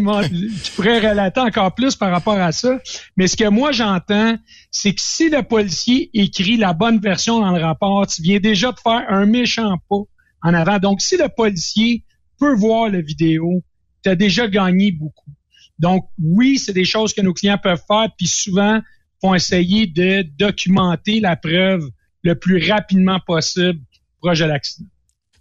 pourrait 0.75 1.07
relater 1.07 1.39
encore 1.39 1.75
plus 1.75 1.95
par 1.95 2.09
rapport 2.09 2.39
à 2.39 2.51
ça. 2.51 2.79
Mais 3.15 3.27
ce 3.27 3.37
que 3.37 3.47
moi 3.47 3.71
j'entends, 3.71 4.35
c'est 4.71 4.95
que 4.95 5.01
si 5.01 5.29
le 5.29 5.43
policier 5.43 6.09
écrit 6.15 6.57
la 6.57 6.73
bonne 6.73 6.99
version 6.99 7.41
dans 7.41 7.51
le 7.51 7.61
rapport, 7.61 8.07
tu 8.07 8.23
viens 8.23 8.39
déjà 8.39 8.71
de 8.71 8.79
faire 8.79 9.05
un 9.07 9.27
méchant 9.27 9.77
pas 9.87 10.01
en 10.41 10.53
avant. 10.55 10.79
Donc, 10.79 11.01
si 11.01 11.15
le 11.15 11.29
policier 11.29 12.03
peut 12.39 12.55
voir 12.55 12.89
la 12.89 13.01
vidéo, 13.01 13.61
tu 14.03 14.09
as 14.09 14.15
déjà 14.15 14.47
gagné 14.47 14.91
beaucoup. 14.91 15.29
Donc, 15.79 16.07
oui, 16.21 16.57
c'est 16.59 16.73
des 16.73 16.85
choses 16.85 17.13
que 17.13 17.21
nos 17.21 17.33
clients 17.33 17.57
peuvent 17.57 17.83
faire, 17.87 18.07
puis 18.17 18.27
souvent 18.27 18.81
vont 19.21 19.33
essayer 19.33 19.87
de 19.87 20.23
documenter 20.37 21.19
la 21.19 21.35
preuve 21.35 21.89
le 22.23 22.35
plus 22.35 22.69
rapidement 22.69 23.19
possible 23.19 23.79
proche 24.21 24.39
de 24.39 24.45
l'accident. 24.45 24.87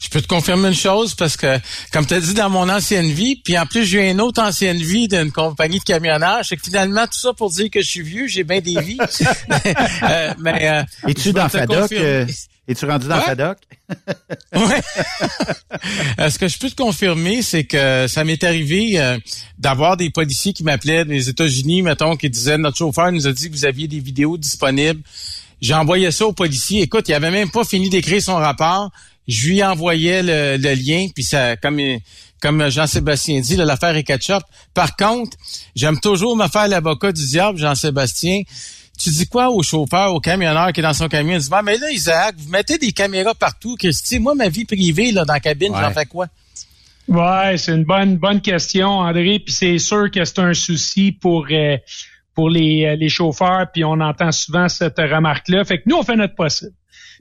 Je 0.02 0.08
peux 0.08 0.20
te 0.20 0.26
confirmer 0.26 0.68
une 0.68 0.74
chose 0.74 1.14
parce 1.14 1.36
que, 1.36 1.58
comme 1.92 2.04
tu 2.04 2.14
as 2.14 2.20
dit 2.20 2.34
dans 2.34 2.50
mon 2.50 2.68
ancienne 2.68 3.06
vie, 3.06 3.36
puis 3.36 3.56
en 3.56 3.66
plus 3.66 3.84
j'ai 3.84 4.10
une 4.10 4.20
autre 4.20 4.42
ancienne 4.42 4.78
vie 4.78 5.06
d'une 5.06 5.30
compagnie 5.30 5.78
de 5.78 5.84
camionnage, 5.84 6.48
c'est 6.48 6.56
que 6.56 6.62
finalement 6.62 7.06
tout 7.06 7.18
ça 7.18 7.32
pour 7.32 7.50
dire 7.50 7.70
que 7.70 7.80
je 7.80 7.88
suis 7.88 8.02
vieux, 8.02 8.26
j'ai 8.26 8.42
bien 8.42 8.60
des 8.60 8.80
vies. 8.80 8.98
euh, 10.02 10.34
mais 10.40 10.68
euh, 10.68 11.08
es-tu 11.08 11.32
dans 11.32 11.48
FADOC 11.48 11.92
euh, 11.92 12.26
Es-tu 12.68 12.86
rendu 12.86 13.08
dans 13.08 13.16
ouais. 14.54 14.80
Euh, 16.20 16.30
ce 16.30 16.38
que 16.38 16.46
je 16.46 16.58
peux 16.58 16.70
te 16.70 16.80
confirmer, 16.80 17.42
c'est 17.42 17.64
que 17.64 18.06
ça 18.06 18.22
m'est 18.22 18.44
arrivé 18.44 19.00
euh, 19.00 19.18
d'avoir 19.58 19.96
des 19.96 20.10
policiers 20.10 20.52
qui 20.52 20.62
m'appelaient 20.62 21.04
des 21.04 21.28
États-Unis, 21.28 21.82
mettons, 21.82 22.16
qui 22.16 22.30
disaient 22.30 22.58
notre 22.58 22.76
chauffeur 22.76 23.10
nous 23.10 23.26
a 23.26 23.32
dit 23.32 23.50
que 23.50 23.56
vous 23.56 23.64
aviez 23.64 23.88
des 23.88 23.98
vidéos 23.98 24.38
disponibles. 24.38 25.02
J'ai 25.60 25.74
envoyé 25.74 26.12
ça 26.12 26.26
aux 26.26 26.32
policiers. 26.32 26.82
Écoute, 26.82 27.08
il 27.08 27.14
avait 27.14 27.32
même 27.32 27.50
pas 27.50 27.64
fini 27.64 27.90
d'écrire 27.90 28.22
son 28.22 28.36
rapport. 28.36 28.90
je 29.26 29.48
lui 29.48 29.64
envoyais 29.64 30.22
le, 30.22 30.74
lien, 30.74 31.08
puis 31.12 31.24
ça, 31.24 31.56
comme 31.56 31.80
comme 32.40 32.68
Jean-Sébastien 32.68 33.40
dit, 33.40 33.54
l'affaire 33.54 33.96
est 33.96 34.02
ketchup. 34.02 34.42
Par 34.74 34.96
contre, 34.96 35.36
j'aime 35.76 36.00
toujours 36.00 36.36
me 36.36 36.48
faire 36.48 36.66
l'avocat 36.66 37.12
du 37.12 37.24
diable, 37.24 37.58
Jean-Sébastien. 37.58 38.42
Tu 38.98 39.10
dis 39.10 39.26
quoi 39.26 39.50
au 39.50 39.62
chauffeur, 39.62 40.14
au 40.14 40.20
camionneur 40.20 40.72
qui 40.72 40.80
est 40.80 40.82
dans 40.82 40.92
son 40.92 41.08
camion? 41.08 41.34
Il 41.34 41.40
dit, 41.40 41.48
mais 41.64 41.78
là, 41.78 41.90
Isaac, 41.90 42.34
vous 42.38 42.50
mettez 42.50 42.78
des 42.78 42.92
caméras 42.92 43.34
partout. 43.34 43.74
Christy, 43.76 44.18
moi, 44.18 44.34
ma 44.34 44.48
vie 44.48 44.64
privée, 44.64 45.12
là, 45.12 45.24
dans 45.24 45.32
la 45.32 45.40
cabine, 45.40 45.72
j'en 45.74 45.90
fais 45.90 46.06
quoi? 46.06 46.28
Ouais, 47.08 47.56
c'est 47.56 47.72
une 47.72 47.84
bonne, 47.84 48.16
bonne 48.16 48.40
question, 48.40 48.88
André. 48.88 49.40
Puis 49.44 49.54
c'est 49.54 49.78
sûr 49.78 50.10
que 50.10 50.24
c'est 50.24 50.38
un 50.38 50.54
souci 50.54 51.10
pour, 51.12 51.46
euh, 51.50 51.76
pour 52.34 52.48
les, 52.48 52.84
euh, 52.84 52.96
les 52.96 53.08
chauffeurs. 53.08 53.66
Puis 53.72 53.84
on 53.84 54.00
entend 54.00 54.30
souvent 54.30 54.68
cette 54.68 54.98
remarque-là. 54.98 55.64
Fait 55.64 55.78
que 55.78 55.84
nous, 55.86 55.96
on 55.96 56.02
fait 56.04 56.16
notre 56.16 56.36
possible. 56.36 56.72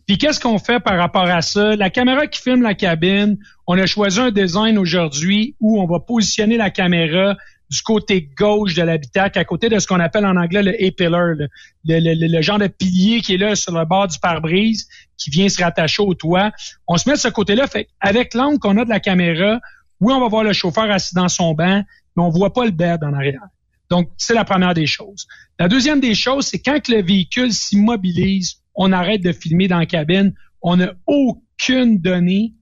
Puis 0.05 0.17
qu'est-ce 0.17 0.39
qu'on 0.39 0.59
fait 0.59 0.79
par 0.79 0.97
rapport 0.97 1.29
à 1.29 1.41
ça? 1.41 1.75
La 1.75 1.89
caméra 1.89 2.27
qui 2.27 2.41
filme 2.41 2.61
la 2.61 2.73
cabine, 2.73 3.37
on 3.65 3.77
a 3.77 3.85
choisi 3.85 4.19
un 4.19 4.31
design 4.31 4.77
aujourd'hui 4.77 5.55
où 5.59 5.81
on 5.81 5.87
va 5.87 5.99
positionner 5.99 6.57
la 6.57 6.69
caméra 6.69 7.37
du 7.71 7.81
côté 7.83 8.29
gauche 8.37 8.75
de 8.75 8.81
l'habitacle, 8.81 9.39
à 9.39 9.45
côté 9.45 9.69
de 9.69 9.79
ce 9.79 9.87
qu'on 9.87 10.01
appelle 10.01 10.25
en 10.25 10.35
anglais 10.35 10.61
le 10.61 10.71
A-pillar, 10.71 11.35
le, 11.35 11.47
le, 11.85 12.41
genre 12.41 12.59
de 12.59 12.67
pilier 12.67 13.21
qui 13.21 13.35
est 13.35 13.37
là 13.37 13.55
sur 13.55 13.71
le 13.71 13.85
bord 13.85 14.09
du 14.09 14.19
pare-brise, 14.19 14.89
qui 15.17 15.29
vient 15.29 15.47
se 15.47 15.63
rattacher 15.63 16.03
au 16.03 16.13
toit. 16.13 16.51
On 16.85 16.97
se 16.97 17.09
met 17.09 17.15
de 17.15 17.21
ce 17.21 17.29
côté-là. 17.29 17.67
Fait 17.67 17.87
avec 18.01 18.33
l'angle 18.33 18.59
qu'on 18.59 18.77
a 18.77 18.83
de 18.83 18.89
la 18.89 18.99
caméra, 18.99 19.61
oui, 20.01 20.13
on 20.13 20.19
va 20.19 20.27
voir 20.27 20.43
le 20.43 20.51
chauffeur 20.51 20.91
assis 20.91 21.15
dans 21.15 21.29
son 21.29 21.53
banc, 21.53 21.81
mais 22.17 22.23
on 22.23 22.29
voit 22.29 22.51
pas 22.51 22.65
le 22.65 22.71
bed 22.71 23.05
en 23.05 23.13
arrière. 23.13 23.41
Donc, 23.89 24.09
c'est 24.17 24.33
la 24.33 24.43
première 24.43 24.73
des 24.73 24.85
choses. 24.85 25.25
La 25.57 25.69
deuxième 25.69 26.01
des 26.01 26.13
choses, 26.13 26.47
c'est 26.47 26.59
quand 26.59 26.89
le 26.89 27.01
véhicule 27.01 27.53
s'immobilise, 27.53 28.57
on 28.75 28.91
arrête 28.91 29.21
de 29.21 29.31
filmer 29.31 29.69
dans 29.69 29.79
la 29.79 29.85
cabine. 29.85 30.33
On 30.61 30.75
n'a 30.75 30.93
aucune 31.07 31.99
donnée 31.99 32.53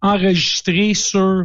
enregistrée 0.00 0.94
sur 0.94 1.44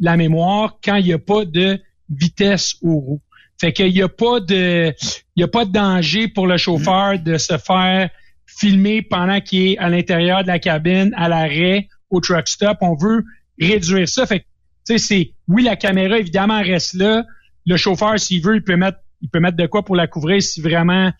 la 0.00 0.16
mémoire 0.16 0.78
quand 0.82 0.96
il 0.96 1.04
n'y 1.04 1.12
a 1.12 1.18
pas 1.18 1.44
de 1.44 1.80
vitesse 2.08 2.76
aux 2.82 2.98
roues. 2.98 3.22
Fait 3.60 3.72
qu'il 3.72 3.92
n'y 3.92 4.02
a 4.02 4.08
pas 4.08 4.40
de, 4.40 4.92
il 5.34 5.40
y 5.40 5.42
a 5.42 5.48
pas 5.48 5.64
de 5.64 5.72
danger 5.72 6.28
pour 6.28 6.46
le 6.46 6.58
chauffeur 6.58 7.18
de 7.18 7.38
se 7.38 7.56
faire 7.56 8.10
filmer 8.46 9.02
pendant 9.02 9.40
qu'il 9.40 9.72
est 9.72 9.78
à 9.78 9.88
l'intérieur 9.88 10.42
de 10.42 10.48
la 10.48 10.58
cabine, 10.58 11.12
à 11.16 11.28
l'arrêt, 11.28 11.88
au 12.10 12.20
truck 12.20 12.48
stop. 12.48 12.78
On 12.80 12.94
veut 12.94 13.24
réduire 13.58 14.08
ça. 14.08 14.26
Fait 14.26 14.40
que, 14.40 14.44
tu 14.86 14.98
sais, 14.98 14.98
c'est, 14.98 15.32
oui, 15.48 15.62
la 15.62 15.76
caméra, 15.76 16.18
évidemment, 16.18 16.60
reste 16.60 16.94
là. 16.94 17.24
Le 17.66 17.76
chauffeur, 17.76 18.18
s'il 18.18 18.42
veut, 18.42 18.56
il 18.56 18.62
peut 18.62 18.76
mettre, 18.76 18.98
il 19.22 19.28
peut 19.28 19.40
mettre 19.40 19.56
de 19.56 19.66
quoi 19.66 19.84
pour 19.84 19.96
la 19.96 20.06
couvrir 20.06 20.42
si 20.42 20.60
vraiment 20.60 21.10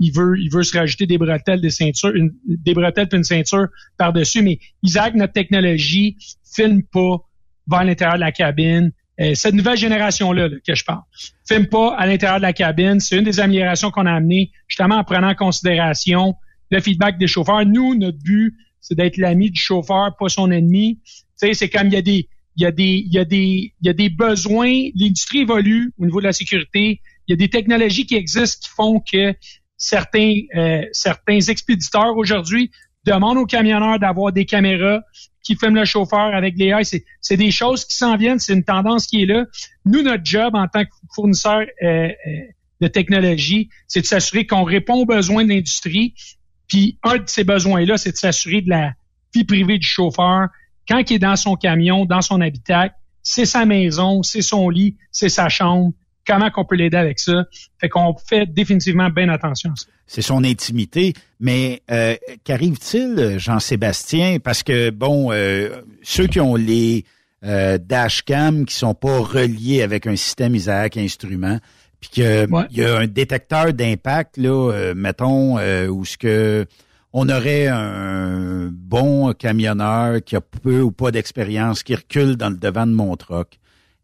il 0.00 0.12
veut, 0.12 0.38
il 0.38 0.50
veut 0.50 0.64
se 0.64 0.76
rajouter 0.76 1.06
des 1.06 1.18
bretelles, 1.18 1.60
des 1.60 1.70
ceintures, 1.70 2.12
des 2.44 2.74
bretelles 2.74 3.08
puis 3.08 3.18
une 3.18 3.24
ceinture 3.24 3.68
par-dessus. 3.96 4.42
Mais 4.42 4.58
Isaac, 4.82 5.14
notre 5.14 5.32
technologie, 5.32 6.16
filme 6.54 6.82
pas 6.82 7.18
vers 7.66 7.84
l'intérieur 7.84 8.16
de 8.16 8.20
la 8.20 8.32
cabine. 8.32 8.92
Euh, 9.20 9.34
cette 9.34 9.54
nouvelle 9.54 9.76
génération-là 9.76 10.48
que 10.66 10.74
je 10.74 10.84
parle, 10.84 11.02
filme 11.46 11.66
pas 11.66 11.94
à 11.96 12.06
l'intérieur 12.06 12.38
de 12.38 12.42
la 12.42 12.52
cabine. 12.52 12.98
C'est 12.98 13.16
une 13.16 13.24
des 13.24 13.38
améliorations 13.38 13.90
qu'on 13.90 14.06
a 14.06 14.12
amenées, 14.12 14.50
justement 14.66 14.96
en 14.96 15.04
prenant 15.04 15.28
en 15.28 15.34
considération 15.34 16.34
le 16.70 16.80
feedback 16.80 17.18
des 17.18 17.28
chauffeurs. 17.28 17.64
Nous, 17.64 17.94
notre 17.94 18.18
but, 18.18 18.54
c'est 18.80 18.96
d'être 18.96 19.16
l'ami 19.16 19.50
du 19.50 19.60
chauffeur, 19.60 20.16
pas 20.18 20.28
son 20.28 20.50
ennemi. 20.50 21.00
Tu 21.04 21.22
sais, 21.36 21.54
c'est 21.54 21.68
comme 21.68 21.86
il 21.86 21.94
y 21.94 21.96
a 21.96 22.02
des, 22.02 22.28
il 22.56 22.62
y 22.62 22.66
a 22.66 22.72
des, 22.72 23.04
il 23.06 23.12
y 23.12 23.18
a 23.18 23.24
des, 23.24 23.72
il 23.80 23.86
y 23.86 23.88
a 23.88 23.92
des 23.92 24.08
besoins. 24.08 24.88
L'industrie 24.94 25.40
évolue 25.40 25.92
au 25.98 26.04
niveau 26.04 26.20
de 26.20 26.26
la 26.26 26.32
sécurité. 26.32 27.00
Il 27.26 27.32
y 27.32 27.34
a 27.34 27.36
des 27.36 27.48
technologies 27.48 28.06
qui 28.06 28.16
existent 28.16 28.60
qui 28.62 28.74
font 28.74 29.00
que 29.00 29.34
certains, 29.76 30.40
euh, 30.56 30.82
certains 30.92 31.40
expéditeurs 31.40 32.16
aujourd'hui 32.16 32.70
demandent 33.04 33.38
aux 33.38 33.46
camionneurs 33.46 33.98
d'avoir 33.98 34.32
des 34.32 34.44
caméras 34.44 35.00
qui 35.42 35.56
filment 35.56 35.76
le 35.76 35.84
chauffeur 35.84 36.34
avec 36.34 36.54
les 36.56 36.68
eyes. 36.68 37.02
C'est 37.20 37.36
des 37.36 37.50
choses 37.50 37.84
qui 37.84 37.96
s'en 37.96 38.16
viennent, 38.16 38.38
c'est 38.38 38.54
une 38.54 38.64
tendance 38.64 39.06
qui 39.06 39.22
est 39.22 39.26
là. 39.26 39.44
Nous, 39.84 40.02
notre 40.02 40.24
job 40.24 40.54
en 40.54 40.66
tant 40.68 40.84
que 40.84 40.90
fournisseur 41.14 41.60
euh, 41.60 41.86
euh, 41.86 42.10
de 42.80 42.88
technologie, 42.88 43.68
c'est 43.86 44.00
de 44.00 44.06
s'assurer 44.06 44.46
qu'on 44.46 44.64
répond 44.64 44.94
aux 44.94 45.06
besoins 45.06 45.44
de 45.44 45.50
l'industrie. 45.50 46.14
Puis 46.66 46.98
un 47.02 47.18
de 47.18 47.24
ces 47.26 47.44
besoins-là, 47.44 47.98
c'est 47.98 48.12
de 48.12 48.16
s'assurer 48.16 48.62
de 48.62 48.70
la 48.70 48.92
vie 49.34 49.44
privée 49.44 49.78
du 49.78 49.86
chauffeur 49.86 50.48
quand 50.88 51.10
il 51.10 51.14
est 51.14 51.18
dans 51.18 51.36
son 51.36 51.56
camion, 51.56 52.06
dans 52.06 52.22
son 52.22 52.40
habitacle. 52.40 52.94
C'est 53.22 53.46
sa 53.46 53.64
maison, 53.64 54.22
c'est 54.22 54.42
son 54.42 54.68
lit, 54.68 54.96
c'est 55.10 55.28
sa 55.28 55.48
chambre 55.48 55.92
comment 56.26 56.50
qu'on 56.50 56.64
peut 56.64 56.76
l'aider 56.76 56.96
avec 56.96 57.18
ça. 57.18 57.44
Fait 57.80 57.88
qu'on 57.88 58.14
fait 58.16 58.46
définitivement 58.46 59.10
bien 59.10 59.28
attention 59.28 59.70
à 59.70 59.76
ça. 59.76 59.86
C'est 60.06 60.22
son 60.22 60.44
intimité, 60.44 61.14
mais 61.40 61.82
euh, 61.90 62.14
qu'arrive-t-il, 62.44 63.38
Jean-Sébastien? 63.38 64.38
Parce 64.38 64.62
que, 64.62 64.90
bon, 64.90 65.32
euh, 65.32 65.80
ceux 66.02 66.26
qui 66.26 66.40
ont 66.40 66.56
les 66.56 67.04
euh, 67.44 67.78
dashcam 67.78 68.66
qui 68.66 68.74
sont 68.74 68.94
pas 68.94 69.18
reliés 69.18 69.82
avec 69.82 70.06
un 70.06 70.16
système 70.16 70.54
Isaac 70.54 70.96
instrument, 70.96 71.58
puis 72.00 72.10
qu'il 72.10 72.48
y 72.72 72.84
a 72.84 72.98
un 72.98 73.06
détecteur 73.06 73.72
d'impact, 73.72 74.36
là, 74.36 74.72
euh, 74.72 74.94
mettons, 74.94 75.56
où 75.88 76.04
ce 76.04 76.18
que 76.18 76.66
on 77.14 77.28
aurait 77.28 77.68
un 77.68 78.68
bon 78.72 79.32
camionneur 79.32 80.22
qui 80.22 80.36
a 80.36 80.40
peu 80.40 80.80
ou 80.80 80.90
pas 80.90 81.12
d'expérience, 81.12 81.82
qui 81.82 81.94
recule 81.94 82.36
dans 82.36 82.50
le 82.50 82.56
devant 82.56 82.86
de 82.86 82.92
mon 82.92 83.16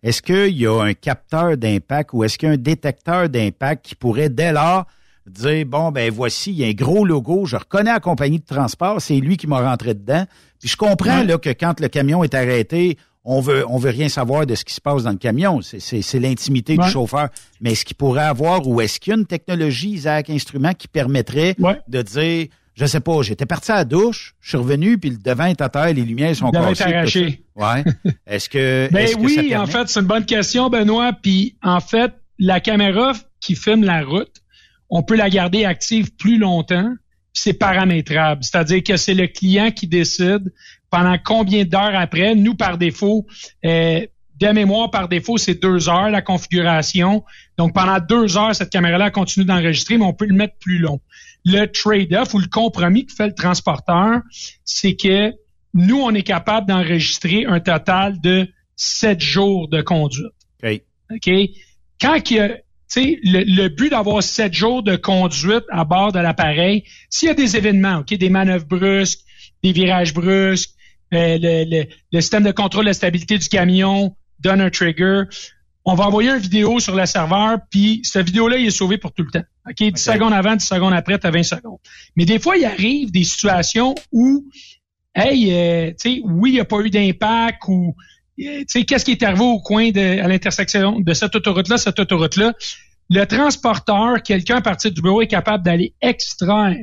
est-ce 0.02 0.22
qu'il 0.22 0.56
y 0.56 0.66
a 0.66 0.80
un 0.82 0.94
capteur 0.94 1.56
d'impact 1.56 2.10
ou 2.12 2.24
est-ce 2.24 2.38
qu'il 2.38 2.48
y 2.48 2.50
a 2.50 2.54
un 2.54 2.58
détecteur 2.58 3.28
d'impact 3.28 3.84
qui 3.84 3.94
pourrait 3.94 4.30
dès 4.30 4.52
lors 4.52 4.86
dire 5.26 5.66
bon 5.66 5.92
ben 5.92 6.10
voici 6.10 6.50
il 6.50 6.58
y 6.58 6.64
a 6.64 6.68
un 6.68 6.72
gros 6.72 7.04
logo, 7.04 7.44
je 7.46 7.56
reconnais 7.56 7.92
la 7.92 8.00
compagnie 8.00 8.38
de 8.38 8.44
transport, 8.44 9.00
c'est 9.00 9.16
lui 9.16 9.36
qui 9.36 9.46
m'a 9.46 9.60
rentré 9.60 9.94
dedans. 9.94 10.24
Puis 10.58 10.68
je 10.68 10.76
comprends 10.76 11.22
là 11.22 11.38
que 11.38 11.50
quand 11.50 11.80
le 11.80 11.88
camion 11.88 12.24
est 12.24 12.34
arrêté, 12.34 12.96
on 13.24 13.40
veut 13.40 13.64
on 13.68 13.76
veut 13.76 13.90
rien 13.90 14.08
savoir 14.08 14.46
de 14.46 14.54
ce 14.54 14.64
qui 14.64 14.74
se 14.74 14.80
passe 14.80 15.02
dans 15.02 15.10
le 15.10 15.18
camion, 15.18 15.60
c'est 15.62 16.18
l'intimité 16.18 16.76
du 16.76 16.88
chauffeur. 16.88 17.28
Mais 17.60 17.72
est-ce 17.72 17.84
qu'il 17.84 17.96
pourrait 17.96 18.24
avoir 18.24 18.66
ou 18.66 18.80
est-ce 18.80 18.98
qu'il 18.98 19.12
y 19.12 19.14
a 19.14 19.18
une 19.18 19.26
technologie 19.26 19.90
Isaac 19.90 20.30
Instrument 20.30 20.72
qui 20.72 20.88
permettrait 20.88 21.54
de 21.88 22.02
dire 22.02 22.46
je 22.74 22.86
sais 22.86 23.00
pas, 23.00 23.22
j'étais 23.22 23.46
parti 23.46 23.72
à 23.72 23.76
la 23.76 23.84
douche, 23.84 24.34
je 24.40 24.50
suis 24.50 24.58
revenu, 24.58 24.98
puis 24.98 25.10
le 25.10 25.16
devant 25.16 25.46
est 25.46 25.60
à 25.60 25.68
terre, 25.68 25.92
les 25.92 26.02
lumières 26.02 26.34
sont 26.34 26.50
cassées. 26.50 26.82
arraché. 26.84 27.44
Ouais. 27.56 27.84
Est-ce 28.26 28.48
que. 28.48 28.88
ben 28.90 29.08
oui, 29.18 29.54
en 29.56 29.66
fait, 29.66 29.88
c'est 29.88 30.00
une 30.00 30.06
bonne 30.06 30.24
question, 30.24 30.70
Benoît. 30.70 31.12
Puis 31.12 31.56
en 31.62 31.80
fait, 31.80 32.12
la 32.38 32.60
caméra 32.60 33.12
qui 33.40 33.54
filme 33.54 33.84
la 33.84 34.02
route, 34.02 34.40
on 34.88 35.02
peut 35.02 35.16
la 35.16 35.30
garder 35.30 35.64
active 35.64 36.14
plus 36.16 36.38
longtemps. 36.38 36.92
C'est 37.32 37.52
paramétrable. 37.52 38.42
C'est-à-dire 38.42 38.82
que 38.82 38.96
c'est 38.96 39.14
le 39.14 39.28
client 39.28 39.70
qui 39.70 39.86
décide 39.86 40.52
pendant 40.90 41.16
combien 41.24 41.64
d'heures 41.64 41.94
après. 41.94 42.34
Nous, 42.34 42.54
par 42.54 42.76
défaut, 42.76 43.26
euh, 43.64 44.04
de 44.40 44.48
mémoire, 44.48 44.90
par 44.90 45.08
défaut, 45.08 45.38
c'est 45.38 45.54
deux 45.54 45.88
heures 45.88 46.10
la 46.10 46.22
configuration. 46.22 47.22
Donc, 47.56 47.74
pendant 47.74 47.98
deux 48.00 48.36
heures, 48.36 48.54
cette 48.54 48.70
caméra-là 48.70 49.10
continue 49.10 49.44
d'enregistrer, 49.44 49.98
mais 49.98 50.04
on 50.04 50.14
peut 50.14 50.26
le 50.26 50.34
mettre 50.34 50.54
plus 50.58 50.78
long. 50.78 51.00
Le 51.44 51.66
trade-off 51.66 52.34
ou 52.34 52.38
le 52.38 52.48
compromis 52.48 53.06
que 53.06 53.14
fait 53.14 53.28
le 53.28 53.34
transporteur, 53.34 54.20
c'est 54.64 54.94
que 54.94 55.32
nous, 55.74 56.00
on 56.00 56.14
est 56.14 56.22
capable 56.22 56.66
d'enregistrer 56.66 57.44
un 57.46 57.60
total 57.60 58.20
de 58.20 58.48
sept 58.76 59.20
jours 59.20 59.68
de 59.68 59.82
conduite. 59.82 60.32
OK. 60.62 60.82
OK? 61.10 61.30
Quand 62.00 62.30
il 62.30 62.36
y 62.36 62.40
a, 62.40 62.56
tu 62.90 63.20
le, 63.22 63.44
le 63.44 63.68
but 63.68 63.90
d'avoir 63.90 64.22
sept 64.22 64.52
jours 64.52 64.82
de 64.82 64.96
conduite 64.96 65.64
à 65.70 65.84
bord 65.84 66.12
de 66.12 66.18
l'appareil, 66.18 66.84
s'il 67.08 67.28
y 67.28 67.30
a 67.30 67.34
des 67.34 67.56
événements, 67.56 67.98
OK, 67.98 68.14
des 68.14 68.30
manœuvres 68.30 68.66
brusques, 68.66 69.20
des 69.62 69.72
virages 69.72 70.12
brusques, 70.12 70.70
euh, 71.12 71.38
le, 71.40 71.64
le, 71.64 71.86
le, 72.12 72.20
système 72.20 72.44
de 72.44 72.52
contrôle 72.52 72.86
de 72.86 72.92
stabilité 72.92 73.38
du 73.38 73.48
camion 73.48 74.16
donne 74.38 74.60
un 74.60 74.70
trigger, 74.70 75.24
on 75.84 75.94
va 75.94 76.06
envoyer 76.06 76.30
une 76.30 76.38
vidéo 76.38 76.78
sur 76.78 76.94
le 76.94 77.06
serveur, 77.06 77.58
puis 77.70 78.00
cette 78.04 78.26
vidéo-là, 78.26 78.58
il 78.58 78.66
est 78.66 78.70
sauvé 78.70 78.98
pour 78.98 79.12
tout 79.12 79.22
le 79.22 79.30
temps. 79.30 79.46
OK? 79.68 79.92
10 79.92 80.00
secondes 80.00 80.32
avant, 80.32 80.54
10 80.54 80.64
secondes 80.64 80.92
après, 80.92 81.18
tu 81.18 81.26
as 81.26 81.30
20 81.30 81.42
secondes. 81.42 81.78
Mais 82.16 82.24
des 82.24 82.38
fois, 82.38 82.56
il 82.56 82.64
arrive 82.64 83.10
des 83.10 83.24
situations 83.24 83.94
où, 84.12 84.46
hey, 85.14 85.52
euh, 85.52 85.90
tu 85.90 86.16
sais, 86.16 86.20
oui, 86.24 86.50
il 86.50 86.54
n'y 86.54 86.60
a 86.60 86.64
pas 86.64 86.80
eu 86.80 86.90
d'impact 86.90 87.62
ou, 87.68 87.94
euh, 88.40 88.60
tu 88.60 88.64
sais, 88.68 88.84
qu'est-ce 88.84 89.04
qui 89.04 89.12
est 89.12 89.22
arrivé 89.22 89.42
au 89.42 89.60
coin 89.60 89.90
de, 89.90 90.20
à 90.20 90.28
l'intersection 90.28 91.00
de 91.00 91.14
cette 91.14 91.34
autoroute-là, 91.34 91.78
cette 91.78 91.98
autoroute-là? 91.98 92.52
Le 93.08 93.24
transporteur, 93.24 94.22
quelqu'un 94.22 94.56
à 94.56 94.60
partir 94.60 94.92
du 94.92 95.00
bureau 95.00 95.22
est 95.22 95.26
capable 95.26 95.64
d'aller 95.64 95.94
extraire 96.00 96.76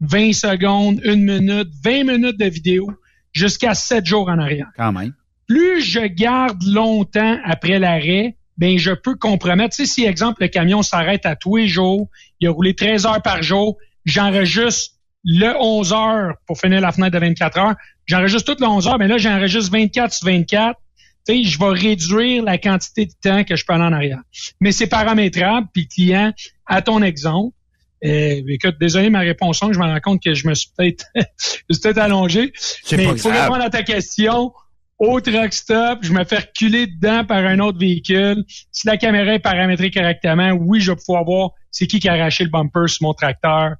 20 0.00 0.32
secondes, 0.32 1.00
une 1.04 1.24
minute, 1.24 1.68
20 1.82 2.04
minutes 2.04 2.38
de 2.38 2.46
vidéo 2.46 2.90
jusqu'à 3.32 3.74
7 3.74 4.06
jours 4.06 4.28
en 4.28 4.38
arrière. 4.38 4.68
Quand 4.76 4.92
même 4.92 5.12
plus 5.46 5.82
je 5.82 6.00
garde 6.00 6.62
longtemps 6.64 7.38
après 7.44 7.78
l'arrêt, 7.78 8.36
ben 8.56 8.78
je 8.78 8.92
peux 8.92 9.16
compromettre. 9.16 9.76
Tu 9.76 9.86
sais, 9.86 9.92
si 9.92 10.04
exemple 10.04 10.42
le 10.42 10.48
camion 10.48 10.82
s'arrête 10.82 11.26
à 11.26 11.36
tous 11.36 11.56
les 11.56 11.68
jours, 11.68 12.08
il 12.40 12.48
a 12.48 12.50
roulé 12.50 12.74
13 12.74 13.06
heures 13.06 13.22
par 13.22 13.42
jour, 13.42 13.76
j'enregistre 14.04 14.94
le 15.24 15.54
11 15.58 15.92
heures 15.92 16.34
pour 16.46 16.60
finir 16.60 16.80
la 16.80 16.92
fenêtre 16.92 17.12
de 17.12 17.18
24 17.18 17.58
heures, 17.58 17.74
j'enregistre 18.06 18.52
toutes 18.52 18.60
les 18.60 18.66
11 18.66 18.86
heures, 18.88 18.98
mais 18.98 19.08
là 19.08 19.18
j'enregistre 19.18 19.72
24 19.72 20.12
sur 20.12 20.26
24. 20.26 20.78
Tu 21.26 21.32
sais, 21.32 21.44
je 21.44 21.58
vais 21.58 21.70
réduire 21.70 22.44
la 22.44 22.58
quantité 22.58 23.06
de 23.06 23.12
temps 23.22 23.44
que 23.44 23.56
je 23.56 23.64
peux 23.64 23.72
aller 23.72 23.84
en 23.84 23.92
arrière. 23.94 24.20
Mais 24.60 24.72
c'est 24.72 24.86
paramétrable, 24.86 25.68
puis 25.72 25.88
client, 25.88 26.32
à 26.66 26.82
ton 26.82 27.02
exemple, 27.02 27.54
Euh, 28.04 28.42
écoute, 28.48 28.76
désolé 28.78 29.08
ma 29.08 29.20
réponse, 29.20 29.60
je 29.60 29.78
me 29.78 29.84
rends 29.84 30.00
compte 30.00 30.22
que 30.22 30.34
je 30.34 30.46
me 30.46 30.54
suis 30.54 30.68
peut-être 30.76 31.06
peut 31.82 31.98
allongé. 31.98 32.52
Mais 32.92 33.14
pour 33.14 33.32
répondre 33.32 33.62
à 33.62 33.70
ta 33.70 33.82
question, 33.82 34.52
au 34.98 35.20
truck 35.20 35.52
stop, 35.52 35.98
je 36.02 36.12
me 36.12 36.24
fais 36.24 36.38
reculer 36.38 36.86
dedans 36.86 37.24
par 37.24 37.38
un 37.38 37.58
autre 37.58 37.78
véhicule. 37.78 38.44
Si 38.70 38.86
la 38.86 38.96
caméra 38.96 39.34
est 39.34 39.40
paramétrée 39.40 39.90
correctement, 39.90 40.50
oui, 40.52 40.80
je 40.80 40.92
vais 40.92 40.96
pouvoir 40.96 41.24
voir 41.24 41.50
c'est 41.74 41.86
qui 41.86 41.98
qui 41.98 42.08
a 42.08 42.12
arraché 42.12 42.44
le 42.44 42.50
bumper 42.50 42.88
sur 42.88 43.02
mon 43.02 43.14
tracteur 43.14 43.74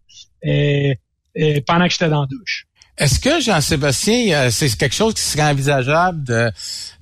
euh, 0.46 0.94
euh, 1.38 1.60
pendant 1.66 1.86
que 1.86 1.92
j'étais 1.92 2.08
dans 2.08 2.22
la 2.22 2.26
douche. 2.26 2.66
Est-ce 2.96 3.18
que, 3.18 3.40
Jean-Sébastien, 3.40 4.50
c'est 4.50 4.76
quelque 4.76 4.94
chose 4.94 5.14
qui 5.14 5.22
serait 5.22 5.50
envisageable 5.50 6.22
de, 6.24 6.50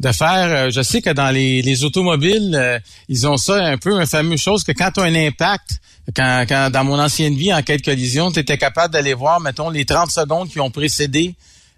de 0.01 0.13
faire? 0.13 0.67
Euh, 0.67 0.71
je 0.71 0.81
sais 0.83 1.03
que 1.03 1.11
dans 1.11 1.31
les, 1.31 1.61
les 1.61 1.85
automobiles, 1.85 2.81
ils 3.09 3.27
ont 3.27 3.37
ça 3.37 3.63
un 3.65 3.77
peu, 3.77 3.99
une 3.99 4.07
fameuse 4.07 4.41
chose 4.41 4.65
que 4.65 4.73
quand 4.73 4.91
tu 4.91 5.01
as 5.01 5.05
un 5.05 5.15
impact, 5.15 5.81
quand, 6.15 6.45
quand 6.49 6.71
dans 6.71 6.85
mon 6.85 6.99
ancienne 6.99 7.35
vie, 7.35 7.53
en 7.53 7.63
cas 7.63 7.77
de 7.77 7.83
collision, 7.83 8.31
tu 8.33 8.41
étais 8.41 8.59
capable 8.59 8.93
d'aller 8.93 9.15
voir, 9.15 9.41
mettons, 9.41 9.71
les 9.71 9.85
30 9.85 10.11
secondes 10.11 10.49
qui 10.49 10.61
ont 10.61 10.71
précédé 10.71 11.35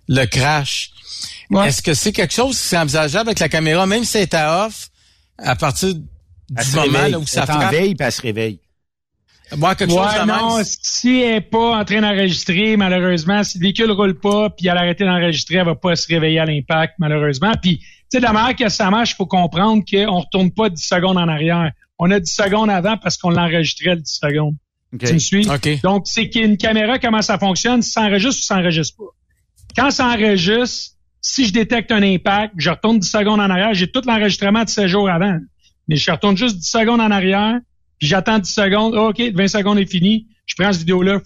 le 0.08 0.26
crash. 0.26 0.90
Est-ce 1.50 1.82
que 1.82 1.94
c'est 1.94 2.12
quelque 2.12 2.34
chose 2.34 2.60
qui 2.60 2.74
est 2.74 2.78
envisageable 2.78 3.28
avec 3.28 3.40
la 3.40 3.48
caméra, 3.48 3.86
même 3.86 4.04
si 4.04 4.12
c'est 4.12 4.34
à 4.34 4.66
off, 4.66 4.88
à 5.38 5.56
partir 5.56 5.94
du 5.94 6.02
moment 6.74 7.18
où 7.18 7.26
ça 7.26 7.46
frappe? 7.46 7.72
veille, 7.72 7.94
puis 7.94 8.06
elle 8.06 8.12
se 8.12 8.22
réveille. 8.22 8.60
Moi, 9.56 9.74
quelque 9.74 9.92
ouais, 9.92 10.26
non, 10.26 10.58
si 10.64 11.20
elle 11.20 11.34
n'est 11.34 11.40
pas 11.40 11.78
en 11.78 11.84
train 11.84 12.00
d'enregistrer, 12.00 12.76
malheureusement, 12.76 13.44
si 13.44 13.58
le 13.58 13.64
véhicule 13.64 13.90
roule 13.90 14.18
pas, 14.18 14.50
puis 14.50 14.66
elle 14.66 14.78
a 14.78 14.80
arrêté 14.80 15.04
d'enregistrer, 15.04 15.56
elle 15.56 15.66
va 15.66 15.74
pas 15.74 15.94
se 15.96 16.08
réveiller 16.08 16.40
à 16.40 16.46
l'impact, 16.46 16.94
malheureusement. 16.98 17.52
Puis, 17.60 17.78
tu 17.78 17.84
sais, 18.08 18.18
de 18.18 18.22
la 18.22 18.32
manière 18.32 18.56
que 18.56 18.68
ça 18.68 18.90
marche, 18.90 19.12
il 19.12 19.16
faut 19.16 19.26
comprendre 19.26 19.84
qu'on 19.88 20.20
retourne 20.20 20.50
pas 20.50 20.70
10 20.70 20.82
secondes 20.82 21.18
en 21.18 21.28
arrière. 21.28 21.70
On 21.98 22.10
a 22.10 22.18
10 22.18 22.32
secondes 22.32 22.70
avant 22.70 22.96
parce 22.96 23.18
qu'on 23.18 23.30
l'enregistrait 23.30 23.96
le 23.96 24.00
10 24.00 24.18
secondes. 24.22 24.54
Tu 24.98 25.12
me 25.12 25.18
suis? 25.18 25.46
Donc, 25.82 26.06
c'est 26.06 26.30
qu'une 26.30 26.56
caméra, 26.56 26.98
comment 26.98 27.22
ça 27.22 27.38
fonctionne, 27.38 27.82
ça 27.82 28.02
enregistre 28.02 28.40
ou 28.42 28.44
ça 28.44 28.56
enregistre 28.56 28.96
pas. 28.96 29.12
Quand 29.76 29.90
ça 29.90 30.06
enregistre, 30.06 30.93
si 31.26 31.46
je 31.46 31.54
détecte 31.54 31.90
un 31.90 32.02
impact, 32.02 32.52
je 32.58 32.68
retourne 32.68 32.98
10 32.98 33.08
secondes 33.08 33.40
en 33.40 33.48
arrière, 33.48 33.72
j'ai 33.72 33.90
tout 33.90 34.02
l'enregistrement 34.06 34.62
de 34.62 34.68
16 34.68 34.86
jours 34.88 35.08
avant. 35.08 35.38
Mais 35.88 35.96
je 35.96 36.10
retourne 36.10 36.36
juste 36.36 36.58
10 36.58 36.68
secondes 36.68 37.00
en 37.00 37.10
arrière, 37.10 37.60
puis 37.98 38.08
j'attends 38.08 38.38
10 38.38 38.52
secondes, 38.52 38.94
OK, 38.94 39.22
20 39.34 39.48
secondes 39.48 39.78
est 39.78 39.90
fini, 39.90 40.26
je 40.44 40.54
prends 40.54 40.70
cette 40.70 40.80
vidéo-là, 40.80 41.20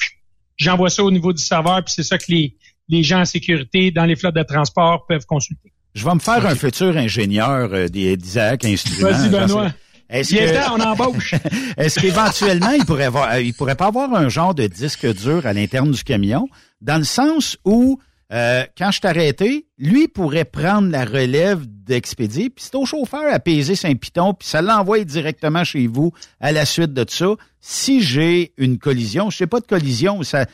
j'envoie 0.56 0.88
ça 0.88 1.02
au 1.02 1.10
niveau 1.10 1.32
du 1.32 1.42
serveur, 1.42 1.82
puis 1.84 1.92
c'est 1.92 2.04
ça 2.04 2.16
que 2.16 2.26
les, 2.28 2.56
les 2.88 3.02
gens 3.02 3.22
en 3.22 3.24
sécurité 3.24 3.90
dans 3.90 4.04
les 4.04 4.14
flottes 4.14 4.36
de 4.36 4.44
transport 4.44 5.04
peuvent 5.08 5.26
consulter. 5.26 5.72
Je 5.96 6.04
vais 6.04 6.14
me 6.14 6.20
faire 6.20 6.46
un 6.46 6.54
futur 6.54 6.96
ingénieur 6.96 7.70
euh, 7.72 7.88
d'Isaac 7.88 8.64
Instruments. 8.64 9.10
Vas-y, 9.10 9.28
Benoît. 9.30 9.72
Est-ce 10.08 10.32
que... 10.32 10.70
on 10.70 10.80
embauche. 10.80 11.34
Est-ce 11.76 11.98
qu'éventuellement, 11.98 12.70
il 12.70 12.84
pourrait 12.84 13.06
avoir, 13.06 13.32
euh, 13.32 13.40
il 13.40 13.52
pourrait 13.52 13.74
pas 13.74 13.88
avoir 13.88 14.14
un 14.14 14.28
genre 14.28 14.54
de 14.54 14.68
disque 14.68 15.12
dur 15.12 15.44
à 15.44 15.52
l'interne 15.52 15.90
du 15.90 16.04
camion, 16.04 16.48
dans 16.80 16.98
le 16.98 17.04
sens 17.04 17.58
où 17.64 17.98
euh, 18.32 18.64
quand 18.76 18.90
je 18.90 19.00
t'arrêtais, 19.00 19.64
lui 19.78 20.06
pourrait 20.06 20.44
prendre 20.44 20.90
la 20.90 21.04
relève 21.04 21.64
d'expédier, 21.66 22.50
puis 22.50 22.64
c'est 22.64 22.74
au 22.74 22.84
chauffeur 22.84 23.24
à 23.32 23.38
peser 23.38 23.74
saint 23.74 23.94
piton, 23.94 24.34
puis 24.34 24.46
ça 24.46 24.60
l'envoie 24.60 25.02
directement 25.04 25.64
chez 25.64 25.86
vous 25.86 26.12
à 26.38 26.52
la 26.52 26.66
suite 26.66 26.92
de 26.92 27.06
ça. 27.08 27.34
Si 27.60 28.02
j'ai 28.02 28.52
une 28.58 28.78
collision, 28.78 29.30
je 29.30 29.38
sais 29.38 29.46
pas 29.46 29.60
de 29.60 29.66
collision, 29.66 30.22
ça, 30.24 30.44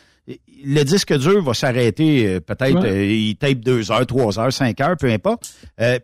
le 0.64 0.84
disque 0.84 1.18
dur 1.18 1.42
va 1.42 1.52
s'arrêter 1.52 2.28
euh, 2.28 2.40
peut-être, 2.40 2.84
euh, 2.84 3.04
il 3.04 3.34
tape 3.34 3.58
deux 3.58 3.90
heures, 3.90 4.06
trois 4.06 4.38
heures, 4.38 4.52
cinq 4.52 4.80
heures, 4.80 4.96
peu 4.96 5.10
importe. 5.10 5.52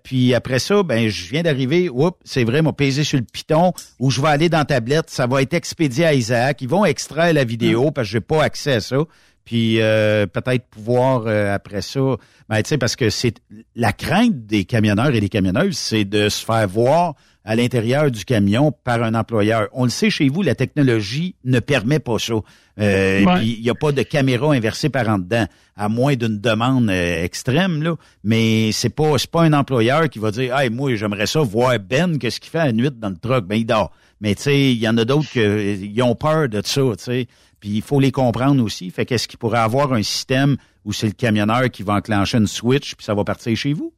puis 0.03 0.35
après 0.35 0.59
ça, 0.59 0.83
ben 0.83 1.09
je 1.09 1.31
viens 1.31 1.43
d'arriver, 1.43 1.89
oups, 1.89 2.19
c'est 2.25 2.43
vrai, 2.43 2.63
m'a 2.63 2.73
pesé 2.73 3.05
sur 3.05 3.21
le 3.21 3.25
piton, 3.25 3.73
ou 4.01 4.11
je 4.11 4.21
vais 4.21 4.29
aller 4.29 4.49
dans 4.49 4.59
la 4.59 4.65
tablette, 4.65 5.09
ça 5.09 5.29
va 5.29 5.41
être 5.41 5.55
expédié 5.55 6.05
à 6.05 6.15
Isaac, 6.15 6.63
ils 6.63 6.69
vont 6.69 6.85
extraire 6.85 7.33
la 7.33 7.45
vidéo 7.45 7.93
parce 7.93 8.09
que 8.09 8.13
j'ai 8.15 8.21
pas 8.21 8.43
accès 8.43 8.73
à 8.73 8.81
ça 8.81 8.97
puis 9.45 9.81
euh, 9.81 10.27
peut-être 10.27 10.67
pouvoir 10.67 11.25
euh, 11.27 11.55
après 11.55 11.83
ça, 11.83 12.01
ben, 12.49 12.63
tu 12.63 12.69
sais, 12.69 12.79
parce 12.79 12.97
que 12.97 13.11
c'est 13.11 13.35
la 13.75 13.93
crainte 13.93 14.47
des 14.47 14.65
camionneurs 14.65 15.15
et 15.15 15.21
des 15.21 15.29
camionneuses, 15.29 15.77
c'est 15.77 16.05
de 16.05 16.29
se 16.29 16.45
faire 16.45 16.69
voir 16.69 17.15
à 17.45 17.57
l'intérieur 17.57 18.11
du 18.11 18.25
camion 18.25 18.71
par 18.71 19.03
un 19.03 19.15
employeur. 19.15 19.69
On 19.73 19.85
le 19.85 19.91
sait 19.91 20.11
chez 20.11 20.29
vous, 20.29 20.43
la 20.43 20.55
technologie 20.55 21.35
ne 21.45 21.59
permet 21.59 21.99
pas 21.99 22.19
ça. 22.19 22.35
Euh, 22.79 23.25
Il 23.43 23.63
n'y 23.63 23.71
a 23.71 23.75
pas 23.75 23.93
de 23.93 24.03
caméra 24.03 24.53
inversée 24.53 24.89
par 24.89 25.09
en 25.09 25.19
dedans, 25.19 25.47
à 25.77 25.89
moins 25.89 26.17
d'une 26.17 26.39
demande 26.39 26.89
euh, 26.91 27.25
extrême 27.25 27.83
là. 27.83 27.95
Mais 28.25 28.73
c'est 28.73 28.91
pas 28.91 29.19
c'est 29.19 29.31
pas 29.31 29.43
un 29.43 29.53
employeur 29.53 30.09
qui 30.09 30.19
va 30.19 30.31
dire, 30.31 30.57
hey 30.57 30.71
moi 30.71 30.95
j'aimerais 30.95 31.27
ça 31.27 31.41
voir 31.41 31.79
Ben 31.79 32.19
qu'est-ce 32.19 32.41
qu'il 32.41 32.51
fait 32.51 32.59
à 32.59 32.67
la 32.67 32.73
nuit 32.73 32.91
dans 32.91 33.11
le 33.11 33.17
truck. 33.17 33.47
Ben 33.47 33.57
il 33.57 33.67
dort. 33.67 33.91
Mais 34.21 34.35
tu 34.35 34.43
sais, 34.43 34.73
il 34.73 34.79
y 34.79 34.89
en 34.89 34.99
a 34.99 35.05
d'autres 35.05 35.31
qui 35.31 36.03
ont 36.03 36.15
peur 36.15 36.49
de 36.49 36.61
ça. 36.63 36.83
Tu 36.99 37.05
sais. 37.05 37.27
Puis 37.61 37.71
il 37.71 37.83
faut 37.83 38.01
les 38.01 38.11
comprendre 38.11 38.63
aussi. 38.65 38.91
Fait 38.91 39.05
qu'est-ce 39.05 39.29
qu'il 39.29 39.39
pourrait 39.39 39.59
avoir 39.59 39.93
un 39.93 40.03
système 40.03 40.57
où 40.85 40.93
c'est 40.93 41.07
le 41.07 41.13
camionneur 41.13 41.71
qui 41.71 41.83
va 41.83 41.95
enclencher 41.95 42.39
une 42.39 42.47
switch 42.47 42.95
puis 42.95 43.05
ça 43.05 43.15
va 43.15 43.25
partir 43.25 43.57
chez 43.57 43.73
vous? 43.75 43.93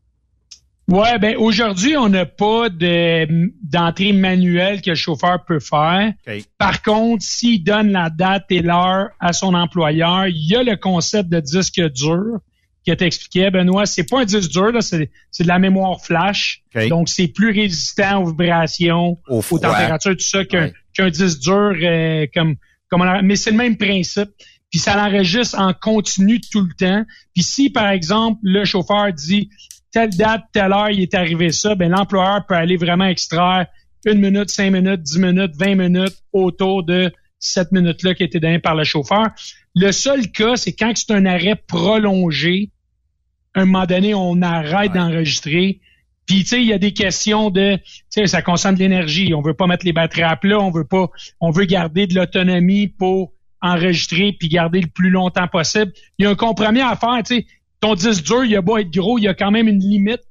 Ouais, 0.89 1.19
ben 1.19 1.37
aujourd'hui, 1.37 1.97
on 1.97 2.09
n'a 2.09 2.27
pas 2.27 2.69
d'entrée 2.69 4.13
manuelle 4.13 4.83
que 4.83 4.91
le 4.91 4.97
chauffeur 4.97 5.45
peut 5.45 5.61
faire. 5.61 6.13
Par 6.59 6.83
contre, 6.83 7.25
s'il 7.25 7.63
donne 7.63 7.93
la 7.93 8.11
date 8.11 8.47
et 8.51 8.63
l'heure 8.63 9.11
à 9.21 9.33
son 9.33 9.55
employeur, 9.55 10.27
il 10.27 10.45
y 10.51 10.57
a 10.57 10.63
le 10.65 10.77
concept 10.77 11.29
de 11.29 11.39
disque 11.39 11.81
dur 11.93 12.41
qui 12.85 12.91
est 12.91 13.01
expliqué, 13.01 13.49
Benoît. 13.51 13.87
C'est 13.87 14.03
pas 14.03 14.23
un 14.23 14.25
disque 14.25 14.51
dur, 14.51 14.73
c'est 14.81 14.99
de 14.99 15.49
la 15.49 15.61
mémoire 15.61 16.01
flash. 16.05 16.63
Donc, 16.89 17.09
c'est 17.09 17.29
plus 17.29 17.53
résistant 17.53 18.25
aux 18.25 18.27
vibrations, 18.27 19.19
aux 19.29 19.43
températures, 19.59 20.17
tout 20.17 20.25
ça 20.25 20.45
qu'un 20.45 21.11
disque 21.11 21.41
dur 21.41 21.75
euh, 21.81 22.27
comme 22.35 22.57
mais 23.23 23.37
c'est 23.37 23.51
le 23.51 23.57
même 23.57 23.77
principe. 23.77 24.31
Puis 24.71 24.81
ça 24.81 24.97
l'enregistre 24.97 25.59
en 25.59 25.75
continu 25.75 26.41
tout 26.41 26.63
le 26.63 26.73
temps. 26.75 27.05
Puis 27.35 27.45
si, 27.45 27.71
par 27.71 27.91
exemple, 27.91 28.41
le 28.43 28.65
chauffeur 28.65 29.13
dit 29.13 29.51
telle 29.93 30.11
date, 30.17 30.45
telle 30.53 30.73
heure, 30.73 30.91
il 30.91 31.03
est 31.03 31.15
arrivé 31.15 31.53
ça, 31.53 31.75
ben 31.75 31.91
l'employeur 31.91 32.47
peut 32.47 32.55
aller 32.55 32.77
vraiment 32.77 33.05
extraire 33.05 33.67
une 34.07 34.19
minute, 34.19 34.51
cinq 34.51 34.71
minutes, 34.71 35.03
dix 35.03 35.19
minutes, 35.19 35.53
vingt 35.57 35.75
minutes 35.75 36.17
autour 36.33 36.83
de 36.83 37.13
cette 37.39 37.73
minute-là 37.73 38.15
qui 38.15 38.23
a 38.23 38.27
été 38.27 38.41
donnée 38.41 38.59
par 38.59 38.75
le 38.75 38.85
chauffeur. 38.85 39.29
Le 39.75 39.93
seul 39.93 40.31
cas, 40.31 40.57
c'est 40.57 40.73
quand 40.73 40.93
c'est 40.95 41.13
un 41.13 41.27
arrêt 41.27 41.57
prolongé. 41.57 42.71
À 43.55 43.61
un 43.61 43.65
moment 43.67 43.85
donné, 43.85 44.15
on 44.15 44.41
arrête 44.43 44.93
d'enregistrer 44.93 45.81
puis 46.27 46.43
tu 46.43 46.47
sais, 46.47 46.61
il 46.61 46.69
y 46.69 46.73
a 46.73 46.79
des 46.79 46.93
questions 46.93 47.51
de, 47.51 47.77
tu 47.77 47.83
sais, 48.11 48.27
ça 48.27 48.43
consomme 48.43 48.75
de 48.75 48.81
l'énergie. 48.81 49.35
On 49.35 49.43
veut 49.43 49.55
pas 49.55 49.67
mettre 49.67 49.85
les 49.85 49.93
batteries 49.93 50.23
à 50.23 50.37
plat, 50.37 50.61
on 50.61 50.71
veut 50.71 50.87
pas, 50.87 51.09
on 51.41 51.51
veut 51.51 51.65
garder 51.65 52.07
de 52.07 52.15
l'autonomie 52.15 52.89
pour 52.89 53.33
enregistrer 53.61 54.33
puis 54.39 54.49
garder 54.49 54.81
le 54.81 54.89
plus 54.89 55.11
longtemps 55.11 55.49
possible. 55.49 55.93
Il 56.19 56.25
y 56.25 56.27
a 56.27 56.31
un 56.31 56.35
compromis 56.35 56.81
à 56.81 56.97
faire. 56.97 57.23
Tu 57.25 57.37
sais, 57.37 57.47
ton 57.81 57.95
disque 57.95 58.25
dur, 58.25 58.45
il 58.45 58.57
a 58.57 58.61
beau 58.61 58.79
être 58.79 58.93
gros, 58.93 59.19
il 59.19 59.23
y 59.23 59.29
a 59.29 59.35
quand 59.35 59.51
même 59.51 59.69
une 59.69 59.81
limite 59.81 60.23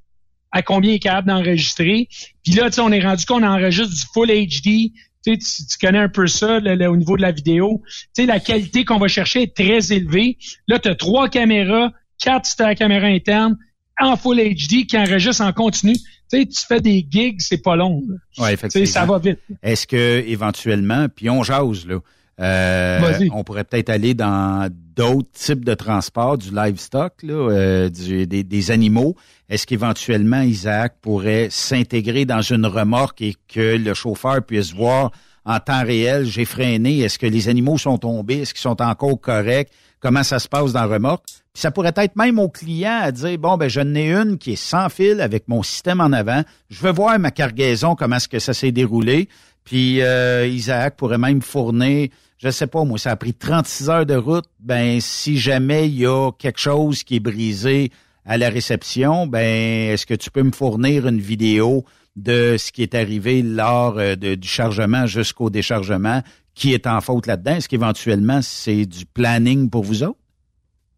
à 0.50 0.62
combien 0.62 0.92
il 0.92 0.94
est 0.96 1.00
capable 1.00 1.28
d'enregistrer. 1.28 2.08
Puis 2.44 2.52
là, 2.54 2.68
tu 2.68 2.76
sais, 2.76 2.80
on 2.82 2.92
est 2.92 3.02
rendu 3.02 3.24
qu'on 3.24 3.42
enregistre 3.42 3.94
du 3.94 4.02
full 4.12 4.28
HD. 4.28 4.92
Tu, 5.24 5.38
sais, 5.40 5.66
tu, 5.66 5.78
connais 5.78 5.98
un 5.98 6.08
peu 6.08 6.26
ça 6.26 6.58
au 6.58 6.96
niveau 6.96 7.16
de 7.16 7.22
la 7.22 7.32
vidéo. 7.32 7.82
Tu 7.86 8.22
sais, 8.22 8.26
la 8.26 8.40
qualité 8.40 8.84
qu'on 8.84 8.98
va 8.98 9.08
chercher 9.08 9.42
est 9.42 9.54
très 9.54 9.92
élevée. 9.92 10.36
Là, 10.68 10.78
tu 10.78 10.88
as 10.88 10.94
trois 10.94 11.28
caméras, 11.28 11.92
quatre 12.18 12.46
c'est 12.46 12.62
la 12.62 12.74
caméra 12.74 13.06
interne, 13.06 13.56
en 14.00 14.16
Full 14.16 14.38
HD 14.38 14.86
qui 14.86 14.96
enregistre 14.96 15.42
en 15.42 15.52
continu. 15.52 15.94
Tu 15.94 16.02
sais, 16.28 16.46
tu 16.46 16.66
fais 16.66 16.80
des 16.80 17.06
gigs, 17.08 17.40
c'est 17.40 17.62
pas 17.62 17.76
long. 17.76 18.02
Ouais, 18.38 18.54
effectivement. 18.54 18.86
ça 18.86 19.04
va 19.04 19.18
vite. 19.18 19.38
Est-ce 19.62 19.86
que 19.86 20.24
éventuellement, 20.26 21.06
puis 21.14 21.28
on 21.30 21.42
jase 21.42 21.86
là, 21.86 21.98
euh, 22.40 23.28
on 23.32 23.44
pourrait 23.44 23.64
peut-être 23.64 23.90
aller 23.90 24.14
dans 24.14 24.68
d'autres 24.96 25.30
types 25.32 25.64
de 25.64 25.74
transport, 25.74 26.38
du 26.38 26.50
livestock, 26.50 27.22
là, 27.22 27.34
euh, 27.34 27.88
du, 27.88 28.26
des, 28.26 28.42
des, 28.42 28.70
animaux. 28.70 29.14
Est-ce 29.48 29.66
qu'éventuellement 29.66 30.40
Isaac 30.40 30.96
pourrait 31.02 31.48
s'intégrer 31.50 32.24
dans 32.24 32.40
une 32.40 32.66
remorque 32.66 33.20
et 33.20 33.36
que 33.48 33.76
le 33.76 33.94
chauffeur 33.94 34.42
puisse 34.42 34.72
voir 34.72 35.12
en 35.44 35.58
temps 35.58 35.84
réel, 35.84 36.24
j'ai 36.24 36.44
freiné, 36.44 37.00
est-ce 37.00 37.18
que 37.18 37.26
les 37.26 37.48
animaux 37.48 37.76
sont 37.76 37.98
tombés, 37.98 38.42
est-ce 38.42 38.54
qu'ils 38.54 38.62
sont 38.62 38.80
encore 38.80 39.20
corrects, 39.20 39.70
comment 40.02 40.24
ça 40.24 40.38
se 40.38 40.48
passe 40.48 40.72
dans 40.72 40.86
remorque. 40.86 41.24
Puis 41.24 41.60
ça 41.60 41.70
pourrait 41.70 41.94
être 41.96 42.16
même 42.16 42.38
au 42.38 42.48
client 42.48 42.98
à 43.02 43.12
dire, 43.12 43.38
bon, 43.38 43.56
ben, 43.56 43.68
je 43.68 43.80
n'ai 43.80 44.12
une 44.12 44.36
qui 44.36 44.52
est 44.52 44.56
sans 44.56 44.88
fil 44.88 45.20
avec 45.20 45.48
mon 45.48 45.62
système 45.62 46.00
en 46.00 46.12
avant. 46.12 46.42
Je 46.70 46.80
veux 46.80 46.92
voir 46.92 47.18
ma 47.18 47.30
cargaison, 47.30 47.94
comment 47.94 48.16
est-ce 48.16 48.28
que 48.28 48.38
ça 48.38 48.52
s'est 48.52 48.72
déroulé. 48.72 49.28
Puis 49.64 50.02
euh, 50.02 50.46
Isaac 50.46 50.96
pourrait 50.96 51.18
même 51.18 51.40
fournir, 51.40 52.08
je 52.38 52.50
sais 52.50 52.66
pas, 52.66 52.84
moi, 52.84 52.98
ça 52.98 53.12
a 53.12 53.16
pris 53.16 53.34
36 53.34 53.90
heures 53.90 54.06
de 54.06 54.16
route. 54.16 54.46
Ben, 54.60 55.00
si 55.00 55.38
jamais 55.38 55.88
il 55.88 56.00
y 56.00 56.06
a 56.06 56.32
quelque 56.32 56.58
chose 56.58 57.04
qui 57.04 57.16
est 57.16 57.20
brisé 57.20 57.92
à 58.24 58.38
la 58.38 58.48
réception, 58.48 59.26
ben, 59.26 59.90
est-ce 59.92 60.06
que 60.06 60.14
tu 60.14 60.30
peux 60.30 60.42
me 60.42 60.52
fournir 60.52 61.06
une 61.06 61.20
vidéo 61.20 61.84
de 62.16 62.56
ce 62.58 62.72
qui 62.72 62.82
est 62.82 62.94
arrivé 62.94 63.42
lors 63.42 63.98
euh, 63.98 64.16
du 64.16 64.48
chargement 64.48 65.06
jusqu'au 65.06 65.50
déchargement? 65.50 66.22
Qui 66.54 66.72
est 66.74 66.86
en 66.86 67.00
faute 67.00 67.26
là-dedans? 67.26 67.56
Est-ce 67.56 67.68
qu'éventuellement, 67.68 68.40
c'est 68.42 68.86
du 68.86 69.06
planning 69.06 69.70
pour 69.70 69.84
vous 69.84 70.02
autres? 70.02 70.18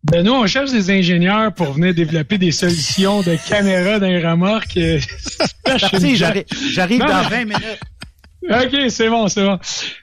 Ben 0.05 0.23
nous, 0.23 0.33
on 0.33 0.47
cherche 0.47 0.71
des 0.71 0.91
ingénieurs 0.91 1.55
pour 1.55 1.73
venir 1.73 1.95
développer 1.95 2.37
des 2.37 2.53
solutions 2.53 3.23
de 3.23 3.37
caméras 3.49 3.99
dans 4.01 4.07
les 4.07 4.25
remorques. 4.25 4.79
j'arrive 6.73 6.99
dans 6.99 7.23
20 7.23 7.45
minutes. 7.45 7.81
OK, 8.51 8.91
c'est 8.91 9.09
bon, 9.09 9.29
c'est 9.29 9.45
bon. 9.45 9.59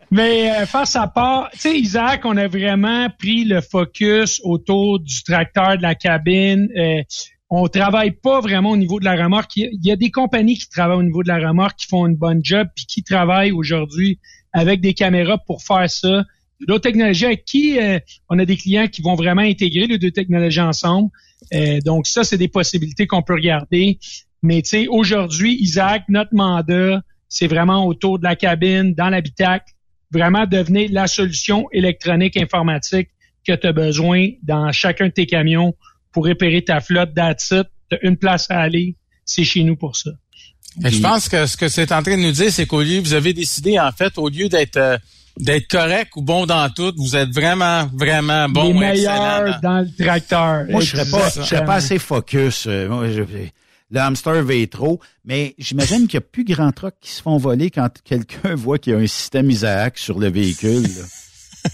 Mais 0.10 0.52
euh, 0.52 0.65
face 0.65 0.95
à 0.95 1.06
part, 1.07 1.49
tu 1.52 1.60
sais, 1.60 1.80
Isaac, 1.80 2.22
on 2.26 2.36
a 2.38 2.48
vraiment 2.48 3.07
pris 3.19 3.44
le 3.44 3.61
focus 3.61 4.41
autour 4.44 4.99
du 4.99 5.23
tracteur, 5.23 5.78
de 5.78 5.84
la 5.84 5.94
cabine. 5.94 6.68
Euh, 6.76 7.03
on 7.52 7.68
travaille 7.68 8.11
pas 8.11 8.40
vraiment 8.40 8.72
au 8.72 8.78
niveau 8.78 8.99
de 8.99 9.06
la 9.06 9.22
remorque. 9.22 9.56
Il 9.57 9.69
y, 9.84 9.91
a, 9.91 9.95
des 9.95 10.10
compagnies 10.10 10.57
qui 10.57 10.69
travaillent 10.69 10.98
au 10.98 11.03
niveau 11.03 11.22
de 11.22 11.28
la 11.28 11.38
remorque, 11.38 11.76
qui 11.78 11.88
font 11.88 12.07
une 12.07 12.15
bonne 12.15 12.40
job, 12.44 12.68
puis 12.76 12.86
qui 12.86 13.03
travaillent 13.03 13.52
aujourd'hui 13.52 14.19
avec 14.53 14.82
des 14.82 14.94
caméras 14.94 15.38
pour 15.38 15.64
faire 15.64 15.90
ça. 15.90 16.26
D'autres 16.68 16.84
technologies 16.84 17.26
avec 17.26 17.45
qui 17.45 17.80
euh, 17.80 17.99
on 18.30 18.38
a 18.38 18.45
des 18.45 18.57
clients 18.57 18.88
qui 18.88 19.02
vont 19.02 19.15
vraiment 19.15 19.41
intégrer 19.41 19.88
les 19.88 19.98
deux 19.98 20.11
technologies 20.11 20.61
ensemble. 20.61 21.10
Euh, 21.53 21.80
donc 21.82 22.07
ça, 22.07 22.23
c'est 22.23 22.38
des 22.38 22.48
possibilités 22.48 23.07
qu'on 23.07 23.23
peut 23.23 23.34
regarder. 23.34 23.98
Mais 24.44 24.61
tu 24.61 24.69
sais, 24.69 24.88
aujourd'hui, 24.88 25.57
Isaac, 25.60 26.03
notre 26.10 26.34
mandat, 26.34 27.02
c'est 27.30 27.48
vraiment 27.48 27.86
autour 27.86 28.19
de 28.19 28.23
la 28.23 28.36
cabine, 28.36 28.94
dans 28.94 29.10
l'habitacle, 29.10 29.73
vraiment 30.11 30.45
devenir 30.45 30.90
la 30.91 31.07
solution 31.07 31.68
électronique 31.72 32.38
informatique 32.38 33.10
que 33.48 33.53
tu 33.53 33.68
as 33.68 33.73
besoin 33.73 34.30
dans 34.44 34.72
chacun 34.72 35.07
de 35.07 35.11
tes 35.11 35.26
camions 35.26 35.73
pour 36.11 36.26
repérer 36.26 36.64
ta 36.64 36.80
flotte 36.82 37.14
d'attitude. 37.14 37.69
Tu 37.90 37.98
une 38.03 38.18
place 38.18 38.49
à 38.52 38.60
aller, 38.60 38.95
c'est 39.26 39.44
chez 39.44 39.64
nous 39.64 39.76
pour 39.76 39.95
ça. 39.95 40.11
Je 40.80 40.99
pense 40.99 41.27
que 41.27 41.45
ce 41.45 41.57
que 41.57 41.68
c'est 41.68 41.91
en 41.91 42.02
train 42.02 42.18
de 42.18 42.22
nous 42.22 42.31
dire, 42.31 42.52
c'est 42.52 42.65
qu'au 42.65 42.81
lieu, 42.81 42.99
vous 42.99 43.14
avez 43.14 43.34
décidé, 43.34 43.80
en 43.80 43.91
fait, 43.91 44.18
au 44.18 44.30
lieu 44.30 44.48
d'être 44.48 44.77
euh, 44.77 44.98
d'être 45.38 45.68
correct 45.68 46.11
ou 46.15 46.22
bon 46.22 46.45
dans 46.45 46.69
tout, 46.69 46.93
vous 46.98 47.15
êtes 47.15 47.31
vraiment, 47.31 47.89
vraiment 47.93 48.49
bon. 48.49 48.65
Les 48.65 48.73
meilleurs 48.73 49.60
dans... 49.61 49.80
le 49.80 50.03
tracteur. 50.03 50.65
Moi, 50.69 50.81
je 50.81 50.91
serais 50.91 51.10
pas, 51.10 51.30
je 51.30 51.41
serais 51.41 51.65
pas 51.65 51.76
assez 51.76 51.99
focus. 51.99 52.65
Euh, 52.68 52.88
le 53.93 53.99
hamster 53.99 54.41
veut 54.43 54.68
trop, 54.68 55.02
mais 55.26 55.53
j'imagine 55.57 56.07
qu'il 56.07 56.14
y 56.14 56.18
a 56.18 56.22
plus 56.22 56.45
grand 56.45 56.72
trucs 56.72 56.99
qui 57.02 57.11
se 57.11 57.22
font 57.22 57.38
voler 57.38 57.69
quand 57.69 57.89
quelqu'un 58.03 58.56
voit 58.56 58.77
qu'il 58.77 58.93
y 58.93 58.95
a 58.95 58.99
un 58.99 59.07
système 59.07 59.49
Isaac 59.49 59.98
sur 59.98 60.19
le 60.19 60.30
véhicule. 60.30 60.88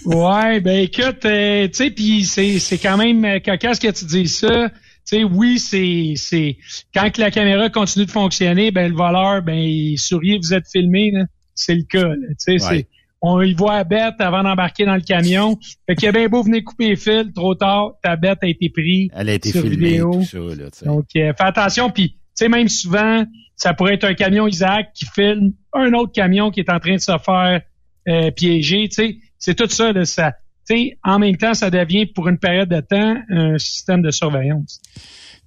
ouais, 0.04 0.60
ben 0.60 0.80
écoute, 0.80 1.24
euh, 1.24 1.68
tu 1.68 1.74
sais, 1.74 1.90
puis 1.90 2.24
c'est 2.24 2.58
c'est 2.58 2.78
quand 2.78 2.96
même 2.96 3.40
cocasse 3.40 3.78
que 3.78 3.90
tu 3.90 4.04
dis 4.04 4.28
ça. 4.28 4.70
Tu 5.08 5.16
sais, 5.16 5.24
oui, 5.24 5.58
c'est 5.58 6.12
c'est 6.16 6.56
quand 6.94 7.16
la 7.16 7.30
caméra 7.30 7.70
continue 7.70 8.04
de 8.04 8.10
fonctionner, 8.10 8.70
ben 8.70 8.90
le 8.90 8.96
voleur, 8.96 9.42
ben 9.42 9.56
il 9.56 9.96
sourit, 9.96 10.38
vous 10.38 10.52
êtes 10.52 10.68
filmé, 10.70 11.12
c'est 11.54 11.74
le 11.74 11.84
cas. 11.84 12.12
Tu 12.44 12.58
sais, 12.58 12.86
on 13.20 13.40
y 13.40 13.54
voit 13.54 13.76
la 13.76 13.84
bête 13.84 14.14
avant 14.18 14.42
d'embarquer 14.42 14.84
dans 14.84 14.94
le 14.94 15.00
camion. 15.00 15.58
Fait 15.86 15.96
qu'il 15.96 16.08
a 16.08 16.12
bien 16.12 16.28
beau 16.28 16.42
venir 16.42 16.62
couper 16.62 16.90
les 16.90 16.96
fils, 16.96 17.32
trop 17.34 17.54
tard, 17.54 17.94
ta 18.02 18.16
bête 18.16 18.38
a 18.42 18.46
été 18.46 18.68
prise. 18.68 19.08
Elle 19.14 19.30
a 19.30 19.34
été 19.34 19.50
filmée, 19.50 19.98
tout 19.98 20.24
ça, 20.24 20.38
là, 20.38 20.68
Donc, 20.84 21.06
euh, 21.16 21.32
fais 21.36 21.44
attention. 21.44 21.90
Puis, 21.90 22.10
tu 22.10 22.16
sais, 22.34 22.48
même 22.48 22.68
souvent, 22.68 23.24
ça 23.56 23.74
pourrait 23.74 23.94
être 23.94 24.04
un 24.04 24.14
camion 24.14 24.46
Isaac 24.46 24.92
qui 24.94 25.06
filme 25.06 25.52
un 25.72 25.92
autre 25.94 26.12
camion 26.12 26.50
qui 26.50 26.60
est 26.60 26.70
en 26.70 26.78
train 26.78 26.94
de 26.94 27.00
se 27.00 27.16
faire 27.18 27.62
euh, 28.08 28.30
piéger. 28.30 28.88
Tu 28.88 28.94
sais, 28.94 29.16
c'est 29.38 29.54
tout 29.54 29.68
ça. 29.68 29.92
Là, 29.92 30.04
ça 30.04 30.34
sais, 30.74 30.98
en 31.04 31.18
même 31.18 31.36
temps, 31.36 31.54
ça 31.54 31.70
devient 31.70 32.06
pour 32.06 32.28
une 32.28 32.38
période 32.38 32.68
de 32.68 32.80
temps 32.80 33.16
un 33.30 33.58
système 33.58 34.02
de 34.02 34.10
surveillance. 34.10 34.80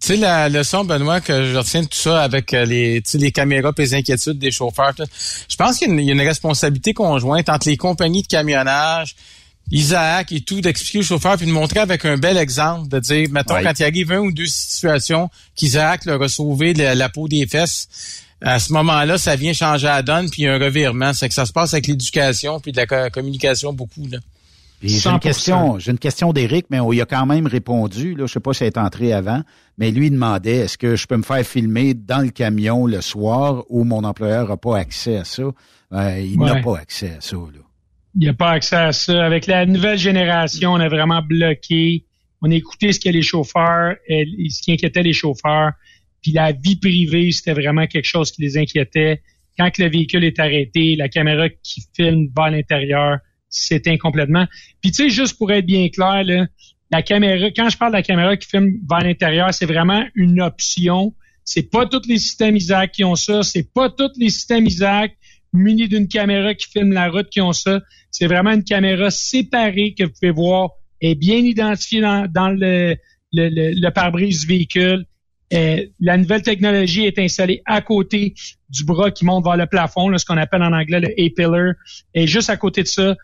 Tu 0.01 0.07
sais, 0.07 0.17
la 0.17 0.49
leçon, 0.49 0.83
Benoît, 0.83 1.21
que 1.21 1.45
je 1.45 1.55
retiens 1.55 1.83
de 1.83 1.87
tout 1.87 1.97
ça 1.97 2.23
avec 2.23 2.55
euh, 2.55 2.65
les, 2.65 3.03
les 3.13 3.31
caméras 3.31 3.71
et 3.77 3.81
les 3.81 3.93
inquiétudes 3.93 4.39
des 4.39 4.49
chauffeurs, 4.49 4.93
je 4.97 5.55
pense 5.55 5.77
qu'il 5.77 5.99
y, 5.99 6.09
a 6.09 6.13
une 6.13 6.21
responsabilité 6.21 6.95
conjointe 6.95 7.49
entre 7.49 7.69
les 7.69 7.77
compagnies 7.77 8.23
de 8.23 8.27
camionnage, 8.27 9.15
Isaac 9.69 10.31
et 10.31 10.41
tout, 10.41 10.59
d'expliquer 10.59 10.99
aux 10.99 11.03
chauffeurs 11.03 11.37
puis 11.37 11.45
de 11.45 11.51
montrer 11.51 11.81
avec 11.81 12.03
un 12.05 12.17
bel 12.17 12.37
exemple, 12.37 12.89
de 12.89 12.99
dire, 12.99 13.29
mettons, 13.29 13.61
quand 13.61 13.77
il 13.77 13.83
arrive 13.83 14.11
un 14.11 14.19
ou 14.19 14.31
deux 14.31 14.47
situations 14.47 15.29
qu'Isaac 15.55 16.05
leur 16.05 16.21
a 16.21 16.27
sauvé 16.27 16.73
la, 16.73 17.09
peau 17.09 17.27
des 17.27 17.45
fesses, 17.45 17.87
à 18.41 18.59
ce 18.59 18.73
moment-là, 18.73 19.19
ça 19.19 19.35
vient 19.35 19.53
changer 19.53 19.85
la 19.85 20.01
donne, 20.01 20.31
puis 20.31 20.41
il 20.41 20.45
y 20.45 20.47
a 20.47 20.55
un 20.55 20.59
revirement. 20.59 21.13
C'est 21.13 21.29
que 21.29 21.35
ça 21.35 21.45
se 21.45 21.53
passe 21.53 21.73
avec 21.73 21.85
l'éducation 21.85 22.59
puis 22.59 22.71
de 22.71 22.81
la 22.81 23.09
communication 23.11 23.71
beaucoup. 23.71 24.07
Là. 24.11 24.17
J'ai 24.83 25.09
une 25.09 25.19
question, 25.19 25.79
j'ai 25.79 25.91
une 25.91 25.99
question 25.99 26.33
d'Éric, 26.33 26.65
mais 26.69 26.79
on 26.79 26.91
y 26.91 27.01
a 27.01 27.05
quand 27.05 27.25
même 27.25 27.45
répondu. 27.45 28.15
Là, 28.15 28.25
je 28.25 28.33
sais 28.33 28.39
pas 28.39 28.53
si 28.53 28.63
elle 28.63 28.67
est 28.67 28.77
entrée 28.77 29.13
avant, 29.13 29.41
mais 29.77 29.91
lui 29.91 30.09
demandait 30.09 30.57
est-ce 30.57 30.77
que 30.77 30.95
je 30.95 31.05
peux 31.07 31.17
me 31.17 31.23
faire 31.23 31.45
filmer 31.45 31.93
dans 31.93 32.23
le 32.23 32.29
camion 32.29 32.87
le 32.87 33.01
soir 33.01 33.63
où 33.69 33.83
mon 33.83 34.03
employeur 34.03 34.49
n'a 34.49 34.57
pas 34.57 34.77
accès 34.77 35.17
à 35.17 35.23
ça? 35.23 35.43
Euh, 35.93 36.19
Il 36.19 36.39
n'a 36.39 36.61
pas 36.61 36.77
accès 36.77 37.15
à 37.17 37.21
ça. 37.21 37.35
Là. 37.35 37.59
Il 38.19 38.27
n'a 38.27 38.33
pas 38.33 38.51
accès 38.51 38.75
à 38.75 38.91
ça. 38.91 39.23
Avec 39.23 39.47
la 39.47 39.65
nouvelle 39.65 39.97
génération, 39.97 40.73
on 40.73 40.79
a 40.79 40.89
vraiment 40.89 41.21
bloqué. 41.21 42.05
On 42.41 42.49
a 42.49 42.55
écouté 42.55 42.91
ce 42.91 42.99
que 42.99 43.09
les 43.09 43.21
chauffeurs, 43.21 43.95
ce 44.09 44.61
qui 44.61 44.73
inquiétait 44.73 45.03
les 45.03 45.13
chauffeurs. 45.13 45.71
Puis 46.21 46.31
la 46.31 46.51
vie 46.51 46.75
privée, 46.75 47.31
c'était 47.31 47.53
vraiment 47.53 47.87
quelque 47.87 48.07
chose 48.07 48.31
qui 48.31 48.41
les 48.41 48.57
inquiétait. 48.57 49.21
Quand 49.57 49.77
le 49.77 49.89
véhicule 49.89 50.23
est 50.23 50.39
arrêté, 50.39 50.95
la 50.95 51.09
caméra 51.09 51.49
qui 51.49 51.83
filme 51.95 52.29
va 52.35 52.45
à 52.45 52.49
l'intérieur 52.49 53.19
c'est 53.51 53.97
complètement. 53.97 54.47
Puis 54.81 54.91
tu 54.91 55.03
sais, 55.03 55.09
juste 55.09 55.37
pour 55.37 55.51
être 55.51 55.65
bien 55.65 55.89
clair, 55.89 56.23
là, 56.23 56.47
la 56.91 57.01
caméra, 57.03 57.47
quand 57.55 57.69
je 57.69 57.77
parle 57.77 57.91
de 57.91 57.97
la 57.97 58.03
caméra 58.03 58.35
qui 58.35 58.47
filme 58.47 58.71
vers 58.89 59.01
l'intérieur, 59.01 59.53
c'est 59.53 59.65
vraiment 59.65 60.03
une 60.15 60.41
option. 60.41 61.13
C'est 61.45 61.69
pas 61.69 61.85
tous 61.85 62.07
les 62.07 62.17
systèmes 62.17 62.55
Isaac 62.55 62.91
qui 62.91 63.03
ont 63.03 63.15
ça. 63.15 63.43
C'est 63.43 63.71
pas 63.73 63.89
tous 63.89 64.11
les 64.17 64.29
systèmes 64.29 64.65
Isaac 64.65 65.15
munis 65.53 65.87
d'une 65.87 66.07
caméra 66.07 66.53
qui 66.53 66.69
filme 66.69 66.91
la 66.93 67.09
route 67.09 67.29
qui 67.29 67.41
ont 67.41 67.53
ça. 67.53 67.81
C'est 68.09 68.27
vraiment 68.27 68.51
une 68.51 68.63
caméra 68.63 69.09
séparée 69.09 69.93
que 69.97 70.03
vous 70.03 70.11
pouvez 70.11 70.31
voir 70.31 70.69
est 71.01 71.15
bien 71.15 71.37
identifiée 71.37 72.01
dans, 72.01 72.49
le, 72.49 72.95
le, 73.33 73.73
le, 73.73 73.89
pare-brise 73.89 74.41
du 74.41 74.47
véhicule. 74.47 75.05
Euh, 75.53 75.85
la 75.99 76.17
nouvelle 76.17 76.43
technologie 76.43 77.05
est 77.05 77.19
installée 77.19 77.61
à 77.65 77.81
côté 77.81 78.35
du 78.69 78.85
bras 78.85 79.11
qui 79.11 79.25
monte 79.25 79.43
vers 79.43 79.57
le 79.57 79.65
plafond, 79.65 80.15
ce 80.17 80.25
qu'on 80.25 80.37
appelle 80.37 80.61
en 80.61 80.71
anglais 80.71 80.99
le 80.99 81.09
A-pillar. 81.09 81.73
Et 82.13 82.27
juste 82.27 82.49
à 82.49 82.57
côté 82.57 82.83
de 82.83 82.87
ça, 82.87 83.15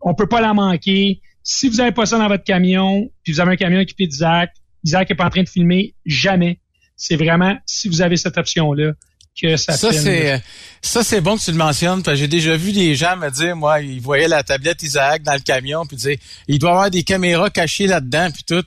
on 0.00 0.14
peut 0.14 0.28
pas 0.28 0.40
la 0.40 0.54
manquer. 0.54 1.20
Si 1.42 1.68
vous 1.68 1.80
avez 1.80 1.92
pas 1.92 2.06
ça 2.06 2.18
dans 2.18 2.28
votre 2.28 2.44
camion, 2.44 3.08
puis 3.22 3.32
vous 3.32 3.40
avez 3.40 3.52
un 3.52 3.56
camion 3.56 3.80
équipé 3.80 4.06
d'Isaac, 4.06 4.50
Isaac 4.84 5.10
est 5.10 5.14
pas 5.14 5.26
en 5.26 5.30
train 5.30 5.42
de 5.42 5.48
filmer 5.48 5.94
jamais. 6.04 6.60
C'est 6.96 7.16
vraiment 7.16 7.56
si 7.66 7.88
vous 7.88 8.02
avez 8.02 8.16
cette 8.16 8.38
option-là 8.38 8.92
que 9.40 9.56
ça 9.56 9.76
Ça 9.76 9.92
c'est 9.92 10.42
ça 10.80 11.04
c'est 11.04 11.20
bon 11.20 11.36
que 11.36 11.42
tu 11.42 11.50
le 11.50 11.58
mentionnes 11.58 12.02
parce 12.02 12.16
que 12.16 12.20
j'ai 12.20 12.28
déjà 12.28 12.56
vu 12.56 12.72
des 12.72 12.94
gens 12.94 13.16
me 13.16 13.30
dire 13.30 13.54
moi 13.54 13.82
ils 13.82 14.00
voyaient 14.00 14.28
la 14.28 14.42
tablette 14.42 14.82
Isaac 14.82 15.22
dans 15.22 15.34
le 15.34 15.40
camion 15.40 15.84
puis 15.84 15.96
disaient 15.96 16.18
il 16.48 16.58
doit 16.58 16.70
y 16.70 16.72
avoir 16.72 16.90
des 16.90 17.02
caméras 17.02 17.50
cachées 17.50 17.86
là-dedans 17.86 18.28
puis 18.32 18.44
tout 18.44 18.64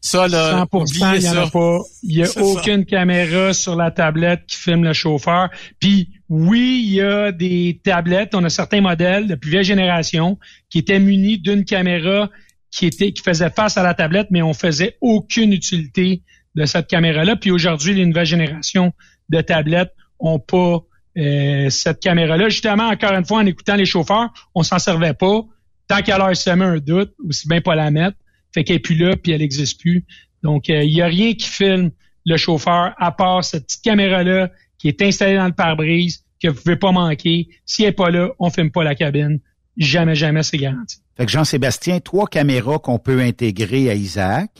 Ça, 0.00 0.26
là, 0.26 0.66
100%, 0.72 1.14
il 1.14 1.20
n'y 1.20 1.28
en 1.28 1.46
a 1.46 1.48
pas. 1.48 1.78
Il 2.02 2.16
n'y 2.16 2.24
a 2.24 2.30
aucune 2.42 2.84
caméra 2.84 3.52
sur 3.52 3.76
la 3.76 3.92
tablette 3.92 4.40
qui 4.48 4.56
filme 4.56 4.82
le 4.82 4.92
chauffeur. 4.92 5.48
Puis 5.78 6.08
oui, 6.34 6.82
il 6.86 6.94
y 6.94 7.02
a 7.02 7.30
des 7.30 7.78
tablettes, 7.84 8.34
on 8.34 8.42
a 8.42 8.48
certains 8.48 8.80
modèles 8.80 9.26
de 9.26 9.34
plus 9.34 9.50
vieille 9.50 9.64
génération 9.64 10.38
qui 10.70 10.78
étaient 10.78 10.98
munis 10.98 11.36
d'une 11.38 11.66
caméra 11.66 12.30
qui 12.70 12.86
était 12.86 13.12
qui 13.12 13.22
faisait 13.22 13.50
face 13.50 13.76
à 13.76 13.82
la 13.82 13.92
tablette, 13.92 14.28
mais 14.30 14.40
on 14.40 14.54
faisait 14.54 14.96
aucune 15.02 15.52
utilité 15.52 16.22
de 16.54 16.64
cette 16.64 16.86
caméra-là. 16.86 17.36
Puis 17.36 17.50
aujourd'hui, 17.50 17.92
les 17.92 18.06
nouvelles 18.06 18.24
générations 18.24 18.94
de 19.28 19.42
tablettes 19.42 19.92
ont 20.20 20.38
pas 20.38 20.80
euh, 21.18 21.68
cette 21.68 22.00
caméra-là. 22.00 22.48
Justement, 22.48 22.88
encore 22.88 23.12
une 23.12 23.26
fois, 23.26 23.40
en 23.40 23.46
écoutant 23.46 23.76
les 23.76 23.84
chauffeurs, 23.84 24.32
on 24.54 24.62
s'en 24.62 24.78
servait 24.78 25.12
pas. 25.12 25.42
Tant 25.86 26.00
qu'à 26.00 26.16
leur 26.16 26.34
semer 26.34 26.64
un 26.64 26.78
doute, 26.78 27.12
aussi 27.28 27.46
bien 27.46 27.60
pas 27.60 27.74
la 27.74 27.90
mettre. 27.90 28.16
Fait 28.54 28.64
qu'elle 28.64 28.76
est 28.76 28.78
plus 28.78 28.96
là, 28.96 29.16
puis 29.16 29.32
elle 29.32 29.42
n'existe 29.42 29.78
plus. 29.78 30.06
Donc, 30.42 30.70
euh, 30.70 30.82
il 30.82 30.94
y 30.94 31.02
a 31.02 31.06
rien 31.08 31.34
qui 31.34 31.46
filme 31.46 31.90
le 32.24 32.38
chauffeur 32.38 32.94
à 32.96 33.12
part 33.12 33.44
cette 33.44 33.66
petite 33.66 33.82
caméra-là 33.82 34.50
qui 34.82 34.88
est 34.88 35.00
installée 35.00 35.36
dans 35.36 35.46
le 35.46 35.52
pare-brise 35.52 36.24
que 36.42 36.48
vous 36.48 36.60
pouvez 36.60 36.74
pas 36.74 36.90
manquer. 36.90 37.46
S'il 37.64 37.84
n'est 37.84 37.92
pas 37.92 38.10
là, 38.10 38.30
on 38.40 38.50
filme 38.50 38.72
pas 38.72 38.82
la 38.82 38.96
cabine. 38.96 39.38
Jamais, 39.76 40.16
jamais, 40.16 40.42
c'est 40.42 40.58
garanti. 40.58 40.96
Fait 41.16 41.24
que 41.24 41.30
Jean-Sébastien, 41.30 42.00
trois 42.00 42.26
caméras 42.26 42.80
qu'on 42.80 42.98
peut 42.98 43.20
intégrer 43.20 43.88
à 43.90 43.94
Isaac 43.94 44.50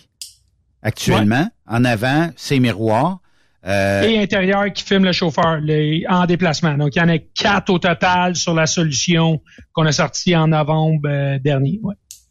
actuellement. 0.81 1.49
En 1.67 1.85
avant, 1.85 2.31
c'est 2.37 2.61
miroirs. 2.61 3.19
Euh... 3.67 4.03
Et 4.03 4.21
intérieur 4.21 4.73
qui 4.73 4.85
filme 4.85 5.05
le 5.05 5.13
chauffeur 5.13 5.61
en 6.09 6.27
déplacement. 6.27 6.79
Donc, 6.79 6.95
il 6.95 7.01
y 7.01 7.03
en 7.03 7.09
a 7.09 7.19
quatre 7.19 7.71
au 7.71 7.81
total 7.81 8.37
sur 8.37 8.55
la 8.55 8.67
solution 8.67 9.43
qu'on 9.73 9.87
a 9.87 9.93
sortie 9.93 10.37
en 10.37 10.47
novembre 10.47 11.09
euh, 11.09 11.39
dernier. 11.41 11.81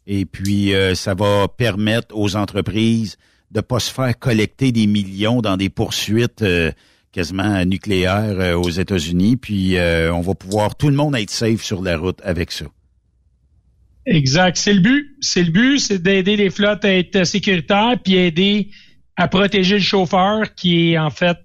Et 0.06 0.24
puis, 0.24 0.74
euh, 0.74 0.94
ça 0.94 1.12
va 1.12 1.46
permettre 1.46 2.16
aux 2.16 2.36
entreprises 2.36 3.18
de 3.50 3.60
pas 3.60 3.80
se 3.80 3.92
faire 3.92 4.18
collecter 4.18 4.72
des 4.72 4.86
millions 4.86 5.42
dans 5.42 5.58
des 5.58 5.68
poursuites 5.68 6.42
quasiment 7.12 7.64
nucléaire 7.64 8.40
euh, 8.40 8.54
aux 8.54 8.70
États-Unis, 8.70 9.36
puis 9.36 9.76
euh, 9.76 10.12
on 10.12 10.22
va 10.22 10.34
pouvoir 10.34 10.74
tout 10.76 10.88
le 10.88 10.96
monde 10.96 11.14
être 11.14 11.30
safe 11.30 11.62
sur 11.62 11.82
la 11.82 11.96
route 11.96 12.18
avec 12.24 12.50
ça. 12.50 12.64
Exact, 14.06 14.56
c'est 14.56 14.74
le 14.74 14.80
but. 14.80 15.16
C'est 15.20 15.44
le 15.44 15.52
but, 15.52 15.78
c'est 15.78 16.02
d'aider 16.02 16.36
les 16.36 16.50
flottes 16.50 16.84
à 16.84 16.92
être 16.92 17.24
sécuritaires, 17.24 17.96
puis 18.02 18.16
aider 18.16 18.70
à 19.16 19.28
protéger 19.28 19.76
le 19.76 19.82
chauffeur, 19.82 20.54
qui 20.54 20.92
est 20.92 20.98
en 20.98 21.10
fait 21.10 21.36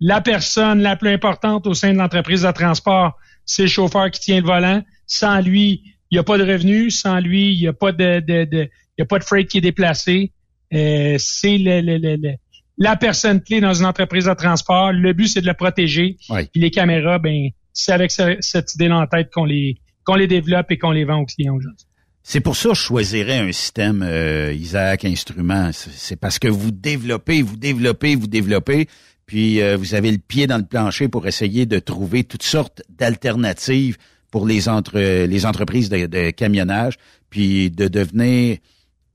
la 0.00 0.20
personne 0.20 0.80
la 0.80 0.96
plus 0.96 1.10
importante 1.10 1.66
au 1.66 1.74
sein 1.74 1.92
de 1.92 1.98
l'entreprise 1.98 2.42
de 2.42 2.52
transport. 2.52 3.18
C'est 3.44 3.62
le 3.62 3.68
chauffeur 3.68 4.10
qui 4.10 4.20
tient 4.20 4.40
le 4.40 4.46
volant. 4.46 4.82
Sans 5.06 5.40
lui, 5.40 5.82
il 6.10 6.14
n'y 6.14 6.18
a 6.18 6.22
pas 6.22 6.38
de 6.38 6.44
revenus. 6.44 7.00
Sans 7.00 7.18
lui, 7.18 7.52
il 7.52 7.60
n'y 7.60 7.66
a 7.66 7.72
pas 7.72 7.92
de, 7.92 8.20
de, 8.20 8.44
de, 8.44 8.68
y 8.96 9.02
a 9.02 9.04
pas 9.04 9.18
de 9.18 9.24
freight 9.24 9.48
qui 9.48 9.58
est 9.58 9.62
déplacé. 9.62 10.32
Euh, 10.72 11.16
c'est 11.18 11.58
le, 11.58 11.80
le, 11.80 11.98
le, 11.98 12.34
la 12.78 12.96
personne 12.96 13.42
clé 13.42 13.60
dans 13.60 13.74
une 13.74 13.86
entreprise 13.86 14.24
de 14.24 14.34
transport. 14.34 14.92
Le 14.92 15.12
but, 15.12 15.28
c'est 15.28 15.40
de 15.40 15.46
la 15.46 15.54
protéger. 15.54 16.16
Puis 16.28 16.60
les 16.60 16.70
caméras, 16.70 17.18
ben, 17.18 17.48
c'est 17.72 17.92
avec 17.92 18.10
cette 18.10 18.74
idée 18.74 18.90
en 18.90 19.06
tête 19.06 19.30
qu'on 19.32 19.44
les, 19.44 19.76
qu'on 20.04 20.14
les 20.14 20.26
développe 20.26 20.70
et 20.70 20.78
qu'on 20.78 20.92
les 20.92 21.04
vend 21.04 21.18
aux 21.18 21.26
clients 21.26 21.54
aujourd'hui. 21.54 21.86
C'est 22.22 22.40
pour 22.40 22.56
ça 22.56 22.70
que 22.70 22.74
je 22.74 22.82
choisirais 22.82 23.38
un 23.38 23.52
système 23.52 24.02
euh, 24.02 24.52
Isaac 24.52 25.04
Instrument. 25.04 25.70
C'est 25.72 26.16
parce 26.16 26.38
que 26.38 26.48
vous 26.48 26.70
développez, 26.70 27.42
vous 27.42 27.56
développez, 27.56 28.16
vous 28.16 28.26
développez, 28.26 28.86
puis 29.24 29.62
euh, 29.62 29.76
vous 29.76 29.94
avez 29.94 30.12
le 30.12 30.18
pied 30.18 30.46
dans 30.46 30.58
le 30.58 30.64
plancher 30.64 31.08
pour 31.08 31.26
essayer 31.26 31.64
de 31.64 31.78
trouver 31.78 32.24
toutes 32.24 32.42
sortes 32.42 32.82
d'alternatives 32.90 33.96
pour 34.30 34.46
les 34.46 34.68
entre 34.68 34.98
les 34.98 35.46
entreprises 35.46 35.88
de, 35.88 36.30
camionnage, 36.30 36.98
puis 37.30 37.70
de 37.70 37.88
devenir 37.88 38.58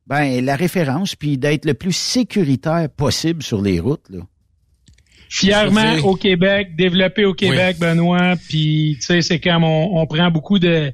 ben 0.07 0.43
la 0.43 0.55
référence, 0.55 1.15
puis 1.15 1.37
d'être 1.37 1.65
le 1.65 1.73
plus 1.73 1.95
sécuritaire 1.95 2.89
possible 2.89 3.41
sur 3.41 3.61
les 3.61 3.79
routes. 3.79 4.09
Là. 4.09 4.19
Fièrement 5.29 5.95
au 6.03 6.15
Québec, 6.15 6.75
développé 6.75 7.25
au 7.25 7.33
Québec, 7.33 7.77
Benoît, 7.79 8.35
puis 8.49 8.97
tu 8.99 9.05
sais, 9.05 9.21
c'est 9.21 9.39
comme 9.39 9.63
on 9.63 10.05
prend 10.05 10.29
beaucoup 10.29 10.59
de 10.59 10.93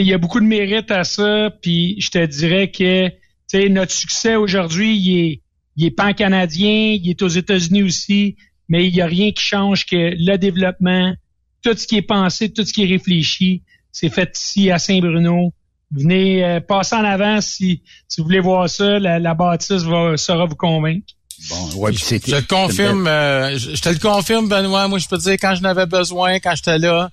il 0.00 0.06
y 0.06 0.14
a 0.14 0.18
beaucoup 0.18 0.40
de 0.40 0.46
mérite 0.46 0.90
à 0.90 1.04
ça. 1.04 1.50
Puis 1.60 2.00
je 2.00 2.10
te 2.10 2.24
dirais 2.24 2.70
que 2.70 3.10
notre 3.68 3.92
succès 3.92 4.36
aujourd'hui, 4.36 4.96
il 4.96 5.20
est, 5.20 5.42
il 5.76 5.86
est 5.86 5.90
pan-canadien, 5.90 6.96
il 7.00 7.08
est 7.10 7.22
aux 7.22 7.28
États-Unis 7.28 7.82
aussi, 7.82 8.36
mais 8.68 8.86
il 8.86 8.94
n'y 8.94 9.00
a 9.00 9.06
rien 9.06 9.32
qui 9.32 9.42
change 9.42 9.86
que 9.86 10.14
le 10.16 10.36
développement, 10.36 11.14
tout 11.62 11.76
ce 11.76 11.86
qui 11.86 11.96
est 11.96 12.02
pensé, 12.02 12.50
tout 12.52 12.64
ce 12.64 12.72
qui 12.72 12.84
est 12.84 12.86
réfléchi, 12.86 13.62
c'est 13.90 14.08
fait 14.08 14.36
ici 14.36 14.70
à 14.70 14.78
Saint-Bruno. 14.78 15.52
Venez 15.94 16.44
euh, 16.44 16.60
passer 16.60 16.96
en 16.96 17.04
avant 17.04 17.40
si, 17.40 17.82
si 18.08 18.20
vous 18.20 18.26
voulez 18.26 18.40
voir 18.40 18.68
ça. 18.68 18.98
La, 18.98 19.34
bâtisse 19.34 19.82
va, 19.82 20.16
saura 20.16 20.46
vous 20.46 20.56
convaincre. 20.56 21.06
Bon, 21.50 21.70
ouais, 21.76 21.92
je, 21.92 21.98
je 21.98 22.36
te 22.36 22.46
confirme, 22.46 23.06
euh, 23.06 23.58
je, 23.58 23.80
te 23.80 23.88
le 23.88 23.98
confirme, 23.98 24.48
Benoît. 24.48 24.86
Moi, 24.88 24.98
je 24.98 25.08
peux 25.08 25.18
te 25.18 25.22
dire 25.22 25.32
quand 25.32 25.54
je 25.54 25.62
n'avais 25.62 25.86
besoin, 25.86 26.38
quand 26.38 26.54
j'étais 26.54 26.78
là, 26.78 27.10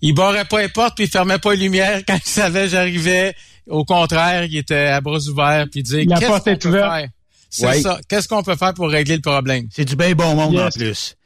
il 0.00 0.14
barrait 0.14 0.44
pas 0.44 0.62
les 0.62 0.68
portes 0.68 0.96
puis 0.96 1.04
il 1.04 1.10
fermait 1.10 1.38
pas 1.38 1.54
les 1.54 1.60
lumières 1.60 2.02
quand 2.08 2.16
il 2.16 2.28
savait 2.28 2.68
j'arrivais. 2.68 3.34
Au 3.68 3.84
contraire, 3.84 4.44
il 4.44 4.56
était 4.56 4.86
à 4.86 5.00
bras 5.00 5.18
ouverts 5.28 5.66
puis 5.70 5.80
il 5.80 5.82
disait 5.84 6.06
qu'est-ce 6.06 6.26
qu'on 6.26 6.40
peut 6.40 6.72
faire? 6.72 7.08
C'est 7.48 7.82
ça. 7.82 8.00
Qu'est-ce 8.08 8.28
qu'on 8.28 8.42
peut 8.42 8.56
faire 8.56 8.74
pour 8.74 8.88
régler 8.88 9.16
le 9.16 9.22
problème? 9.22 9.68
C'est 9.70 9.84
du 9.84 9.94
bien 9.94 10.12
bon 10.12 10.34
monde 10.34 10.58
en 10.58 10.70
plus. 10.70 11.16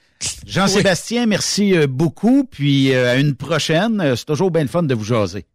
Jean-Sébastien, 0.46 1.26
merci 1.26 1.74
euh, 1.74 1.86
beaucoup 1.86 2.44
puis 2.44 2.92
euh, 2.92 3.12
à 3.12 3.14
une 3.16 3.34
prochaine. 3.34 4.00
Euh, 4.00 4.16
c'est 4.16 4.24
toujours 4.24 4.50
bien 4.50 4.62
le 4.62 4.68
fun 4.68 4.82
de 4.82 4.94
vous 4.94 5.04
jaser. 5.04 5.46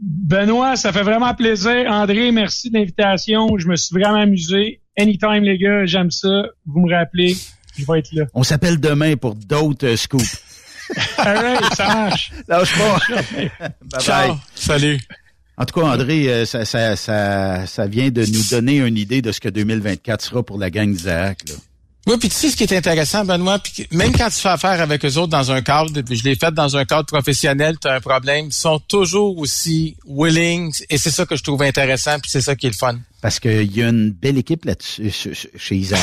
Benoît, 0.00 0.76
ça 0.76 0.92
fait 0.92 1.02
vraiment 1.02 1.34
plaisir. 1.34 1.84
André, 1.88 2.32
merci 2.32 2.70
de 2.70 2.78
l'invitation. 2.78 3.58
Je 3.58 3.68
me 3.68 3.76
suis 3.76 3.94
vraiment 3.94 4.20
amusé. 4.20 4.80
Anytime, 4.98 5.42
les 5.42 5.58
gars, 5.58 5.84
j'aime 5.84 6.10
ça. 6.10 6.44
Vous 6.66 6.80
me 6.80 6.94
rappelez, 6.94 7.36
je 7.76 7.84
vais 7.86 7.98
être 7.98 8.12
là. 8.12 8.24
On 8.32 8.42
s'appelle 8.42 8.80
demain 8.80 9.16
pour 9.16 9.34
d'autres 9.34 9.96
scoops. 9.96 10.42
right, 11.18 11.74
ça 11.74 11.86
marche. 11.86 12.32
Lâche 12.48 12.78
pas. 12.78 12.98
bye 13.82 14.00
Ciao. 14.00 14.36
Salut. 14.54 14.98
En 15.58 15.66
tout 15.66 15.78
cas, 15.78 15.86
André, 15.86 16.32
euh, 16.32 16.44
ça, 16.46 16.64
ça, 16.64 16.96
ça, 16.96 17.66
ça, 17.66 17.86
vient 17.86 18.10
de 18.10 18.24
nous 18.24 18.42
donner 18.50 18.78
une 18.78 18.96
idée 18.96 19.20
de 19.20 19.30
ce 19.30 19.40
que 19.40 19.50
2024 19.50 20.22
sera 20.22 20.42
pour 20.42 20.58
la 20.58 20.70
gang 20.70 20.90
d'Isaac. 20.90 21.38
Oui, 22.10 22.16
puis 22.18 22.28
tu 22.28 22.34
sais 22.34 22.50
ce 22.50 22.56
qui 22.56 22.64
est 22.64 22.76
intéressant, 22.76 23.24
Benoît, 23.24 23.60
puis 23.60 23.86
même 23.92 24.10
quand 24.10 24.28
tu 24.30 24.40
fais 24.40 24.48
affaire 24.48 24.80
avec 24.80 25.04
eux 25.04 25.16
autres 25.16 25.28
dans 25.28 25.52
un 25.52 25.62
cadre, 25.62 26.00
puis 26.00 26.16
je 26.16 26.24
l'ai 26.24 26.34
fait 26.34 26.52
dans 26.52 26.76
un 26.76 26.84
cadre 26.84 27.06
professionnel, 27.06 27.76
tu 27.80 27.86
as 27.86 27.94
un 27.94 28.00
problème, 28.00 28.46
ils 28.46 28.52
sont 28.52 28.80
toujours 28.80 29.38
aussi 29.38 29.96
willing, 30.08 30.72
et 30.88 30.98
c'est 30.98 31.12
ça 31.12 31.24
que 31.24 31.36
je 31.36 31.44
trouve 31.44 31.62
intéressant, 31.62 32.18
puis 32.18 32.28
c'est 32.28 32.40
ça 32.40 32.56
qui 32.56 32.66
est 32.66 32.70
le 32.70 32.74
fun. 32.74 32.98
Parce 33.22 33.38
qu'il 33.38 33.76
y 33.76 33.80
a 33.80 33.90
une 33.90 34.10
belle 34.10 34.38
équipe 34.38 34.64
là-dessus 34.64 35.12
chez 35.56 35.76
Isaac 35.76 36.00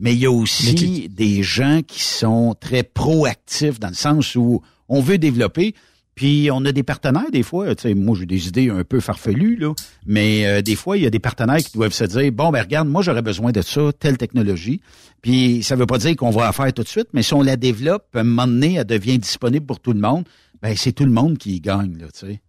mais 0.00 0.14
il 0.14 0.18
y 0.18 0.26
a 0.26 0.32
aussi 0.32 1.08
des 1.08 1.44
gens 1.44 1.80
qui 1.86 2.02
sont 2.02 2.56
très 2.58 2.82
proactifs 2.82 3.78
dans 3.78 3.88
le 3.88 3.94
sens 3.94 4.34
où 4.34 4.60
on 4.88 5.00
veut 5.00 5.16
développer. 5.16 5.76
Puis 6.14 6.50
on 6.52 6.64
a 6.66 6.72
des 6.72 6.82
partenaires 6.82 7.30
des 7.32 7.42
fois, 7.42 7.74
tu 7.74 7.82
sais, 7.82 7.94
moi 7.94 8.16
j'ai 8.18 8.26
des 8.26 8.48
idées 8.48 8.68
un 8.68 8.84
peu 8.84 9.00
farfelues 9.00 9.56
là, 9.56 9.72
mais 10.06 10.44
euh, 10.44 10.60
des 10.60 10.76
fois 10.76 10.98
il 10.98 11.04
y 11.04 11.06
a 11.06 11.10
des 11.10 11.18
partenaires 11.18 11.58
qui 11.58 11.72
doivent 11.72 11.92
se 11.92 12.04
dire 12.04 12.30
bon 12.32 12.50
ben 12.50 12.60
regarde, 12.60 12.88
moi 12.88 13.02
j'aurais 13.02 13.22
besoin 13.22 13.50
de 13.50 13.62
ça, 13.62 13.90
telle 13.98 14.18
technologie. 14.18 14.80
Puis 15.22 15.62
ça 15.62 15.74
veut 15.74 15.86
pas 15.86 15.98
dire 15.98 16.14
qu'on 16.16 16.30
va 16.30 16.46
la 16.46 16.52
faire 16.52 16.72
tout 16.72 16.82
de 16.82 16.88
suite, 16.88 17.08
mais 17.14 17.22
si 17.22 17.32
on 17.32 17.42
la 17.42 17.56
développe, 17.56 18.04
à 18.14 18.20
un 18.20 18.24
moment 18.24 18.46
donné, 18.46 18.74
elle 18.74 18.84
devient 18.84 19.18
disponible 19.18 19.64
pour 19.64 19.80
tout 19.80 19.92
le 19.92 20.00
monde. 20.00 20.24
Ben 20.60 20.76
c'est 20.76 20.92
tout 20.92 21.04
le 21.04 21.10
monde 21.10 21.38
qui 21.38 21.60
gagne 21.60 21.96
là, 21.98 22.06
tu 22.12 22.26
sais. 22.26 22.40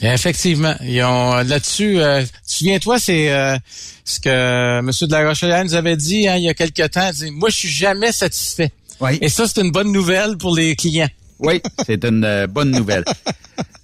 Effectivement. 0.00 0.74
Ils 0.82 1.02
ont 1.02 1.34
là-dessus. 1.42 2.00
Euh, 2.00 2.24
Souviens-toi, 2.44 2.98
c'est 2.98 3.32
euh, 3.32 3.56
ce 4.04 4.20
que 4.20 4.78
M. 4.78 4.90
de 5.00 5.12
la 5.12 5.28
Rochelle 5.28 5.64
nous 5.64 5.74
avait 5.74 5.96
dit 5.96 6.28
hein, 6.28 6.36
il 6.36 6.44
y 6.44 6.48
a 6.48 6.54
quelque 6.54 6.86
temps. 6.86 7.10
dit, 7.12 7.30
Moi, 7.30 7.48
je 7.50 7.56
suis 7.56 7.68
jamais 7.68 8.12
satisfait. 8.12 8.70
Oui. 9.00 9.18
Et 9.20 9.28
ça, 9.28 9.46
c'est 9.46 9.60
une 9.60 9.72
bonne 9.72 9.92
nouvelle 9.92 10.36
pour 10.36 10.54
les 10.54 10.76
clients. 10.76 11.08
Oui, 11.40 11.62
c'est 11.86 12.04
une 12.04 12.24
euh, 12.24 12.46
bonne 12.46 12.70
nouvelle. 12.70 13.04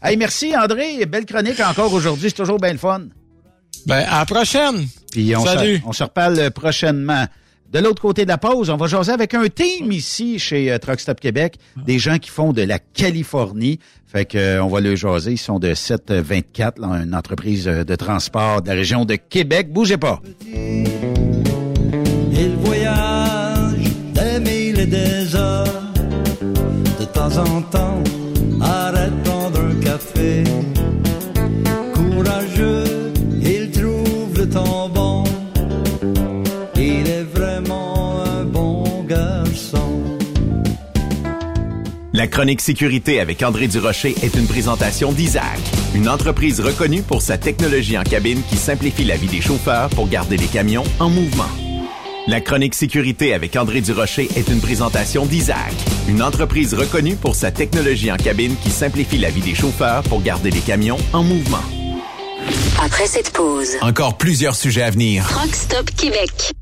hey, 0.03 0.17
merci 0.17 0.57
André. 0.57 1.05
Belle 1.07 1.27
chronique 1.27 1.61
encore 1.61 1.93
aujourd'hui. 1.93 2.31
C'est 2.31 2.37
toujours 2.37 2.59
bien 2.59 2.73
le 2.73 2.79
fun. 2.79 3.03
Ben, 3.87 4.05
à 4.09 4.21
la 4.21 4.27
prochaine. 4.27 4.87
Puis 5.13 5.35
on 5.37 5.45
Salut. 5.45 5.81
on 5.87 5.93
se 5.93 6.03
reparle 6.03 6.51
prochainement. 6.51 7.27
De 7.71 7.81
l'autre 7.81 8.01
côté 8.01 8.23
de 8.23 8.29
la 8.29 8.39
pause, 8.39 8.71
on 8.71 8.77
va 8.77 8.87
jaser 8.87 9.11
avec 9.11 9.35
un 9.35 9.49
team 9.49 9.91
ici 9.91 10.39
chez 10.39 10.73
euh, 10.73 10.79
Truck 10.79 11.01
Stop 11.01 11.19
Québec, 11.19 11.57
des 11.85 11.99
gens 11.99 12.19
qui 12.19 12.31
font 12.31 12.53
de 12.53 12.63
la 12.63 12.79
Californie. 12.79 13.81
Fait 14.07 14.25
que 14.25 14.39
euh, 14.39 14.65
on 14.65 14.69
va 14.69 14.81
le 14.81 14.95
jaser. 14.95 15.33
Ils 15.33 15.39
sont 15.39 15.59
de 15.59 15.75
724, 15.75 16.79
là, 16.79 17.03
une 17.03 17.15
entreprise 17.15 17.65
de 17.65 17.97
transport 17.97 18.63
de 18.63 18.69
la 18.69 18.75
région 18.75 19.05
de 19.05 19.17
Québec. 19.17 19.73
Bougez 19.73 19.97
pas. 19.97 20.21
Temps 27.29 27.39
en 27.39 27.63
temps, 27.63 28.03
arrête 28.61 29.23
prendre 29.23 29.61
un 29.61 29.75
café. 29.81 30.45
Courageux, 31.95 33.13
il 33.41 33.71
trouve 33.71 34.39
le 34.39 34.49
temps 34.49 34.89
bon 34.89 35.25
La 42.13 42.29
chronique 42.29 42.61
sécurité 42.61 43.21
avec 43.21 43.43
André 43.43 43.67
Durocher 43.67 44.15
est 44.23 44.35
une 44.37 44.47
présentation 44.47 45.13
d'Isaac, 45.13 45.59
une 45.95 46.09
entreprise 46.09 46.61
reconnue 46.61 47.03
pour 47.03 47.23
sa 47.23 47.39
technologie 47.39 47.99
en 47.99 48.05
cabine 48.05 48.41
qui 48.49 48.57
simplifie 48.57 49.05
la 49.05 49.17
vie 49.17 49.27
des 49.27 49.41
chauffeurs 49.41 49.89
pour 49.91 50.09
garder 50.09 50.37
les 50.37 50.47
camions 50.47 50.85
en 51.01 51.11
mouvement. 51.11 51.74
La 52.27 52.41
chronique 52.41 52.75
sécurité 52.75 53.35
avec 53.35 53.55
André 53.55 53.83
Durocher 53.83 54.31
est 54.35 54.49
une 54.49 54.63
présentation 54.63 55.27
d'Isaac, 55.27 55.75
une 56.09 56.23
entreprise 56.23 56.73
reconnue 56.73 57.17
pour 57.17 57.35
sa 57.35 57.51
technologie 57.51 58.11
en 58.11 58.17
cabine 58.17 58.57
qui 58.63 58.71
simplifie 58.71 59.19
la 59.19 59.29
vie 59.29 59.43
des 59.43 59.55
chauffeurs 59.55 60.03
pour 60.05 60.23
garder 60.23 60.51
les 60.51 60.61
camions 60.61 60.97
en 61.13 61.23
mouvement. 61.23 61.63
Après 62.83 63.07
cette 63.07 63.31
pause, 63.31 63.77
encore 63.83 64.17
plusieurs 64.17 64.55
sujets 64.57 64.83
à 64.83 64.91
venir. 64.91 65.27
Rockstop 65.39 65.91
Québec. 65.91 66.55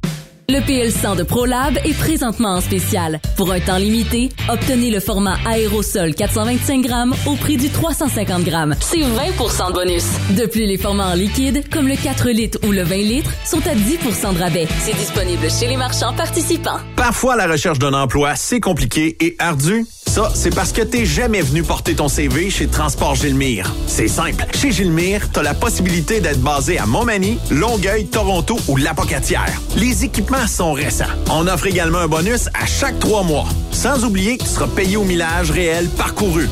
Le 0.53 0.59
PL100 0.59 1.17
de 1.17 1.23
ProLab 1.23 1.79
est 1.83 1.97
présentement 1.97 2.57
en 2.57 2.61
spécial. 2.61 3.23
Pour 3.39 3.53
un 3.53 3.61
temps 3.61 3.79
limité, 3.79 4.29
obtenez 4.51 4.91
le 4.91 5.01
format 5.01 5.39
aérosol 5.47 6.15
425 6.15 6.83
grammes 6.83 7.15
au 7.25 7.37
prix 7.37 7.57
du 7.57 7.71
350 7.71 8.45
grammes. 8.45 8.75
C'est 8.81 8.99
20% 8.99 9.69
de 9.69 9.73
bonus. 9.73 10.05
De 10.37 10.45
plus, 10.45 10.67
les 10.67 10.77
formats 10.77 11.13
en 11.13 11.15
liquide, 11.15 11.65
comme 11.71 11.89
le 11.89 11.97
4 11.97 12.29
litres 12.29 12.59
ou 12.69 12.73
le 12.73 12.83
20 12.83 12.97
litres, 12.97 13.31
sont 13.47 13.67
à 13.67 13.75
10% 13.75 14.35
de 14.35 14.41
rabais. 14.41 14.69
C'est 14.81 14.95
disponible 14.95 15.51
chez 15.51 15.69
les 15.69 15.79
marchands 15.79 16.13
participants. 16.13 16.81
Parfois, 16.97 17.35
la 17.35 17.47
recherche 17.47 17.79
d'un 17.79 17.95
emploi, 17.95 18.37
c'est 18.37 18.61
compliqué 18.61 19.17
et 19.21 19.37
ardu. 19.39 19.87
Ça, 20.07 20.31
c'est 20.35 20.55
parce 20.55 20.73
que 20.73 20.83
t'es 20.83 21.07
jamais 21.07 21.41
venu 21.41 21.63
porter 21.63 21.95
ton 21.95 22.07
CV 22.07 22.51
chez 22.51 22.67
Transport 22.67 23.15
Gilmire. 23.15 23.73
C'est 23.87 24.09
simple. 24.09 24.45
Chez 24.53 24.71
Gilmire, 24.71 25.31
t'as 25.33 25.43
la 25.43 25.55
possibilité 25.55 26.21
d'être 26.21 26.43
basé 26.43 26.77
à 26.77 26.85
Montmagny, 26.85 27.39
Longueuil, 27.51 28.05
Toronto 28.05 28.59
ou 28.69 28.77
Lapocatière. 28.77 29.59
Les 29.75 30.05
équipements 30.05 30.42
sont 30.47 30.73
récents. 30.73 31.05
On 31.31 31.47
offre 31.47 31.67
également 31.67 31.99
un 31.99 32.09
bonus 32.09 32.49
à 32.55 32.67
chaque 32.67 32.99
trois 32.99 33.23
mois. 33.23 33.47
Sans 33.71 34.05
oublier 34.05 34.39
que 34.39 34.45
tu 34.45 34.49
seras 34.49 34.67
payé 34.69 34.97
au 34.97 35.05
millage 35.05 35.51
réel 35.51 35.89
parcouru. 35.97 36.49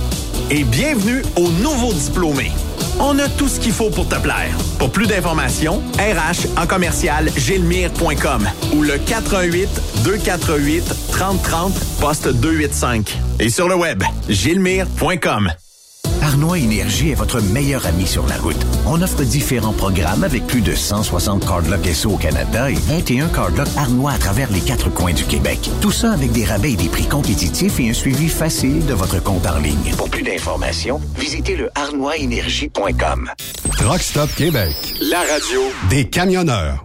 Et 0.50 0.64
bienvenue 0.64 1.22
aux 1.36 1.50
nouveaux 1.50 1.92
diplômés. 1.92 2.52
On 2.98 3.18
a 3.18 3.28
tout 3.28 3.48
ce 3.48 3.58
qu'il 3.60 3.72
faut 3.72 3.90
pour 3.90 4.08
te 4.08 4.16
plaire. 4.16 4.54
Pour 4.78 4.90
plus 4.90 5.06
d'informations, 5.06 5.82
RH 5.98 6.60
en 6.60 6.66
commercial 6.66 7.30
gilmire.com 7.36 8.48
ou 8.74 8.82
le 8.82 8.98
418 8.98 9.68
248 10.04 10.84
3030 11.12 11.72
poste 12.00 12.28
285 12.28 13.18
et 13.38 13.48
sur 13.48 13.68
le 13.68 13.74
web 13.74 14.02
gilmire.com. 14.28 15.50
Arnois 16.22 16.59
Énergie 16.59 17.10
est 17.10 17.14
votre 17.14 17.40
meilleur 17.40 17.86
ami 17.86 18.06
sur 18.06 18.26
la 18.26 18.36
route. 18.36 18.56
On 18.86 19.01
offre 19.02 19.22
différents 19.22 19.72
programmes 19.72 20.24
avec 20.24 20.47
plus 20.47 20.60
de 20.60 20.74
160 20.74 21.47
cardlocks 21.47 21.86
SO 21.94 22.10
au 22.10 22.16
Canada 22.16 22.70
et 22.70 22.74
21 22.74 23.28
cardlocks 23.28 23.68
Arnois 23.76 24.12
à 24.12 24.18
travers 24.18 24.51
les 24.52 24.60
quatre 24.60 24.90
coins 24.90 25.12
du 25.12 25.24
Québec. 25.24 25.59
Tout 25.80 25.90
ça 25.90 26.12
avec 26.12 26.32
des 26.32 26.44
rabais 26.44 26.72
et 26.72 26.76
des 26.76 26.88
prix 26.88 27.06
compétitifs 27.09 27.80
et 27.80 27.90
un 27.90 27.94
suivi 27.94 28.28
facile 28.28 28.84
de 28.86 28.94
votre 28.94 29.22
compte 29.22 29.47
en 29.47 29.59
ligne. 29.59 29.94
Pour 29.97 30.10
plus 30.10 30.22
d'informations, 30.22 31.01
visitez 31.16 31.56
le 31.56 31.70
arnoisénergie.com. 31.74 33.30
Rockstop 33.84 34.34
Québec, 34.34 34.74
la 35.01 35.20
radio 35.20 35.60
des 35.88 36.09
camionneurs 36.09 36.84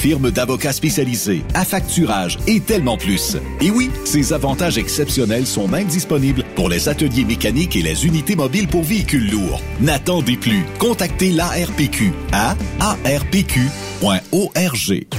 firme 0.00 0.30
d'avocats 0.30 0.72
spécialisés, 0.72 1.42
affacturage 1.52 2.38
et 2.46 2.60
tellement 2.60 2.96
plus. 2.96 3.36
Et 3.60 3.70
oui, 3.70 3.90
ces 4.06 4.32
avantages 4.32 4.78
exceptionnels 4.78 5.46
sont 5.46 5.68
même 5.68 5.86
disponibles 5.86 6.42
pour 6.54 6.70
les 6.70 6.88
ateliers 6.88 7.26
mécaniques 7.26 7.76
et 7.76 7.82
les 7.82 8.06
unités 8.06 8.34
mobiles 8.34 8.66
pour 8.66 8.82
véhicules 8.82 9.30
lourds. 9.30 9.60
N'attendez 9.80 10.38
plus. 10.38 10.64
Contactez 10.78 11.30
l'ARPQ 11.32 12.12
à 12.32 12.56
arpq.org. 12.80 13.60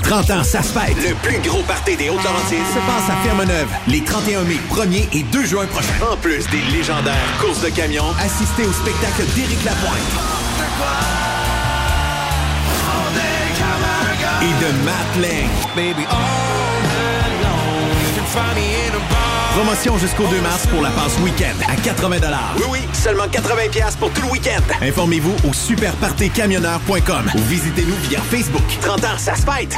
30 0.01 0.31
ans, 0.31 0.43
ça 0.43 0.63
se 0.63 0.73
fête. 0.73 0.95
Le 0.97 1.13
plus 1.21 1.47
gros 1.47 1.61
party 1.63 1.95
des 1.97 2.09
Hautes-Laurentides 2.09 2.65
se 2.73 2.79
passe 2.87 3.09
à 3.09 3.15
Ferme-Neuve 3.23 3.69
les 3.87 4.03
31 4.03 4.41
mai, 4.45 4.57
1er 4.71 5.15
et 5.15 5.23
2 5.31 5.45
juin 5.45 5.67
prochains. 5.67 6.11
En 6.11 6.17
plus 6.17 6.43
des 6.49 6.61
légendaires 6.75 7.37
courses 7.39 7.61
de 7.61 7.69
camions, 7.69 8.09
assistez 8.19 8.65
au 8.65 8.73
spectacle 8.73 9.25
d'Éric 9.35 9.63
Lapointe. 9.63 11.20
Et 14.41 14.45
de 14.45 14.71
Matt 14.83 15.11
Lang. 15.21 15.49
Promotion 19.53 19.97
jusqu'au 19.97 20.25
2 20.27 20.41
mars 20.41 20.65
pour 20.67 20.81
la 20.81 20.89
passe 20.89 21.17
week-end 21.19 21.55
à 21.67 21.75
80 21.75 22.17
Oui, 22.57 22.63
oui, 22.71 22.79
seulement 22.93 23.27
80 23.29 23.55
pour 23.99 24.11
tout 24.11 24.21
le 24.23 24.31
week-end. 24.31 24.61
Informez-vous 24.81 25.35
au 25.47 25.53
superpartycamionneur.com 25.53 27.31
ou 27.35 27.41
visitez-nous 27.43 27.95
via 28.09 28.19
Facebook. 28.21 28.63
30 28.81 29.03
ans, 29.03 29.17
ça 29.17 29.35
se 29.35 29.41
fête! 29.41 29.77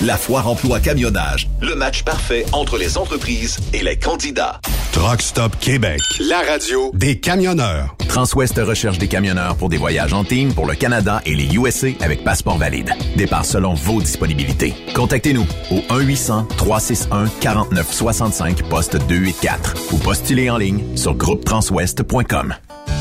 La 0.00 0.16
foire 0.16 0.48
emploi 0.48 0.80
camionnage, 0.80 1.48
le 1.60 1.74
match 1.74 2.02
parfait 2.02 2.46
entre 2.52 2.78
les 2.78 2.96
entreprises 2.96 3.58
et 3.72 3.82
les 3.82 3.96
candidats. 3.96 4.60
Truck 4.92 5.20
Stop 5.22 5.56
Québec, 5.60 6.00
la 6.28 6.40
radio 6.40 6.90
des 6.94 7.20
camionneurs. 7.20 7.94
Transwest 8.08 8.58
recherche 8.58 8.98
des 8.98 9.08
camionneurs 9.08 9.56
pour 9.56 9.68
des 9.68 9.76
voyages 9.76 10.12
en 10.12 10.24
team 10.24 10.52
pour 10.54 10.66
le 10.66 10.74
Canada 10.74 11.20
et 11.24 11.34
les 11.34 11.54
USA 11.54 11.88
avec 12.00 12.24
passeport 12.24 12.58
valide. 12.58 12.92
Départ 13.16 13.44
selon 13.44 13.74
vos 13.74 14.00
disponibilités. 14.00 14.74
Contactez-nous 14.94 15.46
au 15.70 15.78
1-800-361-4965 15.94 18.68
poste 18.68 18.96
284 18.96 19.92
ou 19.92 19.98
postulez 19.98 20.50
en 20.50 20.56
ligne 20.56 20.96
sur 20.96 21.14
groupetranswest.com. 21.14 22.54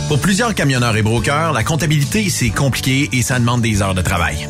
Pour 0.07 0.19
plusieurs 0.19 0.53
camionneurs 0.53 0.97
et 0.97 1.01
brokers, 1.01 1.53
la 1.53 1.63
comptabilité, 1.63 2.30
c'est 2.30 2.49
compliqué 2.49 3.09
et 3.13 3.22
ça 3.22 3.39
demande 3.39 3.61
des 3.61 3.81
heures 3.81 3.95
de 3.95 4.01
travail. 4.01 4.49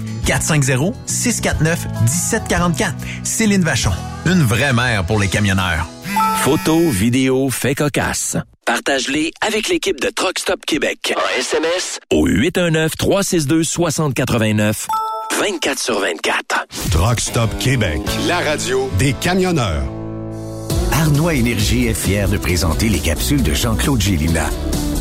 450-649-1744. 0.25 2.93
Céline 3.23 3.63
Vachon. 3.63 3.91
Une 4.25 4.43
vraie 4.43 4.73
mère 4.73 5.05
pour 5.05 5.19
les 5.19 5.27
camionneurs. 5.27 5.87
Photos, 6.39 6.91
vidéos, 6.91 7.49
faits 7.49 7.77
cocasse. 7.77 8.35
Partage-les 8.65 9.31
avec 9.41 9.69
l'équipe 9.69 9.99
de 9.99 10.09
Truck 10.09 10.39
Stop 10.39 10.65
Québec. 10.65 11.13
En 11.17 11.39
SMS 11.39 11.99
au 12.11 12.27
819-362-6089. 12.27 14.87
24 15.39 15.79
sur 15.79 15.99
24. 15.99 16.67
Truck 16.91 17.19
Stop 17.19 17.49
Québec, 17.59 18.01
la 18.27 18.39
radio 18.39 18.89
des 18.99 19.13
camionneurs. 19.13 19.83
Arnois 20.91 21.33
Énergie 21.33 21.87
est 21.87 21.93
fier 21.95 22.29
de 22.29 22.37
présenter 22.37 22.89
les 22.89 22.99
capsules 22.99 23.41
de 23.41 23.53
Jean-Claude 23.53 24.01
Gélina. 24.01 24.49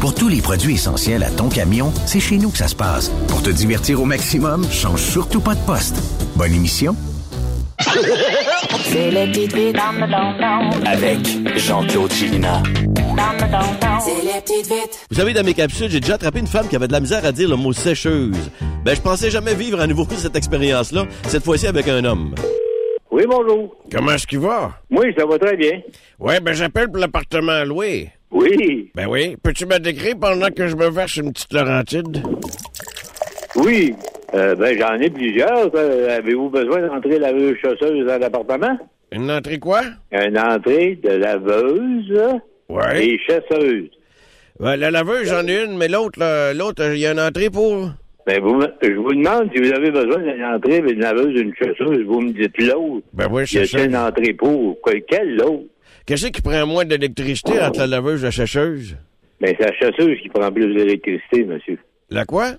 Pour 0.01 0.15
tous 0.15 0.29
les 0.29 0.41
produits 0.41 0.77
essentiels 0.77 1.23
à 1.23 1.31
ton 1.31 1.51
camion, 1.51 1.93
c'est 2.07 2.21
chez 2.21 2.39
nous 2.39 2.49
que 2.49 2.57
ça 2.57 2.69
se 2.69 2.75
passe. 2.75 3.11
Pour 3.29 3.43
te 3.43 3.51
divertir 3.51 4.01
au 4.01 4.07
maximum, 4.07 4.65
change 4.71 5.03
surtout 5.03 5.41
pas 5.41 5.55
de 5.55 5.61
poste. 5.61 5.95
Bonne 6.37 6.55
émission. 6.55 6.97
C'est 7.79 9.11
le 9.11 9.27
don-don. 9.73 10.87
Avec 10.87 11.19
Jean-Claude 11.59 12.11
Chilina. 12.11 12.63
Vous 15.11 15.17
savez, 15.17 15.35
dans 15.35 15.45
mes 15.45 15.53
capsules, 15.53 15.91
j'ai 15.91 16.01
déjà 16.01 16.15
attrapé 16.15 16.39
une 16.39 16.47
femme 16.47 16.69
qui 16.69 16.77
avait 16.77 16.89
de 16.89 16.93
la 16.93 17.01
misère 17.01 17.27
à 17.27 17.33
dire 17.33 17.51
le 17.51 17.57
mot 17.57 17.75
sécheuse. 17.75 18.51
Ben, 18.83 18.97
je 18.97 19.03
pensais 19.03 19.31
jamais 19.31 19.55
vivre 19.55 19.81
à 19.81 19.87
nouveau 19.87 20.07
cette 20.17 20.35
expérience-là, 20.35 21.05
cette 21.29 21.45
fois-ci 21.45 21.67
avec 21.67 21.87
un 21.89 22.03
homme. 22.07 22.35
Oui, 23.11 23.25
bonjour. 23.29 23.77
Comment 23.93 24.13
est-ce 24.13 24.27
qu'il 24.27 24.39
va? 24.39 24.73
Oui, 24.91 25.13
ça 25.19 25.27
va 25.27 25.39
très 25.39 25.57
bien. 25.57 25.81
Ouais, 26.19 26.39
ben 26.41 26.53
j'appelle 26.55 26.89
pour 26.89 26.99
l'appartement 26.99 27.53
à 27.53 27.65
louer. 27.65 28.11
Oui. 28.31 28.91
Ben 28.95 29.07
oui. 29.09 29.37
Peux-tu 29.43 29.67
me 29.67 29.79
décrire 29.79 30.15
pendant 30.21 30.49
que 30.51 30.69
je 30.69 30.77
me 30.77 30.89
verse 30.91 31.17
une 31.17 31.33
petite 31.33 31.53
Laurentide? 31.53 32.23
Oui. 33.57 33.95
Euh, 34.35 34.55
ben, 34.55 34.79
j'en 34.79 34.95
ai 34.95 35.11
plusieurs. 35.11 35.71
Euh, 35.75 36.19
Avez-vous 36.19 36.51
besoin 36.51 36.87
d'entrer 36.87 37.19
laveuse 37.19 37.57
chasseuse 37.61 38.09
à 38.09 38.19
l'appartement? 38.19 38.79
Une 39.11 39.29
entrée 39.31 39.59
quoi? 39.59 39.81
Une 40.13 40.39
entrée 40.39 40.95
de 41.03 41.11
laveuse 41.11 42.39
Ouais. 42.69 43.05
et 43.09 43.19
chasseuse. 43.27 43.91
Ouais, 44.61 44.77
la 44.77 44.93
laveuse, 44.93 45.27
j'en 45.29 45.45
ai 45.49 45.65
une, 45.65 45.77
mais 45.77 45.89
l'autre, 45.89 46.21
l'autre, 46.55 46.85
il 46.93 46.99
y 47.01 47.07
a 47.07 47.13
une 47.13 47.19
entrée 47.21 47.51
pour? 47.51 47.89
Ben, 48.31 48.41
vous, 48.43 48.63
je 48.81 48.93
vous 48.93 49.13
demande 49.13 49.51
si 49.53 49.61
vous 49.61 49.73
avez 49.73 49.91
besoin 49.91 50.19
d'une 50.19 50.45
entrée, 50.45 50.81
d'une 50.83 51.01
laveuse, 51.01 51.35
d'une 51.35 51.53
chasseuse. 51.57 52.05
Vous 52.07 52.21
me 52.21 52.33
dites 52.33 52.57
l'autre. 52.59 53.05
Ben 53.13 53.27
oui, 53.31 53.43
c'est 53.47 53.67
ça. 53.67 53.83
une 53.85 53.97
entrée 53.97 54.35
pour? 54.35 54.81
Que- 54.83 54.99
Quelle 55.09 55.43
autre? 55.43 55.65
Qu'est-ce 56.07 56.29
qui 56.29 56.41
prend 56.41 56.65
moins 56.67 56.85
d'électricité 56.85 57.61
entre 57.61 57.81
la 57.81 57.87
laveuse 57.89 58.23
et 58.23 58.27
la 58.27 58.31
sécheuse? 58.31 58.97
Ben, 59.41 59.53
c'est 59.59 59.67
la 59.67 59.73
chasseuse 59.75 60.17
qui 60.23 60.29
prend 60.29 60.53
plus 60.53 60.73
d'électricité, 60.75 61.45
monsieur. 61.45 61.79
La 62.09 62.25
quoi? 62.25 62.53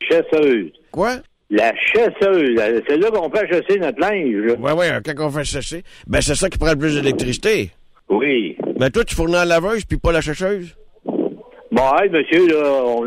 Chasseuse. 0.00 0.70
Quoi? 0.92 1.16
La 1.50 1.72
chasseuse. 1.92 2.50
la- 2.54 2.80
C'est 2.86 2.96
là 2.98 3.10
qu'on 3.10 3.28
fait 3.30 3.48
chasser 3.48 3.80
notre 3.80 3.98
linge, 4.00 4.34
là. 4.46 4.54
Ouais, 4.54 4.72
ouais, 4.72 4.90
quand 5.04 5.26
on 5.26 5.30
fait 5.30 5.44
sécher. 5.44 5.82
Ben, 6.06 6.20
c'est 6.20 6.36
ça 6.36 6.48
qui 6.48 6.58
prend 6.58 6.70
le 6.70 6.78
plus 6.78 6.94
d'électricité. 6.94 7.70
Oui. 8.08 8.56
Ben, 8.78 8.90
toi, 8.90 9.02
tu 9.04 9.16
fournis 9.16 9.32
la 9.34 9.44
laveuse 9.44 9.84
puis 9.84 9.98
pas 9.98 10.12
la 10.12 10.22
sécheuse? 10.22 10.76
Bon, 11.04 11.82
hey, 12.00 12.10
monsieur, 12.10 12.46
là, 12.48 12.82
on, 12.84 13.04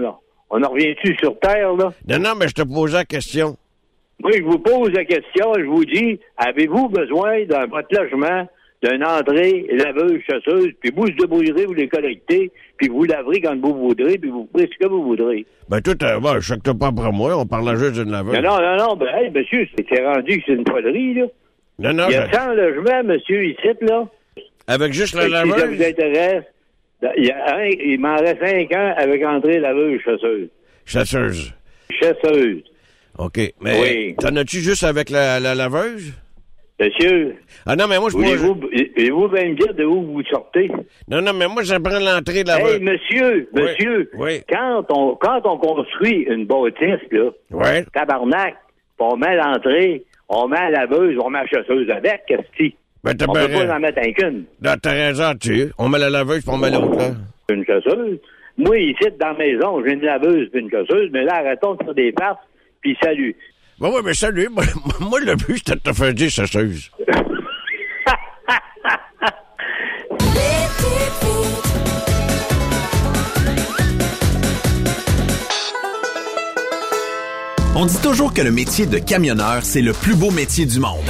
on 0.49 0.63
en 0.63 0.69
revient-tu 0.69 1.15
sur 1.19 1.37
Terre, 1.39 1.73
là? 1.75 1.91
Non, 2.07 2.19
non, 2.19 2.35
mais 2.39 2.47
je 2.47 2.53
te 2.55 2.61
posais 2.63 2.97
la 2.97 3.05
question. 3.05 3.55
Moi, 4.21 4.31
je 4.35 4.43
vous 4.43 4.59
pose 4.59 4.91
la 4.91 5.05
question, 5.05 5.53
je 5.57 5.63
vous 5.65 5.85
dis, 5.85 6.19
avez-vous 6.37 6.89
besoin 6.89 7.45
dans 7.45 7.65
votre 7.67 7.87
logement 7.91 8.47
d'une 8.83 9.03
entrée 9.03 9.65
laveuse, 9.71 10.21
chasseuse, 10.29 10.69
puis 10.81 10.91
vous 10.95 11.09
de 11.09 11.25
bouillerez, 11.25 11.65
vous 11.65 11.73
les 11.73 11.87
collectez, 11.87 12.51
puis 12.77 12.87
vous 12.87 13.03
laverez 13.03 13.41
quand 13.41 13.57
vous 13.59 13.73
voudrez, 13.73 14.17
puis 14.17 14.29
vous 14.29 14.47
ferez 14.53 14.69
ce 14.73 14.77
que 14.85 14.89
vous 14.89 15.03
voudrez? 15.03 15.45
Ben, 15.69 15.81
tout, 15.81 15.97
euh, 16.03 16.19
bon, 16.19 16.39
je 16.39 16.53
pas 16.55 16.87
après 16.87 17.11
moi, 17.11 17.37
on 17.37 17.45
parle 17.45 17.77
juste 17.77 17.93
d'une 18.01 18.11
laveuse. 18.11 18.33
Non, 18.35 18.41
non, 18.41 18.59
non, 18.61 18.77
non, 18.89 18.95
ben, 18.95 19.07
hey, 19.15 19.29
monsieur, 19.31 19.67
c'est 19.89 20.05
rendu 20.05 20.37
que 20.39 20.43
c'est 20.47 20.53
une 20.53 20.67
folerie, 20.67 21.13
là. 21.13 21.25
Non, 21.79 21.93
non, 21.93 22.05
Il 22.09 22.13
y 22.13 22.15
a 22.17 22.27
je- 22.29 22.35
100 22.35 22.53
logements, 22.53 23.03
monsieur, 23.03 23.45
ici, 23.45 23.67
là. 23.81 24.05
Avec 24.67 24.93
juste 24.93 25.15
la 25.15 25.23
Et 25.23 25.25
Si 25.27 25.31
ça 25.31 25.43
vous 25.45 25.51
laveuse? 25.51 25.81
intéresse, 25.81 26.43
il, 27.17 27.25
y 27.25 27.31
a 27.31 27.55
un- 27.55 27.65
il 27.65 27.99
m'en 27.99 28.15
reste 28.17 28.39
5 28.43 28.71
ans 28.73 28.93
avec 28.97 29.23
entrée 29.23 29.59
laveuse, 29.59 30.01
chasseuse. 30.03 30.49
Chasseuse. 30.85 31.53
Chasseuse. 31.91 32.63
OK. 33.17 33.37
Mais 33.61 33.79
Oui. 33.81 34.15
t'en 34.17 34.35
as-tu 34.35 34.57
juste 34.59 34.83
avec 34.83 35.09
la, 35.09 35.39
la 35.39 35.55
laveuse? 35.55 36.13
Monsieur. 36.79 37.35
Ah 37.65 37.75
non, 37.75 37.87
mais 37.89 37.99
moi, 37.99 38.09
je 38.09 38.15
Voulez-vous 38.15 38.55
voulez-vous 38.55 39.27
bien 39.27 39.49
me 39.49 39.55
dire 39.55 39.73
de 39.73 39.83
où 39.83 40.01
vous 40.13 40.23
sortez? 40.31 40.71
Non, 41.09 41.21
non, 41.21 41.33
mais 41.33 41.47
moi, 41.49 41.61
j'apprends 41.63 41.99
l'entrée 41.99 42.43
de 42.43 42.47
la 42.47 42.59
Hey, 42.61 42.79
monsieur, 42.79 43.49
Oui, 43.53 43.61
monsieur, 43.63 44.09
oui. 44.13 44.41
Quand, 44.49 44.85
on, 44.89 45.15
quand 45.15 45.41
on 45.43 45.57
construit 45.57 46.25
une 46.29 46.45
bâtisse, 46.45 47.01
là, 47.11 47.31
Ouais. 47.51 47.83
tabarnak, 47.93 48.55
on 48.97 49.17
met 49.17 49.35
l'entrée, 49.35 50.05
on 50.29 50.47
met 50.47 50.71
la 50.71 50.85
laveuse, 50.85 51.17
on 51.21 51.29
met 51.29 51.39
la 51.39 51.47
chasseuse 51.47 51.89
avec, 51.89 52.21
qu'est-ce 52.27 52.57
que 52.69 52.73
Ben, 53.03 53.15
t'as 53.15 53.25
On 53.27 53.33
peut 53.33 53.47
pas 53.47 53.75
en 53.75 53.79
mettre 53.79 53.99
un 53.99 54.11
qu'une. 54.11 54.43
T'as 54.61 54.91
raison, 54.91 55.33
tu 55.39 55.71
On 55.77 55.87
met 55.87 55.99
la 55.99 56.09
laveuse, 56.09 56.41
puis 56.41 56.49
on 56.53 56.57
met 56.57 56.69
l'autre, 56.69 56.97
là. 56.97 57.11
Une 57.49 57.65
chasseuse. 57.65 58.19
Moi, 58.57 58.77
ici, 58.77 59.05
dans 59.19 59.27
la 59.29 59.33
maison, 59.35 59.83
j'ai 59.85 59.93
une 59.93 60.01
laveuse 60.01 60.49
puis 60.51 60.61
une 60.61 60.69
chasseuse, 60.69 61.09
mais 61.13 61.23
là, 61.23 61.37
arrêtons 61.37 61.75
de 61.75 61.83
faire 61.83 61.93
des 61.93 62.13
farces, 62.17 62.39
puis 62.81 62.97
salut. 63.01 63.35
Ben 63.79 63.89
oui, 63.89 64.01
mais 64.03 64.13
salut. 64.13 64.49
Moi, 64.51 64.65
moi, 64.99 65.19
le 65.21 65.35
but, 65.35 65.59
c'était 65.59 65.75
de 65.75 65.79
te 65.79 65.93
faire 65.93 66.13
dire 66.13 66.29
chasseuse. 66.29 66.91
On 77.75 77.85
dit 77.85 78.01
toujours 78.01 78.33
que 78.33 78.41
le 78.41 78.51
métier 78.51 78.85
de 78.85 78.97
camionneur, 78.97 79.63
c'est 79.63 79.81
le 79.81 79.93
plus 79.93 80.13
beau 80.13 80.31
métier 80.31 80.65
du 80.65 80.81
monde. 80.81 81.05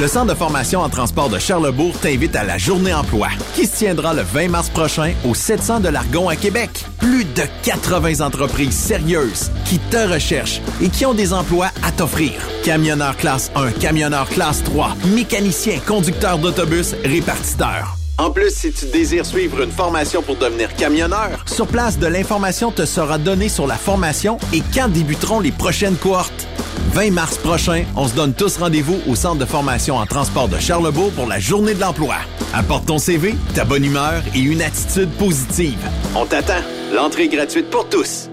Le 0.00 0.08
Centre 0.08 0.32
de 0.32 0.34
formation 0.34 0.80
en 0.80 0.88
transport 0.88 1.28
de 1.28 1.38
Charlebourg 1.38 1.94
t'invite 2.00 2.34
à 2.34 2.42
la 2.42 2.56
Journée 2.56 2.94
emploi, 2.94 3.28
qui 3.54 3.66
se 3.66 3.76
tiendra 3.76 4.14
le 4.14 4.22
20 4.22 4.48
mars 4.48 4.70
prochain 4.70 5.12
au 5.28 5.34
700 5.34 5.80
de 5.80 5.90
l'Argon 5.90 6.30
à 6.30 6.36
Québec. 6.36 6.70
Plus 7.00 7.26
de 7.26 7.42
80 7.64 8.24
entreprises 8.24 8.74
sérieuses 8.74 9.50
qui 9.66 9.78
te 9.78 9.98
recherchent 10.10 10.62
et 10.80 10.88
qui 10.88 11.04
ont 11.04 11.12
des 11.12 11.34
emplois 11.34 11.68
à 11.82 11.92
t'offrir. 11.92 12.32
Camionneur 12.64 13.14
classe 13.18 13.50
1, 13.54 13.72
camionneur 13.72 14.26
classe 14.30 14.64
3, 14.64 14.96
mécanicien, 15.14 15.78
conducteur 15.86 16.38
d'autobus, 16.38 16.94
répartiteur. 17.04 17.98
En 18.16 18.30
plus, 18.30 18.54
si 18.54 18.72
tu 18.72 18.86
désires 18.86 19.26
suivre 19.26 19.62
une 19.62 19.70
formation 19.70 20.22
pour 20.22 20.36
devenir 20.36 20.74
camionneur, 20.76 21.44
sur 21.44 21.66
place, 21.66 21.98
de 21.98 22.06
l'information 22.06 22.70
te 22.70 22.86
sera 22.86 23.18
donnée 23.18 23.50
sur 23.50 23.66
la 23.66 23.76
formation 23.76 24.38
et 24.54 24.62
quand 24.74 24.88
débuteront 24.88 25.40
les 25.40 25.52
prochaines 25.52 25.96
cohortes. 25.96 26.46
20 26.92 27.12
mars 27.12 27.38
prochain, 27.38 27.84
on 27.96 28.08
se 28.08 28.14
donne 28.14 28.34
tous 28.34 28.56
rendez-vous 28.56 28.98
au 29.06 29.14
Centre 29.14 29.38
de 29.38 29.44
formation 29.44 29.96
en 29.96 30.06
transport 30.06 30.48
de 30.48 30.58
Charlebourg 30.58 31.12
pour 31.12 31.26
la 31.26 31.38
Journée 31.38 31.74
de 31.74 31.80
l'emploi. 31.80 32.16
Apporte 32.52 32.86
ton 32.86 32.98
CV, 32.98 33.34
ta 33.54 33.64
bonne 33.64 33.84
humeur 33.84 34.22
et 34.34 34.40
une 34.40 34.60
attitude 34.60 35.10
positive. 35.10 35.78
On 36.16 36.26
t'attend. 36.26 36.62
L'entrée 36.92 37.24
est 37.24 37.28
gratuite 37.28 37.70
pour 37.70 37.88
tous. 37.88 38.28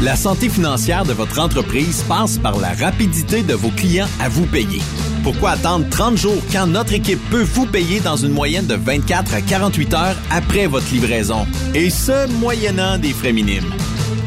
La 0.00 0.14
santé 0.16 0.48
financière 0.48 1.04
de 1.04 1.12
votre 1.12 1.40
entreprise 1.40 2.04
passe 2.08 2.38
par 2.38 2.58
la 2.58 2.72
rapidité 2.72 3.42
de 3.42 3.54
vos 3.54 3.70
clients 3.70 4.06
à 4.20 4.28
vous 4.28 4.46
payer. 4.46 4.80
Pourquoi 5.24 5.50
attendre 5.50 5.86
30 5.90 6.16
jours 6.16 6.42
quand 6.52 6.68
notre 6.68 6.94
équipe 6.94 7.20
peut 7.30 7.42
vous 7.42 7.66
payer 7.66 8.00
dans 8.00 8.16
une 8.16 8.32
moyenne 8.32 8.66
de 8.66 8.76
24 8.76 9.34
à 9.34 9.40
48 9.40 9.94
heures 9.94 10.16
après 10.30 10.66
votre 10.66 10.90
livraison? 10.92 11.46
Et 11.74 11.90
ce, 11.90 12.28
moyennant 12.38 12.96
des 12.96 13.12
frais 13.12 13.32
minimes. 13.32 13.70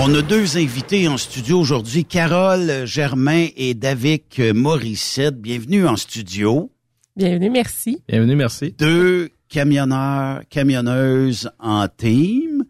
On 0.00 0.12
a 0.14 0.22
deux 0.22 0.56
invités 0.58 1.08
en 1.08 1.16
studio 1.16 1.58
aujourd'hui, 1.58 2.04
Carole 2.04 2.84
Germain 2.84 3.46
et 3.56 3.74
David 3.74 4.22
Morissette. 4.54 5.40
Bienvenue 5.40 5.86
en 5.86 5.96
studio. 5.96 6.70
Bienvenue, 7.16 7.48
merci. 7.50 8.02
Bienvenue, 8.08 8.34
merci. 8.36 8.74
Deux 8.76 9.30
camionneurs, 9.48 10.42
camionneuses 10.50 11.48
en 11.60 11.86
team. 11.88 12.64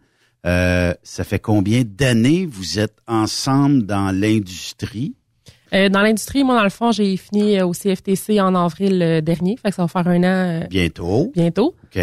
Euh, 0.45 0.93
ça 1.03 1.23
fait 1.23 1.39
combien 1.39 1.81
d'années 1.83 2.45
vous 2.45 2.79
êtes 2.79 2.97
ensemble 3.07 3.85
dans 3.85 4.11
l'industrie? 4.15 5.15
Euh, 5.73 5.89
dans 5.89 6.01
l'industrie, 6.01 6.43
moi, 6.43 6.55
dans 6.55 6.63
le 6.63 6.69
fond, 6.69 6.91
j'ai 6.91 7.17
fini 7.17 7.57
euh, 7.59 7.65
au 7.65 7.71
CFTC 7.73 8.39
en 8.39 8.53
avril 8.53 9.01
euh, 9.01 9.21
dernier. 9.21 9.57
Fait 9.57 9.69
que 9.71 9.75
ça 9.75 9.81
va 9.81 9.87
faire 9.87 10.07
un 10.07 10.19
an. 10.23 10.61
euh, 10.63 10.67
Bientôt. 10.69 11.31
Bientôt. 11.35 11.75
OK. 11.85 11.99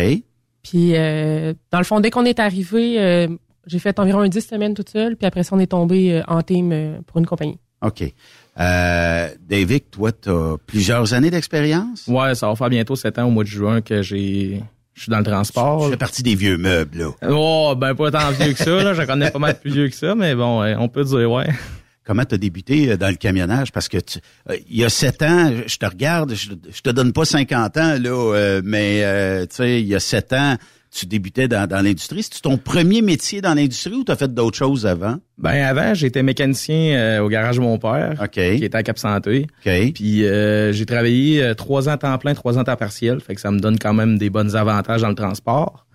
Puis, 0.64 0.96
euh, 0.96 1.54
dans 1.70 1.78
le 1.78 1.84
fond, 1.84 2.00
dès 2.00 2.10
qu'on 2.10 2.24
est 2.24 2.40
arrivé, 2.40 3.00
euh, 3.00 3.28
j'ai 3.66 3.78
fait 3.78 3.98
environ 3.98 4.26
10 4.26 4.40
semaines 4.40 4.74
toute 4.74 4.90
seule. 4.90 5.16
Puis 5.16 5.26
après 5.26 5.42
ça, 5.42 5.54
on 5.54 5.58
est 5.58 5.68
tombé 5.68 6.14
euh, 6.14 6.22
en 6.28 6.42
team 6.42 6.70
euh, 6.72 6.98
pour 7.06 7.18
une 7.18 7.26
compagnie. 7.26 7.58
OK. 7.82 8.04
Euh, 8.60 9.28
David, 9.48 9.90
toi, 9.90 10.12
tu 10.12 10.28
as 10.28 10.56
plusieurs 10.66 11.14
années 11.14 11.30
d'expérience? 11.30 12.06
Ouais, 12.06 12.34
ça 12.34 12.48
va 12.48 12.56
faire 12.56 12.68
bientôt 12.68 12.96
sept 12.96 13.18
ans 13.18 13.26
au 13.26 13.30
mois 13.30 13.44
de 13.44 13.48
juin 13.48 13.80
que 13.80 14.02
j'ai. 14.02 14.62
Je 14.94 15.02
suis 15.02 15.10
dans 15.10 15.18
le 15.18 15.24
transport. 15.24 15.84
Je 15.84 15.90
fais 15.90 15.96
partie 15.96 16.22
des 16.22 16.34
vieux 16.34 16.58
meubles, 16.58 16.98
là. 16.98 17.10
Oh, 17.30 17.74
ben 17.76 17.94
pas 17.94 18.10
tant 18.10 18.30
vieux 18.30 18.52
que 18.52 18.58
ça, 18.58 18.82
là. 18.82 18.92
Je 18.92 19.02
connais 19.02 19.30
pas 19.30 19.38
mal 19.38 19.58
plus 19.58 19.72
vieux 19.72 19.88
que 19.88 19.94
ça, 19.96 20.14
mais 20.14 20.34
bon, 20.34 20.62
on 20.62 20.88
peut 20.88 21.04
dire 21.04 21.30
ouais. 21.30 21.48
Comment 22.04 22.24
tu 22.24 22.34
as 22.34 22.38
débuté 22.38 22.96
dans 22.96 23.08
le 23.08 23.14
camionnage? 23.14 23.70
Parce 23.70 23.88
que 23.88 23.98
tu, 23.98 24.18
euh, 24.50 24.56
il 24.68 24.76
y 24.76 24.84
a 24.84 24.88
sept 24.88 25.22
ans, 25.22 25.52
je 25.66 25.76
te 25.76 25.86
regarde, 25.86 26.34
je, 26.34 26.50
je 26.70 26.80
te 26.80 26.90
donne 26.90 27.12
pas 27.12 27.24
50 27.24 27.76
ans, 27.76 27.96
là, 28.00 28.34
euh, 28.34 28.60
mais 28.64 29.04
euh, 29.04 29.46
tu 29.46 29.56
sais, 29.56 29.80
il 29.80 29.86
y 29.86 29.94
a 29.94 30.00
sept 30.00 30.32
ans, 30.32 30.56
tu 30.94 31.06
débutais 31.06 31.48
dans, 31.48 31.66
dans 31.66 31.80
l'industrie? 31.82 32.22
C'est 32.22 32.42
ton 32.42 32.58
premier 32.58 33.00
métier 33.00 33.40
dans 33.40 33.54
l'industrie 33.54 33.94
ou 33.94 34.04
tu 34.04 34.12
as 34.12 34.16
fait 34.16 34.32
d'autres 34.32 34.58
choses 34.58 34.86
avant? 34.86 35.16
Ben 35.38 35.64
avant, 35.64 35.94
j'étais 35.94 36.22
mécanicien 36.22 36.94
euh, 36.96 37.20
au 37.20 37.28
garage 37.28 37.56
de 37.56 37.62
mon 37.62 37.78
père, 37.78 38.28
qui 38.30 38.40
était 38.40 38.76
à 38.76 38.82
Cap 38.82 38.98
Santé. 38.98 39.46
Puis 39.62 40.24
euh, 40.26 40.72
j'ai 40.72 40.84
travaillé 40.84 41.42
euh, 41.42 41.54
trois 41.54 41.88
ans 41.88 41.96
temps 41.96 42.16
plein, 42.18 42.34
trois 42.34 42.58
ans 42.58 42.64
temps 42.64 42.76
partiel, 42.76 43.20
fait 43.20 43.34
que 43.34 43.40
ça 43.40 43.50
me 43.50 43.58
donne 43.58 43.78
quand 43.78 43.94
même 43.94 44.18
des 44.18 44.28
bons 44.28 44.54
avantages 44.54 45.00
dans 45.00 45.08
le 45.08 45.14
transport. 45.14 45.86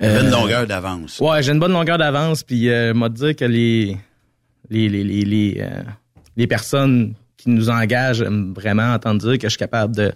Une 0.00 0.08
Euh, 0.08 0.30
longueur 0.30 0.66
d'avance. 0.66 1.18
Ouais, 1.20 1.42
j'ai 1.42 1.52
une 1.52 1.58
bonne 1.60 1.72
longueur 1.72 1.96
d'avance, 1.96 2.42
puis 2.42 2.68
euh, 2.68 2.92
m'a 2.92 3.08
dit 3.08 3.34
que 3.34 3.44
les 3.46 3.96
les 4.68 4.88
les 4.88 5.02
les 5.02 5.24
les, 5.24 5.64
les 6.36 6.46
personnes 6.46 7.14
qui 7.36 7.50
nous 7.50 7.70
engagent 7.70 8.22
aiment 8.22 8.52
vraiment 8.54 8.92
entendre 8.94 9.20
dire 9.20 9.38
que 9.38 9.46
je 9.46 9.50
suis 9.50 9.58
capable 9.58 9.96
de 9.96 10.12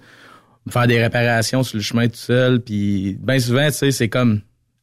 me 0.66 0.70
faire 0.72 0.86
des 0.86 1.00
réparations 1.02 1.62
sur 1.62 1.76
le 1.78 1.82
chemin 1.82 2.08
tout 2.08 2.16
seul, 2.16 2.60
puis 2.60 3.16
bien 3.20 3.38
souvent, 3.38 3.66
tu 3.68 3.72
sais, 3.74 3.90
c'est 3.92 4.08
comme 4.08 4.40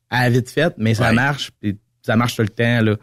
à 0.09 0.23
la 0.23 0.29
vite 0.29 0.49
faite, 0.49 0.75
mais 0.77 0.93
ça 0.93 1.09
Ouais. 1.09 1.13
marche, 1.15 1.51
puis 1.61 1.77
ça 2.01 2.15
marche 2.15 2.35
tout 2.35 2.41
le 2.41 2.49
temps 2.49 2.81
là. 2.81 2.95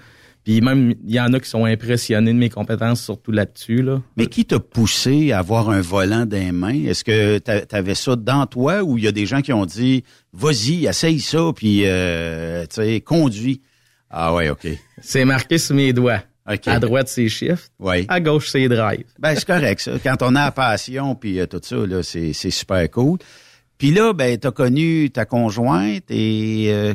Puis 0.43 0.63
même 0.63 0.95
il 1.05 1.15
y 1.15 1.21
en 1.21 1.31
a 1.35 1.39
qui 1.41 1.49
sont 1.51 1.67
impressionnés 1.67 2.33
de 2.33 2.39
mes 2.39 2.49
compétences 2.49 3.03
surtout 3.03 3.31
là-dessus 3.31 3.83
là. 3.83 4.01
Mais 4.17 4.27
qui 4.27 4.47
t'a 4.47 4.59
poussé 4.59 5.33
à 5.33 5.41
avoir 5.41 5.69
un 5.69 5.83
volant 5.83 6.25
dans 6.25 6.39
les 6.39 6.51
mains? 6.53 6.83
Est-ce 6.87 7.05
que 7.05 7.39
tu 7.39 7.75
avais 7.77 7.95
ça 7.95 8.17
dans 8.17 8.47
toi 8.47 8.83
ou 8.83 8.97
il 8.97 9.05
y 9.05 9.07
a 9.09 9.13
des 9.13 9.27
gens 9.27 9.43
qui 9.43 9.53
ont 9.53 9.67
dit 9.67 10.03
vas-y, 10.33 10.87
essaye 10.87 11.21
ça, 11.21 11.51
puis 11.55 11.83
euh, 11.85 12.63
tu 12.67 12.77
sais, 12.77 13.01
conduis? 13.03 13.61
Ah 14.09 14.35
ouais, 14.35 14.49
OK. 14.49 14.67
C'est 15.03 15.25
marqué 15.27 15.59
sur 15.59 15.75
mes 15.77 15.93
doigts. 15.93 16.23
À 16.67 16.81
droite, 16.81 17.09
c'est 17.09 17.29
shift. 17.29 17.71
Oui. 17.79 18.07
À 18.09 18.21
gauche, 18.21 18.49
c'est 18.49 18.69
drive. 18.69 19.05
Ben, 19.19 19.35
c'est 19.35 19.47
correct, 19.47 19.81
ça. 19.81 19.93
Quand 20.03 20.23
on 20.23 20.35
a 20.35 20.47
la 20.47 20.53
passion, 20.53 21.15
puis 21.15 21.41
euh, 21.41 21.47
tout 21.47 21.61
ça, 21.63 21.77
là, 21.77 22.03
c'est, 22.03 22.33
c'est 22.33 22.51
super 22.51 22.91
cool. 22.91 23.19
Puis 23.79 23.93
là, 23.93 24.13
ben, 24.13 24.37
t'as 24.37 24.51
connu 24.51 25.11
ta 25.11 25.25
conjointe 25.25 26.11
et 26.11 26.67
euh, 26.69 26.93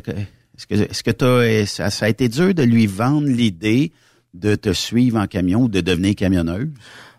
est-ce 0.56 0.66
que, 0.66 0.74
est-ce 0.74 1.02
que 1.02 1.10
t'as, 1.10 1.66
ça, 1.66 1.90
ça 1.90 2.06
a 2.06 2.08
été 2.08 2.28
dur 2.28 2.54
de 2.54 2.62
lui 2.62 2.86
vendre 2.86 3.26
l'idée 3.26 3.92
de 4.34 4.54
te 4.54 4.72
suivre 4.72 5.18
en 5.18 5.26
camion 5.26 5.62
ou 5.62 5.68
de 5.68 5.80
devenir 5.80 6.14
camionneuse? 6.14 6.68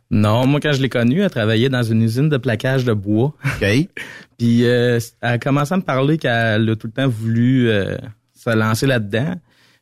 Non, 0.10 0.48
moi 0.48 0.60
quand 0.62 0.72
je 0.72 0.82
l'ai 0.82 0.90
connue, 0.90 1.22
elle 1.22 1.30
travaillait 1.30 1.70
dans 1.70 1.84
une 1.84 2.02
usine 2.02 2.30
de 2.30 2.38
plaquage 2.38 2.86
de 2.86 2.94
bois. 2.94 3.34
OK. 3.44 3.68
Puis 4.38 4.66
euh, 4.66 5.00
elle 5.22 5.30
a 5.30 5.38
commencé 5.38 5.74
à 5.74 5.78
me 5.78 5.82
parler 5.82 6.18
qu'elle 6.18 6.70
a 6.70 6.76
tout 6.76 6.88
le 6.88 6.94
temps 6.94 7.08
voulu 7.08 7.70
euh, 7.70 7.98
se 8.34 8.50
lancer 8.56 8.86
là-dedans. 8.86 9.36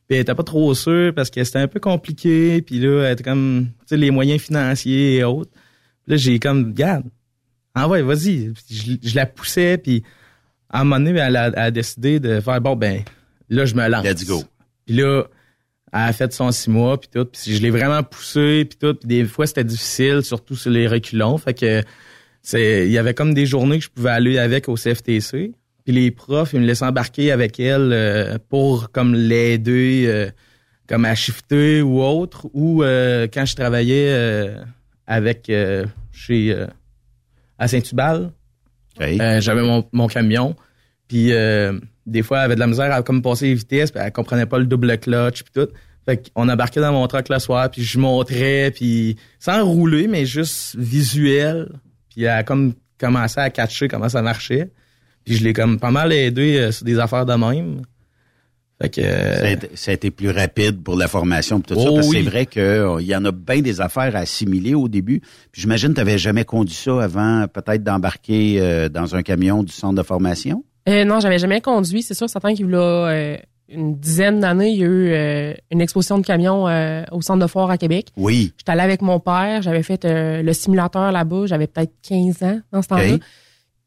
Puis 0.06 0.16
elle 0.16 0.22
était 0.22 0.34
pas 0.34 0.44
trop 0.44 0.74
sûre 0.74 1.12
parce 1.14 1.30
que 1.30 1.42
c'était 1.42 1.58
un 1.58 1.68
peu 1.68 1.80
compliqué. 1.80 2.62
Puis 2.62 2.78
là, 2.78 3.04
elle 3.04 3.12
était 3.12 3.24
comme, 3.24 3.68
tu 3.80 3.86
sais, 3.86 3.96
les 3.96 4.10
moyens 4.10 4.40
financiers 4.40 5.16
et 5.16 5.24
autres. 5.24 5.50
Puis 6.04 6.12
là, 6.12 6.16
j'ai 6.16 6.38
comme, 6.38 6.66
regarde, 6.66 7.04
ah 7.74 7.88
ouais, 7.88 8.02
vas-y. 8.02 8.52
Je, 8.70 8.96
je 9.02 9.16
la 9.16 9.26
poussais, 9.26 9.78
puis 9.78 10.02
à 10.70 10.80
un 10.80 10.84
moment 10.84 11.04
donné, 11.04 11.18
elle 11.18 11.36
a, 11.36 11.48
elle 11.48 11.58
a 11.58 11.70
décidé 11.70 12.20
de 12.20 12.40
faire, 12.40 12.60
bon, 12.60 12.76
ben, 12.76 13.02
là, 13.48 13.64
je 13.66 13.74
me 13.74 13.88
lance. 13.88 14.04
Let's 14.04 14.26
go. 14.26 14.44
Puis 14.86 14.96
là, 14.96 15.24
elle 15.92 16.00
a 16.00 16.12
fait 16.12 16.32
son 16.32 16.50
six 16.52 16.70
mois, 16.70 17.00
puis 17.00 17.08
tout. 17.12 17.24
Puis 17.24 17.54
je 17.54 17.62
l'ai 17.62 17.70
vraiment 17.70 18.02
poussé, 18.02 18.64
puis 18.64 18.78
tout. 18.78 18.94
Puis 18.94 19.08
des 19.08 19.24
fois, 19.24 19.46
c'était 19.46 19.64
difficile, 19.64 20.22
surtout 20.22 20.56
sur 20.56 20.70
les 20.70 20.86
reculons. 20.86 21.36
Fait 21.38 21.54
que 21.54 21.82
c'est, 22.42 22.86
il 22.86 22.92
y 22.92 22.98
avait 22.98 23.14
comme 23.14 23.34
des 23.34 23.46
journées 23.46 23.78
que 23.78 23.84
je 23.84 23.90
pouvais 23.90 24.10
aller 24.10 24.38
avec 24.38 24.68
au 24.68 24.76
CFTC. 24.76 25.52
Puis 25.86 25.94
les 25.94 26.10
profs, 26.10 26.52
ils 26.52 26.60
me 26.60 26.66
laissaient 26.66 26.84
embarquer 26.84 27.30
avec 27.30 27.60
elle 27.60 27.92
euh, 27.92 28.38
pour 28.48 28.90
comme 28.90 29.14
l'aider, 29.14 30.06
euh, 30.08 30.28
comme 30.88 31.04
à 31.04 31.14
shifter 31.14 31.80
ou 31.80 32.02
autre. 32.02 32.48
Ou 32.54 32.82
euh, 32.82 33.28
quand 33.32 33.44
je 33.44 33.54
travaillais 33.54 34.08
euh, 34.08 34.64
avec 35.06 35.48
chez 36.10 36.66
à 37.56 37.68
Saint-Tubal, 37.68 38.32
j'avais 38.98 39.62
mon, 39.62 39.88
mon 39.92 40.08
camion. 40.08 40.56
Puis 41.06 41.30
des 42.06 42.22
fois, 42.24 42.38
elle 42.38 42.44
avait 42.46 42.54
de 42.56 42.60
la 42.60 42.66
misère 42.66 42.92
à 42.92 43.02
comme 43.04 43.22
passer 43.22 43.46
les 43.46 43.54
vitesses, 43.54 43.92
puis 43.92 44.00
elle 44.04 44.10
comprenait 44.10 44.46
pas 44.46 44.58
le 44.58 44.66
double 44.66 44.98
clutch 44.98 45.44
puis 45.44 45.52
tout. 45.54 45.72
Fait 46.04 46.32
qu'on 46.32 46.48
embarquait 46.48 46.80
dans 46.80 46.92
mon 46.92 47.06
truck 47.06 47.28
le 47.28 47.38
soir, 47.38 47.70
puis 47.70 47.82
je 47.82 47.98
montrais, 48.00 48.72
puis 48.74 49.16
sans 49.38 49.64
rouler, 49.64 50.08
mais 50.08 50.26
juste 50.26 50.74
visuel. 50.74 51.68
Puis 52.10 52.24
elle 52.24 52.30
a 52.30 52.42
comme 52.42 52.74
commencé 52.98 53.38
à 53.38 53.50
catcher 53.50 53.86
comment 53.86 54.08
ça 54.08 54.22
marchait. 54.22 54.72
Puis 55.26 55.36
je 55.36 55.44
l'ai 55.44 55.52
comme 55.52 55.78
pas 55.78 55.90
mal 55.90 56.12
aidé 56.12 56.56
euh, 56.56 56.72
sur 56.72 56.86
des 56.86 56.98
affaires 56.98 57.26
de 57.26 57.34
même. 57.34 57.82
Fait 58.80 58.90
que 58.90 59.00
ça, 59.02 59.46
a 59.46 59.50
été, 59.50 59.70
ça, 59.74 59.90
a 59.90 59.94
été, 59.94 60.10
plus 60.10 60.30
rapide 60.30 60.82
pour 60.82 60.96
la 60.96 61.08
formation 61.08 61.60
tout 61.60 61.74
ça. 61.74 61.90
Parce 61.94 62.08
que 62.08 62.14
c'est 62.14 62.22
vrai 62.22 62.44
qu'il 62.46 62.62
euh, 62.62 63.00
y 63.00 63.16
en 63.16 63.24
a 63.24 63.32
bien 63.32 63.60
des 63.60 63.80
affaires 63.80 64.14
à 64.14 64.20
assimiler 64.20 64.74
au 64.74 64.88
début. 64.88 65.20
Puis 65.50 65.62
j'imagine 65.62 65.90
que 65.90 65.94
tu 65.94 66.00
n'avais 66.00 66.18
jamais 66.18 66.44
conduit 66.44 66.74
ça 66.74 67.02
avant 67.02 67.46
peut-être 67.48 67.82
d'embarquer 67.82 68.56
euh, 68.60 68.88
dans 68.88 69.14
un 69.16 69.22
camion 69.22 69.62
du 69.62 69.72
centre 69.72 69.94
de 69.94 70.02
formation? 70.02 70.62
Euh, 70.88 71.04
non, 71.04 71.20
j'avais 71.20 71.38
jamais 71.38 71.60
conduit. 71.60 72.02
C'est 72.02 72.14
sûr, 72.14 72.28
certain 72.28 72.54
qu'il 72.54 72.70
y 72.70 72.74
a 72.74 72.78
euh, 72.78 73.36
une 73.68 73.98
dizaine 73.98 74.40
d'années, 74.40 74.70
il 74.70 74.78
y 74.78 74.82
a 74.82 74.86
eu 74.86 75.10
euh, 75.10 75.54
une 75.70 75.80
exposition 75.80 76.18
de 76.18 76.26
camions 76.26 76.68
euh, 76.68 77.02
au 77.10 77.22
centre 77.22 77.42
de 77.42 77.48
foire 77.48 77.70
à 77.70 77.78
Québec. 77.78 78.08
Oui. 78.16 78.52
J'étais 78.56 78.72
allée 78.72 78.82
avec 78.82 79.02
mon 79.02 79.18
père, 79.18 79.62
j'avais 79.62 79.82
fait 79.82 80.04
le 80.04 80.52
simulateur 80.52 81.10
là-bas, 81.10 81.46
j'avais 81.46 81.66
peut-être 81.66 81.92
15 82.06 82.42
ans 82.42 82.60
dans 82.72 82.82
ce 82.82 82.88
temps-là. 82.88 83.16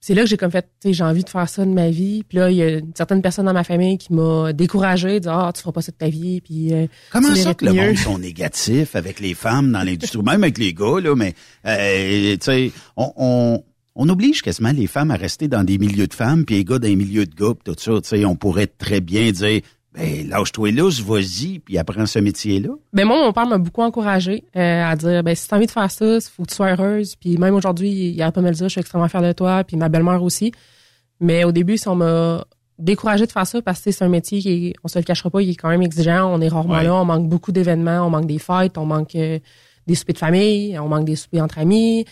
C'est 0.01 0.13
là 0.13 0.23
que 0.23 0.29
j'ai 0.29 0.37
comme 0.37 0.51
fait, 0.51 0.63
tu 0.81 0.89
sais, 0.89 0.93
j'ai 0.93 1.03
envie 1.03 1.23
de 1.23 1.29
faire 1.29 1.49
ça 1.49 1.65
de 1.65 1.71
ma 1.71 1.89
vie. 1.89 2.23
Puis 2.27 2.37
là, 2.37 2.49
il 2.49 2.57
y 2.57 2.63
a 2.63 2.77
une 2.77 2.93
certaine 2.95 3.21
personne 3.21 3.45
dans 3.45 3.53
ma 3.53 3.65
famille 3.65 3.97
qui 3.97 4.13
m'a 4.13 4.53
découragé, 4.53 5.19
dire 5.19 5.33
ah 5.33 5.51
tu 5.53 5.61
feras 5.61 5.73
pas 5.73 5.81
ça 5.81 5.91
de 5.91 5.97
ta 5.97 6.09
vie. 6.09 6.41
Puis 6.41 6.71
comment 7.11 7.35
ça 7.35 7.53
que 7.53 7.65
le 7.65 7.73
monde 7.73 7.97
sont 7.97 8.17
négatifs 8.17 8.95
avec 8.95 9.19
les 9.19 9.33
femmes 9.33 9.71
dans 9.71 9.83
l'industrie, 9.83 10.21
même 10.21 10.43
avec 10.43 10.57
les 10.57 10.73
gars 10.73 10.99
là, 11.01 11.15
mais 11.15 11.33
tu 11.63 12.37
sais, 12.41 12.71
on, 12.95 13.11
on 13.17 13.63
on 14.01 14.07
oblige 14.07 14.41
quasiment 14.41 14.71
les 14.71 14.87
femmes 14.87 15.11
à 15.11 15.17
rester 15.17 15.49
dans 15.49 15.65
des 15.65 15.77
milieux 15.77 16.07
de 16.07 16.13
femmes, 16.13 16.45
puis 16.45 16.55
les 16.55 16.63
gars 16.63 16.79
dans 16.79 16.87
des 16.87 16.95
milieux 16.95 17.25
de 17.25 17.35
gars, 17.35 17.53
tout 17.65 17.75
ça. 17.77 17.99
Tu 18.01 18.07
sais, 18.07 18.23
on 18.23 18.37
pourrait 18.37 18.67
très 18.67 19.01
bien 19.01 19.31
dire, 19.31 19.61
ben 19.99 20.29
lâche-toi 20.29 20.71
là, 20.71 20.89
vas-y, 21.03 21.59
puis 21.59 21.77
apprends 21.77 22.05
ce 22.05 22.19
métier-là. 22.19 22.69
Ben 22.93 23.05
moi, 23.05 23.17
mon 23.17 23.33
père 23.33 23.45
m'a 23.45 23.57
beaucoup 23.57 23.81
encouragé 23.81 24.45
euh, 24.55 24.83
à 24.83 24.95
dire, 24.95 25.23
ben 25.23 25.35
si 25.35 25.47
t'as 25.47 25.57
envie 25.57 25.65
de 25.65 25.71
faire 25.71 25.91
ça, 25.91 26.05
il 26.05 26.21
faut 26.21 26.43
que 26.43 26.49
tu 26.49 26.55
sois 26.55 26.71
heureuse. 26.71 27.15
Puis 27.15 27.37
même 27.37 27.55
aujourd'hui, 27.55 27.89
il 27.91 28.21
a 28.21 28.31
pas 28.31 28.41
me 28.41 28.49
le 28.49 28.55
dire, 28.55 28.67
je 28.67 28.71
suis 28.71 28.81
extrêmement 28.81 29.09
fière 29.09 29.21
de 29.21 29.31
toi, 29.33 29.63
puis 29.63 29.77
ma 29.77 29.89
belle-mère 29.89 30.23
aussi. 30.23 30.51
Mais 31.19 31.43
au 31.43 31.51
début, 31.51 31.77
si 31.77 31.87
on 31.89 31.95
m'a 31.95 32.45
découragé 32.77 33.25
de 33.25 33.31
faire 33.31 33.45
ça 33.45 33.61
parce 33.61 33.81
que 33.81 33.91
c'est 33.91 34.05
un 34.05 34.09
métier 34.09 34.39
qui, 34.39 34.73
on 34.83 34.87
se 34.87 34.97
le 34.97 35.03
cachera 35.03 35.29
pas, 35.29 35.41
il 35.41 35.49
est 35.49 35.55
quand 35.55 35.69
même 35.69 35.81
exigeant. 35.81 36.33
On 36.33 36.39
est 36.39 36.47
rarement 36.47 36.81
là, 36.81 36.95
on 36.95 37.05
manque 37.05 37.27
beaucoup 37.27 37.51
d'événements, 37.51 38.05
on 38.07 38.09
manque 38.09 38.27
des 38.27 38.39
fêtes, 38.39 38.77
on 38.77 38.85
manque 38.85 39.15
euh, 39.15 39.39
des 39.85 39.95
soupers 39.95 40.13
de 40.13 40.19
famille, 40.19 40.79
on 40.79 40.87
manque 40.87 41.05
des 41.05 41.17
soupers 41.17 41.43
entre 41.43 41.59
amis. 41.59 42.05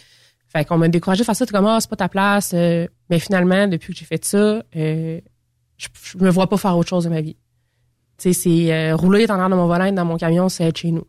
Fait 0.50 0.66
qu'on 0.66 0.78
m'a 0.78 0.90
découragé 0.90 1.22
de 1.22 1.26
faire 1.26 1.36
ça, 1.36 1.46
comme, 1.46 1.68
ah, 1.68 1.78
c'est 1.80 1.90
pas 1.90 1.96
ta 1.96 2.10
place. 2.10 2.52
Euh, 2.54 2.88
mais 3.10 3.20
finalement, 3.20 3.68
depuis 3.68 3.94
que 3.94 4.00
j'ai 4.00 4.06
fait 4.06 4.24
ça, 4.26 4.62
je, 4.74 5.20
je, 5.78 6.18
me 6.18 6.30
vois 6.30 6.48
pas 6.48 6.58
faire 6.58 6.78
autre 6.78 6.90
chose 6.90 7.06
de 7.06 7.10
ma 7.10 7.22
vie. 7.22 7.38
Tu 8.18 8.34
sais, 8.34 8.34
c'est 8.34 8.74
euh, 8.74 8.96
rouler 8.96 9.26
en 9.30 9.36
arrière 9.36 9.50
de 9.50 9.56
mon 9.56 9.68
volant 9.68 9.92
dans 9.92 10.06
mon 10.06 10.18
camion, 10.18 10.50
c'est 10.50 10.66
être 10.66 10.78
chez 10.78 10.92
nous. 10.92 11.06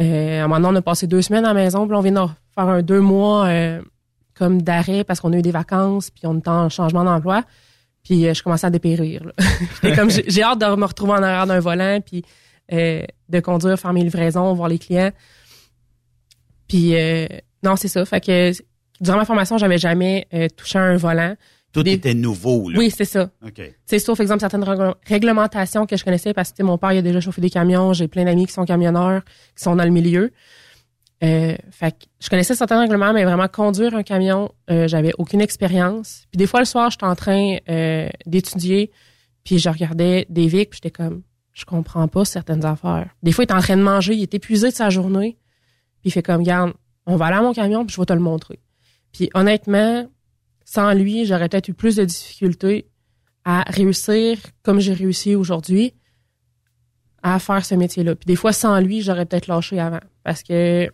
Euh, 0.00 0.40
à 0.40 0.44
un 0.44 0.48
moment 0.48 0.60
donné, 0.60 0.76
on 0.76 0.80
a 0.80 0.82
passé 0.82 1.06
deux 1.06 1.22
semaines 1.22 1.44
à 1.44 1.48
la 1.48 1.54
maison, 1.54 1.86
puis 1.86 1.96
on 1.96 2.00
vient 2.00 2.12
de 2.12 2.30
faire 2.54 2.68
un 2.68 2.82
deux 2.82 3.00
mois 3.00 3.48
comme 4.34 4.62
d'arrêt 4.62 5.04
parce 5.04 5.20
qu'on 5.20 5.32
a 5.32 5.36
eu 5.36 5.42
des 5.42 5.52
vacances, 5.52 6.10
puis 6.10 6.26
on 6.26 6.36
est 6.38 6.48
en 6.48 6.68
changement 6.68 7.04
d'emploi. 7.04 7.44
Puis 8.02 8.34
je 8.34 8.42
commençais 8.42 8.66
à 8.66 8.70
dépérir. 8.70 9.22
j'ai 10.26 10.42
hâte 10.42 10.60
de 10.60 10.76
me 10.76 10.84
retrouver 10.84 11.12
en 11.12 11.22
arrière 11.22 11.46
d'un 11.46 11.60
volant, 11.60 12.00
puis 12.04 12.24
de 12.70 13.40
conduire, 13.40 13.78
faire 13.78 13.92
mes 13.92 14.02
livraisons, 14.02 14.52
voir 14.54 14.68
les 14.68 14.78
clients. 14.78 15.12
Puis 16.66 16.94
non, 17.62 17.76
c'est 17.76 17.88
ça. 17.88 18.04
Fait 18.04 18.20
que 18.20 18.52
durant 19.00 19.16
ma 19.16 19.24
formation, 19.24 19.58
j'avais 19.58 19.78
jamais 19.78 20.26
euh, 20.34 20.48
touché 20.54 20.78
un 20.78 20.96
volant. 20.96 21.34
Tout 21.74 21.86
était 21.88 22.14
nouveau, 22.14 22.70
là. 22.70 22.78
Oui, 22.78 22.90
c'est 22.90 23.04
ça. 23.04 23.30
OK. 23.44 23.60
C'est 23.84 23.98
sauf 23.98 24.20
exemple 24.20 24.40
certaines 24.40 24.64
réglementations 25.06 25.86
que 25.86 25.96
je 25.96 26.04
connaissais 26.04 26.32
parce 26.32 26.52
que 26.52 26.62
mon 26.62 26.78
père 26.78 26.92
il 26.92 26.98
a 26.98 27.02
déjà 27.02 27.20
chauffé 27.20 27.40
des 27.40 27.50
camions, 27.50 27.92
j'ai 27.92 28.06
plein 28.06 28.24
d'amis 28.24 28.46
qui 28.46 28.52
sont 28.52 28.64
camionneurs, 28.64 29.22
qui 29.56 29.64
sont 29.64 29.74
dans 29.74 29.84
le 29.84 29.90
milieu. 29.90 30.30
Euh, 31.24 31.56
fait 31.70 31.92
que 31.92 32.04
je 32.20 32.28
connaissais 32.28 32.54
certains 32.54 32.78
règlements, 32.78 33.12
mais 33.12 33.24
vraiment 33.24 33.48
conduire 33.48 33.94
un 33.94 34.02
camion, 34.04 34.52
euh, 34.70 34.86
j'avais 34.86 35.12
aucune 35.18 35.40
expérience. 35.40 36.26
Puis 36.30 36.38
des 36.38 36.46
fois 36.46 36.60
le 36.60 36.66
soir, 36.66 36.90
j'étais 36.90 37.04
en 37.04 37.16
train 37.16 37.56
euh, 37.68 38.08
d'étudier, 38.26 38.92
puis 39.42 39.58
je 39.58 39.68
regardais 39.68 40.26
des 40.28 40.46
vics, 40.46 40.70
puis 40.70 40.80
j'étais 40.82 40.92
comme, 40.92 41.22
je 41.52 41.64
comprends 41.64 42.06
pas 42.08 42.24
certaines 42.24 42.64
affaires. 42.64 43.10
Des 43.22 43.32
fois, 43.32 43.42
il 43.42 43.46
était 43.46 43.54
en 43.54 43.60
train 43.60 43.76
de 43.76 43.82
manger, 43.82 44.14
il 44.14 44.22
est 44.22 44.34
épuisé 44.34 44.70
de 44.70 44.74
sa 44.74 44.90
journée, 44.90 45.38
puis 46.02 46.10
il 46.10 46.10
fait 46.12 46.22
comme, 46.22 46.42
garde, 46.42 46.72
on 47.06 47.16
va 47.16 47.26
aller 47.26 47.36
à 47.36 47.42
mon 47.42 47.52
camion, 47.52 47.84
puis 47.84 47.94
je 47.94 48.00
vais 48.00 48.06
te 48.06 48.12
le 48.12 48.20
montrer. 48.20 48.60
Puis 49.12 49.30
honnêtement, 49.34 50.06
sans 50.64 50.92
lui, 50.94 51.26
j'aurais 51.26 51.48
peut-être 51.48 51.68
eu 51.68 51.74
plus 51.74 51.96
de 51.96 52.04
difficultés 52.04 52.88
à 53.44 53.62
réussir 53.68 54.38
comme 54.62 54.80
j'ai 54.80 54.94
réussi 54.94 55.34
aujourd'hui 55.34 55.94
à 57.22 57.38
faire 57.38 57.64
ce 57.64 57.74
métier-là. 57.74 58.14
Puis 58.14 58.26
des 58.26 58.36
fois, 58.36 58.52
sans 58.52 58.78
lui, 58.80 59.00
j'aurais 59.00 59.26
peut-être 59.26 59.46
lâché 59.46 59.80
avant. 59.80 60.00
Parce 60.22 60.42
que 60.42 60.88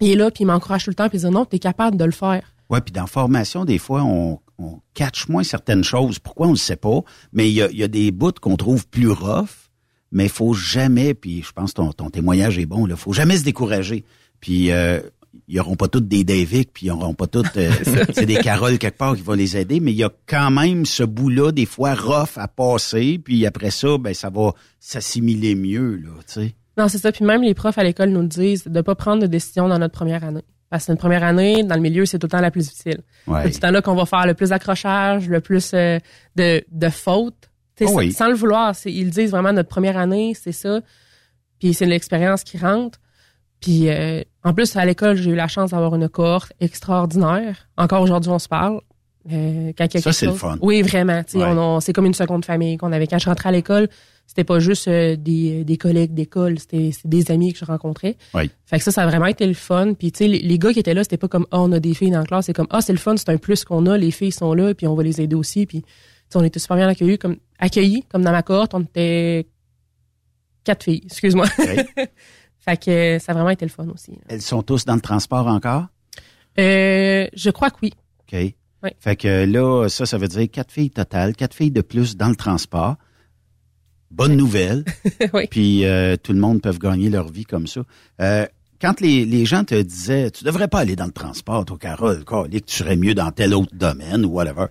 il 0.00 0.10
est 0.10 0.16
là, 0.16 0.30
puis 0.30 0.44
il 0.44 0.46
m'encourage 0.46 0.84
tout 0.84 0.90
le 0.90 0.94
temps, 0.94 1.08
puis 1.08 1.18
il 1.18 1.24
dit 1.24 1.30
non, 1.30 1.44
tu 1.44 1.56
es 1.56 1.58
capable 1.58 1.96
de 1.96 2.04
le 2.04 2.10
faire. 2.10 2.42
Ouais, 2.70 2.80
puis 2.80 2.92
dans 2.92 3.06
formation, 3.06 3.64
des 3.64 3.78
fois, 3.78 4.02
on, 4.02 4.38
on 4.58 4.80
catch 4.94 5.28
moins 5.28 5.42
certaines 5.42 5.84
choses. 5.84 6.18
Pourquoi 6.18 6.46
on 6.46 6.52
ne 6.52 6.56
sait 6.56 6.76
pas? 6.76 7.00
Mais 7.32 7.50
il 7.50 7.54
y 7.54 7.82
a, 7.82 7.88
des 7.88 8.10
bouts 8.10 8.32
qu'on 8.40 8.56
trouve 8.56 8.86
plus 8.86 9.10
rough, 9.10 9.70
mais 10.12 10.24
il 10.24 10.30
faut 10.30 10.54
jamais, 10.54 11.14
puis 11.14 11.42
je 11.42 11.52
pense 11.52 11.72
que 11.72 11.76
ton, 11.76 11.92
ton 11.92 12.10
témoignage 12.10 12.58
est 12.58 12.66
bon, 12.66 12.86
il 12.86 12.96
faut 12.96 13.12
jamais 13.12 13.36
se 13.36 13.44
décourager. 13.44 14.04
Puis 14.40 14.70
euh, 14.70 15.00
ils 15.48 15.56
n'auront 15.56 15.76
pas 15.76 15.88
toutes 15.88 16.08
des 16.08 16.24
Davic, 16.24 16.70
puis 16.72 16.86
ils 16.86 16.88
n'auront 16.88 17.14
pas 17.14 17.26
toutes 17.26 17.56
euh, 17.56 17.70
c'est 18.14 18.26
des 18.26 18.36
Caroles 18.36 18.78
quelque 18.78 18.98
part 18.98 19.14
qui 19.16 19.22
vont 19.22 19.34
les 19.34 19.56
aider, 19.56 19.80
mais 19.80 19.92
il 19.92 19.98
y 19.98 20.04
a 20.04 20.10
quand 20.26 20.50
même 20.50 20.84
ce 20.84 21.02
bout-là 21.02 21.52
des 21.52 21.66
fois 21.66 21.94
rough 21.94 22.36
à 22.36 22.48
passer, 22.48 23.20
puis 23.22 23.46
après 23.46 23.70
ça, 23.70 23.98
ben 23.98 24.14
ça 24.14 24.30
va 24.30 24.52
s'assimiler 24.78 25.54
mieux 25.54 25.96
là, 25.96 26.10
tu 26.26 26.34
sais. 26.34 26.54
Non, 26.76 26.88
c'est 26.88 26.98
ça. 26.98 27.12
Puis 27.12 27.24
même 27.24 27.42
les 27.42 27.54
profs 27.54 27.78
à 27.78 27.84
l'école 27.84 28.08
nous 28.10 28.26
disent 28.26 28.64
de 28.64 28.80
pas 28.80 28.94
prendre 28.94 29.20
de 29.22 29.26
décision 29.26 29.68
dans 29.68 29.78
notre 29.78 29.92
première 29.92 30.24
année. 30.24 30.44
Parce 30.70 30.86
que 30.86 30.92
une 30.92 30.98
première 30.98 31.24
année, 31.24 31.64
dans 31.64 31.74
le 31.74 31.80
milieu, 31.80 32.06
c'est 32.06 32.18
tout 32.18 32.26
le 32.26 32.30
temps 32.30 32.40
la 32.40 32.50
plus 32.52 32.68
difficile. 32.68 33.00
Ouais. 33.26 33.42
C'est 33.44 33.54
tout 33.54 33.60
temps 33.60 33.70
là 33.72 33.82
qu'on 33.82 33.96
va 33.96 34.06
faire 34.06 34.24
le 34.26 34.34
plus 34.34 34.50
d'accrochage, 34.50 35.28
le 35.28 35.40
plus 35.40 35.72
euh, 35.74 35.98
de, 36.36 36.64
de 36.70 36.88
fautes. 36.88 37.50
Oh 37.82 37.90
oui. 37.94 38.12
Sans 38.12 38.28
le 38.28 38.34
vouloir, 38.34 38.74
ils 38.84 39.10
disent 39.10 39.30
vraiment 39.30 39.52
notre 39.52 39.68
première 39.68 39.96
année, 39.96 40.34
c'est 40.40 40.52
ça. 40.52 40.80
Puis 41.58 41.74
c'est 41.74 41.86
l'expérience 41.86 42.44
qui 42.44 42.56
rentre. 42.56 42.98
Puis 43.60 43.88
euh, 43.88 44.22
en 44.42 44.54
plus, 44.54 44.74
à 44.76 44.84
l'école, 44.84 45.16
j'ai 45.16 45.30
eu 45.30 45.34
la 45.34 45.48
chance 45.48 45.70
d'avoir 45.70 45.94
une 45.94 46.08
cohorte 46.08 46.52
extraordinaire. 46.60 47.68
Encore 47.76 48.02
aujourd'hui, 48.02 48.30
on 48.30 48.38
se 48.38 48.48
parle. 48.48 48.80
Euh, 49.30 49.72
quand 49.76 49.98
ça, 49.98 50.12
c'est 50.12 50.26
le 50.26 50.32
fun. 50.32 50.56
Oui, 50.62 50.80
vraiment. 50.80 51.22
Ouais. 51.34 51.78
c'est 51.80 51.92
comme 51.92 52.06
une 52.06 52.14
seconde 52.14 52.44
famille 52.44 52.78
qu'on 52.78 52.92
avait. 52.92 53.06
Quand 53.06 53.18
je 53.18 53.28
rentrais 53.28 53.50
à 53.50 53.52
l'école, 53.52 53.88
c'était 54.26 54.44
pas 54.44 54.60
juste 54.60 54.88
euh, 54.88 55.16
des, 55.16 55.64
des 55.64 55.76
collègues 55.76 56.14
d'école, 56.14 56.58
c'était 56.58 56.90
des 57.04 57.30
amis 57.30 57.52
que 57.52 57.58
je 57.58 57.64
rencontrais. 57.66 58.16
Oui. 58.32 58.50
Fait 58.64 58.78
que 58.78 58.84
ça, 58.84 58.92
ça 58.92 59.02
a 59.02 59.06
vraiment 59.06 59.26
été 59.26 59.46
le 59.46 59.54
fun. 59.54 59.92
Puis 59.92 60.12
tu 60.12 60.18
sais, 60.18 60.28
les, 60.28 60.38
les, 60.38 60.58
gars 60.58 60.72
qui 60.72 60.78
étaient 60.78 60.94
là, 60.94 61.02
c'était 61.02 61.18
pas 61.18 61.28
comme, 61.28 61.46
oh, 61.52 61.58
on 61.58 61.72
a 61.72 61.80
des 61.80 61.92
filles 61.92 62.12
dans 62.12 62.20
la 62.20 62.24
classe. 62.24 62.46
C'est 62.46 62.54
comme, 62.54 62.68
ah, 62.70 62.76
oh, 62.78 62.80
c'est 62.80 62.92
le 62.92 62.98
fun, 62.98 63.16
c'est 63.16 63.28
un 63.28 63.36
plus 63.36 63.64
qu'on 63.64 63.84
a. 63.86 63.98
Les 63.98 64.10
filles 64.10 64.32
sont 64.32 64.54
là, 64.54 64.72
puis 64.72 64.86
on 64.86 64.94
va 64.94 65.02
les 65.02 65.20
aider 65.20 65.36
aussi. 65.36 65.66
Puis 65.66 65.84
on 66.34 66.42
était 66.42 66.60
super 66.60 66.76
bien 66.76 66.88
accueillis. 66.88 67.18
Comme, 67.18 67.36
accueillis, 67.58 68.04
comme 68.10 68.22
dans 68.22 68.32
ma 68.32 68.42
cohorte, 68.42 68.72
on 68.72 68.80
était 68.80 69.46
quatre 70.64 70.84
filles, 70.84 71.02
excuse-moi. 71.04 71.46
Fait 72.60 72.76
que 72.76 73.18
ça 73.18 73.32
a 73.32 73.34
vraiment 73.34 73.50
été 73.50 73.64
le 73.64 73.70
fun 73.70 73.88
aussi. 73.88 74.12
Elles 74.28 74.42
sont 74.42 74.62
tous 74.62 74.84
dans 74.84 74.94
le 74.94 75.00
transport 75.00 75.46
encore? 75.46 75.86
Euh, 76.58 77.26
je 77.32 77.50
crois 77.50 77.70
que 77.70 77.76
oui. 77.82 77.92
OK. 78.20 78.54
Oui. 78.82 78.90
Fait 78.98 79.16
que 79.16 79.44
là, 79.44 79.88
ça, 79.88 80.06
ça 80.06 80.18
veut 80.18 80.28
dire 80.28 80.48
quatre 80.50 80.72
filles 80.72 80.90
totales, 80.90 81.34
quatre 81.36 81.54
filles 81.54 81.70
de 81.70 81.82
plus 81.82 82.16
dans 82.16 82.28
le 82.28 82.36
transport. 82.36 82.96
Bonne 84.10 84.36
nouvelle. 84.36 84.84
oui. 85.34 85.46
Puis 85.50 85.84
euh, 85.84 86.16
tout 86.16 86.32
le 86.32 86.40
monde 86.40 86.60
peut 86.62 86.72
gagner 86.72 87.10
leur 87.10 87.28
vie 87.28 87.44
comme 87.44 87.66
ça. 87.66 87.82
Euh, 88.20 88.46
quand 88.80 89.00
les, 89.00 89.24
les 89.24 89.44
gens 89.44 89.64
te 89.64 89.80
disaient, 89.80 90.30
tu 90.30 90.44
devrais 90.44 90.68
pas 90.68 90.80
aller 90.80 90.96
dans 90.96 91.04
le 91.04 91.12
transport, 91.12 91.64
toi, 91.66 91.76
Carole, 91.78 92.24
que 92.24 92.58
tu 92.58 92.74
serais 92.74 92.96
mieux 92.96 93.14
dans 93.14 93.30
tel 93.30 93.54
autre 93.54 93.74
domaine 93.74 94.24
ou 94.24 94.30
whatever, 94.30 94.66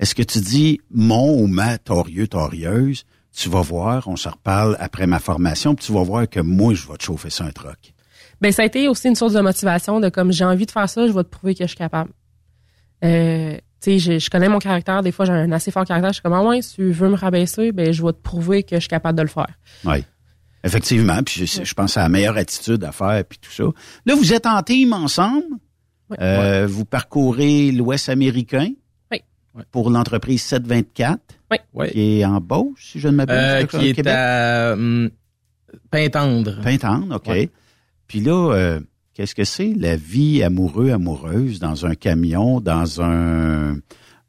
est-ce 0.00 0.14
que 0.14 0.22
tu 0.22 0.40
dis 0.40 0.80
mon 0.90 1.40
ou 1.40 1.46
ma 1.46 1.78
torieux, 1.78 2.26
torieuse, 2.26 3.04
tu 3.36 3.48
vas 3.50 3.60
voir, 3.60 4.08
on 4.08 4.16
se 4.16 4.28
reparle 4.28 4.76
après 4.80 5.06
ma 5.06 5.18
formation, 5.18 5.74
puis 5.74 5.84
tu 5.86 5.92
vas 5.92 6.02
voir 6.02 6.28
que 6.28 6.40
moi, 6.40 6.72
je 6.74 6.88
vais 6.88 6.96
te 6.96 7.04
chauffer 7.04 7.30
ça 7.30 7.44
un 7.44 7.50
truc. 7.50 7.92
Ben 8.40 8.50
ça 8.50 8.62
a 8.62 8.64
été 8.64 8.88
aussi 8.88 9.08
une 9.08 9.14
source 9.14 9.34
de 9.34 9.40
motivation 9.40 10.00
de 10.00 10.08
comme 10.08 10.32
j'ai 10.32 10.44
envie 10.44 10.66
de 10.66 10.70
faire 10.70 10.88
ça, 10.88 11.06
je 11.06 11.12
vais 11.12 11.22
te 11.24 11.28
prouver 11.28 11.54
que 11.54 11.64
je 11.64 11.68
suis 11.68 11.76
capable. 11.76 12.10
Euh, 13.04 13.54
tu 13.54 13.60
sais, 13.80 13.98
je, 13.98 14.18
je 14.18 14.30
connais 14.30 14.48
mon 14.48 14.58
caractère. 14.58 15.02
Des 15.02 15.12
fois, 15.12 15.26
j'ai 15.26 15.32
un 15.32 15.52
assez 15.52 15.70
fort 15.70 15.84
caractère. 15.84 16.10
Je 16.10 16.14
suis 16.14 16.22
comme, 16.22 16.32
ah 16.32 16.42
ouais, 16.42 16.62
si 16.62 16.76
tu 16.76 16.90
veux 16.92 17.08
me 17.10 17.16
rabaisser, 17.16 17.72
ben, 17.72 17.92
je 17.92 18.02
vais 18.02 18.12
te 18.12 18.20
prouver 18.20 18.62
que 18.62 18.76
je 18.76 18.80
suis 18.80 18.88
capable 18.88 19.18
de 19.18 19.22
le 19.22 19.28
faire. 19.28 19.50
Oui. 19.84 20.04
Effectivement. 20.64 21.22
Puis 21.22 21.46
je, 21.46 21.62
je 21.64 21.74
pense 21.74 21.96
à 21.96 22.02
la 22.02 22.08
meilleure 22.08 22.36
attitude 22.36 22.82
à 22.84 22.92
faire, 22.92 23.22
puis 23.24 23.38
tout 23.38 23.50
ça. 23.50 23.64
Là, 24.06 24.14
vous 24.14 24.32
êtes 24.32 24.46
en 24.46 24.62
team 24.62 24.92
ensemble. 24.92 25.44
Euh, 26.20 26.66
Vous 26.68 26.84
parcourez 26.84 27.70
l'Ouest 27.72 28.08
américain. 28.08 28.70
Pour 29.72 29.90
l'entreprise 29.90 30.42
724. 30.42 31.20
Oui. 31.74 31.90
Qui 31.90 32.20
est 32.20 32.24
en 32.24 32.40
Beauce, 32.40 32.78
si 32.78 33.00
je 33.00 33.08
ne 33.08 33.14
m'abuse. 33.14 33.36
Euh, 33.38 33.64
qui 33.66 33.88
est 33.90 33.94
Québec? 33.94 34.12
à 34.14 34.72
hum, 34.72 35.10
Pintendre. 35.90 36.60
Pintendre, 36.62 37.16
OK. 37.16 37.28
Ouais. 37.28 37.50
Puis 38.08 38.20
là, 38.20 38.52
euh, 38.52 38.80
qu'est-ce 39.14 39.34
que 39.34 39.44
c'est? 39.44 39.72
La 39.76 39.96
vie 39.96 40.42
amoureux, 40.42 40.90
amoureuse 40.90 41.58
dans 41.58 41.86
un 41.86 41.94
camion, 41.94 42.60
dans 42.60 43.00
un... 43.02 43.76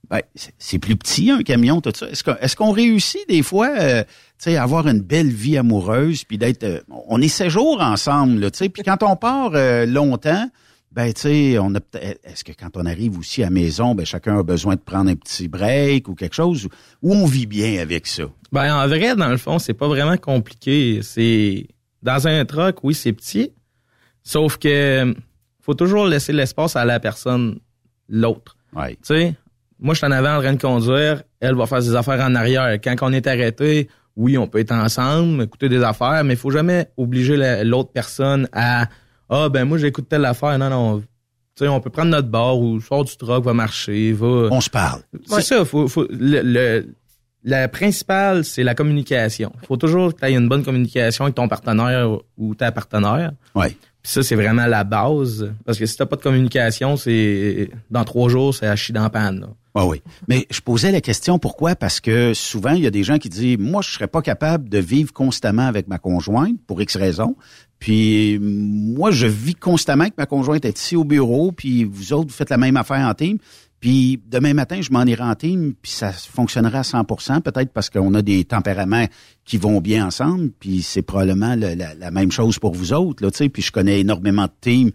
Ben, 0.09 0.21
c'est- 0.35 0.79
plus 0.79 0.95
petit, 0.95 1.31
un 1.31 1.41
camion, 1.43 1.81
tout 1.81 1.91
ça. 1.93 2.07
Est-ce 2.09 2.55
qu'on 2.55 2.71
réussit 2.71 3.27
des 3.27 3.43
fois, 3.43 3.69
euh, 3.77 4.03
tu 4.03 4.09
sais, 4.37 4.55
à 4.55 4.63
avoir 4.63 4.87
une 4.87 5.01
belle 5.01 5.27
vie 5.29 5.57
amoureuse, 5.57 6.23
puis 6.23 6.37
d'être... 6.37 6.63
euh, 6.63 6.79
on 7.07 7.21
est 7.21 7.27
séjour 7.27 7.81
ensemble, 7.81 8.39
là, 8.39 8.51
tu 8.51 8.59
sais. 8.59 8.69
Puis 8.69 8.83
quand 8.83 9.03
on 9.03 9.17
part 9.17 9.51
euh, 9.55 9.85
longtemps, 9.85 10.49
ben, 10.97 11.13
tu 11.13 11.21
sais, 11.21 11.59
on 11.59 11.75
a 11.75 11.79
peut-être... 11.79 12.19
Est-ce 12.23 12.43
que 12.43 12.53
quand 12.53 12.75
on 12.75 12.87
arrive 12.87 13.19
aussi 13.19 13.43
à 13.43 13.45
la 13.45 13.51
maison, 13.51 13.93
ben, 13.93 14.03
chacun 14.03 14.39
a 14.39 14.41
besoin 14.41 14.73
de 14.73 14.79
prendre 14.79 15.11
un 15.11 15.15
petit 15.15 15.47
break 15.47 16.07
ou 16.09 16.15
quelque 16.15 16.33
chose, 16.33 16.67
ou 17.03 17.13
on 17.13 17.27
vit 17.27 17.45
bien 17.45 17.79
avec 17.79 18.07
ça? 18.07 18.23
Ben, 18.51 18.75
en 18.75 18.87
vrai, 18.87 19.15
dans 19.15 19.29
le 19.29 19.37
fond, 19.37 19.59
c'est 19.59 19.75
pas 19.75 19.87
vraiment 19.87 20.17
compliqué. 20.17 21.01
C'est 21.03 21.67
dans 22.01 22.27
un 22.27 22.43
truck, 22.45 22.83
oui, 22.83 22.95
c'est 22.95 23.13
petit. 23.13 23.53
Sauf 24.23 24.57
que 24.57 25.13
faut 25.61 25.75
toujours 25.75 26.07
laisser 26.07 26.33
l'espace 26.33 26.75
à 26.75 26.83
la 26.83 26.99
personne, 26.99 27.59
l'autre. 28.09 28.57
Ouais. 28.75 28.93
Tu 28.93 28.99
sais, 29.03 29.35
moi, 29.79 29.93
je 29.93 29.99
suis 29.99 30.07
en 30.07 30.11
avant 30.11 30.37
en 30.37 30.41
train 30.41 30.53
de 30.53 30.59
conduire. 30.61 31.21
Elle 31.39 31.53
va 31.53 31.67
faire 31.67 31.83
ses 31.83 31.93
affaires 31.93 32.21
en 32.25 32.33
arrière. 32.33 32.73
Quand 32.83 32.95
on 33.03 33.13
est 33.13 33.27
arrêté, 33.27 33.87
oui, 34.15 34.35
on 34.35 34.47
peut 34.47 34.57
être 34.57 34.71
ensemble, 34.71 35.43
écouter 35.43 35.69
des 35.69 35.83
affaires, 35.83 36.23
mais 36.23 36.33
il 36.33 36.39
faut 36.39 36.49
jamais 36.49 36.89
obliger 36.97 37.37
la- 37.37 37.63
l'autre 37.63 37.91
personne 37.93 38.49
à 38.51 38.87
ah 39.29 39.49
ben 39.49 39.65
moi 39.65 39.77
j'écoute 39.77 40.07
telle 40.09 40.25
affaire. 40.25 40.57
Non, 40.57 40.69
non. 40.69 40.99
Tu 40.99 41.63
sais, 41.63 41.67
on 41.67 41.79
peut 41.81 41.89
prendre 41.89 42.11
notre 42.11 42.27
bar 42.29 42.57
ou 42.59 42.79
sort 42.81 43.03
du 43.03 43.17
truck, 43.17 43.43
va 43.43 43.53
marcher, 43.53 44.13
va. 44.13 44.47
On 44.51 44.61
se 44.61 44.69
parle. 44.69 45.01
C'est 45.25 45.41
ça. 45.41 45.65
Faut, 45.65 45.87
faut, 45.87 46.05
le, 46.09 46.41
le- 46.41 46.93
la 47.43 47.67
principale, 47.67 48.43
c'est 48.43 48.63
la 48.63 48.75
communication. 48.75 49.51
faut 49.67 49.77
toujours 49.77 50.13
que 50.13 50.19
tu 50.19 50.25
aies 50.25 50.33
une 50.35 50.49
bonne 50.49 50.63
communication 50.63 51.23
avec 51.25 51.35
ton 51.35 51.47
partenaire 51.47 52.09
ou 52.37 52.55
ta 52.55 52.71
partenaire. 52.71 53.31
Ouais. 53.55 53.69
Puis 54.03 54.11
ça, 54.11 54.21
c'est 54.23 54.35
vraiment 54.35 54.65
la 54.67 54.83
base. 54.83 55.51
Parce 55.65 55.79
que 55.79 55.85
si 55.85 55.95
t'as 55.97 56.05
pas 56.05 56.15
de 56.17 56.21
communication, 56.21 56.95
c'est 56.97 57.69
dans 57.89 58.03
trois 58.03 58.29
jours, 58.29 58.53
c'est 58.53 58.67
à 58.67 58.75
chier 58.75 58.93
dans 58.93 59.03
la 59.03 59.09
panne. 59.09 59.39
là. 59.41 59.47
Ah 59.75 59.85
oui. 59.85 60.01
Mais 60.27 60.47
je 60.49 60.59
posais 60.59 60.91
la 60.91 61.01
question 61.01 61.37
pourquoi? 61.39 61.75
Parce 61.75 61.99
que 61.99 62.33
souvent, 62.33 62.71
il 62.71 62.83
y 62.83 62.87
a 62.87 62.91
des 62.91 63.03
gens 63.03 63.17
qui 63.19 63.29
disent 63.29 63.57
Moi, 63.59 63.81
je 63.83 63.91
serais 63.91 64.07
pas 64.07 64.21
capable 64.21 64.69
de 64.69 64.79
vivre 64.79 65.13
constamment 65.13 65.67
avec 65.67 65.87
ma 65.87 65.99
conjointe 65.99 66.57
pour 66.65 66.81
X 66.81 66.97
raisons. 66.97 67.35
Puis 67.79 68.39
moi, 68.41 69.11
je 69.11 69.27
vis 69.27 69.55
constamment 69.55 70.03
avec 70.03 70.17
ma 70.17 70.25
conjointe 70.25 70.65
est 70.65 70.77
ici 70.79 70.95
au 70.95 71.03
bureau, 71.03 71.51
puis 71.51 71.83
vous 71.83 72.13
autres, 72.13 72.29
vous 72.29 72.35
faites 72.35 72.49
la 72.49 72.57
même 72.57 72.77
affaire 72.77 73.07
en 73.07 73.13
team. 73.13 73.37
Puis 73.79 74.19
demain 74.27 74.55
matin, 74.55 74.79
je 74.81 74.91
m'en 74.91 75.03
irai 75.05 75.21
en 75.23 75.35
team, 75.35 75.73
puis 75.79 75.91
ça 75.91 76.11
fonctionnera 76.11 76.79
à 76.79 76.81
100% 76.81 77.41
peut-être 77.41 77.71
parce 77.71 77.91
qu'on 77.91 78.11
a 78.15 78.23
des 78.23 78.43
tempéraments 78.43 79.05
qui 79.45 79.57
vont 79.57 79.79
bien 79.81 80.07
ensemble, 80.07 80.49
puis 80.59 80.81
c'est 80.81 81.03
probablement 81.03 81.53
le- 81.55 81.75
la, 81.75 82.09
même 82.11 82.31
chose 82.31 82.57
pour 82.57 82.73
vous 82.73 82.91
autres, 82.93 83.23
là, 83.23 83.29
tu 83.29 83.37
sais. 83.37 83.49
Puis 83.49 83.61
je 83.61 83.71
connais 83.71 83.99
énormément 83.99 84.45
de 84.45 84.51
teams 84.59 84.89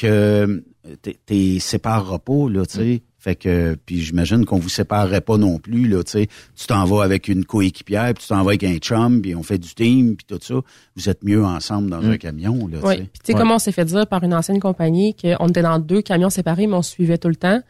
que 0.00 0.62
t'es- 1.02 1.18
t'es 1.26 1.58
sépareras 1.58 2.20
pas, 2.20 2.48
là, 2.48 2.64
tu 2.64 2.76
sais. 2.76 3.02
Fait 3.28 3.34
que, 3.36 3.76
puis 3.84 4.00
j'imagine 4.00 4.46
qu'on 4.46 4.58
vous 4.58 4.70
séparerait 4.70 5.20
pas 5.20 5.36
non 5.36 5.58
plus, 5.58 5.86
là, 5.86 6.02
tu 6.02 6.12
sais. 6.12 6.28
Tu 6.56 6.66
t'en 6.66 6.86
vas 6.86 7.02
avec 7.02 7.28
une 7.28 7.44
coéquipière, 7.44 8.14
puis 8.14 8.22
tu 8.22 8.28
t'en 8.28 8.42
vas 8.42 8.52
avec 8.52 8.64
un 8.64 8.76
chum, 8.78 9.20
puis 9.20 9.34
on 9.34 9.42
fait 9.42 9.58
du 9.58 9.74
team, 9.74 10.16
puis 10.16 10.24
tout 10.26 10.38
ça. 10.42 10.54
Vous 10.96 11.08
êtes 11.10 11.22
mieux 11.22 11.44
ensemble 11.44 11.90
dans 11.90 12.00
Mm. 12.00 12.10
un 12.12 12.16
camion, 12.16 12.66
là, 12.68 12.78
Oui. 12.82 12.96
Puis 12.96 13.06
tu 13.12 13.20
sais 13.24 13.34
comment 13.34 13.56
on 13.56 13.58
s'est 13.58 13.72
fait 13.72 13.84
dire 13.84 14.06
par 14.06 14.24
une 14.24 14.32
ancienne 14.32 14.60
compagnie 14.60 15.14
qu'on 15.14 15.48
était 15.48 15.60
dans 15.60 15.78
deux 15.78 16.00
camions 16.00 16.30
séparés, 16.30 16.66
mais 16.66 16.72
on 16.76 16.80
suivait 16.82 17.18
tout 17.18 17.28
le 17.28 17.36
temps. 17.36 17.60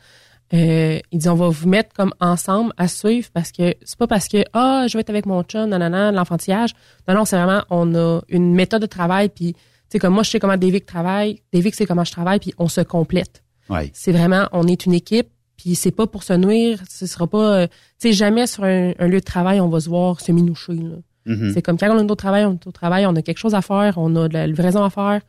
Euh, 0.54 1.00
il 1.10 1.18
dit 1.18 1.28
on 1.28 1.34
va 1.34 1.48
vous 1.48 1.68
mettre 1.68 1.92
comme 1.92 2.12
ensemble 2.20 2.72
à 2.76 2.86
suivre 2.88 3.28
parce 3.34 3.50
que 3.52 3.74
c'est 3.82 3.98
pas 3.98 4.06
parce 4.06 4.28
que 4.28 4.44
ah 4.54 4.86
je 4.88 4.96
vais 4.96 5.00
être 5.00 5.10
avec 5.10 5.26
mon 5.26 5.42
chum 5.42 5.68
nanana 5.68 6.10
l'enfantillage 6.10 6.70
non 7.06 7.14
non 7.16 7.24
c'est 7.26 7.36
vraiment 7.36 7.64
on 7.68 7.94
a 7.94 8.22
une 8.30 8.54
méthode 8.54 8.80
de 8.80 8.86
travail 8.86 9.28
puis 9.28 9.52
tu 9.52 9.58
sais 9.90 9.98
comme 9.98 10.14
moi 10.14 10.22
je 10.22 10.30
sais 10.30 10.40
comment 10.40 10.56
David 10.56 10.86
travaille 10.86 11.42
David 11.52 11.74
sait 11.74 11.84
comment 11.84 12.04
je 12.04 12.12
travaille 12.12 12.38
puis 12.38 12.54
on 12.56 12.68
se 12.68 12.80
complète 12.80 13.42
Ouais. 13.68 13.90
c'est 13.92 14.10
vraiment 14.12 14.48
on 14.52 14.66
est 14.66 14.86
une 14.86 14.94
équipe 14.94 15.28
puis 15.58 15.74
c'est 15.74 15.90
pas 15.90 16.06
pour 16.06 16.22
se 16.22 16.32
nuire 16.32 16.80
ce 16.88 17.04
sera 17.06 17.26
pas 17.26 17.54
euh, 17.54 17.66
tu 18.00 18.08
sais 18.08 18.12
jamais 18.14 18.46
sur 18.46 18.64
un, 18.64 18.92
un 18.98 19.06
lieu 19.08 19.18
de 19.20 19.24
travail 19.24 19.60
on 19.60 19.68
va 19.68 19.80
se 19.80 19.90
voir 19.90 20.20
se 20.22 20.32
minoucher 20.32 20.72
là. 20.74 20.96
Mhm. 21.26 21.52
c'est 21.52 21.60
comme 21.60 21.76
quand 21.76 21.90
on 21.94 21.98
est 22.08 22.10
au 22.10 22.14
travail 22.14 22.46
on 22.46 22.54
est 22.54 22.66
au 22.66 22.72
travail 22.72 23.04
on 23.04 23.14
a 23.14 23.20
quelque 23.22 23.38
chose 23.38 23.54
à 23.54 23.60
faire 23.60 23.98
on 23.98 24.16
a 24.16 24.28
de 24.28 24.32
la 24.34 24.46
livraison 24.46 24.82
à 24.82 24.88
faire 24.90 25.20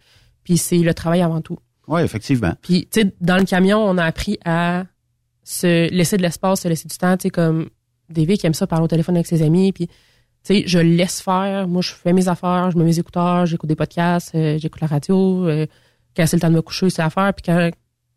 puis 0.43 0.57
c'est 0.57 0.77
le 0.80 0.93
travail 0.93 1.22
avant 1.22 1.41
tout 1.41 1.57
Oui, 1.88 2.01
effectivement. 2.01 2.53
puis, 2.61 2.88
tu 2.91 3.01
sais, 3.01 3.11
dans 3.19 3.38
le 3.38 3.43
camion, 3.43 3.80
on 3.80 3.97
a 3.97 4.03
appris 4.06 4.39
à 4.45 4.85
se 5.43 5.91
laisser 5.91 6.18
de 6.18 6.22
l'espace, 6.22 6.61
se 6.61 6.68
laisser 6.68 6.88
du 6.88 6.97
temps, 6.97 7.18
tu 7.18 7.23
sais, 7.23 7.30
comme 7.30 7.69
David 8.10 8.39
qui 8.39 8.47
aime 8.47 8.53
ça 8.53 8.65
parler 8.68 8.85
au 8.85 8.88
téléphone 8.88 9.15
avec 9.15 9.27
ses 9.27 9.41
amis, 9.41 9.72
puis, 9.73 9.88
tu 9.88 9.93
sais, 10.43 10.64
je 10.65 10.80
laisse 10.80 11.22
faire. 11.22 11.68
Moi, 11.68 11.81
je 11.81 11.91
fais 11.91 12.14
mes 12.14 12.27
affaires, 12.30 12.72
je 12.72 12.77
mets 12.77 12.85
mes 12.85 12.97
écouteurs, 12.99 13.45
j'écoute 13.45 13.68
des 13.68 13.76
podcasts, 13.76 14.34
euh, 14.35 14.57
j'écoute 14.57 14.81
la 14.81 14.88
radio. 14.88 15.47
euh, 15.47 15.65
quand 16.15 16.26
c'est 16.26 16.38
le 16.38 16.41
temps 16.41 16.49
de 16.49 16.56
me 16.56 16.61
coucher, 16.61 16.89
c'est 16.89 17.01
à 17.01 17.10
faire. 17.10 17.34
Puis 17.34 17.43
quand, 17.45 17.69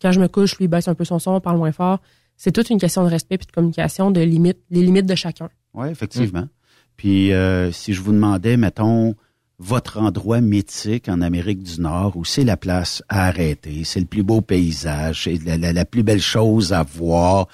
quand 0.03 0.13
je 0.13 0.21
me 0.21 0.29
couche, 0.29 0.59
lui 0.59 0.69
baisse 0.69 0.89
un 0.89 0.95
peu 0.95 1.05
son 1.05 1.19
son, 1.19 1.41
parle 1.41 1.57
moins 1.59 1.73
fort. 1.73 2.01
C'est 2.37 2.53
toute 2.53 2.69
une 2.71 2.79
question 2.79 3.05
de 3.05 3.09
respect 3.09 3.39
puis 3.39 3.47
de 3.47 3.53
communication, 3.53 4.11
de 4.11 4.21
limite, 4.21 4.59
les 4.71 4.83
limites 4.83 5.07
de 5.07 5.15
chacun. 5.15 5.49
Oui, 5.75 5.89
effectivement. 5.89 6.49
Puis 6.97 7.33
euh, 7.33 7.71
si 7.73 7.95
je 7.95 8.01
vous 8.03 8.13
demandais, 8.13 8.57
mettons, 8.57 9.15
votre 9.59 9.99
endroit 9.99 10.41
mythique 10.41 11.09
en 11.09 11.21
Amérique 11.21 11.63
du 11.63 11.81
Nord 11.81 12.17
où 12.17 12.25
c'est 12.25 12.43
la 12.45 12.57
place 12.57 13.03
à 13.09 13.27
arrêter, 13.29 13.85
c'est 13.85 14.01
le 14.01 14.07
plus 14.07 14.23
beau 14.25 14.41
paysage, 14.41 15.25
c'est 15.25 15.39
la, 15.45 15.73
la- 15.73 15.85
plus 15.85 16.03
belle 16.03 16.21
chose 16.21 16.73
à 16.73 16.83
voir, 16.83 17.47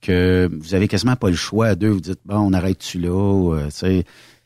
que 0.00 0.48
vous 0.60 0.74
avez 0.74 0.86
quasiment 0.86 1.16
pas 1.16 1.28
le 1.30 1.34
choix 1.36 1.68
à 1.68 1.74
deux, 1.74 1.88
vous 1.90 2.00
dites, 2.00 2.20
bon, 2.24 2.36
on 2.36 2.52
arrête-tu 2.52 3.00
là, 3.00 3.10
euh, 3.54 3.68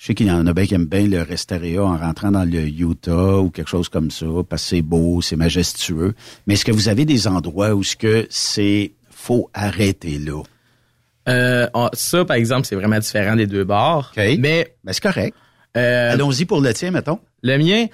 je 0.01 0.06
sais 0.06 0.14
qu'il 0.14 0.28
y 0.28 0.31
en 0.31 0.47
a 0.47 0.55
bien 0.55 0.64
qui 0.64 0.72
aiment 0.74 0.86
bien 0.86 1.06
le 1.06 1.20
Restaria 1.20 1.85
en 1.85 1.98
rentrant 1.98 2.31
dans 2.31 2.44
le 2.44 2.66
Utah 2.66 3.36
ou 3.36 3.51
quelque 3.51 3.68
chose 3.68 3.90
comme 3.90 4.10
ça, 4.10 4.24
parce 4.48 4.62
que 4.62 4.68
c'est 4.77 4.81
beau, 4.82 5.20
c'est 5.20 5.36
majestueux. 5.36 6.14
Mais 6.47 6.55
est-ce 6.55 6.64
que 6.64 6.72
vous 6.72 6.89
avez 6.89 7.05
des 7.05 7.28
endroits 7.28 7.74
où 7.74 7.85
ce 7.85 7.97
que 7.97 8.27
c'est 8.31 8.93
faut 9.10 9.51
arrêter 9.52 10.18
là? 10.18 10.43
Euh, 11.28 11.68
ah, 11.74 11.90
ça, 11.93 12.24
par 12.24 12.39
exemple, 12.39 12.66
c'est 12.66 12.77
vraiment 12.77 12.98
différent 12.98 13.36
des 13.36 13.47
deux 13.47 13.64
bars. 13.64 14.10
Mais 14.16 14.36
Ben, 14.82 14.93
c'est 14.94 15.02
correct. 15.02 15.36
Euh, 15.77 16.12
Allons-y 16.12 16.47
pour 16.47 16.62
le 16.62 16.72
tien, 16.72 16.90
mettons. 16.93 17.18
Le 17.43 17.59
mien, 17.59 17.85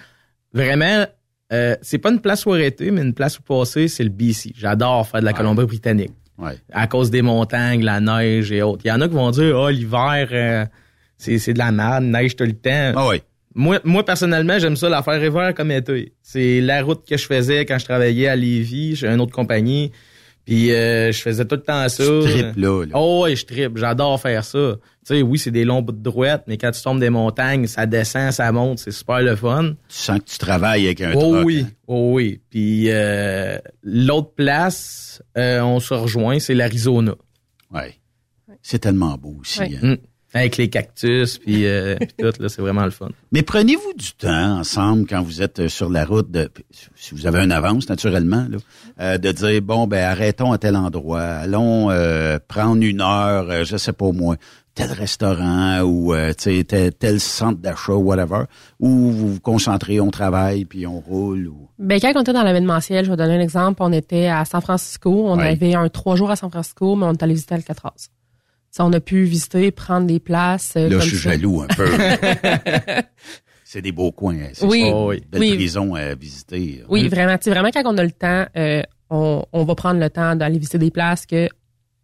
vraiment, 0.54 1.06
euh, 1.52 1.74
c'est 1.82 1.98
pas 1.98 2.12
une 2.12 2.20
place 2.20 2.46
où 2.46 2.52
arrêter, 2.52 2.92
mais 2.92 3.00
une 3.02 3.14
place 3.14 3.36
où 3.40 3.42
passer, 3.42 3.88
c'est 3.88 4.04
le 4.04 4.10
BC. 4.10 4.52
J'adore 4.56 5.08
faire 5.08 5.18
de 5.22 5.24
la 5.24 5.32
Colombie-Britannique. 5.32 6.12
Ouais. 6.38 6.56
À 6.72 6.86
cause 6.86 7.10
des 7.10 7.22
montagnes, 7.22 7.82
la 7.82 7.98
neige 7.98 8.52
et 8.52 8.62
autres. 8.62 8.82
Il 8.84 8.88
y 8.88 8.92
en 8.92 9.00
a 9.00 9.08
qui 9.08 9.14
vont 9.14 9.32
dire, 9.32 9.56
oh, 9.58 9.70
l'hiver, 9.70 10.68
c'est, 11.18 11.38
c'est 11.38 11.52
de 11.54 11.58
la 11.58 11.72
merde, 11.72 12.04
neige 12.04 12.36
tout 12.36 12.44
le 12.44 12.52
temps. 12.52 12.92
Ah 12.96 13.08
oui. 13.08 13.22
Moi, 13.54 13.80
moi, 13.84 14.04
personnellement, 14.04 14.58
j'aime 14.58 14.76
ça, 14.76 14.88
la 14.90 15.02
faire 15.02 15.22
hiver 15.22 15.54
comme 15.54 15.70
été. 15.70 16.12
C'est 16.22 16.60
la 16.60 16.82
route 16.82 17.06
que 17.08 17.16
je 17.16 17.26
faisais 17.26 17.64
quand 17.64 17.78
je 17.78 17.84
travaillais 17.86 18.28
à 18.28 18.36
Lévis, 18.36 18.96
chez 18.96 19.06
une 19.08 19.20
autre 19.20 19.32
compagnie. 19.32 19.92
Puis 20.44 20.72
euh, 20.72 21.10
je 21.10 21.20
faisais 21.22 21.44
tout 21.44 21.56
le 21.56 21.62
temps 21.62 21.88
ça. 21.88 22.04
Tu 22.04 22.20
tripes 22.30 22.56
là, 22.56 22.84
là. 22.84 22.92
Oh 22.94 23.22
ouais, 23.24 23.34
je 23.34 23.44
tripe. 23.46 23.78
J'adore 23.78 24.20
faire 24.20 24.44
ça. 24.44 24.76
Tu 25.04 25.14
sais, 25.16 25.22
oui, 25.22 25.38
c'est 25.38 25.50
des 25.50 25.64
longs 25.64 25.82
bouts 25.82 25.92
de 25.92 26.02
droite, 26.02 26.44
mais 26.46 26.56
quand 26.58 26.70
tu 26.70 26.80
tombes 26.82 27.00
des 27.00 27.10
montagnes, 27.10 27.66
ça 27.66 27.86
descend, 27.86 28.30
ça 28.30 28.52
monte, 28.52 28.78
c'est 28.78 28.90
super 28.92 29.22
le 29.22 29.34
fun. 29.34 29.70
Tu 29.88 29.96
sens 29.96 30.18
que 30.20 30.24
tu 30.24 30.38
travailles 30.38 30.84
avec 30.86 31.00
un 31.00 31.14
Oh 31.14 31.32
truck, 31.32 31.46
oui, 31.46 31.64
hein? 31.66 31.70
oh 31.88 32.10
oui. 32.14 32.40
Puis 32.50 32.90
euh, 32.90 33.58
l'autre 33.82 34.34
place, 34.36 35.20
euh, 35.36 35.60
on 35.62 35.80
se 35.80 35.94
rejoint, 35.94 36.38
c'est 36.38 36.54
l'Arizona. 36.54 37.14
Ouais. 37.72 37.94
C'est 38.62 38.80
tellement 38.80 39.16
beau 39.16 39.38
aussi. 39.40 39.60
Ouais. 39.60 39.70
hein. 39.82 39.92
Mm. 39.94 39.96
Avec 40.34 40.56
les 40.58 40.68
cactus, 40.68 41.38
puis 41.38 41.66
euh, 41.66 41.96
puis 42.00 42.08
tout, 42.18 42.42
là, 42.42 42.48
c'est 42.48 42.60
vraiment 42.60 42.84
le 42.84 42.90
fun. 42.90 43.08
Mais 43.32 43.42
prenez-vous 43.42 43.94
du 43.96 44.12
temps 44.12 44.58
ensemble 44.58 45.06
quand 45.08 45.22
vous 45.22 45.40
êtes 45.40 45.60
euh, 45.60 45.68
sur 45.68 45.88
la 45.88 46.04
route, 46.04 46.30
de, 46.30 46.50
si 46.94 47.14
vous 47.14 47.26
avez 47.26 47.42
une 47.44 47.52
avance 47.52 47.88
naturellement, 47.88 48.46
là, 48.50 48.58
euh, 49.00 49.18
de 49.18 49.32
dire 49.32 49.62
bon 49.62 49.86
ben 49.86 50.04
arrêtons 50.04 50.52
à 50.52 50.58
tel 50.58 50.76
endroit, 50.76 51.22
allons 51.22 51.90
euh, 51.90 52.38
prendre 52.48 52.82
une 52.82 53.00
heure, 53.00 53.48
euh, 53.50 53.64
je 53.64 53.76
sais 53.78 53.92
pas 53.94 54.10
moi, 54.12 54.36
tel 54.74 54.92
restaurant 54.92 55.80
ou 55.82 56.12
euh, 56.12 56.32
tu 56.36 56.56
sais, 56.58 56.64
tel, 56.64 56.92
tel 56.92 57.18
centre 57.18 57.58
d'achat, 57.60 57.94
whatever, 57.94 58.42
ou 58.78 58.88
vous 59.10 59.32
vous 59.34 59.40
concentrez, 59.40 60.00
on 60.00 60.10
travaille 60.10 60.66
puis 60.66 60.86
on 60.86 61.00
roule. 61.00 61.46
Ou... 61.48 61.68
Ben, 61.78 61.98
quand 61.98 62.12
on 62.14 62.20
était 62.20 62.34
dans 62.34 62.42
l'événementiel, 62.42 63.04
je 63.06 63.10
vais 63.10 63.16
donner 63.16 63.36
un 63.36 63.40
exemple. 63.40 63.78
On 63.82 63.92
était 63.92 64.26
à 64.26 64.44
San 64.44 64.60
Francisco. 64.60 65.28
On 65.28 65.38
Ouais. 65.38 65.48
avait 65.48 65.74
un 65.74 65.88
trois 65.88 66.16
jours 66.16 66.30
à 66.30 66.36
San 66.36 66.50
Francisco, 66.50 66.94
mais 66.96 67.06
on 67.06 67.12
est 67.12 67.22
allé 67.22 67.32
visiter 67.34 67.54
Alcatraz. 67.54 68.10
Ça, 68.76 68.84
on 68.84 68.92
a 68.92 69.00
pu 69.00 69.24
visiter, 69.24 69.70
prendre 69.70 70.06
des 70.06 70.20
places. 70.20 70.74
euh, 70.76 70.88
Là, 70.90 70.98
comme 70.98 71.00
je 71.00 71.08
suis 71.08 71.16
ça. 71.16 71.30
jaloux 71.30 71.62
un 71.62 71.66
peu. 71.68 71.88
c'est 73.64 73.80
des 73.80 73.92
beaux 73.92 74.12
coins. 74.12 74.36
hein, 74.36 74.48
c'est 74.52 74.66
Oui. 74.66 74.82
ça. 74.82 74.94
Oh 74.94 75.08
oui. 75.10 75.22
Belle 75.30 75.40
Oui. 75.40 75.54
prison 75.54 75.94
à 75.94 76.14
visiter. 76.14 76.82
Oui, 76.88 77.08
vraiment. 77.08 77.36
Tu 77.38 77.44
sais, 77.44 77.50
vraiment, 77.50 77.70
quand 77.72 77.82
on 77.86 77.96
a 77.96 78.04
le 78.04 78.12
temps, 78.12 78.44
euh, 78.56 78.82
on, 79.08 79.44
on 79.52 79.64
va 79.64 79.74
prendre 79.74 79.98
le 79.98 80.10
temps 80.10 80.36
d'aller 80.36 80.58
visiter 80.58 80.78
des 80.78 80.90
places 80.90 81.24
que 81.26 81.48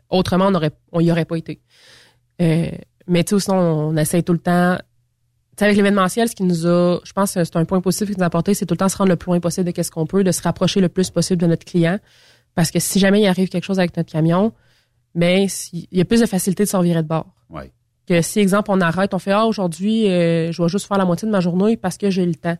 autrement, 0.08 0.46
on 0.46 0.50
n'aurait 0.52 0.70
on 0.92 1.00
y 1.00 1.10
aurait 1.10 1.24
pas 1.26 1.36
été. 1.36 1.60
Euh, 2.40 2.70
mais 3.06 3.22
tu 3.24 3.34
sais, 3.34 3.40
sinon, 3.44 3.56
on 3.90 3.96
essaie 3.96 4.22
tout 4.22 4.32
le 4.32 4.38
temps. 4.38 4.76
Tu 4.78 5.58
sais, 5.58 5.64
avec 5.66 5.76
l'événementiel, 5.76 6.28
ce 6.28 6.34
qui 6.34 6.44
nous 6.44 6.66
a, 6.66 7.00
je 7.04 7.12
pense, 7.12 7.34
que 7.34 7.44
c'est 7.44 7.56
un 7.56 7.66
point 7.66 7.82
positif 7.82 8.08
qui 8.10 8.16
nous 8.16 8.22
a 8.22 8.26
apporté, 8.28 8.54
c'est 8.54 8.64
tout 8.64 8.72
le 8.74 8.78
temps 8.78 8.88
se 8.88 8.96
rendre 8.96 9.10
le 9.10 9.16
plus 9.16 9.26
loin 9.28 9.40
possible 9.40 9.66
de 9.66 9.72
qu'est-ce 9.72 9.90
qu'on 9.90 10.06
peut, 10.06 10.24
de 10.24 10.32
se 10.32 10.40
rapprocher 10.40 10.80
le 10.80 10.88
plus 10.88 11.10
possible 11.10 11.42
de 11.42 11.46
notre 11.46 11.66
client. 11.66 11.98
Parce 12.54 12.70
que 12.70 12.78
si 12.78 12.98
jamais 12.98 13.20
il 13.20 13.26
arrive 13.26 13.50
quelque 13.50 13.64
chose 13.64 13.78
avec 13.78 13.94
notre 13.96 14.10
camion, 14.10 14.52
ben, 15.14 15.46
il 15.72 15.86
y 15.92 16.00
a 16.00 16.04
plus 16.04 16.20
de 16.20 16.26
facilité 16.26 16.64
de 16.64 16.68
s'en 16.68 16.80
virer 16.82 17.02
de 17.02 17.08
bord. 17.08 17.26
Ouais. 17.50 17.70
Que 18.08 18.20
si, 18.22 18.40
exemple, 18.40 18.70
on 18.72 18.80
arrête, 18.80 19.14
on 19.14 19.18
fait, 19.18 19.30
ah, 19.32 19.46
aujourd'hui, 19.46 20.08
euh, 20.08 20.50
je 20.52 20.62
vais 20.62 20.68
juste 20.68 20.86
faire 20.86 20.98
la 20.98 21.04
moitié 21.04 21.26
de 21.26 21.32
ma 21.32 21.40
journée 21.40 21.76
parce 21.76 21.96
que 21.98 22.10
j'ai 22.10 22.26
le 22.26 22.34
temps. 22.34 22.56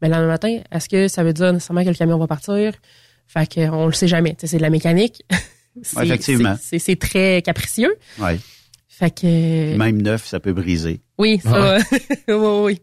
Mais 0.00 0.08
le 0.08 0.14
lendemain 0.14 0.28
matin, 0.28 0.58
est-ce 0.72 0.88
que 0.88 1.08
ça 1.08 1.22
veut 1.24 1.32
dire 1.32 1.52
nécessairement 1.52 1.82
que 1.84 1.88
le 1.88 1.94
camion 1.94 2.18
va 2.18 2.26
partir? 2.26 2.72
Fait 3.26 3.46
que, 3.52 3.68
on 3.70 3.86
le 3.86 3.92
sait 3.92 4.08
jamais. 4.08 4.30
Tu 4.34 4.42
sais, 4.42 4.46
c'est 4.46 4.56
de 4.58 4.62
la 4.62 4.70
mécanique. 4.70 5.22
C'est- 5.82 6.04
effectivement. 6.06 6.54
c'est- 6.58 6.78
C'est 6.78 6.92
c'est 6.92 6.96
très 6.96 7.42
capricieux. 7.42 7.96
Ouais. 8.18 8.38
Fait 8.88 9.10
que. 9.10 9.76
Même 9.76 10.00
neuf, 10.00 10.24
ça 10.26 10.40
peut 10.40 10.54
briser. 10.54 11.02
Oui, 11.18 11.38
ça. 11.42 11.76
oui, 12.28 12.34
oui. 12.62 12.82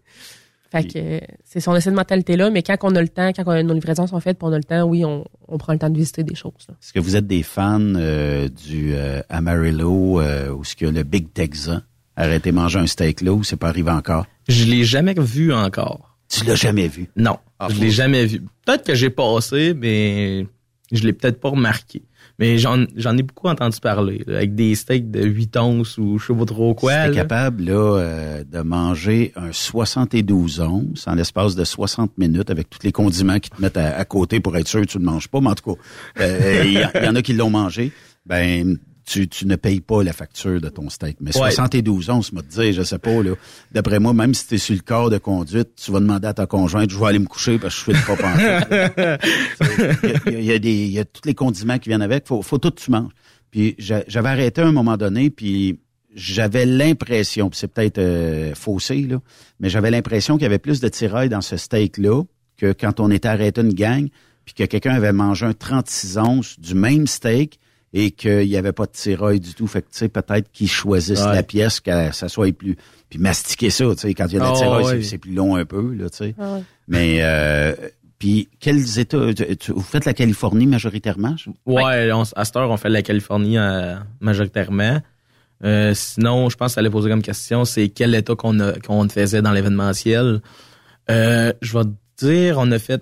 Fait 0.74 0.88
que 0.88 1.22
c'est 1.44 1.60
son 1.60 1.76
essai 1.76 1.92
de 1.92 1.96
mentalité-là, 1.96 2.50
mais 2.50 2.64
quand 2.64 2.76
on 2.82 2.96
a 2.96 3.02
le 3.02 3.08
temps, 3.08 3.32
quand 3.32 3.44
on 3.46 3.64
nos 3.64 3.74
livraisons 3.76 4.08
sont 4.08 4.20
faites, 4.20 4.40
puis 4.40 4.48
on 4.50 4.54
a 4.54 4.58
le 4.58 4.64
temps, 4.64 4.82
oui, 4.84 5.06
on, 5.06 5.24
on 5.48 5.58
prend 5.60 5.72
le 5.74 5.78
temps 5.80 5.90
de 5.92 5.98
visiter 5.98 6.24
des 6.24 6.34
choses. 6.34 6.52
Est-ce 6.68 6.92
que 6.92 7.00
vous 7.00 7.16
êtes 7.16 7.28
des 7.28 7.44
fans 7.44 7.80
euh, 7.80 8.48
du 8.50 8.94
euh, 8.96 9.22
Amarillo 9.30 10.20
euh, 10.20 10.50
ou 10.52 10.64
ce 10.64 10.76
qu'il 10.76 10.88
y 10.88 10.90
a 10.90 10.94
le 10.94 11.04
Big 11.04 11.32
Texan? 11.32 11.82
Arrêtez 12.16 12.50
de 12.52 12.56
manger 12.56 12.80
un 12.80 12.88
steak 12.88 13.22
là 13.22 13.34
ou 13.34 13.44
c'est 13.44 13.56
pas 13.56 13.70
arrivé 13.70 13.92
encore? 13.92 14.26
Je 14.48 14.66
l'ai 14.66 14.84
jamais 14.84 15.14
vu 15.16 15.54
encore. 15.54 16.18
Tu 16.28 16.44
l'as 16.46 16.56
jamais 16.56 16.88
vu? 16.88 17.08
Non, 17.16 17.38
Ah, 17.60 17.68
je 17.70 17.80
l'ai 17.80 17.92
jamais 17.92 18.26
vu. 18.26 18.42
Peut-être 18.66 18.84
que 18.84 18.96
j'ai 18.96 19.12
passé, 19.12 19.76
mais 19.76 20.48
je 20.92 21.04
l'ai 21.04 21.14
peut-être 21.14 21.40
pas 21.40 21.50
remarqué. 21.50 22.02
Mais 22.40 22.58
j'en 22.58 22.86
j'en 22.96 23.16
ai 23.18 23.22
beaucoup 23.22 23.48
entendu 23.48 23.80
parler, 23.80 24.24
là, 24.26 24.38
avec 24.38 24.56
des 24.56 24.74
steaks 24.76 25.12
de 25.12 25.24
8 25.24 25.58
onces 25.58 25.98
ou 25.98 26.18
je 26.18 26.28
sais 26.28 26.34
pas 26.34 26.46
trop 26.46 26.74
quoi. 26.74 26.94
T'es 26.94 27.08
là. 27.10 27.14
capable 27.14 27.66
là 27.66 27.98
euh, 28.00 28.44
de 28.44 28.60
manger 28.62 29.32
un 29.36 29.52
72 29.52 30.60
onces 30.60 31.08
en 31.08 31.14
l'espace 31.14 31.56
de 31.56 31.64
60 31.64 32.18
minutes 32.18 32.50
avec 32.50 32.70
tous 32.70 32.80
les 32.84 32.92
condiments 32.92 33.40
qui 33.40 33.52
te 33.52 33.62
mettent 33.62 33.78
à, 33.78 33.96
à 33.96 34.06
côté 34.06 34.40
pour 34.40 34.58
être 34.58 34.68
sûr 34.68 34.82
que 34.82 34.88
tu 34.88 34.98
ne 34.98 35.06
manges 35.06 35.28
pas. 35.28 35.42
Mais 35.42 35.50
en 35.50 35.56
tout 35.56 35.76
cas, 35.76 35.82
euh, 36.22 36.62
il 36.66 36.74
y, 36.74 36.86
il 36.96 37.04
y 37.04 37.08
en 37.08 37.16
a 37.16 37.22
qui 37.22 37.34
l'ont 37.34 37.52
mangé. 37.52 37.92
Ben 38.26 38.78
tu, 39.06 39.28
tu 39.28 39.46
ne 39.46 39.56
payes 39.56 39.82
pas 39.82 40.02
la 40.04 40.14
facture 40.14 40.62
de 40.62 40.70
ton 40.70 40.90
steak. 40.90 41.18
Mais 41.20 41.36
Ouais. 41.38 41.52
72 41.52 42.10
onces, 42.10 42.32
me 42.34 42.42
dire, 42.42 42.74
je 42.74 42.84
sais 42.84 43.00
pas, 43.00 43.22
là. 43.22 43.32
D'après 43.72 44.00
moi, 44.00 44.14
même 44.14 44.34
si 44.34 44.48
tu 44.48 44.56
es 44.56 44.58
sur 44.58 44.76
le 44.76 44.82
corps 44.82 45.10
de 45.10 45.18
conduite, 45.18 45.70
tu 45.76 45.92
vas 45.92 46.00
demander 46.00 46.28
à 46.28 46.34
ta 46.34 46.46
conjointe, 46.46 46.90
je 46.90 46.98
vais 46.98 47.06
aller 47.08 47.20
me 47.20 47.26
coucher 47.28 47.60
parce 47.60 47.84
que 47.84 47.94
je 47.94 47.98
fais 48.00 48.16
pas 48.16 48.22
penser. 48.22 49.18
Il 50.28 50.34
y, 50.34 50.36
a- 50.36 50.40
il 50.40 50.46
y 50.46 50.52
a 50.54 50.60
des, 50.60 50.72
il 50.86 50.92
y 50.92 51.00
a 51.00 51.06
tous 51.06 51.22
les 51.26 51.34
condiments 51.36 51.80
qui 51.80 51.90
viennent 51.90 52.02
avec. 52.02 52.28
Faut, 52.28 52.42
faut 52.42 52.58
tout 52.58 52.72
que 52.72 52.80
tu 52.82 52.92
manges. 52.92 53.12
Puis 53.52 53.76
j'a- 53.78 54.04
j'avais 54.08 54.30
arrêté 54.30 54.62
à 54.62 54.68
un 54.68 54.72
moment 54.72 54.98
donné, 54.98 55.30
puis 55.30 55.80
j'avais 56.16 56.66
l'impression, 56.66 57.50
c'est 57.54 57.68
peut-être 57.68 57.98
euh, 57.98 58.54
faussé 58.56 59.02
là, 59.02 59.20
mais 59.60 59.70
j'avais 59.70 59.92
l'impression 59.92 60.36
qu'il 60.36 60.44
y 60.44 60.46
avait 60.46 60.60
plus 60.60 60.80
de 60.80 60.88
tirailles 60.88 61.30
dans 61.30 61.42
ce 61.42 61.58
steak-là 61.58 62.24
que 62.58 62.72
quand 62.74 63.00
on 63.00 63.10
était 63.12 63.28
arrêté 63.28 63.62
une 63.62 63.74
gang, 63.74 64.08
puis 64.46 64.54
que 64.54 64.64
quelqu'un 64.66 64.94
avait 64.94 65.14
mangé 65.14 65.46
un 65.46 65.54
36 65.54 66.18
onces 66.18 66.60
du 66.60 66.76
même 66.76 67.08
steak 67.08 67.60
et 67.94 68.12
qu'il 68.12 68.48
n'y 68.48 68.58
avait 68.58 68.72
pas 68.72 68.86
de 68.86 68.92
tirailles 68.92 69.40
du 69.40 69.54
tout. 69.54 69.68
Fait 69.68 69.82
que 69.82 69.88
tu 69.92 69.98
sais, 70.00 70.10
peut-être 70.10 70.52
qu'ils 70.52 70.70
choisissent 70.70 71.22
Ouais. 71.26 71.36
la 71.36 71.44
pièce 71.44 71.80
que 71.80 72.12
ça 72.12 72.28
soit 72.28 72.52
plus. 72.56 72.76
Puis 73.10 73.20
mastiquer 73.20 73.70
ça, 73.70 73.86
tu 73.94 73.98
sais, 74.02 74.14
quand 74.16 74.26
il 74.28 74.34
y 74.34 74.38
a 74.38 74.40
de 74.40 74.46
la 74.46 74.52
Oh, 74.52 74.56
tiraille, 74.58 74.86
c'est- 74.86 74.92
ouais. 74.96 75.04
c'est 75.04 75.18
plus 75.20 75.34
long 75.34 75.56
un 75.56 75.66
peu, 75.66 75.94
là, 75.94 76.10
tu 76.10 76.18
sais. 76.18 76.36
Ah 76.40 76.54
ouais. 76.56 76.64
Mais 76.88 77.20
euh, 77.22 77.76
puis 78.18 78.50
quels 78.60 78.98
États 79.00 79.34
tu- 79.34 79.58
tu- 79.58 79.72
vous 79.72 79.82
faites 79.82 80.06
la 80.06 80.14
Californie 80.14 80.66
majoritairement? 80.66 81.36
je- 81.38 81.50
Ouais, 81.66 82.12
on- 82.12 82.24
à 82.36 82.46
cette 82.46 82.56
heure, 82.56 82.70
on 82.72 82.78
fait 82.78 82.90
la 82.90 83.02
Californie 83.04 83.58
euh, 83.58 83.96
majoritairement. 84.22 85.00
Euh, 85.64 85.94
sinon, 85.94 86.50
je 86.50 86.58
pense 86.58 86.72
que 86.72 86.74
ça 86.74 86.80
allait 86.80 86.90
poser 86.90 87.10
comme 87.10 87.22
question, 87.22 87.64
c'est 87.64 87.90
quel 87.90 88.16
état 88.16 88.36
qu'on 88.36 88.60
a 88.60 88.74
qu'on 88.80 89.08
faisait 89.08 89.42
dans 89.42 89.52
l'événementiel. 89.52 90.42
Euh, 91.12 91.54
je 91.62 91.78
vais 91.78 91.84
te 91.86 92.26
dire, 92.26 92.56
on 92.58 92.72
a 92.72 92.80
fait 92.80 93.02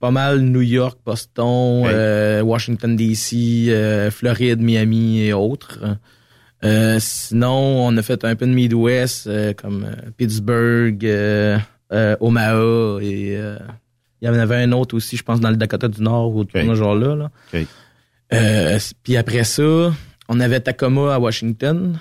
pas 0.00 0.10
mal 0.10 0.40
New 0.40 0.62
York, 0.62 0.98
Boston, 1.04 1.84
euh, 1.84 2.40
Washington 2.40 2.96
DC, 2.96 3.68
euh, 3.68 4.10
Floride, 4.10 4.60
Miami 4.60 5.20
et 5.20 5.32
autres. 5.34 5.78
Euh, 6.64 6.96
sinon, 6.98 7.86
on 7.86 7.96
a 7.96 8.02
fait 8.02 8.24
un 8.24 8.34
peu 8.34 8.46
de 8.46 8.52
Midwest, 8.52 9.28
comme 9.56 9.86
Pittsburgh, 10.16 11.06
Omaha 11.90 12.98
et 13.02 13.38
il 14.22 14.26
y 14.26 14.28
en 14.28 14.34
avait 14.34 14.56
un 14.56 14.72
autre 14.72 14.96
aussi, 14.96 15.16
je 15.16 15.22
pense, 15.22 15.40
dans 15.40 15.50
le 15.50 15.56
Dakota 15.56 15.88
du 15.88 16.02
Nord 16.02 16.34
ou 16.34 16.44
tout 16.44 16.58
genre 16.74 16.94
là. 16.94 17.14
là. 17.14 17.30
OK. 17.52 17.66
Euh, 18.32 18.78
puis 19.02 19.16
après 19.16 19.44
ça, 19.44 19.92
on 20.28 20.40
avait 20.40 20.60
Tacoma 20.60 21.14
à 21.14 21.18
Washington. 21.18 21.98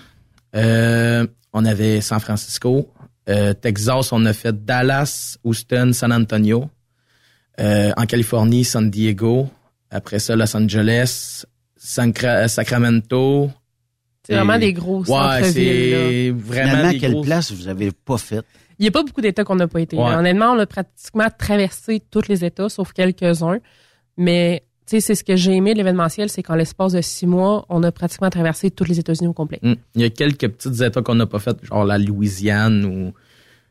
On 0.54 1.66
avait 1.66 2.02
San 2.02 2.20
Francisco. 2.20 2.90
Texas, 3.62 4.12
on 4.12 4.26
a 4.26 4.34
fait 4.34 4.66
Dallas, 4.66 5.38
Houston, 5.44 5.92
San 5.94 6.12
Antonio. 6.12 6.70
Euh, 7.60 7.92
en 7.98 8.06
Californie, 8.06 8.64
San 8.64 8.90
Diego. 8.90 9.50
Après 9.92 10.20
ça, 10.20 10.36
Los 10.36 10.56
Angeles, 10.56 11.46
Sancra- 11.78 12.48
Sacramento. 12.48 13.50
C'est 14.24 14.36
vraiment 14.36 14.60
des 14.60 14.74
gros 14.74 15.04
Ouais, 15.04 15.44
c'est 15.44 16.32
vraiment 16.36 16.70
Finalement, 16.70 16.92
des 16.92 17.00
quelle 17.00 17.12
gros... 17.14 17.24
place 17.24 17.52
vous 17.52 17.68
avez 17.68 17.92
pas 17.92 18.18
faite? 18.18 18.46
Il 18.78 18.84
n'y 18.84 18.88
a 18.88 18.92
pas 18.92 19.04
beaucoup 19.04 19.22
d'États 19.22 19.44
qu'on 19.44 19.56
n'a 19.56 19.68
pas 19.68 19.82
été. 19.82 19.98
Ouais. 19.98 20.04
Honnêtement, 20.16 20.52
on 20.52 20.60
a 20.60 20.66
pratiquement 20.66 21.28
traversé 21.38 22.02
tous 22.12 22.28
les 22.30 22.46
États, 22.46 22.70
sauf 22.70 22.94
quelques-uns. 22.94 23.58
Mais, 24.16 24.64
tu 24.86 24.92
sais, 24.92 25.02
c'est 25.02 25.16
ce 25.16 25.24
que 25.24 25.36
j'ai 25.36 25.54
aimé 25.54 25.74
de 25.74 25.80
l'événementiel, 25.80 26.30
c'est 26.30 26.44
qu'en 26.44 26.56
l'espace 26.56 26.94
de 26.94 27.02
six 27.02 27.26
mois, 27.28 27.66
on 27.70 27.84
a 27.84 27.92
pratiquement 27.92 28.30
traversé 28.30 28.72
tous 28.72 28.86
les 28.86 29.00
États-Unis 29.00 29.28
au 29.28 29.34
complet. 29.34 29.60
Hmm. 29.62 29.74
Il 29.96 30.02
y 30.02 30.06
a 30.06 30.10
quelques 30.10 30.48
petits 30.48 30.84
états 30.84 31.02
qu'on 31.02 31.16
n'a 31.16 31.26
pas 31.26 31.40
fait, 31.40 31.58
genre 31.66 31.84
la 31.84 31.98
Louisiane 31.98 32.86
ou... 32.86 33.14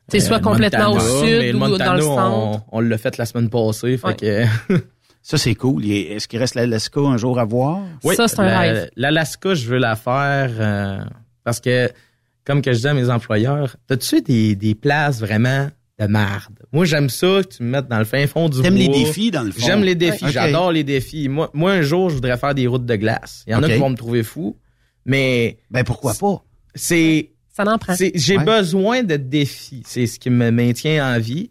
C'est 0.09 0.21
soit 0.21 0.39
le 0.39 0.43
complètement 0.45 0.93
au 0.93 1.01
sud 1.01 1.55
ou 1.55 1.77
dans 1.79 1.95
le 1.95 2.01
centre. 2.03 2.65
On, 2.73 2.81
l'a 2.81 2.99
fait 2.99 3.17
la 3.19 3.27
semaine 3.27 3.51
passée, 3.51 3.97
fait 3.99 4.07
Ouais. 4.07 4.15
que... 4.15 4.45
Ça, 5.23 5.37
c'est 5.37 5.55
cool. 5.55 5.85
Est-ce 5.91 6.27
qu'il 6.27 6.39
reste 6.39 6.55
l'Alaska 6.55 7.01
un 7.01 7.19
jour 7.19 7.39
à 7.39 7.45
voir? 7.45 7.83
Oui, 8.05 8.15
Ça, 8.15 8.29
c'est 8.29 8.41
un 8.41 8.45
la- 8.47 8.59
rêve. 8.61 8.91
L'Alaska, 8.97 9.53
je 9.55 9.67
veux 9.67 9.77
la 9.77 9.95
faire 9.95 10.51
euh, 10.59 11.05
parce 11.45 11.61
que, 11.61 11.91
comme 12.45 12.63
que 12.63 12.73
je 12.73 12.79
dis 12.79 12.87
à 12.89 12.95
mes 12.95 13.11
employeurs, 13.11 13.77
t'as-tu 13.87 14.23
des, 14.23 14.57
des 14.57 14.75
places 14.75 15.21
vraiment 15.21 15.69
de 15.99 16.07
marde? 16.07 16.61
Moi, 16.73 16.87
j'aime 16.87 17.11
ça 17.11 17.43
que 17.43 17.57
tu 17.57 17.63
me 17.63 17.69
mettes 17.71 17.89
dans 17.89 17.99
le 17.99 18.07
fin 18.07 18.27
fond 18.27 18.49
du 18.49 18.63
T'aimes 18.63 18.77
les 18.77 18.89
défis, 18.89 19.31
dans 19.31 19.43
le 19.43 19.51
fond? 19.51 19.61
J'aime 19.67 19.83
les 19.83 19.97
défis. 19.97 20.25
J'adore 20.29 20.73
les 20.73 20.85
défis. 20.85 21.29
Moi, 21.29 21.51
moi, 21.53 21.73
un 21.73 21.83
jour, 21.83 22.09
je 22.09 22.15
voudrais 22.15 22.39
faire 22.39 22.55
des 22.55 22.67
routes 22.67 22.87
de 22.87 22.97
glace. 22.97 23.45
Il 23.47 23.53
y 23.53 23.55
en 23.55 23.63
a 23.63 23.69
qui 23.69 23.77
vont 23.77 23.91
me 23.91 23.97
trouver 23.97 24.23
fou, 24.23 24.57
mais... 25.05 25.59
Ben, 25.71 25.85
pourquoi 25.85 26.15
pas? 26.15 26.43
C'est... 26.75 27.33
Ça 27.65 27.73
en 27.73 27.79
prend. 27.79 27.95
C'est- 27.95 28.13
J'ai 28.15 28.39
Ouais. 28.39 28.45
besoin 28.45 29.03
de 29.03 29.17
défis. 29.17 29.83
C'est 29.87 30.07
ce 30.07 30.19
qui 30.19 30.31
me 30.31 30.51
maintient 30.51 31.15
en 31.15 31.19
vie. 31.19 31.51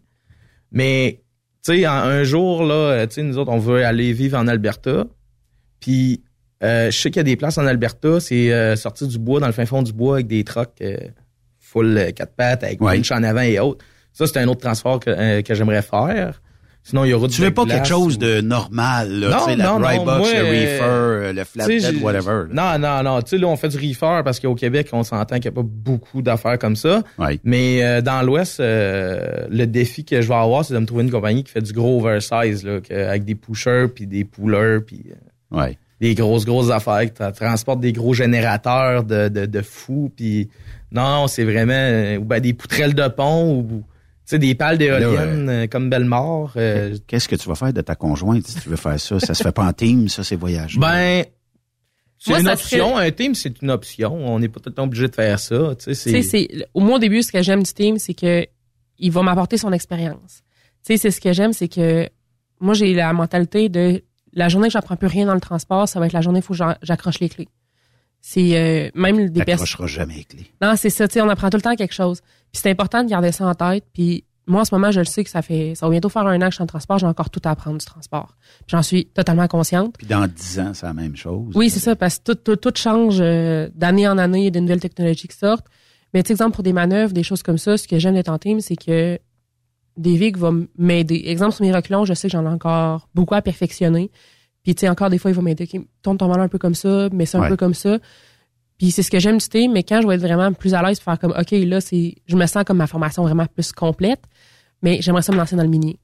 Mais, 0.71 1.21
tu 1.65 1.73
sais, 1.79 1.85
un, 1.85 2.23
jour, 2.23 2.63
là, 2.63 2.73
euh, 2.73 3.07
tu 3.07 3.15
sais, 3.15 3.23
nous 3.23 3.37
autres, 3.37 3.51
on 3.51 3.57
veut 3.59 3.85
aller 3.85 4.13
vivre 4.13 4.37
en 4.37 4.47
Alberta. 4.47 5.05
Puis, 5.79 6.23
euh, 6.63 6.89
je 6.91 6.97
sais 6.97 7.09
qu'il 7.11 7.17
y 7.17 7.21
a 7.21 7.23
des 7.23 7.35
places 7.35 7.57
en 7.57 7.65
Alberta, 7.65 8.19
c'est 8.19 8.51
euh, 8.53 8.75
sortir 8.75 9.07
du 9.07 9.19
bois, 9.19 9.39
dans 9.39 9.47
le 9.47 9.53
fin 9.53 9.65
fond 9.65 9.81
du 9.83 9.93
bois, 9.93 10.15
avec 10.15 10.27
des 10.27 10.43
trucks 10.43 10.71
euh, 10.81 10.97
full 11.59 12.11
quatre 12.15 12.33
pattes, 12.35 12.63
avec 12.63 12.81
Ouais. 12.81 12.97
une 12.97 13.03
en 13.11 13.23
avant 13.23 13.41
et 13.41 13.59
autres. 13.59 13.83
Ça, 14.13 14.25
c'est 14.27 14.37
un 14.39 14.47
autre 14.47 14.61
transport 14.61 14.99
que, 14.99 15.09
euh, 15.09 15.41
que 15.41 15.53
j'aimerais 15.53 15.81
faire. 15.81 16.41
Sinon, 16.89 17.03
il 17.03 17.09
y 17.09 17.13
aura 17.13 17.27
Tu 17.27 17.41
veux 17.41 17.51
pas 17.53 17.65
quelque 17.65 17.85
chose 17.87 18.17
de 18.17 18.39
normal, 18.39 19.11
là, 19.19 19.29
Non, 19.29 19.37
tu 19.39 19.43
sais, 19.51 19.55
la 19.57 19.65
non, 19.65 19.79
moi, 19.79 19.91
le 19.93 19.99
euh, 19.99 20.43
reefer, 20.49 20.79
euh, 20.83 21.33
le 21.33 21.43
flatbed, 21.43 22.01
whatever. 22.01 22.43
là. 22.53 22.77
Non, 22.79 22.87
non, 22.87 23.03
non. 23.03 23.21
Tu 23.21 23.31
sais, 23.31 23.37
là, 23.37 23.47
on 23.47 23.57
fait 23.57 23.67
du 23.67 23.75
reefer 23.77 24.21
parce 24.23 24.39
qu'au 24.39 24.55
Québec, 24.55 24.87
on 24.93 25.03
s'entend 25.03 25.35
qu'il 25.35 25.51
n'y 25.51 25.57
a 25.57 25.61
pas 25.61 25.67
beaucoup 25.67 26.21
d'affaires 26.21 26.57
comme 26.57 26.77
ça. 26.77 27.03
Ouais. 27.19 27.39
Mais 27.43 27.83
euh, 27.83 27.99
dans 28.01 28.21
l'Ouest, 28.21 28.61
euh, 28.61 29.47
le 29.49 29.67
défi 29.67 30.05
que 30.05 30.21
je 30.21 30.29
vais 30.29 30.33
avoir, 30.35 30.63
c'est 30.63 30.73
de 30.75 30.79
me 30.79 30.85
trouver 30.85 31.03
une 31.03 31.11
compagnie 31.11 31.43
qui 31.43 31.51
fait 31.51 31.59
du 31.61 31.73
gros 31.73 31.99
oversize, 31.99 32.63
là, 32.63 32.79
que- 32.79 32.93
avec 32.93 33.25
des 33.25 33.35
pushers, 33.35 33.87
puis 33.93 34.07
des 34.07 34.23
pullers, 34.23 34.79
puis 34.87 35.03
euh, 35.11 35.57
Ouais. 35.59 35.77
des 35.99 36.15
grosses, 36.15 36.45
grosses 36.45 36.71
affaires, 36.71 37.01
qui 37.01 37.21
tra- 37.21 37.33
transportent 37.33 37.81
des 37.81 37.91
gros 37.91 38.13
générateurs 38.13 39.03
de, 39.03 39.27
de, 39.27 39.45
de 39.45 39.61
fous. 39.61 40.09
Puis 40.15 40.47
non, 40.93 41.27
c'est 41.27 41.43
vraiment... 41.43 42.15
ou 42.21 42.23
ben, 42.23 42.39
des 42.39 42.53
poutrelles 42.53 42.95
de 42.95 43.07
pont, 43.09 43.57
ou 43.59 43.83
sais, 44.31 44.39
des 44.39 44.55
pales 44.55 44.77
d'éoliennes 44.77 45.49
euh, 45.49 45.67
comme 45.67 45.89
Belmort. 45.89 46.53
euh, 46.57 46.97
Qu'est-ce 47.07 47.27
que 47.27 47.35
tu 47.35 47.47
vas 47.47 47.55
faire 47.55 47.73
de 47.73 47.81
ta 47.81 47.95
conjointe 47.95 48.45
si 48.47 48.59
tu 48.59 48.69
veux 48.69 48.75
faire 48.75 48.99
ça? 48.99 49.19
Ça 49.19 49.33
se 49.33 49.43
fait 49.43 49.51
pas 49.51 49.65
en 49.65 49.73
team, 49.73 50.07
ça, 50.09 50.23
c'est 50.23 50.35
voyage. 50.35 50.77
Ben, 50.77 51.23
c'est 52.19 52.39
une 52.39 52.47
option. 52.49 52.95
serait- 52.95 53.07
Un 53.07 53.11
team, 53.11 53.35
c'est 53.35 53.61
une 53.61 53.69
option. 53.71 54.13
On 54.15 54.39
n'est 54.39 54.49
pas 54.49 54.59
tout 54.59 54.69
le 54.69 54.75
temps 54.75 54.83
obligé 54.85 55.07
de 55.07 55.15
faire 55.15 55.39
ça. 55.39 55.75
Tu 55.77 55.83
sais, 55.83 55.91
Tu 55.91 55.95
c'est... 55.95 56.21
sais, 56.21 56.47
c'est 56.49 56.67
au 56.73 56.79
moins 56.81 56.95
au 56.95 56.99
début, 56.99 57.21
ce 57.23 57.31
que 57.31 57.41
j'aime 57.43 57.63
du 57.63 57.71
team, 57.73 57.97
c'est 57.99 58.13
que 58.13 58.45
il 58.99 59.11
va 59.11 59.21
m'apporter 59.21 59.57
son 59.57 59.71
expérience. 59.71 60.41
Tu 60.85 60.93
sais, 60.93 60.97
c'est 60.97 61.11
ce 61.11 61.21
que 61.21 61.31
j'aime, 61.33 61.53
c'est 61.53 61.67
que 61.67 62.09
moi 62.59 62.73
j'ai 62.73 62.93
la 62.95 63.13
mentalité 63.13 63.69
de 63.69 64.03
la 64.33 64.49
journée 64.49 64.67
que 64.67 64.73
j'apprends 64.73 64.95
plus 64.95 65.07
rien 65.07 65.25
dans 65.27 65.35
le 65.35 65.39
transport, 65.41 65.87
ça 65.87 65.99
va 65.99 66.07
être 66.07 66.13
la 66.13 66.21
journée 66.21 66.39
où 66.39 66.41
faut 66.41 66.53
que 66.53 66.57
j'en- 66.57 66.75
j'accroche 66.81 67.19
les 67.19 67.29
clés. 67.29 67.47
C'est 68.21 68.57
euh, 68.57 68.89
même 68.93 69.29
des 69.29 69.43
personnes. 69.43 69.87
Jamais 69.87 70.15
les 70.15 70.23
clés. 70.23 70.51
Non, 70.61 70.73
c'est 70.75 70.89
ça. 70.89 71.07
Tu 71.07 71.13
sais, 71.13 71.21
on 71.21 71.29
apprend 71.29 71.49
tout 71.49 71.57
le 71.57 71.61
temps 71.61 71.75
quelque 71.75 71.93
chose. 71.93 72.21
Puis 72.51 72.61
c'est 72.61 72.69
important 72.69 73.03
de 73.03 73.09
garder 73.09 73.31
ça 73.31 73.45
en 73.45 73.53
tête. 73.53 73.85
Puis 73.93 74.25
moi, 74.47 74.61
en 74.61 74.65
ce 74.65 74.73
moment, 74.73 74.91
je 74.91 74.99
le 74.99 75.05
sais 75.05 75.23
que 75.23 75.29
ça 75.29 75.41
fait, 75.41 75.75
ça 75.75 75.85
va 75.85 75.91
bientôt 75.91 76.09
faire 76.09 76.25
un 76.25 76.41
an 76.41 76.45
que 76.45 76.51
je 76.51 76.55
suis 76.55 76.63
en 76.63 76.67
transport, 76.67 76.97
j'ai 76.97 77.05
encore 77.05 77.29
tout 77.29 77.41
à 77.43 77.51
apprendre 77.51 77.77
du 77.77 77.85
transport. 77.85 78.35
J'en 78.67 78.81
suis 78.81 79.05
totalement 79.07 79.47
consciente. 79.47 79.95
Puis 79.97 80.07
dans 80.07 80.25
dix 80.27 80.59
ans, 80.59 80.71
c'est 80.73 80.85
la 80.85 80.93
même 80.93 81.15
chose. 81.15 81.51
Oui, 81.53 81.69
c'est 81.69 81.79
ça, 81.79 81.95
parce 81.95 82.17
que 82.17 82.31
tout, 82.31 82.35
tout, 82.35 82.55
tout 82.55 82.73
change 82.75 83.17
euh, 83.19 83.69
d'année 83.75 84.07
en 84.07 84.17
année, 84.17 84.39
il 84.39 84.43
y 84.45 84.47
a 84.47 84.51
des 84.51 84.61
nouvelles 84.61 84.79
technologies 84.79 85.27
qui 85.27 85.37
sortent. 85.37 85.67
Mais, 86.13 86.23
tu 86.23 86.31
exemple, 86.31 86.53
pour 86.53 86.63
des 86.63 86.73
manœuvres, 86.73 87.11
des 87.11 87.23
choses 87.23 87.43
comme 87.43 87.57
ça, 87.57 87.77
ce 87.77 87.87
que 87.87 87.99
j'aime 87.99 88.13
d'être 88.13 88.29
en 88.29 88.37
team, 88.37 88.61
c'est 88.61 88.77
que 88.77 89.19
David 89.97 90.37
va 90.37 90.51
m'aider. 90.77 91.23
Exemple, 91.25 91.53
sur 91.53 91.65
mes 91.65 91.73
reculons, 91.73 92.05
je 92.05 92.13
sais 92.13 92.29
que 92.29 92.31
j'en 92.31 92.45
ai 92.45 92.49
encore 92.49 93.09
beaucoup 93.13 93.35
à 93.35 93.41
perfectionner. 93.41 94.09
Puis, 94.67 94.75
tu 94.75 94.81
sais, 94.81 94.89
encore 94.89 95.09
des 95.09 95.17
fois, 95.17 95.31
il 95.31 95.33
va 95.33 95.41
m'aider. 95.41 95.63
Okay, 95.63 95.87
tourne 96.01 96.17
ton 96.17 96.27
volant 96.27 96.41
un 96.43 96.49
peu 96.49 96.57
comme 96.57 96.75
ça, 96.75 97.07
mais 97.13 97.25
c'est 97.25 97.37
un 97.37 97.47
peu 97.47 97.55
comme 97.55 97.73
ça. 97.73 97.99
Puis 98.77 98.91
c'est 98.91 99.01
ce 99.01 99.09
que 99.09 99.17
j'aime 99.17 99.37
du 99.37 99.47
thé, 99.47 99.69
mais 99.69 99.81
quand 99.81 100.01
je 100.01 100.07
vais 100.07 100.15
être 100.15 100.21
vraiment 100.21 100.51
plus 100.51 100.73
à 100.73 100.83
l'aise 100.83 100.99
faire 100.99 101.17
comme 101.17 101.31
OK, 101.31 101.51
là, 101.51 101.79
c'est 101.79 102.15
je 102.25 102.35
me 102.35 102.45
sens 102.47 102.65
comme 102.65 102.75
ma 102.75 102.85
formation 102.85 103.23
vraiment 103.23 103.45
plus 103.45 103.71
complète, 103.71 104.19
mais 104.81 105.01
j'aimerais 105.01 105.21
ça 105.21 105.31
me 105.31 105.37
lancer 105.37 105.55
dans 105.55 105.63
le 105.63 105.69
minier. 105.69 105.99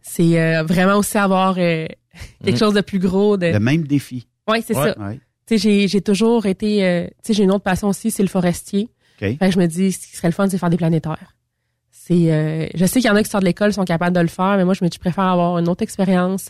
C'est 0.00 0.40
euh, 0.40 0.62
vraiment 0.62 0.96
aussi 0.96 1.18
avoir 1.18 1.56
euh, 1.58 1.86
quelque 2.42 2.54
mm. 2.54 2.58
chose 2.58 2.72
de 2.72 2.80
plus 2.80 2.98
gros. 2.98 3.36
De... 3.36 3.48
Le 3.48 3.60
même 3.60 3.86
défi. 3.86 4.26
Oui, 4.48 4.64
c'est 4.66 4.72
ça. 4.72 4.96
Tu 5.46 5.58
sais, 5.58 5.88
j'ai 5.88 6.00
toujours 6.00 6.46
été. 6.46 6.82
Euh, 6.86 7.06
tu 7.06 7.12
sais, 7.20 7.34
j'ai 7.34 7.42
une 7.44 7.52
autre 7.52 7.64
passion 7.64 7.88
aussi, 7.88 8.10
c'est 8.10 8.22
le 8.22 8.30
forestier. 8.30 8.88
Okay. 9.18 9.36
Fait 9.36 9.48
que 9.48 9.52
je 9.52 9.58
me 9.58 9.66
dis, 9.66 9.92
ce 9.92 10.06
qui 10.08 10.16
serait 10.16 10.28
le 10.28 10.32
fun, 10.32 10.48
c'est 10.48 10.56
faire 10.56 10.70
des 10.70 10.78
planétaires. 10.78 11.34
C'est, 11.90 12.70
je 12.74 12.86
sais 12.86 13.00
qu'il 13.00 13.10
y 13.10 13.12
en 13.12 13.14
a 13.14 13.22
qui 13.22 13.28
sortent 13.28 13.44
de 13.44 13.48
l'école 13.48 13.74
sont 13.74 13.84
capables 13.84 14.16
de 14.16 14.22
le 14.22 14.28
faire, 14.28 14.56
mais 14.56 14.64
moi, 14.64 14.72
je 14.72 14.82
me 14.82 14.88
dis, 14.88 14.96
je 14.96 15.00
préfère 15.00 15.24
avoir 15.24 15.58
une 15.58 15.68
autre 15.68 15.82
expérience, 15.82 16.48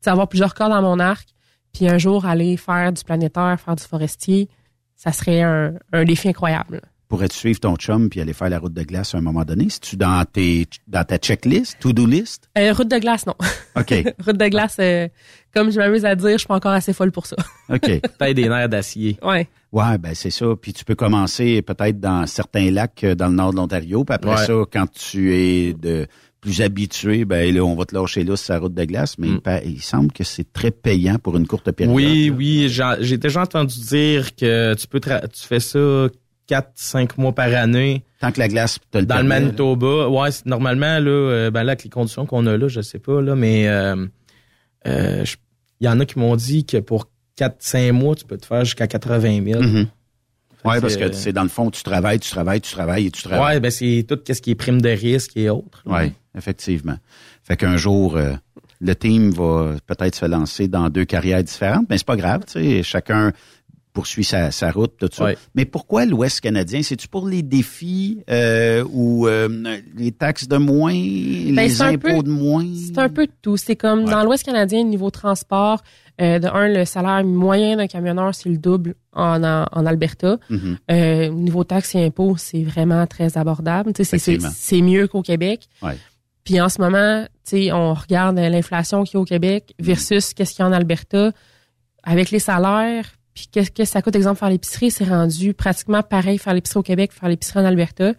sais, 0.00 0.10
avoir 0.10 0.28
plusieurs 0.28 0.54
corps 0.54 0.68
dans 0.68 0.82
mon 0.82 0.98
arc, 0.98 1.28
puis 1.72 1.88
un 1.88 1.98
jour, 1.98 2.26
aller 2.26 2.56
faire 2.56 2.92
du 2.92 3.04
planétaire, 3.04 3.58
faire 3.64 3.76
du 3.76 3.84
forestier, 3.84 4.48
ça 4.96 5.12
serait 5.12 5.42
un, 5.42 6.04
défi 6.04 6.28
incroyable. 6.28 6.82
Pourrais-tu 7.08 7.36
suivre 7.36 7.60
ton 7.60 7.76
chum 7.76 8.10
puis 8.10 8.20
aller 8.20 8.34
faire 8.34 8.50
la 8.50 8.58
route 8.58 8.74
de 8.74 8.82
glace 8.82 9.14
à 9.14 9.18
un 9.18 9.22
moment 9.22 9.44
donné? 9.44 9.70
Si 9.70 9.80
tu 9.80 9.96
dans 9.96 10.22
tes 10.26 10.66
dans 10.86 11.04
ta 11.04 11.16
checklist, 11.16 11.78
to-do 11.80 12.04
list? 12.04 12.50
Euh, 12.58 12.72
route 12.74 12.90
de 12.90 12.98
glace, 12.98 13.24
non. 13.24 13.34
OK. 13.76 13.94
route 14.26 14.36
de 14.36 14.48
glace, 14.48 14.76
euh, 14.78 15.08
comme 15.54 15.70
je 15.70 15.78
m'amuse 15.78 16.04
à 16.04 16.14
dire, 16.14 16.32
je 16.32 16.38
suis 16.38 16.46
pas 16.46 16.56
encore 16.56 16.72
assez 16.72 16.92
folle 16.92 17.10
pour 17.10 17.24
ça. 17.24 17.36
OK. 17.70 18.02
T'as 18.18 18.34
des 18.34 18.48
nerfs 18.48 18.68
d'acier. 18.68 19.18
Ouais. 19.22 19.48
Ouais, 19.72 19.96
ben 19.98 20.14
c'est 20.14 20.30
ça. 20.30 20.46
Puis 20.60 20.74
tu 20.74 20.84
peux 20.84 20.94
commencer 20.94 21.62
peut-être 21.62 21.98
dans 21.98 22.26
certains 22.26 22.70
lacs 22.70 23.04
euh, 23.04 23.14
dans 23.14 23.28
le 23.28 23.34
nord 23.34 23.52
de 23.52 23.56
l'Ontario. 23.56 24.04
Puis 24.04 24.14
après 24.14 24.36
ça, 24.44 24.52
quand 24.70 24.90
tu 24.90 25.34
es 25.34 25.72
de 25.72 26.06
plus 26.40 26.60
habitué, 26.60 27.24
ben 27.24 27.52
là, 27.54 27.62
on 27.62 27.74
va 27.74 27.84
te 27.84 27.94
lâcher 27.94 28.24
là 28.24 28.36
sur 28.36 28.46
sa 28.46 28.58
route 28.58 28.74
de 28.74 28.84
glace, 28.84 29.18
mais 29.18 29.28
mm. 29.28 29.40
il, 29.64 29.80
semble 29.80 30.12
que 30.12 30.24
c'est 30.24 30.52
très 30.52 30.70
payant 30.70 31.18
pour 31.18 31.36
une 31.36 31.46
courte 31.46 31.70
période. 31.72 31.94
Oui, 31.94 32.30
oui, 32.30 32.68
j'ai 33.00 33.18
déjà 33.18 33.42
entendu 33.42 33.80
dire 33.80 34.34
que 34.36 34.74
tu 34.74 34.86
peux 34.86 35.00
tu 35.00 35.46
fais 35.46 35.60
ça 35.60 36.08
4 36.48 36.70
5 36.74 37.18
mois 37.18 37.32
par 37.32 37.54
année. 37.54 38.04
Tant 38.20 38.32
que 38.32 38.40
la 38.40 38.48
glace 38.48 38.78
te 38.90 38.98
le 38.98 39.06
Dans 39.06 39.18
le 39.18 39.24
Manitoba, 39.24 40.08
ouais, 40.08 40.30
normalement 40.44 40.98
là 40.98 41.10
euh, 41.10 41.50
ben 41.50 41.62
là 41.62 41.72
avec 41.72 41.84
les 41.84 41.90
conditions 41.90 42.26
qu'on 42.26 42.46
a 42.46 42.56
là, 42.56 42.68
je 42.68 42.80
sais 42.80 42.98
pas 42.98 43.20
là, 43.20 43.36
mais 43.36 43.68
euh, 43.68 44.06
euh, 44.86 45.24
il 45.80 45.86
y 45.86 45.88
en 45.88 46.00
a 46.00 46.04
qui 46.04 46.18
m'ont 46.18 46.36
dit 46.36 46.64
que 46.64 46.78
pour 46.78 47.10
4 47.36 47.56
5 47.58 47.92
mois, 47.92 48.16
tu 48.16 48.24
peux 48.24 48.36
te 48.38 48.46
faire 48.46 48.64
jusqu'à 48.64 48.86
80 48.86 49.44
000. 49.44 49.62
Oui, 50.64 50.80
parce 50.80 50.96
que 50.96 51.12
c'est 51.12 51.32
dans 51.32 51.44
le 51.44 51.48
fond, 51.48 51.70
tu 51.70 51.82
travailles, 51.82 52.18
tu 52.18 52.30
travailles, 52.30 52.60
tu 52.60 52.72
travailles 52.72 53.06
et 53.06 53.10
tu 53.10 53.22
travailles. 53.22 53.56
Oui, 53.56 53.60
ben 53.60 53.70
c'est 53.70 54.04
tout 54.08 54.18
ce 54.26 54.40
qui 54.40 54.50
est 54.50 54.54
prime 54.54 54.80
de 54.80 54.88
risque 54.88 55.36
et 55.36 55.50
autres. 55.50 55.82
Oui, 55.86 56.12
effectivement. 56.36 56.96
Fait 57.44 57.56
qu'un 57.56 57.76
jour, 57.76 58.16
euh, 58.16 58.34
le 58.80 58.94
team 58.94 59.30
va 59.30 59.76
peut-être 59.86 60.14
se 60.14 60.26
lancer 60.26 60.68
dans 60.68 60.90
deux 60.90 61.04
carrières 61.04 61.42
différentes, 61.42 61.86
mais 61.88 61.98
c'est 61.98 62.06
pas 62.06 62.16
grave, 62.16 62.44
tu 62.46 62.60
sais, 62.60 62.82
chacun 62.82 63.32
poursuit 63.92 64.24
sa, 64.24 64.50
sa 64.50 64.70
route, 64.70 64.96
tout 64.98 65.08
ça. 65.12 65.30
Mais 65.54 65.64
pourquoi 65.64 66.04
l'Ouest 66.04 66.40
canadien? 66.40 66.82
C'est-tu 66.82 67.08
pour 67.08 67.26
les 67.26 67.42
défis 67.42 68.22
euh, 68.30 68.84
ou 68.92 69.26
euh, 69.26 69.48
les 69.96 70.12
taxes 70.12 70.48
de 70.48 70.56
moins, 70.56 70.92
ben, 70.92 71.54
les 71.56 71.82
impôts 71.82 72.22
de 72.22 72.30
moins? 72.30 72.66
C'est 72.86 72.98
un 72.98 73.08
peu 73.08 73.26
de 73.26 73.32
tout. 73.42 73.56
C'est 73.56 73.76
comme 73.76 74.04
dans 74.04 74.22
l'Ouest 74.22 74.44
canadien, 74.44 74.84
niveau 74.84 75.10
transport, 75.10 75.82
euh, 76.20 76.38
de 76.38 76.48
un, 76.48 76.68
le 76.68 76.84
salaire 76.84 77.24
moyen 77.24 77.76
d'un 77.76 77.86
camionneur, 77.86 78.34
c'est 78.34 78.48
le 78.48 78.58
double 78.58 78.94
en, 79.12 79.42
en, 79.42 79.86
Alberta. 79.86 80.38
Mm-hmm. 80.50 80.76
euh, 80.90 81.28
niveau 81.28 81.64
taxes 81.64 81.94
et 81.94 82.04
impôts, 82.04 82.36
c'est 82.36 82.62
vraiment 82.62 83.06
très 83.06 83.38
abordable. 83.38 83.92
C'est 84.02 84.82
mieux 84.82 85.06
qu'au 85.06 85.22
Québec. 85.22 85.68
Puis 86.44 86.60
en 86.60 86.68
ce 86.68 86.80
moment, 86.80 87.26
on 87.52 87.94
regarde 87.94 88.38
l'inflation 88.38 89.04
qu'il 89.04 89.14
y 89.14 89.16
a 89.18 89.20
au 89.20 89.24
Québec 89.24 89.74
versus 89.78 90.34
qu'est-ce 90.34 90.54
qu'il 90.54 90.64
y 90.64 90.66
a 90.66 90.68
en 90.68 90.72
Alberta. 90.72 91.32
Avec 92.04 92.30
les 92.30 92.38
salaires, 92.38 93.17
puis 93.38 93.48
qu'est-ce 93.52 93.70
que 93.70 93.84
ça 93.84 94.02
coûte, 94.02 94.16
exemple, 94.16 94.40
faire 94.40 94.50
l'épicerie, 94.50 94.90
c'est 94.90 95.04
rendu 95.04 95.54
pratiquement 95.54 96.02
pareil 96.02 96.38
faire 96.38 96.54
l'épicerie 96.54 96.80
au 96.80 96.82
Québec, 96.82 97.12
faire 97.12 97.28
l'épicerie 97.28 97.60
en 97.60 97.64
Alberta. 97.64 98.14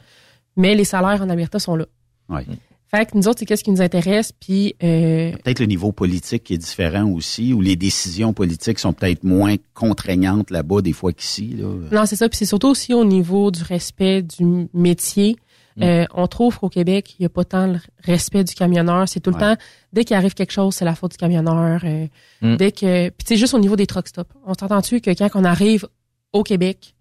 Mais 0.56 0.76
les 0.76 0.86
salaires 0.86 1.22
en 1.22 1.30
Alberta 1.30 1.60
sont 1.60 1.76
là. 1.76 1.86
Ouais. 2.30 2.46
Fait 2.88 3.06
que 3.06 3.18
nous 3.18 3.28
autres, 3.28 3.40
c'est 3.40 3.46
qu'est-ce 3.46 3.66
qui 3.66 3.72
nous 3.72 3.82
intéresse, 3.82 4.32
puis... 4.32 4.76
Euh, 4.82 5.34
peut-être 5.44 5.60
le 5.60 5.66
niveau 5.66 5.92
politique 5.92 6.46
qui 6.46 6.54
est 6.54 6.58
différent 6.58 7.06
aussi, 7.12 7.54
ou 7.54 7.62
les 7.62 7.76
décisions 7.76 8.32
politiques 8.34 8.80
sont 8.80 8.94
peut-être 8.94 9.24
moins 9.24 9.56
contraignantes 9.74 10.50
là-bas 10.52 10.82
des 10.82 10.94
fois 10.94 11.12
qu'ici. 11.12 11.58
Non, 11.92 12.06
c'est 12.06 12.16
ça, 12.16 12.30
puis 12.30 12.38
c'est 12.38 12.46
surtout 12.46 12.70
aussi 12.70 12.94
au 12.94 13.04
niveau 13.04 13.52
du 13.52 13.62
respect 13.62 14.24
du 14.24 14.68
métier. 14.74 15.36
Euh, 15.82 16.06
on 16.14 16.28
trouve 16.28 16.60
qu'au 16.60 16.70
Québec, 16.70 17.16
il 17.18 17.22
n'y 17.22 17.26
a 17.26 17.30
pas 17.30 17.46
tant 17.46 17.68
le 17.68 17.80
respect 18.04 18.44
du 18.44 18.54
camionneur. 18.54 19.08
C'est 19.08 19.20
tout 19.20 19.32
le 19.32 19.38
temps, 19.38 19.56
dès 19.94 20.04
qu'il 20.04 20.16
arrive 20.16 20.34
quelque 20.34 20.52
chose, 20.52 20.76
c'est 20.76 20.86
la 20.86 20.96
faute 20.96 21.12
du 21.12 21.18
camionneur. 21.18 21.82
Euh, 21.84 22.08
mm. 22.42 22.58
Dès 22.58 22.72
que, 22.72 23.10
puis 23.10 23.26
c'est 23.26 23.38
juste 23.38 23.54
au 23.54 23.60
niveau 23.60 23.76
des 23.76 23.88
truck 23.88 24.08
stops. 24.08 24.30
On 24.46 24.54
s'entend-tu 24.54 25.02
que 25.02 25.12
quand 25.12 25.30
on 25.36 25.44
arrive 25.44 25.88
au 26.34 26.44
Québec, 26.44 26.96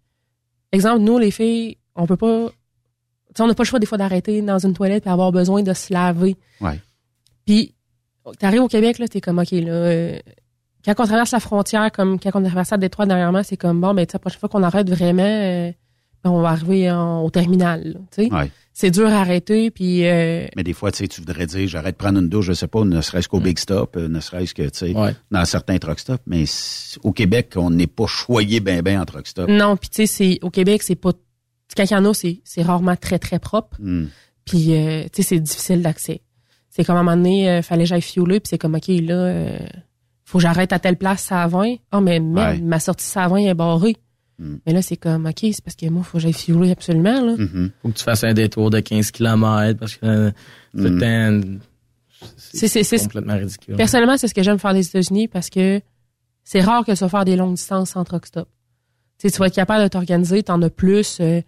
exemple, 0.73 1.01
nous 1.01 1.19
les 1.19 1.31
filles, 1.31 1.77
on 1.97 2.07
peut 2.07 2.17
pas, 2.17 2.51
on 3.39 3.47
n'a 3.47 3.55
pas 3.55 3.63
le 3.63 3.69
choix 3.69 3.79
des 3.79 3.87
fois 3.87 3.99
d'arrêter 3.99 4.43
dans 4.43 4.59
une 4.59 4.75
toilette 4.75 5.07
et 5.07 5.11
avoir 5.11 5.33
besoin 5.33 5.63
de 5.63 5.73
se 5.73 5.93
laver. 5.93 6.37
Ouais. 6.61 6.81
Puis 7.47 7.75
t'arrives 8.39 8.63
au 8.63 8.69
Québec 8.69 8.99
là, 8.99 9.09
t'es 9.09 9.21
comme 9.21 9.39
ok 9.39 9.51
là. 9.53 9.73
Euh, 9.73 10.19
quand 10.85 10.95
on 10.99 11.07
traverse 11.07 11.33
la 11.33 11.41
frontière, 11.41 11.91
comme 11.91 12.21
quand 12.21 12.31
on 12.35 12.45
a 12.45 12.49
traversé 12.49 12.75
la 12.75 12.79
Détroit 12.79 13.05
dernièrement, 13.07 13.43
c'est 13.43 13.57
comme 13.57 13.81
bon, 13.81 13.93
ben 13.95 14.07
la 14.11 14.19
prochaine 14.19 14.39
fois 14.39 14.49
qu'on 14.49 14.63
arrête 14.63 14.89
vraiment, 14.89 15.73
ben, 16.25 16.31
on 16.31 16.41
va 16.41 16.51
arriver 16.51 16.91
au 16.93 17.29
terminal. 17.31 18.01
Tu 18.13 18.29
sais 18.29 18.51
c'est 18.79 18.93
dur 18.93 19.09
à 19.09 19.23
arrêter. 19.23 19.73
Puis, 19.73 20.07
euh, 20.07 20.47
Mais 20.55 20.63
des 20.63 20.73
fois, 20.73 20.93
tu 20.93 20.99
sais, 20.99 21.09
tu 21.09 21.21
voudrais 21.21 21.47
dire, 21.47 21.67
j'arrête 21.67 21.97
de 21.97 21.99
prendre 21.99 22.21
une 22.21 22.29
douche, 22.29 22.47
je 22.47 22.53
sais 22.53 22.69
pas, 22.69 22.85
ne 22.85 23.01
serait-ce 23.01 23.29
qu'au 23.29 23.41
mm. 23.41 23.43
Big 23.43 23.59
Stop, 23.59 23.97
euh, 23.97 24.07
ne 24.07 24.21
serait-ce 24.21 24.55
que, 24.55 24.63
tu 24.63 24.93
sais, 24.93 24.95
dans 25.33 25.45
certains 25.45 25.79
truck 25.79 25.99
stops. 25.99 26.23
Mais 26.29 26.45
au 27.03 27.11
Québec, 27.11 27.55
on 27.57 27.71
n'est 27.71 27.89
pas 27.89 28.07
choyé 28.07 28.61
ben 28.61 28.81
ben 28.83 29.01
en 29.01 29.05
truck 29.05 29.27
stop. 29.27 29.49
Non, 29.49 29.77
puis 29.77 29.89
tu 29.89 29.97
sais, 29.97 30.07
c'est 30.07 30.39
au 30.43 30.51
Québec, 30.51 30.85
c'est 30.85 30.95
pas... 30.95 31.11
Quand 31.77 31.83
il 31.83 31.93
y 31.93 31.97
en 31.97 32.05
a, 32.05 32.15
c'est, 32.15 32.63
rarement 32.63 32.95
très, 32.95 33.19
très 33.19 33.41
propre. 33.41 33.77
Mm. 33.81 34.05
Puis, 34.45 34.77
euh, 34.77 35.07
tu 35.13 35.23
sais, 35.25 35.29
c'est 35.31 35.41
difficile 35.41 35.83
d'accès. 35.83 36.23
C'est 36.71 36.85
comme 36.85 36.97
à 36.97 37.01
un 37.01 37.03
moment 37.03 37.17
donné, 37.17 37.51
euh, 37.51 37.63
fallait 37.63 37.83
que 37.83 37.89
j'aille 37.89 38.01
fioler, 38.01 38.39
puis 38.39 38.49
c'est 38.49 38.59
comme, 38.59 38.77
OK, 38.77 38.87
là, 38.87 39.59
faut 40.25 40.39
que 40.39 40.43
j'arrête 40.43 40.73
à 40.73 40.79
telle 40.79 40.97
place, 40.97 41.23
ça 41.23 41.43
à 41.43 41.49
20. 41.49 41.75
Ah, 41.91 42.01
mais 42.01 42.21
même, 42.21 42.65
ma 42.65 42.79
sortie 42.79 43.07
ça 43.07 43.25
à 43.25 43.29
20 43.29 43.39
est 43.39 43.55
barrée. 43.55 43.97
Mm. 44.39 44.56
Mais 44.66 44.73
là, 44.73 44.82
c'est 44.82 44.97
comme, 44.97 45.27
OK, 45.27 45.39
c'est 45.40 45.62
parce 45.62 45.77
que 45.77 45.86
moi, 45.89 46.02
il 46.05 46.09
faut 46.09 46.19
que 46.19 46.23
j'aille 46.23 46.32
fioler 46.32 46.70
absolument. 46.70 47.20
Là. 47.20 47.35
Mm-hmm. 47.36 47.70
faut 47.82 47.89
que 47.89 47.98
tu 47.98 48.05
fasses 48.05 48.24
un 48.24 48.35
détour 48.35 48.70
de 48.70 48.81
15 48.81 49.10
km 49.10 49.78
parce 49.78 49.97
que 49.97 50.32
mm. 50.74 51.59
c'est 52.52 53.02
complètement 53.02 53.36
ridicule. 53.36 53.77
Personnellement, 53.77 54.16
c'est 54.16 54.28
ce 54.28 54.35
que 54.35 54.43
j'aime 54.43 54.59
faire 54.59 54.74
des 54.74 54.86
États-Unis 54.86 55.28
parce 55.28 55.51
que 55.51 55.81
c'est 56.44 56.60
rare 56.60 56.85
que 56.85 56.94
ça 56.94 57.09
faire 57.09 57.24
des 57.24 57.36
longues 57.36 57.56
distances 57.56 57.90
sans 57.90 58.05
truck 58.05 58.27
stop. 58.27 58.48
tu 59.20 59.28
vas 59.28 59.47
être 59.47 59.55
capable 59.55 59.82
de 59.82 59.89
t'organiser, 59.89 60.43
t'en 60.43 60.60
as 60.62 60.70
plus, 60.70 61.19
euh, 61.20 61.43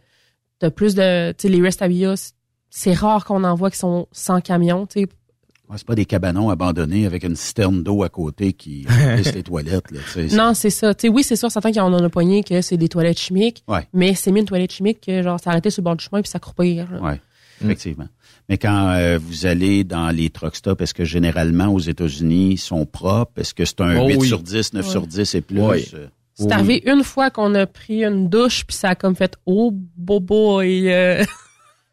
t'as 0.59 0.71
plus 0.71 0.95
de, 0.95 1.33
tu 1.33 1.43
sais, 1.43 1.49
les 1.49 1.63
rest 1.63 1.83
c'est 2.73 2.93
rare 2.93 3.25
qu'on 3.25 3.43
en 3.43 3.55
voit 3.55 3.71
qui 3.71 3.79
sont 3.79 4.07
sans 4.13 4.41
camion, 4.41 4.87
tu 4.87 5.01
sais, 5.01 5.07
c'est 5.77 5.87
pas 5.87 5.95
des 5.95 6.05
cabanons 6.05 6.51
abandonnés 6.51 7.07
avec 7.07 7.25
une 7.25 7.37
citerne 7.37 7.83
d'eau 7.83 8.03
à 8.03 8.09
côté 8.09 8.53
qui 8.53 8.87
remplissent 8.89 9.35
les 9.35 9.43
toilettes. 9.43 9.91
Là, 9.91 10.01
non, 10.33 10.55
c'est 10.55 10.71
ça. 10.71 10.93
sais 10.99 11.09
oui, 11.09 11.23
c'est 11.23 11.37
sûr, 11.37 11.51
certains 11.51 11.73
qui 11.73 11.81
en 11.81 11.93
ont 11.93 12.03
un 12.03 12.09
poignet 12.09 12.43
que 12.43 12.61
c'est 12.61 12.77
des 12.77 12.89
toilettes 12.89 13.19
chimiques. 13.19 13.65
Mais 13.93 14.15
c'est 14.15 14.33
mieux 14.33 14.41
une 14.41 14.47
toilette 14.47 14.73
chimique 14.73 15.01
que 15.07 15.23
genre 15.23 15.39
s'arrêter 15.41 15.71
sur 15.71 15.83
le 15.83 15.85
bord 15.85 15.97
du 15.97 16.05
chemin 16.05 16.23
puis 16.23 16.31
s'accroupir. 16.31 16.89
Oui, 17.01 17.13
effectivement. 17.63 18.09
Mais 18.49 18.59
quand 18.59 18.89
euh, 18.95 19.17
vous 19.17 19.47
allez 19.47 19.85
dans 19.85 20.11
les 20.11 20.29
truck 20.29 20.57
stops, 20.57 20.83
est-ce 20.83 20.93
que 20.93 21.05
généralement 21.05 21.69
aux 21.69 21.79
États-Unis 21.79 22.55
ils 22.55 22.59
sont 22.59 22.85
propres? 22.85 23.41
Est-ce 23.41 23.55
que 23.55 23.65
c'est 23.65 23.81
un 23.81 24.05
8 24.09 24.23
sur 24.23 24.43
10, 24.43 24.73
9 24.75 24.89
sur 24.89 25.07
10 25.07 25.35
et 25.37 25.41
plus? 25.41 25.59
Euh? 25.95 26.09
C'est 26.35 26.51
arrivé 26.51 26.83
une 26.87 27.05
fois 27.05 27.31
qu'on 27.31 27.55
a 27.55 27.67
pris 27.67 28.03
une 28.05 28.29
douche 28.29 28.65
puis 28.67 28.77
ça 28.77 28.91
a 28.91 28.95
comme 28.97 29.15
fait 29.15 29.37
oh 29.47 29.71
bobo 29.73 30.63
et 30.63 30.93
euh, 30.93 31.23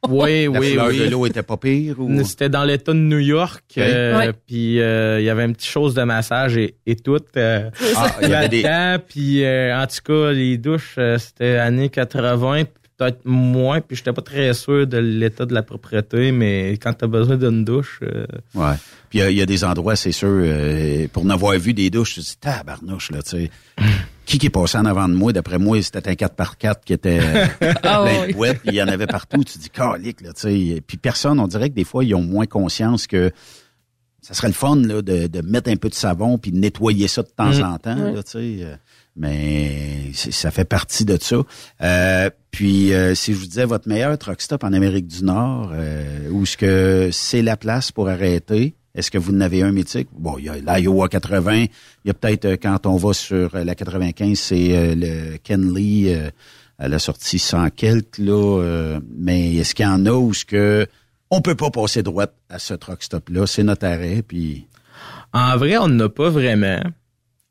Oui, 0.08 0.48
oui, 0.48 0.76
la 0.76 0.88
oui. 0.88 1.00
de 1.00 1.10
l'eau 1.10 1.26
était 1.26 1.44
pas 1.44 1.58
pire 1.58 2.00
ou? 2.00 2.24
C'était 2.24 2.50
dans 2.50 2.64
l'État 2.64 2.94
de 2.94 3.00
New 3.00 3.20
York. 3.20 3.64
Euh, 3.78 4.32
puis 4.46 4.80
euh, 4.80 5.20
il 5.20 5.26
y 5.26 5.30
avait 5.30 5.46
une 5.46 5.56
petite 5.56 5.70
chose 5.70 5.94
de 5.94 6.04
massage 6.04 6.58
et, 6.58 6.76
et 6.86 6.96
tout. 6.96 7.20
Euh, 7.36 7.70
ah, 7.96 8.16
il 8.22 8.30
y 8.30 8.34
avait 8.34 8.50
des... 8.50 8.64
Puis 9.08 9.46
en 9.46 9.86
tout 9.88 10.02
cas, 10.04 10.32
les 10.32 10.58
douches, 10.58 11.00
c'était 11.18 11.58
années 11.58 11.90
80, 11.90 12.64
peut-être 12.98 13.22
moins. 13.26 13.82
Puis 13.82 13.98
j'étais 13.98 14.14
pas 14.14 14.22
très 14.22 14.54
sûr 14.54 14.86
de 14.86 14.98
l'état 14.98 15.46
de 15.46 15.54
la 15.54 15.64
propriété, 15.64 16.32
mais 16.32 16.78
quand 16.82 16.94
tu 16.94 17.06
as 17.06 17.08
besoin 17.08 17.38
d'une 17.38 17.66
douche... 17.66 18.02
Ouais. 18.54 18.76
Puis 19.10 19.20
il 19.20 19.38
y, 19.38 19.42
a 19.42 19.46
des 19.46 19.64
endroits, 19.64 19.96
c'est 19.96 20.12
sûr, 20.12 20.44
pour 21.14 21.24
n'avoir 21.24 21.58
vu 21.58 21.74
des 21.74 21.90
douches, 21.90 22.16
tu 22.16 22.20
te 22.20 22.26
dis, 22.26 22.38
tabarnouche, 22.38 23.12
là, 23.12 23.22
tu 23.22 23.30
sais. 23.30 23.52
Qui 24.28 24.38
qui 24.38 24.46
est 24.48 24.52
passé 24.52 24.78
en 24.78 24.86
avant 24.86 25.08
de 25.10 25.14
moi? 25.16 25.34
D'après 25.34 25.58
moi, 25.58 25.82
c'était 25.82 26.08
un 26.10 26.14
4x4 26.14 26.76
qui 26.86 26.94
était 26.94 27.20
Ah 27.84 28.04
plein 28.06 28.28
de 28.28 28.34
boîtes, 28.34 28.60
puis 28.60 28.70
il 28.72 28.76
y 28.76 28.82
en 28.84 28.88
avait 28.88 29.08
partout. 29.08 29.44
Tu 29.44 29.58
dis, 29.58 29.70
calique, 29.70 30.22
là, 30.22 30.34
tu 30.34 30.42
sais. 30.76 30.82
Puis 30.86 30.98
personne, 30.98 31.40
on 31.40 31.48
dirait 31.48 31.70
que 31.70 31.76
des 31.76 31.84
fois, 31.86 32.04
ils 32.04 32.14
ont 32.14 32.22
moins 32.22 32.46
conscience 32.46 33.08
que 33.08 33.32
ça 34.22 34.34
serait 34.34 34.48
le 34.50 34.54
fun 34.54 34.76
là, 34.76 35.02
de, 35.02 35.28
de 35.28 35.42
mettre 35.42 35.70
un 35.72 35.76
peu 35.78 35.90
de 35.90 35.94
savon 35.94 36.38
puis 36.38 36.52
de 36.52 36.58
nettoyer 36.58 37.08
ça 37.08 37.24
de 37.24 37.30
temps 37.30 37.52
Mm. 37.54 37.64
en 37.64 37.78
temps. 37.78 37.96
Là, 37.96 38.24
tu 38.24 38.32
sais. 38.32 38.58
Euh, 38.62 38.76
Mais 39.16 40.12
ça 40.14 40.52
fait 40.52 40.66
partie 40.66 41.06
de 41.06 41.18
ça. 41.20 41.38
Euh, 41.82 42.30
puis 42.52 42.94
euh, 42.94 43.16
si 43.16 43.34
je 43.34 43.40
vous 43.40 43.46
disais 43.46 43.66
votre 43.66 43.88
meilleur 43.88 44.18
truck 44.18 44.42
stop 44.42 44.64
en 44.64 44.74
Amérique 44.74 45.08
du 45.08 45.24
Nord, 45.24 45.72
euh, 45.74 46.30
où 46.32 46.44
est-ce 46.44 46.58
que 46.58 47.10
c'est 47.12 47.42
la 47.42 47.56
place 47.58 47.92
pour 47.92 48.10
arrêter? 48.10 48.76
Est-ce 48.98 49.12
que 49.12 49.20
vous 49.20 49.32
en 49.32 49.42
avez 49.42 49.62
un 49.62 49.72
mythique? 49.72 50.08
Bon, 50.12 50.40
il 50.40 50.46
y 50.46 50.50
a 50.50 50.58
l'Iowa 50.58 51.08
80. 51.08 51.54
Il 51.56 51.70
y 52.06 52.10
a 52.10 52.16
peut-être, 52.16 52.46
euh, 52.46 52.58
quand 52.60 52.88
on 52.88 52.98
va 52.98 53.14
sur 53.14 53.54
euh, 53.54 53.64
la 53.64 53.76
95, 53.76 54.38
c'est 54.38 54.76
euh, 54.76 54.96
le 54.96 55.38
Ken 55.38 55.72
Lee 55.72 56.12
à 56.80 56.88
la 56.88 56.98
sortie 56.98 57.38
100 57.38 57.70
quelques, 57.72 58.18
là. 58.18 59.00
mais 59.16 59.56
est-ce 59.56 59.76
qu'il 59.76 59.86
y 59.86 59.88
en 59.88 60.06
a 60.08 60.12
où 60.12 60.32
est-ce 60.32 60.46
que 60.46 60.88
on 61.30 61.42
peut 61.42 61.56
pas 61.56 61.70
passer 61.70 62.02
droite 62.02 62.36
à 62.50 62.58
ce 62.58 62.74
truck 62.74 63.04
stop-là? 63.04 63.46
C'est 63.46 63.64
notre 63.64 63.86
arrêt, 63.86 64.24
puis... 64.28 64.68
En 65.34 65.58
vrai, 65.58 65.78
on 65.78 65.90
n'a 65.90 66.10
pas 66.10 66.30
vraiment. 66.30 66.82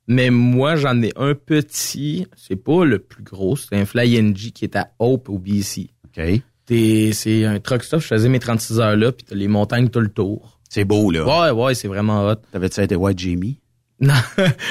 Mais 0.09 0.31
moi, 0.31 0.77
j'en 0.77 1.01
ai 1.02 1.12
un 1.16 1.35
petit. 1.35 2.27
C'est 2.36 2.56
pas 2.56 2.85
le 2.85 2.98
plus 2.98 3.23
gros. 3.23 3.56
C'est 3.56 3.77
un 3.77 3.85
Fly 3.85 4.20
NG 4.20 4.52
qui 4.52 4.64
est 4.64 4.77
à 4.77 4.90
Hope 4.98 5.28
au 5.28 5.39
BC. 5.39 5.90
OK. 6.06 6.40
C'est 6.68 7.44
un 7.44 7.60
truck 7.60 7.85
stop. 7.85 8.01
Je 8.01 8.06
faisais 8.06 8.28
mes 8.28 8.40
36 8.40 8.81
heures 8.81 8.97
là, 8.97 9.12
puis 9.12 9.24
t'as 9.28 9.36
les 9.36 9.48
montagnes 9.48 9.89
tout 9.89 10.01
le 10.01 10.09
tour. 10.09 10.56
C'est 10.69 10.85
beau, 10.85 11.11
là. 11.11 11.51
Ouais, 11.53 11.65
ouais, 11.65 11.75
c'est 11.75 11.89
vraiment 11.89 12.27
hot. 12.29 12.37
T'avais-tu 12.53 12.81
été 12.83 12.97
White 12.97 13.19
Jamie? 13.19 13.61
Non, 14.01 14.13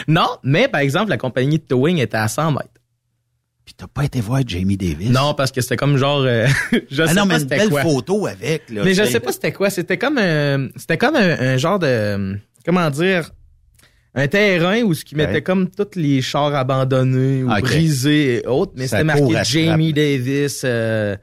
non, 0.08 0.28
mais 0.44 0.68
par 0.68 0.82
exemple, 0.82 1.10
la 1.10 1.18
compagnie 1.18 1.58
de 1.58 1.64
towing 1.64 1.98
était 1.98 2.18
à 2.18 2.28
100 2.28 2.52
mètres. 2.52 2.70
Puis 3.66 3.74
t'as 3.76 3.88
pas 3.88 4.06
été 4.06 4.22
voir 4.22 4.42
Jamie 4.46 4.78
Davis? 4.78 5.10
Non, 5.10 5.34
parce 5.34 5.52
que 5.52 5.62
c'était 5.62 5.78
comme 5.78 5.98
genre... 5.98 6.20
euh, 6.22 6.46
je 6.92 7.02
Ah 7.02 7.08
sais 7.08 7.16
non, 7.16 7.22
pas 7.22 7.26
mais 7.26 7.34
une 7.36 7.40
c'était 7.40 7.58
belle 7.58 7.70
quoi. 7.70 7.82
photo 7.82 8.28
avec, 8.28 8.70
là. 8.70 8.84
Mais 8.86 8.94
je 8.94 9.04
sais. 9.04 9.20
pas 9.20 9.32
c'était 9.32 9.52
quoi. 9.52 9.72
C'était 9.72 9.98
comme 9.98 10.20
un, 10.20 10.68
c'était 10.76 11.00
comme 11.00 11.16
un, 11.16 11.40
un 11.40 11.58
genre 11.58 11.80
de, 11.80 12.38
comment 12.64 12.88
dire, 12.92 13.32
un 14.14 14.28
terrain 14.28 14.84
où 14.84 14.94
ce 14.94 15.04
qui 15.04 15.16
mettait 15.16 15.34
Ouais. 15.34 15.42
comme 15.42 15.72
tous 15.72 15.96
les 16.00 16.22
chars 16.22 16.54
abandonnés 16.54 17.42
ou 17.44 17.50
Ok. 17.52 17.62
brisés 17.62 18.44
et 18.44 18.48
autres, 18.48 18.74
mais 18.76 18.86
c'était 18.88 19.04
marqué 19.04 19.42
Jamie. 19.44 19.92
Davis, 19.94 20.62
euh, 20.64 21.16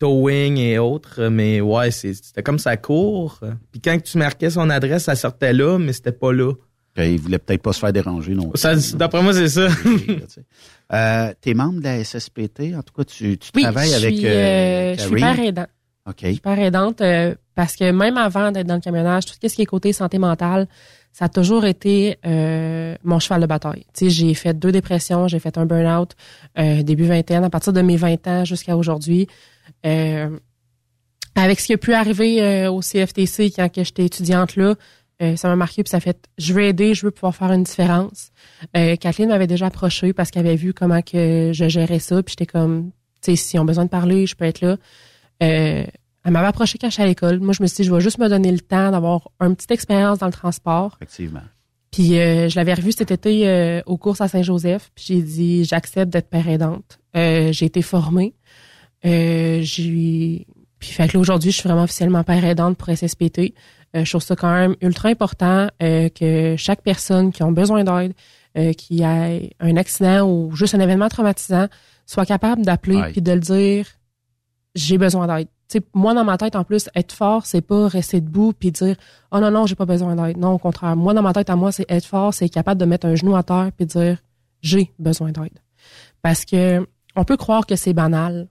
towing 0.00 0.56
et 0.56 0.78
autres. 0.78 1.28
Mais 1.28 1.60
ouais, 1.60 1.92
c'est- 1.92 2.14
c'était 2.14 2.42
comme 2.42 2.58
ça 2.58 2.76
court. 2.76 3.38
Puis 3.70 3.80
quand 3.80 3.96
tu 4.02 4.18
marquais 4.18 4.50
son 4.50 4.68
adresse, 4.70 5.04
ça 5.04 5.14
sortait 5.14 5.52
là, 5.52 5.78
mais 5.78 5.92
c'était 5.92 6.10
pas 6.10 6.32
là. 6.32 6.50
Ok, 6.50 7.04
il 7.06 7.20
voulait 7.20 7.38
peut-être 7.38 7.62
pas 7.62 7.72
se 7.72 7.78
faire 7.78 7.92
déranger 7.92 8.34
non 8.34 8.50
d'après 8.96 9.22
moi, 9.22 9.32
c'est 9.32 9.48
ça. 9.48 9.68
Euh, 10.92 11.32
T'es 11.40 11.54
membre 11.54 11.78
de 11.78 11.84
la 11.84 12.02
SSPT? 12.02 12.74
En 12.76 12.82
tout 12.82 12.92
cas, 12.96 13.04
tu, 13.04 13.38
tu 13.38 13.50
Oui, 13.54 13.62
travailles 13.62 13.90
je 13.90 13.94
avec 13.96 14.16
suis, 14.16 14.26
euh, 14.26 14.30
euh, 14.30 14.94
je 14.98 15.02
suis 15.02 15.20
père 15.20 15.38
aidant. 15.38 15.66
OK. 16.08 16.16
Je 16.22 16.26
suis 16.32 16.40
père 16.40 16.58
aidante 16.58 17.00
euh, 17.00 17.34
parce 17.54 17.76
que 17.76 17.92
même 17.92 18.16
avant 18.16 18.50
d'être 18.50 18.66
dans 18.66 18.74
le 18.74 18.80
camionnage, 18.80 19.24
tout 19.26 19.34
ce 19.40 19.54
qui 19.54 19.62
est 19.62 19.66
côté 19.66 19.92
santé 19.92 20.18
mentale, 20.18 20.66
ça 21.12 21.26
a 21.26 21.28
toujours 21.28 21.64
été 21.64 22.18
euh, 22.26 22.96
mon 23.04 23.20
cheval 23.20 23.40
de 23.42 23.46
bataille. 23.46 23.84
Tu 23.94 24.06
sais, 24.06 24.10
j'ai 24.10 24.34
fait 24.34 24.52
deux 24.58 24.72
dépressions, 24.72 25.28
j'ai 25.28 25.38
fait 25.38 25.56
un 25.58 25.64
burn-out 25.66 26.16
euh, 26.58 26.82
début 26.82 27.04
vingtaine, 27.04 27.44
à 27.44 27.50
partir 27.50 27.72
de 27.72 27.82
mes 27.82 27.96
20 27.96 28.26
ans 28.26 28.44
jusqu'à 28.44 28.76
aujourd'hui. 28.76 29.28
Euh, 29.86 30.38
avec 31.36 31.60
ce 31.60 31.66
qui 31.66 31.74
a 31.74 31.78
pu 31.78 31.94
arriver 31.94 32.42
euh, 32.42 32.70
au 32.70 32.80
CFTC 32.80 33.52
quand 33.54 33.68
j'étais 33.74 34.04
étudiante 34.04 34.56
là, 34.56 34.74
euh, 35.22 35.36
ça 35.36 35.48
m'a 35.48 35.56
marqué 35.56 35.82
puis 35.82 35.90
ça 35.90 36.00
fait 36.00 36.28
je 36.38 36.54
veux 36.54 36.62
aider, 36.62 36.94
je 36.94 37.04
veux 37.04 37.10
pouvoir 37.10 37.34
faire 37.34 37.52
une 37.52 37.62
différence. 37.62 38.30
Euh, 38.76 38.96
Kathleen 38.96 39.28
m'avait 39.28 39.46
déjà 39.46 39.66
approché 39.66 40.12
parce 40.12 40.30
qu'elle 40.30 40.46
avait 40.46 40.56
vu 40.56 40.72
comment 40.72 41.02
que 41.02 41.50
je 41.52 41.68
gérais 41.68 41.98
ça 41.98 42.22
puis 42.22 42.34
j'étais 42.38 42.50
comme 42.50 42.90
tu 43.20 43.32
sais 43.32 43.36
si 43.36 43.58
on 43.58 43.62
a 43.62 43.66
besoin 43.66 43.84
de 43.84 43.90
parler, 43.90 44.26
je 44.26 44.34
peux 44.34 44.46
être 44.46 44.62
là. 44.62 44.76
Euh, 45.42 45.84
elle 46.24 46.32
m'avait 46.32 46.46
approché 46.46 46.78
quand 46.78 46.88
j'étais 46.88 47.02
à 47.02 47.06
l'école. 47.06 47.38
Moi 47.40 47.52
je 47.52 47.62
me 47.62 47.66
suis 47.66 47.76
dit 47.76 47.84
je 47.84 47.94
vais 47.94 48.00
juste 48.00 48.18
me 48.18 48.28
donner 48.28 48.50
le 48.50 48.60
temps 48.60 48.90
d'avoir 48.90 49.30
une 49.40 49.56
petite 49.56 49.72
expérience 49.72 50.18
dans 50.18 50.26
le 50.26 50.32
transport. 50.32 50.96
Effectivement. 51.00 51.42
Puis 51.90 52.10
je 52.14 52.54
l'avais 52.56 52.74
revu 52.74 52.92
cet 52.92 53.10
été 53.10 53.82
aux 53.84 53.96
courses 53.98 54.20
à 54.20 54.28
Saint-Joseph. 54.28 54.90
Puis 54.94 55.06
j'ai 55.08 55.22
dit 55.22 55.64
j'accepte 55.64 56.12
d'être 56.12 56.28
père 56.28 56.48
aidante. 56.48 57.00
J'ai 57.14 57.64
été 57.64 57.82
formée. 57.82 58.34
Euh, 59.04 59.60
j'ai 59.62 60.46
puis 60.80 60.90
fait 60.90 61.08
que 61.08 61.16
là 61.16 61.20
aujourd'hui 61.20 61.52
je 61.52 61.58
suis 61.58 61.68
vraiment 61.68 61.84
officiellement 61.84 62.24
père 62.24 62.44
aidante 62.44 62.76
pour 62.76 62.88
SSPT. 62.88 63.54
Euh, 63.94 64.04
je 64.04 64.10
trouve 64.10 64.22
ça 64.22 64.34
quand 64.34 64.52
même 64.52 64.74
ultra 64.80 65.08
important 65.08 65.68
euh, 65.82 66.08
que 66.08 66.56
chaque 66.56 66.82
personne 66.82 67.32
qui 67.32 67.42
a 67.42 67.50
besoin 67.50 67.84
d'aide, 67.84 68.14
euh, 68.56 68.72
qui 68.72 69.04
a 69.04 69.38
un 69.60 69.76
accident 69.76 70.28
ou 70.28 70.54
juste 70.56 70.74
un 70.74 70.80
événement 70.80 71.08
traumatisant, 71.08 71.66
soit 72.06 72.24
capable 72.24 72.64
d'appeler 72.64 73.00
puis 73.12 73.20
de 73.20 73.32
le 73.32 73.40
dire 73.40 73.86
j'ai 74.74 74.98
besoin 74.98 75.26
d'aide. 75.26 75.48
Moi 75.94 76.14
dans 76.14 76.24
ma 76.24 76.36
tête 76.36 76.56
en 76.56 76.64
plus 76.64 76.88
être 76.96 77.12
fort 77.12 77.46
c'est 77.46 77.60
pas 77.60 77.86
rester 77.86 78.20
debout 78.20 78.52
puis 78.52 78.72
dire 78.72 78.96
oh 79.30 79.38
non 79.38 79.50
non 79.50 79.66
j'ai 79.66 79.76
pas 79.76 79.86
besoin 79.86 80.16
d'aide. 80.16 80.38
Non 80.38 80.52
au 80.52 80.58
contraire 80.58 80.96
moi 80.96 81.12
dans 81.12 81.22
ma 81.22 81.32
tête 81.32 81.50
à 81.50 81.56
moi 81.56 81.72
c'est 81.72 81.86
être 81.90 82.06
fort 82.06 82.32
c'est 82.32 82.48
capable 82.48 82.80
de 82.80 82.86
mettre 82.86 83.06
un 83.06 83.14
genou 83.14 83.36
à 83.36 83.42
terre 83.42 83.70
puis 83.76 83.86
dire 83.86 84.18
j'ai 84.62 84.92
besoin 84.98 85.30
d'aide. 85.30 85.58
Parce 86.22 86.44
que 86.44 86.86
on 87.16 87.24
peut 87.24 87.36
croire 87.36 87.66
que 87.66 87.76
c'est 87.76 87.92
banal, 87.92 88.48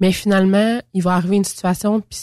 mais 0.00 0.12
finalement 0.12 0.80
il 0.92 1.02
va 1.02 1.14
arriver 1.14 1.36
une 1.36 1.44
situation 1.44 2.00
puis 2.00 2.18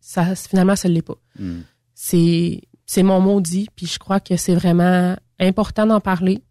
ça 0.00 0.34
finalement 0.34 0.76
ça 0.76 0.88
l'est 0.88 1.02
pas. 1.02 1.16
Hmm. 1.38 1.60
C'est 1.94 2.60
c'est 2.86 3.02
mon 3.02 3.20
maudit 3.20 3.68
puis 3.74 3.86
je 3.86 3.98
crois 3.98 4.20
que 4.20 4.36
c'est 4.36 4.54
vraiment 4.54 5.16
important 5.40 5.86
d'en 5.86 6.00
parler. 6.00 6.42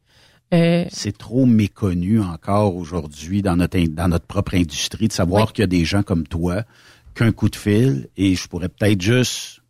Euh, 0.54 0.86
C'est 0.92 1.18
trop 1.18 1.46
méconnu 1.46 2.22
encore 2.22 2.76
aujourd'hui 2.76 3.42
dans 3.42 3.56
notre 3.56 3.78
in- 3.78 3.88
dans 3.90 4.08
notre 4.08 4.26
propre 4.26 4.56
industrie 4.56 5.08
de 5.08 5.14
savoir 5.14 5.52
qu'il 5.54 5.64
y 5.64 5.66
a 5.66 5.68
des 5.68 5.86
gens 5.86 6.04
comme 6.04 6.28
toi 6.28 6.64
qu'un 7.16 7.32
coup 7.32 7.50
de 7.50 7.56
fil 7.56 8.10
et 8.18 8.36
je 8.36 8.48
pourrais 8.48 8.70
peut-être 8.70 9.02
juste 9.02 9.62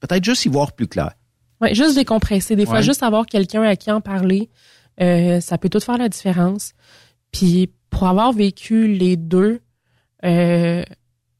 peut-être 0.00 0.24
juste 0.24 0.44
y 0.44 0.48
voir 0.48 0.72
plus 0.72 0.86
clair. 0.86 1.12
Ouais, 1.60 1.74
juste 1.74 1.96
décompresser. 1.96 2.54
Des 2.54 2.66
fois, 2.66 2.76
Ouais. 2.76 2.82
juste 2.84 3.02
avoir 3.02 3.26
quelqu'un 3.26 3.62
à 3.62 3.74
qui 3.74 3.90
en 3.90 4.00
parler, 4.00 4.48
euh, 5.00 5.40
ça 5.40 5.58
peut 5.58 5.68
tout 5.68 5.80
faire 5.80 5.98
la 5.98 6.08
différence. 6.08 6.72
Puis 7.32 7.70
pour 7.90 8.06
avoir 8.06 8.32
vécu 8.32 8.86
les 8.86 9.16
deux, 9.16 9.60
euh, 10.24 10.82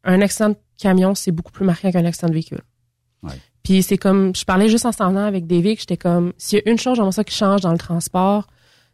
un 0.05 0.21
accident 0.21 0.51
de 0.51 0.57
camion, 0.77 1.15
c'est 1.15 1.33
beaucoup 1.33 1.53
plus 1.53 1.65
marquant 1.65 1.91
qu'un 1.91 2.05
accident 2.05 2.29
de 2.29 2.35
véhicule. 2.35 2.61
Ouais. 3.23 3.33
Puis 3.63 3.83
c'est 3.83 3.99
comme, 3.99 4.35
je 4.35 4.45
parlais 4.45 4.69
juste 4.69 4.87
en 4.87 4.93
s'en 4.93 5.09
venant 5.11 5.25
avec 5.25 5.47
David, 5.47 5.79
j'étais 5.81 5.97
comme, 5.97 6.33
s'il 6.39 6.59
y 6.59 6.63
a 6.67 6.71
une 6.71 6.79
chose, 6.79 6.97
j'aimerais 6.97 7.13
ça 7.13 7.25
qui 7.25 7.35
change 7.35 7.61
dans 7.63 7.73
le 7.73 7.79
transport, 7.79 8.47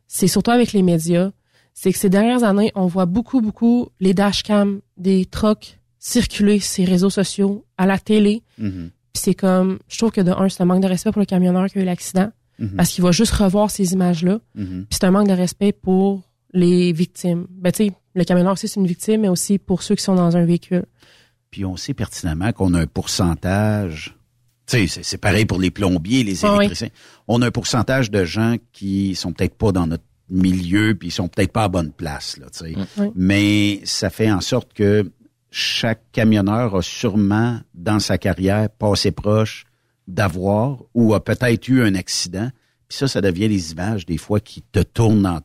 c'est 0.07 0.27
surtout 0.29 0.51
avec 0.51 0.73
les 0.73 0.83
médias, 0.83 1.31
c'est 1.75 1.93
que 1.93 1.99
ces 1.99 2.09
dernières 2.11 2.45
années, 2.45 2.73
on 2.75 2.87
voit 2.87 3.07
beaucoup, 3.07 3.41
beaucoup 3.41 3.89
les 4.01 4.15
dashcams 4.15 4.81
des 4.97 5.27
trucks 5.27 5.79
circuler 5.99 6.61
sur 6.61 6.85
les 6.85 6.91
réseaux 6.91 7.11
sociaux, 7.11 7.65
à 7.79 7.87
la 7.87 7.99
télé. 7.99 8.43
Mhm. 8.59 8.91
Puis 9.13 9.23
c'est 9.23 9.35
comme, 9.35 9.79
je 9.89 9.97
trouve 9.99 10.11
que 10.11 10.21
de 10.21 10.31
un, 10.33 10.49
c'est 10.49 10.63
un 10.63 10.67
manque 10.67 10.83
de 10.83 10.89
respect 10.89 11.13
pour 11.13 11.21
le 11.21 11.27
camionneur 11.27 11.67
qui 11.67 11.79
a 11.79 11.83
eu 11.83 11.85
l'accident, 11.85 12.31
Mhm. 12.59 12.77
parce 12.77 12.91
qu'il 12.91 13.03
va 13.03 13.11
juste 13.11 13.33
revoir 13.33 13.71
ces 13.71 13.95
images-là. 13.95 14.39
Mhm. 14.55 14.87
Puis 14.89 14.99
c'est 15.01 15.05
un 15.05 15.11
manque 15.11 15.29
de 15.29 15.33
respect 15.33 15.73
pour 15.73 16.23
les 16.55 16.93
victimes. 16.93 17.47
Ben 17.51 17.71
tu 17.73 17.85
sais, 17.89 17.93
le 18.15 18.25
camionneur 18.25 18.53
aussi 18.55 18.69
c'est 18.69 18.81
une 18.81 18.87
victime, 18.87 19.21
mais 19.23 19.29
aussi 19.29 19.59
pour 19.59 19.83
ceux 19.83 19.95
qui 19.97 20.03
sont 20.05 20.15
dans 20.15 20.37
un 20.37 20.45
véhicule. 20.47 20.87
Puis 21.51 21.65
on 21.67 21.77
sait 21.77 21.93
pertinemment 21.95 22.53
qu'on 22.53 22.73
a 22.75 22.81
un 22.81 22.87
pourcentage. 22.87 24.17
Tu 24.67 24.89
sais, 24.89 25.03
c'est- 25.03 25.19
pareil 25.19 25.45
pour 25.45 25.59
les 25.61 25.71
plombiers, 25.71 26.25
les 26.25 26.43
Ah 26.45 26.53
oui. 26.53 26.57
électriciens. 26.65 26.89
On 27.29 27.43
a 27.43 27.47
un 27.49 27.51
pourcentage 27.51 28.11
de 28.11 28.25
gens 28.25 28.57
qui 28.73 29.15
sont 29.15 29.33
peut-être 29.33 29.55
pas 29.57 29.73
dans 29.73 29.87
notre 29.87 30.05
milieu, 30.31 30.95
puis 30.95 31.09
ils 31.09 31.13
sont 31.13 31.29
peut-être 31.29 31.53
pas 31.53 31.65
à 31.65 31.69
bonne 31.69 31.93
place, 31.93 32.39
là, 32.39 32.47
tu 32.51 32.61
sais. 32.73 32.75
Oui. 32.97 33.09
Mais 33.15 33.81
ça 33.85 34.09
fait 34.09 34.31
en 34.33 34.41
sorte 34.41 34.73
que 34.73 35.11
chaque 35.51 36.01
camionneur 36.13 36.75
a 36.75 36.83
sûrement, 36.83 37.61
dans 37.75 38.01
sa 38.01 38.17
carrière, 38.17 38.71
passé 38.71 39.11
proche 39.11 39.67
d'avoir 40.09 40.79
ou 40.95 41.15
a 41.15 41.23
peut-être 41.23 41.69
eu 41.69 41.83
un 41.83 41.95
accident. 41.95 42.49
Puis 42.89 42.99
ça, 42.99 43.07
ça 43.09 43.21
devient 43.21 43.49
les 43.49 43.73
images, 43.73 44.07
des 44.07 44.19
fois, 44.19 44.41
qui 44.41 44.63
te 44.63 44.81
tournent 44.81 45.23
dans 45.23 45.35
la 45.35 45.41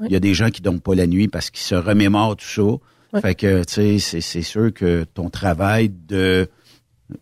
Oui. 0.00 0.06
Il 0.08 0.12
y 0.12 0.16
a 0.16 0.20
des 0.20 0.34
gens 0.34 0.50
qui 0.50 0.62
dorment 0.62 0.80
pas 0.80 0.94
la 0.94 1.06
nuit 1.06 1.28
parce 1.28 1.50
qu'ils 1.50 1.62
se 1.62 1.74
remémorent 1.74 2.36
tout 2.36 2.44
ça. 2.46 2.62
Oui. 2.62 3.20
Fait 3.20 3.34
que, 3.34 3.64
tu 3.64 3.72
sais, 3.74 3.98
c'est- 3.98 4.20
c'est 4.20 4.42
sûr 4.42 4.72
que 4.72 5.04
ton 5.04 5.30
travail 5.30 5.90
de 5.90 6.48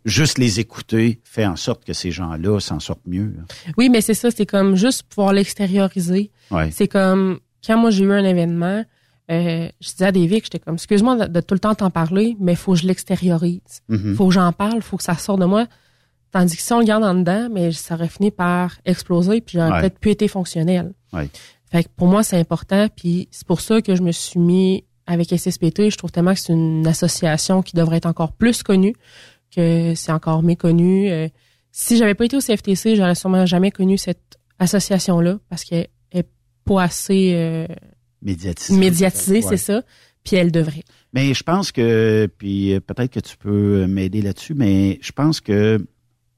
juste 0.05 0.37
les 0.39 0.61
écouter 0.61 1.21
fait 1.25 1.47
en 1.47 1.57
sorte 1.57 1.85
que 1.85 1.93
ces 1.95 2.11
gens-là 2.11 2.61
s'en 2.61 2.79
sortent 2.79 3.07
mieux. 3.07 3.33
là. 3.37 3.43
Oui, 3.79 3.89
mais 3.89 4.01
c'est 4.03 4.15
ça, 4.15 4.31
c'est 4.31 4.45
comme 4.47 4.77
juste 4.77 5.05
pouvoir 5.05 5.33
l'extérioriser. 5.33 6.31
Ouais. 6.51 6.71
C'est 6.71 6.89
comme 6.89 7.39
quand 7.67 7.79
moi 7.79 7.91
j'ai 7.91 8.05
eu 8.05 8.13
un 8.13 8.25
événement, 8.25 8.85
euh, 9.31 9.69
je 9.81 9.89
disais 9.91 10.05
à 10.07 10.13
David, 10.13 10.43
j'étais 10.45 10.59
comme 10.59 10.75
excuse-moi 10.75 11.27
de, 11.27 11.33
de 11.33 11.41
tout 11.41 11.55
le 11.55 11.61
temps 11.61 11.75
t'en 11.75 11.91
parler, 11.91 12.37
mais 12.39 12.55
faut 12.55 12.73
que 12.73 12.79
je 12.81 12.87
l'extériorise. 12.87 13.61
Mhm. 13.89 14.15
Faut 14.15 14.29
que 14.29 14.35
j'en 14.35 14.53
parle, 14.53 14.83
faut 14.83 14.99
que 14.99 15.03
ça 15.03 15.15
sorte 15.17 15.41
de 15.41 15.47
moi. 15.47 15.67
Tandis 16.33 16.57
que 16.57 16.63
si 16.63 16.73
on 16.75 16.81
le 16.81 16.85
garde 16.85 17.05
en 17.05 17.15
dedans, 17.15 17.49
mais 17.51 17.73
ça 17.73 17.95
aurait 17.95 18.09
fini 18.09 18.31
par 18.31 18.77
exploser, 18.85 19.41
puis 19.41 19.55
j'aurais 19.59 19.71
Ouais. 19.73 19.81
peut-être 19.81 19.99
plus 19.99 20.11
été 20.11 20.29
fonctionnel. 20.29 20.93
Ouais. 21.15 21.31
Fait 21.71 21.85
que 21.85 21.89
pour 21.97 22.07
moi, 22.09 22.23
c'est 22.23 22.39
important, 22.39 22.89
puis 22.95 23.29
c'est 23.31 23.47
pour 23.47 23.61
ça 23.61 23.83
que 23.83 23.95
je 23.95 24.03
me 24.03 24.13
suis 24.13 24.41
mis 24.41 24.85
avec 25.07 25.29
SSPT. 25.31 25.91
Je 25.91 25.97
trouve 25.97 26.11
tellement 26.11 26.35
que 26.35 26.41
c'est 26.41 26.53
une 26.53 26.87
association 26.87 27.63
qui 27.63 27.75
devrait 27.77 27.97
être 27.99 28.07
encore 28.07 28.33
plus 28.33 28.63
connue, 28.63 28.95
que 29.55 29.95
c'est 29.95 30.13
encore 30.13 30.43
méconnu. 30.43 31.11
Euh, 31.11 31.29
si 31.73 31.97
j'avais 31.97 32.15
pas 32.15 32.25
été 32.25 32.37
au 32.37 32.41
CFTC, 32.41 32.97
j'aurais 32.97 33.15
sûrement 33.15 33.47
jamais 33.47 33.71
connu 33.71 33.99
cette 33.99 34.39
association-là, 34.59 35.39
parce 35.49 35.65
qu'elle 35.65 35.89
est 36.13 36.29
pas 36.65 36.83
assez 36.83 37.33
euh, 37.35 37.67
Médiatisé. 38.23 38.79
médiatisé, 38.79 39.35
Ouais. 39.37 39.43
c'est 39.43 39.57
ça. 39.57 39.83
Puis 40.25 40.37
elle 40.37 40.51
devrait. 40.51 40.83
Mais 41.13 41.33
je 41.33 41.43
pense 41.43 41.71
que, 41.73 42.29
puis 42.39 42.75
euh, 42.75 42.81
peut-être 42.81 43.13
que 43.13 43.21
tu 43.21 43.37
peux 43.37 43.87
m'aider 43.87 44.21
là-dessus, 44.21 44.55
mais 44.55 44.99
je 45.01 45.13
pense 45.13 45.41
que 45.41 45.87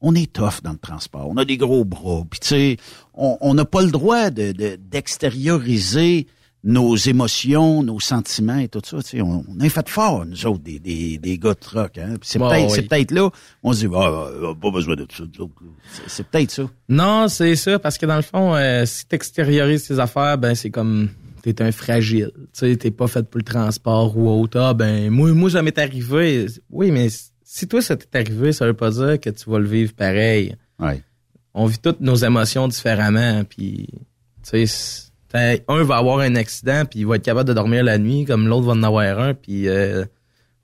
on 0.01 0.15
est 0.15 0.31
tough 0.33 0.61
dans 0.63 0.71
le 0.71 0.77
transport. 0.77 1.27
On 1.29 1.37
a 1.37 1.45
des 1.45 1.57
gros 1.57 1.85
bras. 1.85 2.23
Puis 2.29 2.39
tu 2.39 2.47
sais, 2.47 2.77
on 3.13 3.53
n'a 3.53 3.65
pas 3.65 3.81
le 3.83 3.91
droit 3.91 4.29
de 4.29 4.51
de- 4.51 4.75
d'extérioriser 4.75 6.27
nos 6.63 6.95
émotions, 6.95 7.81
nos 7.81 7.99
sentiments 7.99 8.59
et 8.59 8.67
tout 8.67 8.81
ça. 8.85 9.01
Tu 9.01 9.09
sais, 9.17 9.21
on, 9.21 9.43
on 9.49 9.59
est 9.61 9.69
fait 9.69 9.89
fort, 9.89 10.25
nous 10.27 10.45
autres, 10.45 10.61
des, 10.63 10.77
des, 10.77 11.17
des 11.17 11.39
gars 11.39 11.55
de 11.55 11.59
truck. 11.59 11.97
Hein? 11.97 12.17
Puis 12.19 12.29
C'est 12.29 12.37
Bon, 12.39 12.49
peut-être 12.49 12.65
oui. 12.69 12.71
c'est 12.75 12.81
peut-être 12.87 13.11
là, 13.11 13.29
on 13.63 13.73
se 13.73 13.87
dit, 13.87 13.93
ah, 13.95 14.27
ah, 14.43 14.53
pas 14.61 14.69
besoin 14.69 14.95
de 14.95 15.07
ça. 15.11 15.23
autres, 15.23 15.39
là. 15.39 15.69
C'est- 15.91 16.01
C'est 16.07 16.27
peut-être 16.27 16.51
ça. 16.51 16.63
Non, 16.87 17.27
c'est 17.29 17.55
ça, 17.55 17.79
parce 17.79 17.97
que 17.97 18.05
dans 18.05 18.15
le 18.15 18.21
fond, 18.21 18.53
euh, 18.53 18.85
si 18.85 19.07
t'extériorises 19.07 19.87
tes 19.87 19.97
affaires, 19.99 20.37
ben 20.37 20.53
c'est 20.53 20.69
comme 20.69 21.09
t'es 21.41 21.59
un 21.63 21.71
fragile. 21.71 22.29
Tu 22.35 22.43
sais, 22.53 22.75
t'es 22.75 22.91
pas 22.91 23.07
fait 23.07 23.23
pour 23.27 23.39
le 23.39 23.43
transport 23.43 24.15
ou 24.15 24.29
autre. 24.29 24.59
Ah, 24.59 24.75
ben 24.75 25.09
moi, 25.09 25.31
moi, 25.33 25.49
ça 25.49 25.63
m'est 25.63 25.79
arrivé. 25.79 26.45
Oui, 26.69 26.91
mais 26.91 27.07
si 27.53 27.67
toi, 27.67 27.81
ça 27.81 27.97
t'est 27.97 28.17
arrivé, 28.17 28.53
ça 28.53 28.65
veut 28.65 28.73
pas 28.73 28.91
dire 28.91 29.19
que 29.19 29.29
tu 29.29 29.49
vas 29.49 29.59
le 29.59 29.67
vivre 29.67 29.91
pareil. 29.91 30.55
Ouais. 30.79 31.03
On 31.53 31.65
vit 31.65 31.79
toutes 31.79 31.99
nos 31.99 32.15
émotions 32.15 32.69
différemment, 32.69 33.43
puis 33.43 33.89
tu 34.49 34.65
sais, 34.65 35.61
un 35.67 35.83
va 35.83 35.97
avoir 35.97 36.19
un 36.19 36.35
accident, 36.35 36.85
puis 36.85 36.99
il 36.99 37.05
va 37.05 37.17
être 37.17 37.25
capable 37.25 37.49
de 37.49 37.53
dormir 37.53 37.83
la 37.83 37.97
nuit, 37.97 38.23
comme 38.23 38.47
l'autre 38.47 38.67
va 38.67 38.71
en 38.71 38.83
avoir 38.83 39.19
un, 39.19 39.33
puis 39.33 39.67
euh, 39.67 40.05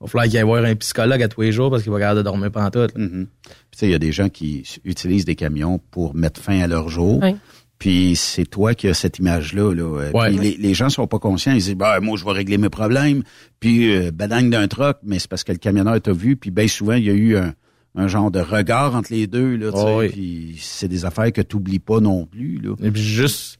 va 0.00 0.06
falloir 0.06 0.24
qu'il 0.24 0.34
y 0.34 0.36
ait 0.38 0.40
avoir 0.40 0.64
un 0.64 0.74
psychologue 0.76 1.22
à 1.22 1.28
tous 1.28 1.42
les 1.42 1.52
jours 1.52 1.70
parce 1.70 1.82
qu'il 1.82 1.92
va 1.92 1.98
capable 1.98 2.20
de 2.20 2.22
dormir 2.22 2.50
pendant 2.50 2.70
tout. 2.70 2.88
Mhm. 2.98 3.26
Puis, 3.42 3.52
tu 3.70 3.78
sais, 3.78 3.86
il 3.88 3.90
y 3.90 3.94
a 3.94 3.98
des 3.98 4.12
gens 4.12 4.30
qui 4.30 4.66
utilisent 4.84 5.26
des 5.26 5.36
camions 5.36 5.78
pour 5.90 6.14
mettre 6.14 6.40
fin 6.40 6.58
à 6.58 6.66
leur 6.66 6.88
jour. 6.88 7.20
Oui. 7.22 7.36
Puis 7.78 8.16
c'est 8.16 8.44
toi 8.46 8.74
qui 8.74 8.88
as 8.88 8.94
cette 8.94 9.18
image-là. 9.18 9.72
Là. 9.74 9.82
Euh, 9.82 10.10
Ouais. 10.12 10.28
puis 10.30 10.38
les, 10.38 10.56
les 10.56 10.74
gens 10.74 10.88
sont 10.88 11.06
pas 11.06 11.18
conscients. 11.18 11.52
Ils 11.52 11.62
disent, 11.62 11.74
bah, 11.76 12.00
moi, 12.00 12.16
je 12.18 12.24
vais 12.24 12.32
régler 12.32 12.58
mes 12.58 12.68
problèmes. 12.70 13.22
Puis, 13.60 13.94
euh, 13.94 14.10
badagne 14.10 14.50
d'un 14.50 14.66
truck, 14.66 14.96
mais 15.04 15.18
c'est 15.18 15.28
parce 15.28 15.44
que 15.44 15.52
le 15.52 15.58
camionneur 15.58 16.00
t'a 16.00 16.12
vu. 16.12 16.36
Puis 16.36 16.50
bien 16.50 16.66
souvent, 16.66 16.94
il 16.94 17.04
y 17.04 17.10
a 17.10 17.12
eu 17.14 17.36
un, 17.36 17.54
un 17.94 18.08
genre 18.08 18.30
de 18.32 18.40
regard 18.40 18.96
entre 18.96 19.12
les 19.12 19.26
deux. 19.28 19.56
Là. 19.56 19.70
Oh 19.72 19.98
oui. 20.00 20.08
Puis 20.08 20.56
c'est 20.60 20.88
des 20.88 21.04
affaires 21.04 21.32
que 21.32 21.40
tu 21.40 21.56
n'oublies 21.56 21.78
pas 21.78 22.00
non 22.00 22.26
plus. 22.26 22.58
Là. 22.60 22.74
Et 22.82 22.90
puis 22.90 23.02
juste 23.02 23.58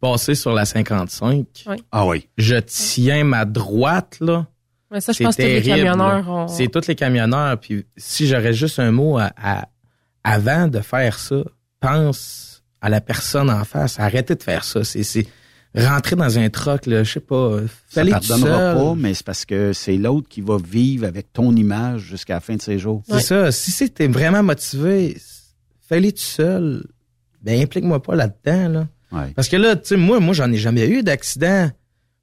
passer 0.00 0.34
sur 0.34 0.52
la 0.52 0.64
55. 0.64 1.46
Oui. 1.68 1.76
Ah 1.92 2.06
oui. 2.06 2.26
Je 2.38 2.56
tiens 2.56 3.22
ma 3.24 3.44
droite, 3.44 4.16
là. 4.20 4.46
Mais 4.90 5.00
ça, 5.00 5.12
je 5.12 5.18
C'est 5.18 5.24
pense 5.24 5.36
que 5.36 5.42
tous 5.42 5.46
les 5.48 5.62
terrible, 5.62 5.86
camionneurs 5.86 6.28
ont- 6.28 6.48
C'est 6.48 6.66
tous 6.66 6.88
les 6.88 6.96
camionneurs. 6.96 7.60
Puis 7.60 7.84
si 7.96 8.26
j'aurais 8.26 8.52
juste 8.54 8.80
un 8.80 8.90
mot 8.90 9.18
à, 9.18 9.30
à- 9.40 9.68
avant 10.24 10.66
de 10.66 10.80
faire 10.80 11.18
ça, 11.20 11.36
pense 11.78 12.49
à 12.80 12.88
la 12.88 13.00
personne 13.00 13.50
en 13.50 13.64
face. 13.64 13.98
Arrêtez 14.00 14.34
de 14.34 14.42
faire 14.42 14.64
ça. 14.64 14.84
C'est, 14.84 15.02
c'est 15.02 15.26
rentrer 15.74 16.16
dans 16.16 16.38
un 16.38 16.48
truck, 16.50 16.86
là, 16.86 17.04
je 17.04 17.12
sais 17.12 17.20
pas. 17.20 17.58
Ça 17.88 18.04
pardonnera 18.04 18.74
pas, 18.74 18.94
mais 18.96 19.14
c'est 19.14 19.24
parce 19.24 19.44
que 19.44 19.72
c'est 19.72 19.96
l'autre 19.96 20.28
qui 20.28 20.40
va 20.40 20.56
vivre 20.58 21.06
avec 21.06 21.32
ton 21.32 21.54
image 21.54 22.02
jusqu'à 22.02 22.34
la 22.34 22.40
fin 22.40 22.56
de 22.56 22.62
ses 22.62 22.78
jours. 22.78 23.02
C'est 23.08 23.20
ça. 23.20 23.52
Si 23.52 23.70
c'était 23.70 24.08
vraiment 24.08 24.42
motivé, 24.42 25.16
fallait 25.88 26.12
tout 26.12 26.18
seul. 26.18 26.84
Ben 27.42 27.60
implique-moi 27.62 28.02
pas 28.02 28.16
là-dedans, 28.16 28.68
là. 28.68 28.88
Ouais. 29.12 29.32
Parce 29.34 29.48
que 29.48 29.56
là, 29.56 29.76
tu 29.76 29.88
sais, 29.88 29.96
moi, 29.96 30.20
moi, 30.20 30.34
j'en 30.34 30.52
ai 30.52 30.56
jamais 30.56 30.88
eu 30.88 31.02
d'accident. 31.02 31.70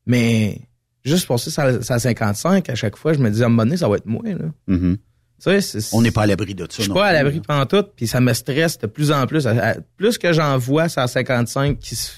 Mais 0.06 0.62
juste 1.04 1.28
passer 1.28 1.50
sur 1.50 1.64
la, 1.64 1.82
sur 1.82 1.94
la 1.94 2.00
55, 2.00 2.70
à 2.70 2.76
chaque 2.76 2.96
fois, 2.96 3.14
je 3.14 3.20
me 3.20 3.30
dis, 3.30 3.44
à 3.44 3.48
un 3.48 3.50
moment 3.50 3.64
donné, 3.64 3.78
ça 3.78 3.90
va 3.90 3.98
être 3.98 4.06
moi, 4.06 4.24
là. 4.26 4.46
Mhm. 4.68 4.98
Tu 5.40 5.44
sais, 5.44 5.62
c'est- 5.62 5.96
On 5.96 6.02
n'est 6.02 6.12
pas 6.12 6.24
à 6.24 6.26
l'abri 6.26 6.56
de 6.56 6.64
ça. 6.64 6.70
Je 6.78 6.82
suis 6.84 6.90
non 6.90 6.96
pas 6.96 7.08
à 7.08 7.14
l'abri 7.14 7.40
pendant 7.42 7.66
tout, 7.66 7.84
puis 7.96 8.08
ça 8.08 8.20
me 8.20 8.34
stresse 8.34 8.78
de 8.80 8.88
plus 8.88 9.12
en 9.12 9.28
plus. 9.28 9.48
Plus 9.96 10.18
que 10.18 10.34
j'en 10.34 10.58
vois 10.58 10.90
sur 10.90 11.02
la 11.02 11.08
55 11.08 11.78
qui 11.80 11.96
se, 11.96 12.12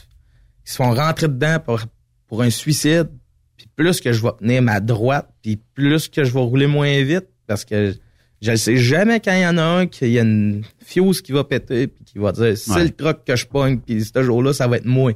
qui 0.65 0.71
se 0.71 0.77
font 0.77 0.93
rentrer 0.93 1.27
dedans 1.27 1.59
pour, 1.59 1.81
pour 2.27 2.41
un 2.41 2.49
suicide, 2.49 3.09
puis 3.57 3.67
plus 3.75 3.99
que 3.99 4.13
je 4.13 4.21
vais 4.23 4.31
tenir 4.39 4.61
ma 4.61 4.79
droite, 4.79 5.27
puis 5.41 5.59
plus 5.73 6.07
que 6.07 6.23
je 6.23 6.31
vais 6.33 6.39
rouler 6.39 6.67
moins 6.67 7.01
vite, 7.03 7.27
parce 7.45 7.65
que 7.65 7.93
je 8.41 8.51
ne 8.51 8.55
sais 8.55 8.77
jamais 8.77 9.19
quand 9.19 9.33
il 9.33 9.41
y 9.41 9.45
en 9.47 9.57
a 9.57 9.63
un 9.63 9.85
qu'il 9.85 10.11
y 10.11 10.19
a 10.19 10.21
une 10.21 10.63
fuse 10.81 11.21
qui 11.21 11.33
va 11.33 11.43
péter, 11.43 11.87
puis 11.87 12.05
qui 12.05 12.19
va 12.19 12.31
dire, 12.31 12.57
c'est 12.57 12.71
Ouais. 12.71 12.83
le 12.83 12.89
truc 12.91 13.25
que 13.25 13.35
je 13.35 13.45
pogne, 13.45 13.79
puis 13.79 14.05
ce 14.05 14.23
jour-là, 14.23 14.53
ça 14.53 14.65
va 14.67 14.77
être 14.77 14.85
moi. 14.85 15.11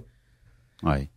Ouais. 0.83 1.09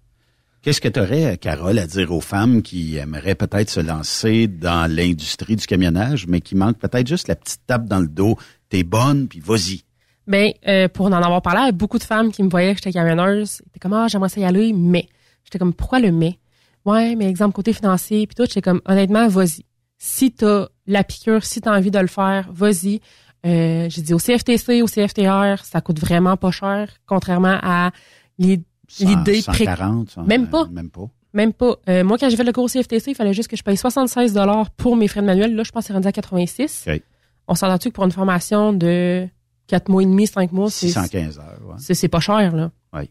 Qu'est-ce 0.66 0.80
que 0.80 0.88
tu 0.88 0.98
aurais, 0.98 1.38
Carole, 1.38 1.78
à 1.78 1.86
dire 1.86 2.10
aux 2.10 2.20
femmes 2.20 2.60
qui 2.60 2.96
aimeraient 2.96 3.36
peut-être 3.36 3.70
se 3.70 3.78
lancer 3.78 4.48
dans 4.48 4.90
l'industrie 4.92 5.54
du 5.54 5.64
camionnage, 5.64 6.26
mais 6.26 6.40
qui 6.40 6.56
manquent 6.56 6.80
peut-être 6.80 7.06
juste 7.06 7.28
la 7.28 7.36
petite 7.36 7.60
tape 7.68 7.84
dans 7.84 8.00
le 8.00 8.08
dos? 8.08 8.36
T'es 8.68 8.82
bonne, 8.82 9.28
puis 9.28 9.38
vas-y. 9.38 9.82
Ben, 10.26 10.50
euh, 10.66 10.88
pour 10.88 11.06
en 11.06 11.12
avoir 11.12 11.40
parlé 11.40 11.70
beaucoup 11.70 12.00
de 12.00 12.02
femmes 12.02 12.32
qui 12.32 12.42
me 12.42 12.48
voyaient 12.48 12.72
que 12.74 12.78
j'étais 12.80 12.90
camionneuse, 12.90 13.62
étaient 13.68 13.78
comme, 13.78 13.92
ah, 13.92 14.08
j'aimerais 14.08 14.28
ça 14.28 14.40
y 14.40 14.44
aller, 14.44 14.72
mais. 14.72 15.06
J'étais 15.44 15.60
comme, 15.60 15.72
pourquoi 15.72 16.00
le 16.00 16.10
mais? 16.10 16.36
Ouais, 16.84 17.14
mais 17.14 17.28
exemple, 17.30 17.54
côté 17.54 17.72
financier, 17.72 18.26
puis 18.26 18.34
tout, 18.34 18.46
j'étais 18.46 18.60
comme, 18.60 18.80
honnêtement, 18.86 19.28
vas-y. 19.28 19.64
Si 19.98 20.32
t'as 20.32 20.66
la 20.88 21.04
piqûre, 21.04 21.44
si 21.44 21.60
t'as 21.60 21.76
envie 21.76 21.92
de 21.92 21.98
le 22.00 22.08
faire, 22.08 22.48
vas-y. 22.50 23.00
Euh, 23.46 23.86
j'ai 23.88 24.02
dit 24.02 24.14
au 24.14 24.18
CFTC, 24.18 24.82
au 24.82 24.86
CFTR, 24.86 25.64
ça 25.64 25.80
coûte 25.80 26.00
vraiment 26.00 26.36
pas 26.36 26.50
cher, 26.50 26.88
contrairement 27.06 27.56
à 27.62 27.92
les- 28.40 28.62
l'idée 29.00 29.42
pré- 29.46 29.64
140, 29.64 30.10
cent- 30.10 30.22
Même 30.24 30.48
pas. 30.48 30.66
Même 30.66 30.90
pas. 30.90 31.08
Même 31.32 31.52
pas. 31.52 31.76
Euh, 31.88 32.02
moi, 32.04 32.16
quand 32.18 32.30
j'ai 32.30 32.36
fait 32.36 32.44
le 32.44 32.52
cours 32.52 32.70
CFTC, 32.70 33.10
il 33.10 33.14
fallait 33.14 33.34
juste 33.34 33.48
que 33.48 33.56
je 33.56 33.62
paye 33.62 33.76
76 33.76 34.38
pour 34.76 34.96
mes 34.96 35.06
frais 35.08 35.20
de 35.20 35.26
manuel. 35.26 35.54
Là, 35.54 35.62
je 35.64 35.70
pense 35.70 35.82
que 35.84 35.88
c'est 35.88 35.92
rendu 35.92 36.08
à 36.08 36.12
86. 36.12 36.84
OK. 36.88 37.02
On 37.48 37.54
s'entend-tu 37.54 37.90
que 37.90 37.94
pour 37.94 38.04
une 38.04 38.12
formation 38.12 38.72
de 38.72 39.28
4 39.66 39.88
mois 39.90 40.02
et 40.02 40.06
demi, 40.06 40.26
5 40.26 40.52
mois, 40.52 40.70
c'est 40.70 40.86
615 40.86 41.38
heures, 41.38 41.60
ouais. 41.66 41.74
c'est 41.78 42.08
pas 42.08 42.20
cher, 42.20 42.54
là. 42.56 42.70
Oui. 42.92 43.10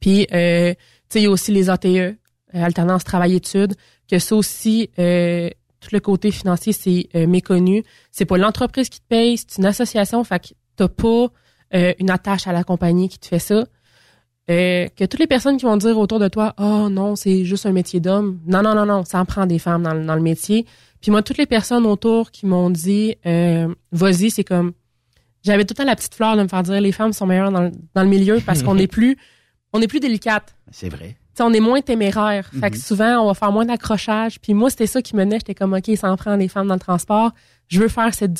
Puis, 0.00 0.26
euh, 0.32 0.72
tu 0.72 0.78
sais, 1.08 1.20
il 1.20 1.24
y 1.24 1.26
a 1.26 1.30
aussi 1.30 1.50
les 1.52 1.68
ATE, 1.68 1.84
euh, 1.86 2.12
alternance 2.52 3.04
travail-études, 3.04 3.74
que 4.10 4.18
ça 4.18 4.36
aussi, 4.36 4.88
tout 4.96 5.90
le 5.92 6.00
côté 6.00 6.30
financier, 6.30 6.72
c'est 6.72 7.08
méconnu. 7.26 7.82
C'est 8.12 8.24
pas 8.24 8.38
l'entreprise 8.38 8.88
qui 8.88 9.00
te 9.00 9.06
paye, 9.08 9.36
c'est 9.36 9.58
une 9.58 9.66
association, 9.66 10.22
fait 10.24 10.38
que 10.40 10.54
t'as 10.76 10.88
pas 10.88 11.28
une 11.98 12.10
attache 12.10 12.46
à 12.46 12.52
la 12.52 12.62
compagnie 12.64 13.08
qui 13.08 13.18
te 13.18 13.26
fait 13.26 13.38
ça. 13.40 13.64
Euh, 14.50 14.88
que 14.94 15.04
toutes 15.04 15.20
les 15.20 15.26
personnes 15.26 15.56
qui 15.56 15.64
vont 15.64 15.76
dire 15.78 15.98
autour 15.98 16.18
de 16.18 16.28
toi, 16.28 16.54
oh 16.58 16.88
non, 16.90 17.16
c'est 17.16 17.44
juste 17.46 17.64
un 17.64 17.72
métier 17.72 17.98
d'homme. 18.00 18.40
Non, 18.46 18.62
non, 18.62 18.74
non, 18.74 18.84
non, 18.84 19.04
ça 19.04 19.18
en 19.20 19.24
prend 19.24 19.46
des 19.46 19.58
femmes 19.58 19.82
dans, 19.84 19.94
le- 19.94 20.04
dans 20.04 20.14
le 20.16 20.20
métier. 20.20 20.66
Puis 21.00 21.10
moi, 21.10 21.22
toutes 21.22 21.38
les 21.38 21.46
personnes 21.46 21.86
autour 21.86 22.30
qui 22.30 22.44
m'ont 22.46 22.68
dit, 22.70 23.16
euh, 23.24 23.68
vas-y, 23.92 24.30
c'est 24.30 24.44
comme, 24.44 24.72
j'avais 25.42 25.64
tout 25.64 25.72
le 25.72 25.76
temps 25.76 25.84
la 25.84 25.96
petite 25.96 26.14
fleur 26.14 26.36
de 26.36 26.42
me 26.42 26.48
faire 26.48 26.62
dire, 26.62 26.78
les 26.80 26.92
femmes 26.92 27.12
sont 27.14 27.26
meilleures 27.26 27.52
dans, 27.52 27.62
le- 27.62 27.72
dans 27.94 28.02
le 28.02 28.08
milieu 28.08 28.38
parce 28.44 28.62
qu'on 28.62 28.76
est 28.76 28.86
plus, 28.86 29.16
on 29.72 29.80
est 29.80 29.88
plus 29.88 30.00
délicate. 30.00 30.54
C'est 30.70 30.90
vrai. 30.90 31.16
Tu 31.34 31.38
sais, 31.38 31.42
on 31.42 31.52
est 31.52 31.60
moins 31.60 31.80
téméraire. 31.80 32.48
Fait 32.60 32.70
que 32.70 32.76
Mhm. 32.76 32.82
souvent, 32.82 33.18
on 33.22 33.26
va 33.26 33.34
faire 33.34 33.50
moins 33.50 33.64
d'accrochage. 33.64 34.38
Puis 34.40 34.54
moi, 34.54 34.68
c'était 34.70 34.86
ça 34.86 35.02
qui 35.02 35.16
me 35.16 35.24
menait. 35.24 35.38
J'étais 35.38 35.54
comme, 35.54 35.72
OK, 35.72 35.90
ça 35.96 36.12
en 36.12 36.16
prend 36.16 36.36
des 36.36 36.46
femmes 36.48 36.68
dans 36.68 36.74
le 36.74 36.80
transport. 36.80 37.32
Je 37.68 37.80
veux 37.80 37.88
faire 37.88 38.12
cette, 38.14 38.38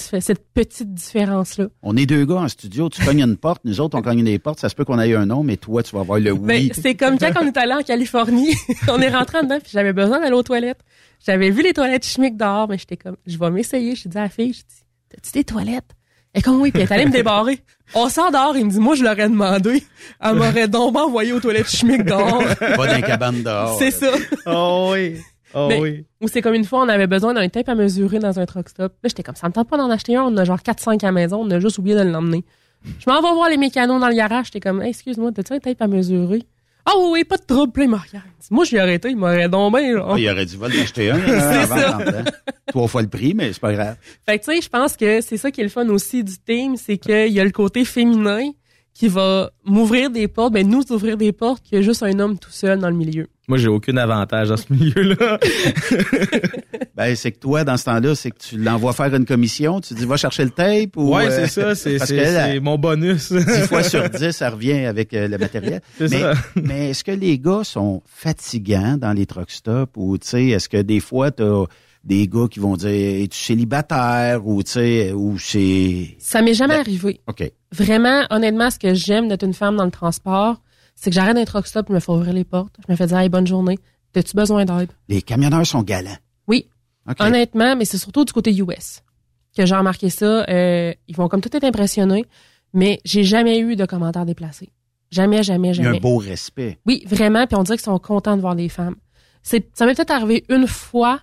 petite 0.52 0.92
différence-là. 0.92 1.66
On 1.82 1.96
est 1.96 2.06
deux 2.06 2.24
gars 2.24 2.36
en 2.36 2.48
studio, 2.48 2.88
tu 2.88 3.02
cognes 3.04 3.22
une 3.22 3.36
porte, 3.36 3.62
nous 3.64 3.80
autres, 3.80 3.98
on 3.98 4.02
cogne 4.02 4.22
des 4.22 4.38
portes, 4.38 4.60
ça 4.60 4.68
se 4.68 4.74
peut 4.74 4.84
qu'on 4.84 4.98
ait 5.00 5.14
un 5.14 5.26
nom, 5.26 5.42
mais 5.42 5.56
toi, 5.56 5.82
tu 5.82 5.94
vas 5.94 6.02
avoir 6.02 6.18
le 6.18 6.34
Ben, 6.34 6.56
oui. 6.56 6.72
c'est 6.74 6.94
comme 6.94 7.18
quand 7.18 7.32
on 7.40 7.46
est 7.46 7.56
allé 7.56 7.72
en 7.72 7.82
Californie. 7.82 8.54
on 8.88 9.00
est 9.00 9.08
rentré 9.08 9.38
en 9.38 9.42
dedans, 9.42 9.58
puis 9.60 9.70
j'avais 9.72 9.92
besoin 9.92 10.20
d'aller 10.20 10.34
aux 10.34 10.42
toilettes. 10.42 10.80
J'avais 11.24 11.50
vu 11.50 11.62
les 11.62 11.72
toilettes 11.72 12.04
chimiques 12.04 12.36
dehors, 12.36 12.68
mais 12.68 12.76
j'étais 12.76 12.96
comme, 12.96 13.16
je 13.26 13.38
vais 13.38 13.50
m'essayer. 13.50 13.96
J'ai 13.96 14.08
dit 14.08 14.18
à 14.18 14.22
la 14.22 14.28
fille, 14.28 14.52
je 14.52 14.60
dis, 14.60 14.84
t'as-tu 15.08 15.32
des 15.32 15.44
toilettes? 15.44 15.94
Elle 16.34 16.40
est 16.40 16.42
comme 16.42 16.60
oui, 16.60 16.70
puis 16.70 16.82
elle 16.82 16.88
est 16.88 16.92
allée 16.92 17.06
me 17.06 17.12
débarrer. 17.12 17.60
On 17.94 18.08
sort 18.08 18.30
dehors, 18.30 18.56
il 18.56 18.66
me 18.66 18.70
dit, 18.70 18.80
moi, 18.80 18.94
je 18.94 19.04
l'aurais 19.04 19.28
demandé. 19.28 19.84
Elle 20.20 20.34
m'aurait 20.34 20.68
donc 20.68 20.96
envoyé 20.98 21.32
aux 21.32 21.40
toilettes 21.40 21.70
chimiques 21.70 22.04
dehors. 22.04 22.42
Pas 22.58 22.86
dans 22.88 22.96
les 22.96 23.02
cabanes 23.02 23.42
dehors. 23.42 23.78
C'est 23.78 23.92
ça. 23.92 24.10
Oh 24.46 24.90
oui. 24.92 25.16
Oh 25.54 25.66
Mais- 25.68 25.80
oui. 25.80 26.04
Ou 26.20 26.28
c'est 26.28 26.42
comme 26.42 26.54
une 26.54 26.64
fois, 26.64 26.80
on 26.82 26.88
avait 26.88 27.06
besoin 27.06 27.34
d'un 27.34 27.48
tape 27.48 27.68
à 27.68 27.74
mesurer 27.74 28.18
dans 28.18 28.38
un 28.38 28.46
truck 28.46 28.68
stop. 28.68 28.92
Là, 29.02 29.08
j'étais 29.08 29.22
comme, 29.22 29.36
ça 29.36 29.48
me 29.48 29.52
tente 29.52 29.68
pas 29.68 29.76
d'en 29.76 29.90
acheter 29.90 30.16
un. 30.16 30.22
On 30.24 30.26
en 30.28 30.36
a 30.36 30.44
genre 30.44 30.58
4-5 30.60 31.02
à 31.02 31.06
la 31.08 31.12
maison. 31.12 31.40
On 31.42 31.50
a 31.50 31.60
juste 31.60 31.78
oublié 31.78 31.96
de 31.96 32.02
l'emmener. 32.02 32.44
Je 32.98 33.08
m'en 33.10 33.20
vais 33.22 33.32
voir 33.32 33.48
les 33.48 33.56
mécanos 33.56 34.00
dans 34.00 34.08
le 34.08 34.14
garage. 34.14 34.46
J'étais 34.46 34.60
comme, 34.60 34.82
Hey, 34.82 34.90
excuse-moi, 34.90 35.32
t'as-tu 35.32 35.52
un 35.54 35.58
tape 35.58 35.80
à 35.80 35.86
mesurer? 35.86 36.42
Ah 36.86 36.92
oui, 36.98 37.06
oui, 37.12 37.24
pas 37.24 37.38
de 37.38 37.44
trouble. 37.44 37.72
Regardé. 37.80 38.18
Moi, 38.50 38.64
je 38.66 38.72
lui 38.72 38.78
arrêté. 38.78 39.08
Il 39.10 39.16
m'aurait 39.16 39.48
bien, 39.48 39.92
genre. 39.96 40.12
Ah, 40.14 40.18
il 40.18 40.28
aurait 40.28 40.44
dû 40.44 40.56
va 40.58 40.68
l'acheter 40.68 41.10
un 41.10 41.16
C'est 41.26 41.32
hein, 41.40 41.60
avant 41.62 41.76
ça. 41.76 42.12
temps. 42.22 42.30
Trois 42.66 42.88
fois 42.88 43.00
le 43.02 43.08
prix, 43.08 43.32
mais 43.34 43.52
c'est 43.54 43.60
pas 43.60 43.72
grave. 43.72 43.96
Fait 44.26 44.38
que, 44.38 44.44
tu 44.44 44.54
sais, 44.54 44.60
je 44.60 44.68
pense 44.68 44.96
que 44.96 45.20
c'est 45.22 45.36
ça 45.38 45.50
qui 45.50 45.60
est 45.62 45.64
le 45.64 45.70
fun 45.70 45.88
aussi 45.88 46.22
du 46.22 46.34
team, 46.36 46.76
c'est 46.76 46.98
qu'il 46.98 47.32
y 47.32 47.40
a 47.40 47.44
le 47.44 47.52
côté 47.52 47.84
féminin 47.86 48.50
qui 48.92 49.08
va 49.08 49.50
m'ouvrir 49.64 50.10
des 50.10 50.28
portes, 50.28 50.52
ben 50.52 50.68
nous 50.68 50.82
ouvrir 50.92 51.16
des 51.16 51.32
portes 51.32 51.62
qu'il 51.64 51.76
y 51.78 51.80
a 51.80 51.82
juste 51.82 52.02
un 52.02 52.18
homme 52.20 52.38
tout 52.38 52.50
seul 52.50 52.78
dans 52.78 52.90
le 52.90 52.94
milieu. 52.96 53.28
Moi, 53.46 53.58
j'ai 53.58 53.68
aucun 53.68 53.96
avantage 53.96 54.48
dans 54.48 54.56
ce 54.56 54.72
milieu-là. 54.72 55.38
Ben, 56.96 57.16
c'est 57.16 57.32
que 57.32 57.38
toi, 57.38 57.64
dans 57.64 57.76
ce 57.76 57.86
temps-là, 57.86 58.14
c'est 58.14 58.30
que 58.30 58.38
tu 58.38 58.56
l'envoies 58.56 58.92
faire 58.92 59.12
une 59.12 59.24
commission, 59.24 59.80
tu 59.80 59.94
dis, 59.94 60.04
va 60.04 60.16
chercher 60.16 60.44
le 60.44 60.50
tape 60.50 60.96
ou. 60.96 61.12
ouais, 61.12 61.26
euh, 61.26 61.30
c'est 61.30 61.48
ça. 61.48 61.74
C'est, 61.74 61.98
c'est, 61.98 62.60
mon 62.60 62.78
bonus. 62.78 63.32
10 63.32 63.66
fois 63.66 63.82
sur 63.82 64.08
10, 64.08 64.30
ça 64.30 64.50
revient 64.50 64.84
avec 64.84 65.12
euh, 65.12 65.26
le 65.26 65.36
matériel. 65.36 65.80
C'est 65.98 66.10
mais, 66.10 66.20
ça. 66.20 66.34
mais 66.62 66.90
est-ce 66.90 67.02
que 67.02 67.10
les 67.10 67.38
gars 67.38 67.64
sont 67.64 68.02
fatigants 68.06 68.96
dans 68.96 69.12
les 69.12 69.26
truck 69.26 69.50
stops 69.50 69.92
ou, 69.96 70.16
tu 70.18 70.28
sais, 70.28 70.46
est-ce 70.48 70.68
que 70.68 70.80
des 70.80 71.00
fois, 71.00 71.32
t'as 71.32 71.64
des 72.04 72.28
gars 72.28 72.46
qui 72.48 72.60
vont 72.60 72.76
dire, 72.76 73.22
es-tu 73.22 73.38
célibataire 73.38 74.46
ou, 74.46 74.62
tu 74.62 74.72
sais, 74.72 75.12
ou 75.12 75.38
c'est... 75.38 76.14
Ça 76.18 76.42
m'est 76.42 76.54
jamais 76.54 76.74
arrivé. 76.74 77.20
OK. 77.26 77.50
Vraiment, 77.72 78.24
honnêtement, 78.30 78.70
ce 78.70 78.78
que 78.78 78.94
j'aime 78.94 79.28
d'être 79.28 79.44
une 79.44 79.54
femme 79.54 79.76
dans 79.76 79.84
le 79.84 79.90
transport, 79.90 80.60
c'est 80.94 81.10
que 81.10 81.14
j'arrête 81.14 81.36
d'un 81.36 81.44
truck 81.44 81.66
stop, 81.66 81.86
je 81.88 81.94
me 81.94 82.00
fais 82.00 82.12
ouvrir 82.12 82.32
les 82.32 82.44
portes. 82.44 82.74
Je 82.86 82.92
me 82.92 82.96
fais 82.96 83.06
dire, 83.06 83.18
hey, 83.18 83.28
bonne 83.28 83.46
journée. 83.46 83.78
T'as-tu 84.12 84.36
besoin 84.36 84.64
d'aide? 84.64 84.90
Les 85.08 85.22
camionneurs 85.22 85.66
sont 85.66 85.82
galants. 85.82 86.16
Oui. 86.46 86.68
Honnêtement, 87.18 87.76
mais 87.76 87.84
c'est 87.84 87.98
surtout 87.98 88.24
du 88.24 88.32
côté 88.32 88.54
US 88.56 89.02
que 89.56 89.66
j'ai 89.66 89.74
remarqué 89.74 90.10
ça. 90.10 90.44
Euh, 90.48 90.92
ils 91.08 91.16
vont 91.16 91.28
comme 91.28 91.40
tout 91.40 91.54
être 91.56 91.64
impressionnés, 91.64 92.24
mais 92.72 93.00
j'ai 93.04 93.24
jamais 93.24 93.58
eu 93.60 93.76
de 93.76 93.86
commentaires 93.86 94.26
déplacés. 94.26 94.70
Jamais, 95.10 95.42
jamais, 95.42 95.68
Il 95.68 95.76
y 95.76 95.80
a 95.80 95.84
jamais. 95.84 95.98
un 95.98 96.00
beau 96.00 96.16
respect. 96.16 96.78
Oui, 96.86 97.04
vraiment. 97.06 97.46
Puis 97.46 97.56
on 97.56 97.62
dirait 97.62 97.76
qu'ils 97.76 97.84
sont 97.84 97.98
contents 97.98 98.36
de 98.36 98.40
voir 98.40 98.56
des 98.56 98.68
femmes. 98.68 98.96
C'est, 99.42 99.68
ça 99.76 99.86
m'est 99.86 99.94
peut-être 99.94 100.10
arrivé 100.10 100.44
une 100.48 100.66
fois 100.66 101.20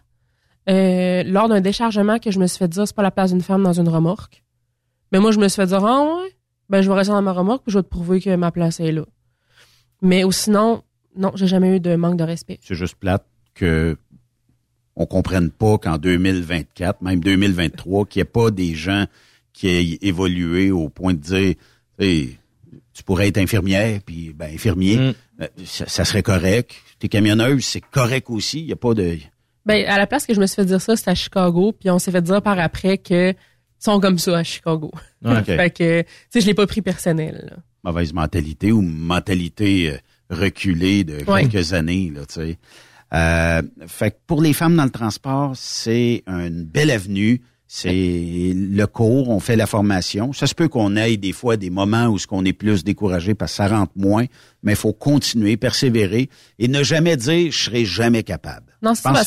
euh, 0.70 1.24
lors 1.24 1.50
d'un 1.50 1.60
déchargement 1.60 2.20
que 2.20 2.32
je 2.32 2.40
me 2.40 2.48
suis 2.48 2.58
fait 2.60 2.68
dire 2.68 2.88
c'est 2.88 2.96
pas 2.96 3.02
la 3.04 3.12
place 3.12 3.32
d'une 3.32 3.42
femme 3.42 3.64
dans 3.64 3.74
une 3.74 3.90
remorque. 3.90 4.44
Mais 5.12 5.20
moi, 5.20 5.32
je 5.32 5.40
me 5.40 5.48
suis 5.50 5.58
fait 5.62 5.68
dire 5.68 5.84
ah 5.84 6.04
ouais, 6.04 6.32
ben 6.70 6.82
je 6.82 6.90
vais 6.90 6.96
rester 6.96 7.12
dans 7.12 7.22
ma 7.22 7.34
remorque 7.34 7.64
puis 7.64 7.74
je 7.74 7.80
vais 7.80 7.84
te 7.84 7.90
prouver 7.90 8.22
que 8.22 8.34
ma 8.36 8.52
place 8.52 8.80
est 8.80 8.92
là. 8.92 9.04
Mais 10.02 10.24
ou 10.24 10.32
sinon, 10.32 10.84
non, 11.16 11.32
j'ai 11.36 11.48
jamais 11.48 11.76
eu 11.76 11.80
de 11.80 11.96
manque 11.96 12.18
de 12.18 12.24
respect. 12.24 12.60
C'est 12.64 12.76
juste 12.76 12.96
plate 12.96 13.26
que 13.54 13.98
on 14.96 15.06
comprenne 15.06 15.50
pas 15.52 15.78
qu'en 15.78 15.98
2024, 15.98 17.02
même 17.02 17.20
2023, 17.22 18.06
qu'il 18.06 18.20
n'y 18.20 18.22
ait 18.22 18.26
pas 18.26 18.52
des 18.52 18.74
gens 18.74 19.06
qui 19.54 19.68
aient 19.70 19.98
évolué 20.02 20.72
au 20.72 20.90
point 20.90 21.14
de 21.14 21.20
dire 21.20 21.56
Hey, 22.00 22.38
tu 22.94 23.04
pourrais 23.04 23.28
être 23.28 23.38
infirmière, 23.38 24.00
puis 24.06 24.34
ben 24.34 24.54
infirmier, 24.54 24.98
Mm. 24.98 25.14
euh, 25.42 25.48
ça, 25.66 25.88
ça 25.88 26.06
serait 26.06 26.24
correct. 26.24 26.74
T'es 27.00 27.08
camionneuse, 27.08 27.64
c'est 27.66 27.82
correct 27.82 28.30
aussi. 28.30 28.60
Il 28.62 28.66
n'y 28.68 28.72
a 28.74 28.76
pas 28.76 28.94
de. 28.94 29.18
Ben 29.66 29.86
à 29.88 29.98
la 29.98 30.08
place 30.08 30.26
que 30.26 30.34
je 30.34 30.40
me 30.40 30.48
suis 30.48 30.56
fait 30.56 30.66
dire 30.66 30.82
ça, 30.82 30.96
c'était 30.96 31.12
à 31.12 31.16
Chicago, 31.16 31.74
puis 31.78 31.90
on 31.90 32.00
s'est 32.00 32.12
fait 32.12 32.22
dire 32.22 32.42
par 32.42 32.58
après 32.60 32.98
que 32.98 33.32
ils 33.32 33.36
sont 33.84 34.00
comme 34.00 34.18
ça 34.20 34.38
à 34.38 34.44
Chicago. 34.44 34.92
Ok. 35.26 35.44
fait 35.46 35.70
que 35.76 36.02
tu 36.02 36.08
sais, 36.30 36.42
je 36.42 36.46
l'ai 36.48 36.54
pas 36.54 36.68
pris 36.68 36.82
personnel. 36.82 37.48
là. 37.52 37.58
Mauvaise 37.84 38.14
mentalité 38.14 38.72
ou 38.72 38.82
mentalité 38.82 39.92
euh, 39.92 39.98
reculée 40.36 41.04
de 41.04 41.18
quelques 41.42 41.74
années, 41.74 42.12
là, 42.14 42.22
tu 42.26 42.34
sais. 42.36 42.58
Euh, 43.14 43.62
fait 43.88 44.12
que 44.12 44.16
pour 44.26 44.42
les 44.42 44.54
femmes 44.54 44.76
dans 44.78 44.86
le 44.86 44.90
transport, 44.90 45.52
c'est 45.56 46.24
une 46.28 46.64
belle 46.64 46.92
avenue. 46.92 47.42
C'est 47.74 48.54
le 48.54 48.86
cours, 48.86 49.30
on 49.30 49.40
fait 49.40 49.56
la 49.56 49.66
formation. 49.66 50.34
Ça 50.34 50.46
se 50.46 50.54
peut 50.54 50.68
qu'on 50.68 50.98
ait 50.98 51.16
des 51.16 51.32
fois 51.32 51.56
des 51.56 51.70
moments 51.70 52.08
où 52.08 52.20
ce 52.20 52.28
qu'on 52.28 52.44
est 52.44 52.52
plus 52.54 52.84
découragé 52.84 53.34
parce 53.34 53.52
que 53.54 53.56
ça 53.58 53.68
rentre 53.70 53.94
moins, 53.96 54.26
mais 54.62 54.74
il 54.74 54.78
faut 54.78 54.92
continuer, 54.92 55.56
persévérer 55.56 56.30
et 56.60 56.68
ne 56.68 56.84
jamais 56.84 57.16
dire 57.16 57.50
je 57.50 57.64
serai 57.64 57.86
jamais 57.86 58.24
capable. 58.24 58.66
Non, 58.82 58.94
c'est 58.94 59.04
parce- 59.04 59.24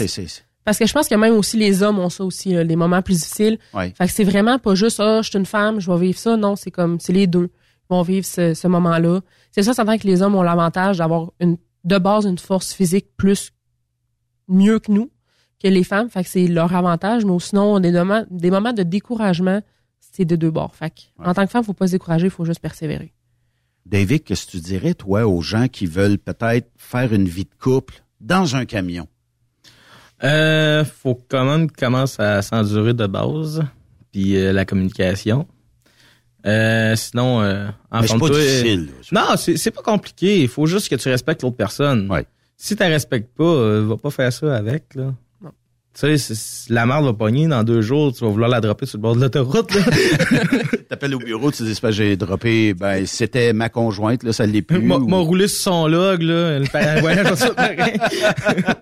Parce 0.62 0.78
que 0.78 0.86
je 0.86 0.93
pense 0.93 1.09
que 1.09 1.14
même 1.14 1.35
aussi 1.35 1.56
les 1.56 1.82
hommes 1.82 1.98
ont 1.98 2.10
ça 2.10 2.22
aussi, 2.24 2.52
là, 2.52 2.64
les 2.64 2.76
moments 2.76 3.01
plus 3.01 3.14
difficiles. 3.20 3.59
Ouais. 3.72 3.94
Fait 3.97 4.06
que 4.06 4.12
c'est 4.12 4.24
vraiment 4.24 4.59
pas 4.59 4.74
juste 4.74 5.01
ah, 5.01 5.20
je 5.22 5.28
suis 5.31 5.39
une 5.39 5.47
femme, 5.47 5.81
je 5.81 5.90
vais 5.90 5.98
vivre 5.98 6.18
ça. 6.18 6.36
Non, 6.36 6.55
c'est 6.56 6.70
comme 6.70 7.01
c'est 7.01 7.12
les 7.14 7.26
deux 7.26 7.48
vont 7.90 8.02
vivre 8.02 8.27
ce, 8.27 8.55
ce 8.55 8.69
moment-là. 8.69 9.20
C'est 9.52 9.62
ça, 9.62 9.74
ça 9.74 9.85
que 9.98 10.06
les 10.06 10.23
hommes 10.23 10.35
ont 10.35 10.43
l'avantage 10.43 10.98
d'avoir 10.98 11.32
une 11.40 11.56
de 11.85 11.98
base 11.98 12.24
une 12.24 12.39
force 12.39 12.73
physique 12.73 13.09
plus 13.16 13.52
mieux 14.48 14.78
que 14.78 14.90
nous, 14.90 15.11
que 15.62 15.69
les 15.69 15.85
femmes. 15.85 16.09
Fait 16.09 16.24
que 16.24 16.31
c'est 16.31 16.47
leur 16.47 16.74
avantage, 16.74 17.24
mais 17.24 17.39
sinon 17.39 17.78
des 17.81 17.93
moments, 17.93 18.24
des 18.31 18.51
moments 18.51 18.73
de 18.73 18.82
découragement, 18.82 19.61
c'est 20.01 20.24
de 20.24 20.36
deux 20.36 20.51
bords. 20.51 20.74
Fait 20.74 20.90
que, 20.90 21.01
en 21.23 21.35
tant 21.35 21.44
que 21.44 21.51
femme, 21.51 21.65
faut 21.65 21.73
pas 21.73 21.86
se 21.86 21.93
décourager, 21.93 22.27
il 22.27 22.31
faut 22.31 22.44
juste 22.44 22.61
persévérer. 22.61 23.12
David, 23.86 24.24
qu'est-ce 24.24 24.47
que 24.47 24.52
tu 24.52 24.61
dirais, 24.61 24.94
toi, 24.94 25.27
aux 25.27 25.43
gens 25.43 25.69
qui 25.69 25.86
veulent 25.86 26.19
peut-être 26.19 26.70
faire 26.77 27.12
une 27.12 27.28
vie 27.28 27.44
de 27.44 27.55
couple 27.61 28.02
dans 28.20 28.56
un 28.56 28.65
camion? 28.65 29.06
Euh, 30.23 30.85
faut 30.85 31.20
quand 31.28 31.44
même 31.44 31.70
commencer 31.70 32.23
à 32.23 32.40
s'endurer 32.40 32.94
de 32.94 33.06
base, 33.06 33.62
puis 34.11 34.36
euh, 34.36 34.52
la 34.52 34.65
communication. 34.65 35.47
Euh, 36.47 36.95
sinon, 36.97 37.41
euh, 37.43 37.69
en 37.91 38.01
Mais 38.03 38.07
c'est 38.07 38.19
pas 38.19 38.27
toi, 38.29 38.39
difficile, 38.39 38.89
Non, 39.12 39.37
c'est 39.37 39.57
c'est 39.57 39.71
pas 39.71 39.83
compliqué. 39.83 40.43
Il 40.43 40.49
faut 40.49 40.66
juste 40.66 40.89
que 40.89 40.97
tu 40.97 41.09
respectes 41.09 41.43
l'autre 41.43 41.57
personne. 41.57 42.11
Si 42.57 42.77
tu 42.77 42.83
respectes 42.83 43.35
pas, 43.37 43.45
euh, 43.45 43.85
va 43.87 43.97
pas 43.97 44.11
faire 44.11 44.33
ça 44.33 44.55
avec 44.57 44.95
là. 44.95 45.15
Tu 45.99 46.19
sais, 46.19 46.35
la 46.71 46.87
merde 46.87 47.05
va 47.05 47.12
pogner 47.12 47.47
dans 47.47 47.62
deux 47.62 47.81
jours, 47.81 48.12
tu 48.12 48.25
vas 48.25 48.31
vouloir 48.31 48.51
la 48.51 48.61
dropper 48.61 48.85
sur 48.85 48.99
le 48.99 49.03
bord 49.03 49.15
de 49.15 49.21
l'autoroute. 49.21 49.73
là. 49.73 49.83
T'appelles 50.89 51.15
au 51.15 51.21
bureau, 51.21 51.53
tu 51.53 51.62
dis, 51.62 51.81
que 51.81 51.91
j'ai 51.93 52.16
droppé, 52.16 52.75
ben, 52.75 53.07
c'était 53.07 53.53
ma 53.53 53.69
conjointe, 53.69 54.25
là, 54.25 54.33
ça 54.33 54.45
l'est 54.45 54.61
plus. 54.62 54.81
M'a 54.81 54.97
ou- 54.97 55.07
m'a 55.07 55.19
roulé 55.19 55.47
sur 55.47 55.61
son 55.62 55.87
log 55.87 56.21
là, 56.23 56.59
le 56.59 57.01
voyage 57.01 57.35
ça. 57.35 57.55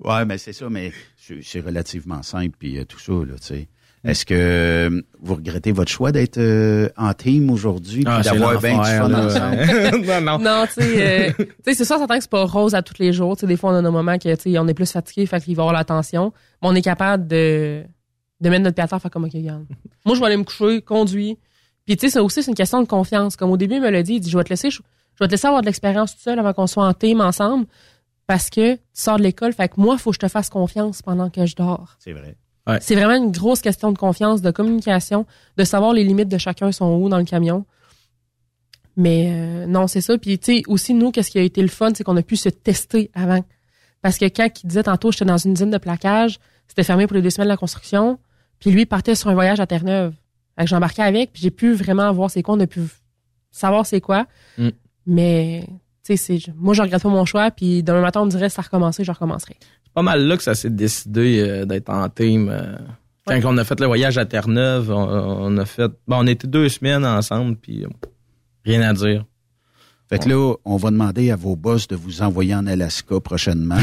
Ouais, 0.00 0.24
mais 0.24 0.38
c'est 0.38 0.52
ça, 0.54 0.68
mais 0.70 0.92
c'est 1.16 1.38
c'est 1.42 1.60
relativement 1.60 2.22
simple, 2.22 2.56
puis 2.58 2.78
euh, 2.78 2.84
tout 2.84 2.98
ça, 2.98 3.12
là, 3.12 3.34
tu 3.38 3.46
sais. 3.46 3.68
Est-ce 4.04 4.26
que 4.26 4.34
euh, 4.34 5.02
vous 5.20 5.36
regrettez 5.36 5.70
votre 5.70 5.90
choix 5.90 6.10
d'être 6.10 6.38
euh, 6.38 6.88
en 6.96 7.14
team 7.14 7.50
aujourd'hui, 7.50 8.02
puis 8.02 8.12
Ah, 8.12 8.22
c'est 8.22 8.30
d'avoir 8.32 8.60
bien 8.60 8.78
du 8.78 8.84
fun 8.84 9.12
ensemble? 9.14 10.06
non, 10.06 10.20
non. 10.20 10.38
Non, 10.40 10.64
tu 10.66 10.82
sais, 10.82 11.28
euh, 11.28 11.32
tu 11.38 11.44
sais, 11.64 11.74
c'est 11.74 11.84
sûr, 11.84 11.98
certain 11.98 12.16
que 12.16 12.22
c'est 12.22 12.30
pas 12.30 12.44
rose 12.44 12.74
à 12.74 12.82
tous 12.82 12.98
les 12.98 13.12
jours. 13.12 13.36
Tu 13.36 13.42
sais, 13.42 13.46
des 13.46 13.56
fois, 13.56 13.70
on 13.70 13.76
a 13.76 13.80
nos 13.80 13.92
moments 13.92 14.18
que, 14.18 14.34
tu 14.34 14.52
sais, 14.52 14.58
on 14.58 14.66
est 14.66 14.74
plus 14.74 14.90
fatigué, 14.90 15.24
fait 15.26 15.40
qu'il 15.40 15.54
va 15.54 15.62
y 15.62 15.64
avoir 15.64 15.72
la 15.72 15.84
tension. 15.84 16.32
Mais 16.60 16.68
on 16.68 16.74
est 16.74 16.82
capable 16.82 17.28
de, 17.28 17.84
de 18.40 18.50
mettre 18.50 18.64
notre 18.64 18.74
pied 18.74 18.82
à 18.82 18.88
terre, 18.88 19.00
faire 19.00 19.10
comme, 19.10 19.24
OK, 19.24 19.32
regarde. 19.34 19.66
Moi, 20.04 20.16
je 20.16 20.20
vais 20.20 20.26
aller 20.26 20.36
me 20.36 20.44
coucher, 20.44 20.82
conduire. 20.82 21.36
Puis, 21.86 21.96
tu 21.96 22.06
sais, 22.06 22.14
c'est 22.14 22.18
aussi, 22.20 22.42
c'est 22.42 22.50
une 22.50 22.56
question 22.56 22.82
de 22.82 22.88
confiance. 22.88 23.36
Comme 23.36 23.50
au 23.50 23.56
début, 23.56 23.76
il 23.76 23.82
me 23.82 23.90
l'a 23.90 24.02
dit, 24.02 24.14
il 24.14 24.20
dit, 24.20 24.30
je 24.30 24.36
vais 24.36 24.44
te 24.44 24.50
laisser, 24.50 24.70
je, 24.70 24.80
je 25.14 25.22
vais 25.22 25.28
te 25.28 25.32
laisser 25.32 25.46
avoir 25.46 25.60
de 25.62 25.66
l'expérience 25.66 26.16
tout 26.16 26.22
seul 26.22 26.40
avant 26.40 26.52
qu'on 26.52 26.66
soit 26.66 26.84
en 26.84 26.92
team 26.92 27.20
ensemble. 27.20 27.66
Parce 28.26 28.50
que 28.50 28.74
tu 28.74 28.80
sors 28.94 29.18
de 29.18 29.22
l'école, 29.22 29.52
fait 29.52 29.68
que 29.68 29.74
moi, 29.76 29.94
il 29.94 30.00
faut 30.00 30.10
que 30.10 30.14
je 30.14 30.20
te 30.20 30.28
fasse 30.28 30.48
confiance 30.48 31.02
pendant 31.02 31.30
que 31.30 31.46
je 31.46 31.54
dors. 31.54 31.96
C'est 32.00 32.12
vrai. 32.12 32.36
C'est 32.80 32.94
vraiment 32.94 33.16
une 33.16 33.32
grosse 33.32 33.60
question 33.60 33.90
de 33.92 33.98
confiance, 33.98 34.40
de 34.40 34.50
communication, 34.50 35.26
de 35.56 35.64
savoir 35.64 35.92
les 35.92 36.04
limites 36.04 36.28
de 36.28 36.38
chacun 36.38 36.70
sont 36.70 36.94
où 36.94 37.08
dans 37.08 37.18
le 37.18 37.24
camion. 37.24 37.64
Mais 38.96 39.32
euh, 39.32 39.66
non, 39.66 39.86
c'est 39.86 40.00
ça. 40.00 40.16
Puis 40.18 40.38
tu 40.38 40.56
sais, 40.58 40.62
aussi 40.68 40.94
nous, 40.94 41.10
qu'est-ce 41.10 41.30
qui 41.30 41.38
a 41.38 41.42
été 41.42 41.62
le 41.62 41.68
fun, 41.68 41.90
c'est 41.94 42.04
qu'on 42.04 42.16
a 42.16 42.22
pu 42.22 42.36
se 42.36 42.48
tester 42.48 43.10
avant. 43.14 43.42
Parce 44.00 44.18
que 44.18 44.26
quand 44.26 44.48
il 44.62 44.66
disait 44.66 44.82
tantôt, 44.82 45.10
j'étais 45.12 45.24
dans 45.24 45.38
une 45.38 45.52
usine 45.52 45.70
de 45.70 45.78
plaquage, 45.78 46.38
c'était 46.68 46.82
fermé 46.82 47.06
pour 47.06 47.14
les 47.14 47.22
deux 47.22 47.30
semaines 47.30 47.48
de 47.48 47.52
la 47.52 47.56
construction. 47.56 48.18
Puis 48.58 48.70
lui 48.70 48.82
il 48.82 48.86
partait 48.86 49.14
sur 49.14 49.28
un 49.28 49.34
voyage 49.34 49.60
à 49.60 49.66
Terre-Neuve. 49.66 50.14
Fait 50.56 50.64
que 50.64 50.68
j'embarquais 50.68 51.02
avec, 51.02 51.32
puis 51.32 51.42
j'ai 51.42 51.50
pu 51.50 51.72
vraiment 51.72 52.12
voir 52.12 52.30
c'est 52.30 52.42
quoi, 52.42 52.54
on 52.54 52.60
a 52.60 52.66
pu 52.66 52.82
savoir 53.50 53.86
c'est 53.86 54.00
quoi. 54.00 54.26
Mm. 54.58 54.68
Mais 55.06 55.66
c'est 56.02 56.38
moi 56.56 56.74
je 56.74 56.82
regrette 56.82 57.02
pas 57.02 57.08
mon 57.08 57.24
choix. 57.24 57.50
Puis 57.50 57.82
demain 57.82 58.00
matin 58.00 58.20
on 58.22 58.26
me 58.26 58.30
dirait 58.30 58.48
si 58.48 58.56
ça 58.56 58.62
recommençait, 58.62 59.04
je 59.04 59.12
recommencerai. 59.12 59.56
C'est 59.60 59.92
pas 59.94 60.02
mal 60.02 60.26
là 60.26 60.36
que 60.36 60.42
ça 60.42 60.54
s'est 60.54 60.70
décidé 60.70 61.40
euh, 61.40 61.64
d'être 61.64 61.90
en 61.90 62.08
team. 62.08 62.48
euh. 62.50 62.76
quand 63.26 63.40
on 63.44 63.58
a 63.58 63.64
fait 63.64 63.78
le 63.80 63.86
voyage 63.86 64.18
à 64.18 64.24
Terre-Neuve, 64.26 64.90
on, 64.90 64.94
on 64.96 65.58
a 65.58 65.64
fait. 65.64 65.90
Bon, 66.08 66.18
on 66.20 66.26
était 66.26 66.48
deux 66.48 66.68
semaines 66.68 67.04
ensemble, 67.04 67.56
puis 67.56 67.84
euh, 67.84 67.88
rien 68.64 68.82
à 68.82 68.92
dire. 68.94 69.24
Fait 70.08 70.18
que 70.18 70.28
là, 70.28 70.54
on 70.66 70.76
va 70.76 70.90
demander 70.90 71.30
à 71.30 71.36
vos 71.36 71.56
boss 71.56 71.88
de 71.88 71.96
vous 71.96 72.20
envoyer 72.20 72.54
en 72.54 72.66
Alaska 72.66 73.18
prochainement. 73.20 73.78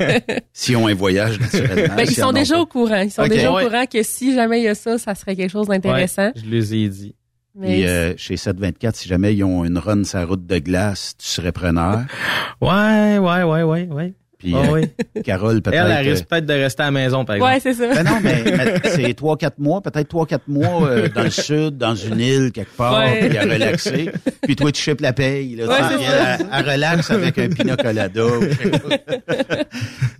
si 0.52 0.74
on 0.74 0.88
un 0.88 0.94
voyage, 0.94 1.38
naturellement. 1.38 1.94
Ben, 1.94 2.02
ils 2.02 2.08
Si 2.08 2.14
sont 2.14 2.28
on 2.28 2.32
déjà 2.32 2.54
pas- 2.56 2.60
au 2.62 2.66
courant. 2.66 3.00
Ils 3.02 3.10
sont 3.12 3.26
déjà 3.28 3.52
Ouais. 3.52 3.62
au 3.64 3.68
courant 3.68 3.84
que 3.86 4.02
si 4.02 4.34
jamais 4.34 4.60
il 4.60 4.64
y 4.64 4.68
a 4.68 4.74
ça, 4.74 4.98
ça 4.98 5.14
serait 5.14 5.36
quelque 5.36 5.52
chose 5.52 5.68
d'intéressant. 5.68 6.26
Ouais, 6.28 6.32
je 6.34 6.50
les 6.50 6.74
ai 6.74 6.88
dit. 6.88 7.14
Mais 7.58 7.66
Puis 7.74 7.86
euh, 7.88 8.14
chez 8.16 8.36
724, 8.36 8.94
si 8.94 9.08
jamais 9.08 9.34
ils 9.34 9.42
ont 9.42 9.64
une 9.64 9.78
run 9.78 10.02
la 10.14 10.24
route 10.24 10.46
de 10.46 10.58
glace, 10.58 11.14
tu 11.18 11.26
serais 11.26 11.52
preneur. 11.52 12.02
Ouais, 12.60 13.18
ouais, 13.18 13.42
ouais, 13.44 13.62
ouais, 13.62 13.86
ouais. 13.86 14.14
Puis 14.38 14.52
Ah 14.54 14.58
euh, 14.68 14.72
oui. 14.72 15.22
Carole, 15.24 15.60
peut-être. 15.62 15.84
Elle, 15.84 15.90
elle 15.90 16.06
euh, 16.06 16.10
risque 16.12 16.26
peut-être 16.26 16.46
de 16.46 16.52
rester 16.52 16.82
à 16.82 16.86
la 16.86 16.90
maison, 16.92 17.24
par 17.24 17.36
exemple. 17.36 17.52
Ouais, 17.52 17.60
c'est 17.60 17.74
ça. 17.74 17.88
Ben 17.92 18.04
non, 18.04 18.18
mais, 18.22 18.44
mais 18.56 18.80
c'est 18.90 19.14
trois, 19.14 19.36
quatre 19.36 19.58
mois, 19.58 19.80
peut-être 19.80 20.08
trois, 20.08 20.26
quatre 20.26 20.46
mois 20.46 20.86
euh, 20.88 21.08
dans 21.12 21.24
le 21.24 21.30
sud, 21.30 21.76
dans 21.76 21.94
une 21.96 22.20
île 22.20 22.52
quelque 22.52 22.76
part, 22.76 22.98
Ouais. 23.00 23.28
puis 23.28 23.36
à 23.38 23.42
relaxer. 23.42 24.10
Puis 24.42 24.54
toi, 24.56 24.70
tu 24.70 24.80
chipes 24.80 25.00
la 25.00 25.12
paye, 25.12 25.56
là, 25.56 25.66
Ouais, 25.66 25.74
tu 25.92 25.98
viens 25.98 26.12
à, 26.50 26.58
à 26.58 26.62
relax 26.62 27.10
avec 27.10 27.38
un 27.38 27.48
pina 27.48 27.76
colada. 27.76 28.24
ou 28.26 28.42
je 28.42 28.48
sais 28.62 28.70
pas. 28.70 29.56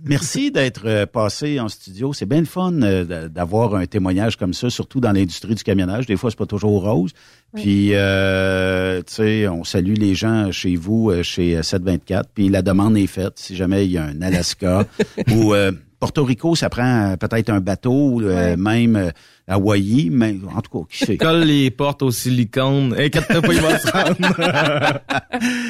Merci 0.05 0.51
d'être 0.51 1.05
passé 1.05 1.59
en 1.59 1.69
studio. 1.69 2.13
C'est 2.13 2.25
bien 2.25 2.39
le 2.39 2.45
fun 2.45 2.73
euh, 2.81 3.27
d'avoir 3.27 3.75
un 3.75 3.85
témoignage 3.85 4.35
comme 4.37 4.53
ça, 4.53 4.69
surtout 4.69 4.99
dans 4.99 5.11
l'industrie 5.11 5.55
du 5.55 5.63
camionnage. 5.63 6.05
Des 6.05 6.17
fois, 6.17 6.29
c'est 6.29 6.37
pas 6.39 6.45
toujours 6.45 6.83
rose. 6.83 7.11
Puis, 7.55 7.89
euh, 7.93 8.99
tu 8.99 9.13
sais, 9.13 9.47
on 9.47 9.63
salue 9.63 9.95
les 9.95 10.13
gens 10.15 10.51
chez 10.51 10.75
vous, 10.75 11.11
chez 11.23 11.57
euh, 11.57 11.63
724. 11.63 12.29
Puis 12.33 12.49
la 12.49 12.61
demande 12.61 12.95
est 12.97 13.07
faite. 13.07 13.33
Si 13.37 13.55
jamais 13.55 13.85
il 13.85 13.91
y 13.91 13.97
a 13.97 14.03
un 14.03 14.08
Alaska 14.21 14.85
ou 15.31 15.53
euh, 15.53 15.71
Porto 15.99 16.23
Rico, 16.23 16.55
ça 16.55 16.69
prend 16.69 17.11
euh, 17.11 17.17
peut-être 17.17 17.49
un 17.49 17.59
bateau, 17.59 18.21
euh, 18.21 18.55
même 18.55 18.95
euh, 18.95 19.11
Hawaï, 19.47 20.09
mais 20.09 20.35
en 20.55 20.61
tout 20.61 20.79
cas, 20.79 20.87
qui 20.89 21.05
sait? 21.05 21.17
Colle 21.17 21.43
les 21.43 21.71
portes 21.71 22.01
au 22.01 22.11
silicone. 22.11 22.95
Inquiète-toi 22.97 23.41
pas, 23.41 23.53
il 23.53 23.61
va 23.61 23.79
se 23.79 23.91
rendre. 23.91 24.99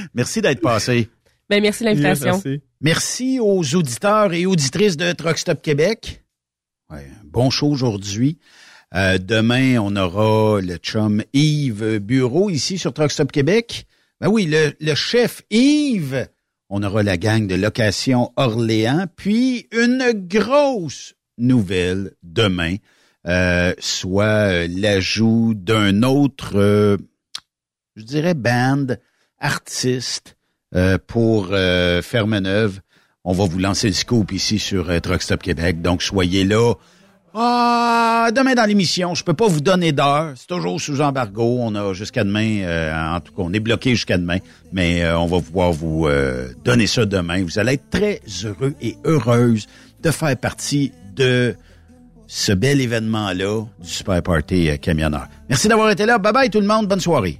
Merci 0.14 0.42
d'être 0.42 0.61
passé. 0.61 1.09
Ben, 1.50 1.64
merci 1.64 1.84
de 1.84 1.90
l'invitation. 1.90 2.34
Merci. 2.34 2.61
Merci 2.80 3.40
aux 3.42 3.76
auditeurs 3.76 4.34
et 4.34 4.45
auditrices 4.45 4.98
de 4.98 5.11
Truck 5.14 5.40
Stop 5.40 5.64
Québec. 5.64 6.24
Ouais, 6.92 7.00
un 7.00 7.26
bon 7.26 7.50
show 7.50 7.68
aujourd'hui. 7.69 8.38
Euh, 8.95 9.18
demain, 9.18 9.80
on 9.80 9.95
aura 9.95 10.61
le 10.61 10.76
chum 10.77 11.24
Yves 11.34 11.98
Bureau 12.00 12.51
ici 12.51 12.77
sur 12.77 12.93
Truck 12.93 13.11
Stop 13.11 13.32
Québec. 13.32 13.88
Ben 14.22 14.30
oui, 14.30 14.45
le, 14.45 14.74
le 14.80 14.93
chef 14.93 15.42
Yves. 15.50 16.27
On 16.69 16.83
aura 16.83 17.01
la 17.01 17.17
gang 17.17 17.48
de 17.48 17.56
location 17.56 18.31
Orléans. 18.35 19.06
Puis 19.15 19.67
une 19.72 20.11
grosse 20.14 21.15
nouvelle 21.39 22.11
demain, 22.22 22.75
euh, 23.27 23.73
soit 23.80 24.25
euh, 24.25 24.67
l'ajout 24.69 25.53
d'un 25.56 26.03
autre, 26.03 26.57
euh, 26.57 26.98
je 27.95 28.03
dirais, 28.03 28.35
band, 28.35 28.85
artiste, 29.39 30.38
euh, 30.75 30.99
pour 31.07 31.48
Fermeneuve. 32.03 32.81
On 33.23 33.33
va 33.33 33.45
vous 33.45 33.59
lancer 33.59 33.88
le 33.88 33.93
scoop 33.93 34.31
ici 34.31 34.59
sur 34.59 35.01
Truck 35.01 35.23
Stop 35.23 35.41
Québec. 35.41 35.81
Donc, 35.81 36.03
soyez 36.03 36.43
là. 36.43 36.75
Ah, 37.33 38.30
demain 38.35 38.56
dans 38.56 38.66
l'émission, 38.66 39.14
je 39.14 39.24
peux 39.24 39.33
pas 39.33 39.48
vous 39.48 39.61
donner 39.61 39.91
d'heure. 39.91 40.33
C'est 40.35 40.48
toujours 40.48 40.82
sous 40.82 40.99
embargo. 41.01 41.58
On 41.61 41.75
a 41.75 41.93
jusqu'à 41.93 42.24
demain. 42.24 42.61
euh, 42.64 43.16
en 43.16 43.19
tout 43.19 43.32
cas, 43.33 43.43
on 43.43 43.53
est 43.53 43.59
bloqué 43.59 43.91
jusqu'à 43.91 44.17
demain. 44.17 44.38
Mais 44.74 45.03
euh, 45.03 45.19
on 45.19 45.27
va 45.27 45.40
pouvoir 45.40 45.72
vous 45.72 46.08
euh, 46.08 46.48
donner 46.64 46.88
ça 46.88 47.06
demain. 47.06 47.43
Vous 47.43 47.59
allez 47.59 47.74
être 47.74 47.90
très 47.90 48.22
heureux 48.43 48.74
et 48.82 48.95
heureuse 49.06 49.67
de 50.01 50.11
faire 50.11 50.35
partie 50.38 50.91
de 51.16 51.56
ce 52.27 52.51
bel 52.51 52.82
événement-là 52.82 53.66
du 53.82 53.90
Super 53.90 54.22
Party 54.22 54.69
Camionneur. 54.80 55.27
Merci 55.49 55.67
d'avoir 55.67 55.90
été 55.91 56.06
là. 56.06 56.17
Bye 56.17 56.33
bye 56.33 56.49
tout 56.49 56.61
le 56.61 56.67
monde. 56.67 56.88
Bonne 56.88 56.99
soirée. 57.01 57.40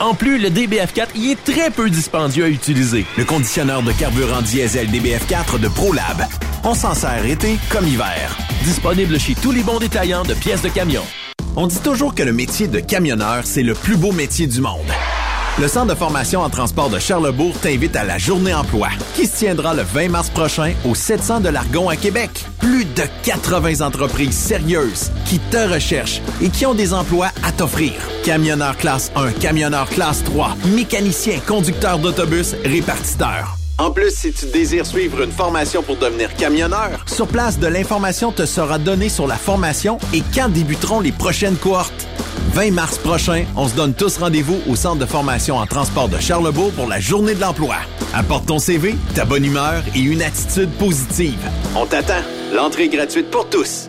En 0.00 0.14
plus, 0.14 0.38
le 0.38 0.48
DBF4 0.48 1.08
y 1.14 1.32
est 1.32 1.44
très 1.44 1.70
peu 1.70 1.90
dispendieux 1.90 2.44
à 2.44 2.48
utiliser. 2.48 3.04
Le 3.18 3.24
conditionneur 3.24 3.82
de 3.82 3.92
carburant 3.92 4.40
diesel 4.40 4.88
DBF4 4.88 5.60
de 5.60 5.68
ProLab. 5.68 6.26
On 6.64 6.74
s'en 6.74 6.94
sert 6.94 7.24
été 7.26 7.58
comme 7.70 7.86
hiver. 7.86 8.36
Disponible 8.64 9.18
chez 9.18 9.34
tous 9.34 9.52
les 9.52 9.62
bons 9.62 9.78
détaillants 9.78 10.22
de 10.22 10.34
pièces 10.34 10.62
de 10.62 10.68
camion. 10.68 11.02
On 11.56 11.66
dit 11.66 11.80
toujours 11.80 12.14
que 12.14 12.22
le 12.22 12.32
métier 12.32 12.68
de 12.68 12.80
camionneur, 12.80 13.42
c'est 13.44 13.62
le 13.62 13.74
plus 13.74 13.96
beau 13.96 14.12
métier 14.12 14.46
du 14.46 14.60
monde. 14.60 14.90
Le 15.60 15.68
Centre 15.68 15.88
de 15.88 15.94
formation 15.94 16.40
en 16.40 16.48
transport 16.48 16.88
de 16.88 16.98
Charlebourg 16.98 17.54
t'invite 17.60 17.94
à 17.94 18.02
la 18.02 18.16
Journée 18.16 18.54
emploi, 18.54 18.88
qui 19.14 19.26
se 19.26 19.36
tiendra 19.36 19.74
le 19.74 19.82
20 19.82 20.08
mars 20.08 20.30
prochain 20.30 20.72
au 20.88 20.94
700 20.94 21.40
de 21.40 21.50
l'Argon 21.50 21.90
à 21.90 21.96
Québec. 21.96 22.30
Plus 22.60 22.86
de 22.86 23.02
80 23.24 23.86
entreprises 23.86 24.34
sérieuses 24.34 25.12
qui 25.26 25.38
te 25.38 25.58
recherchent 25.58 26.22
et 26.40 26.48
qui 26.48 26.64
ont 26.64 26.72
des 26.72 26.94
emplois 26.94 27.28
à 27.44 27.52
t'offrir. 27.52 27.92
Camionneur 28.24 28.74
classe 28.78 29.12
1, 29.14 29.32
camionneur 29.32 29.86
classe 29.90 30.24
3, 30.24 30.56
mécanicien, 30.74 31.38
conducteur 31.46 31.98
d'autobus, 31.98 32.54
répartiteur. 32.64 33.59
En 33.80 33.90
plus, 33.90 34.14
si 34.14 34.30
tu 34.30 34.44
désires 34.44 34.84
suivre 34.84 35.22
une 35.22 35.32
formation 35.32 35.82
pour 35.82 35.96
devenir 35.96 36.34
camionneur, 36.34 37.02
sur 37.06 37.26
place, 37.26 37.58
de 37.58 37.66
l'information 37.66 38.30
te 38.30 38.44
sera 38.44 38.78
donnée 38.78 39.08
sur 39.08 39.26
la 39.26 39.36
formation 39.36 39.96
et 40.12 40.22
quand 40.34 40.50
débuteront 40.50 41.00
les 41.00 41.12
prochaines 41.12 41.56
cohortes. 41.56 42.06
20 42.52 42.72
mars 42.72 42.98
prochain, 42.98 43.46
on 43.56 43.66
se 43.68 43.74
donne 43.74 43.94
tous 43.94 44.18
rendez-vous 44.18 44.60
au 44.68 44.76
Centre 44.76 44.98
de 44.98 45.06
formation 45.06 45.56
en 45.56 45.66
transport 45.66 46.10
de 46.10 46.18
Charlebourg 46.18 46.72
pour 46.72 46.88
la 46.88 47.00
Journée 47.00 47.34
de 47.34 47.40
l'emploi. 47.40 47.76
Apporte 48.12 48.44
ton 48.44 48.58
CV, 48.58 48.96
ta 49.14 49.24
bonne 49.24 49.46
humeur 49.46 49.82
et 49.94 50.00
une 50.00 50.20
attitude 50.20 50.70
positive. 50.72 51.40
On 51.74 51.86
t'attend. 51.86 52.20
L'entrée 52.52 52.84
est 52.84 52.88
gratuite 52.88 53.30
pour 53.30 53.48
tous. 53.48 53.88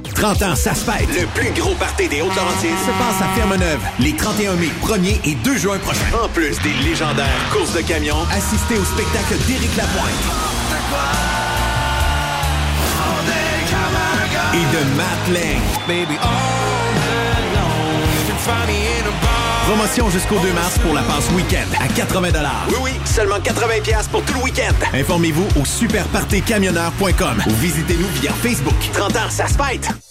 30 0.13 0.41
ans, 0.43 0.55
ça 0.55 0.73
se 0.73 0.85
fête. 0.85 1.07
Le 1.09 1.25
plus 1.27 1.51
gros 1.59 1.73
party 1.75 2.07
des 2.07 2.21
Hautes-Laurentides 2.21 2.79
se 2.79 2.91
passe 2.91 3.21
à 3.21 3.27
Ferme-Neuve 3.35 3.81
les 3.99 4.15
31 4.15 4.53
mai, 4.53 4.69
1er 4.83 5.19
et 5.25 5.35
2 5.35 5.57
juin 5.57 5.77
prochains. 5.79 5.99
En 6.23 6.27
plus 6.29 6.59
des 6.61 6.73
légendaires 6.83 7.27
courses 7.51 7.73
de 7.73 7.81
camions, 7.81 8.25
assistez 8.31 8.77
au 8.77 8.85
spectacle 8.85 9.35
d'Éric 9.47 9.75
Lapointe. 9.75 10.05
Et 14.53 14.65
de 14.75 14.83
Matt 14.95 15.27
Lang. 15.33 15.61
Promotion 19.67 20.09
jusqu'au 20.09 20.39
2 20.39 20.53
mars 20.53 20.77
pour 20.79 20.93
la 20.93 21.01
passe 21.03 21.29
week-end 21.31 21.67
à 21.79 21.87
80 21.87 22.29
Oui, 22.69 22.75
oui, 22.83 22.91
seulement 23.05 23.39
80 23.39 24.09
pour 24.11 24.23
tout 24.23 24.33
le 24.33 24.43
week-end. 24.43 24.73
Informez-vous 24.93 25.47
au 25.59 25.65
superpartycamionneur.com 25.65 27.43
ou 27.47 27.53
visitez-nous 27.55 28.07
via 28.21 28.31
Facebook. 28.33 28.75
30 28.93 29.15
ans, 29.15 29.29
ça 29.29 29.47
se 29.47 29.53
fête! 29.53 30.10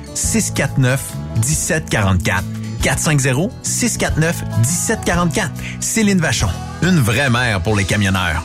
649 0.13 1.01
1744. 1.37 2.43
450-649-1744. 2.81 5.49
Céline 5.79 6.19
Vachon. 6.19 6.49
Une 6.81 6.99
vraie 6.99 7.29
mère 7.29 7.61
pour 7.61 7.75
les 7.75 7.83
camionneurs. 7.83 8.43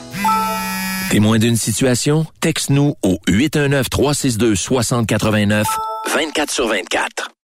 Témoin 1.10 1.38
d'une 1.38 1.56
situation? 1.56 2.26
Texte-nous 2.40 2.96
au 3.02 3.18
819-362-6089, 3.28 5.64
24 6.12 6.50
sur 6.50 6.68
24. 6.68 7.30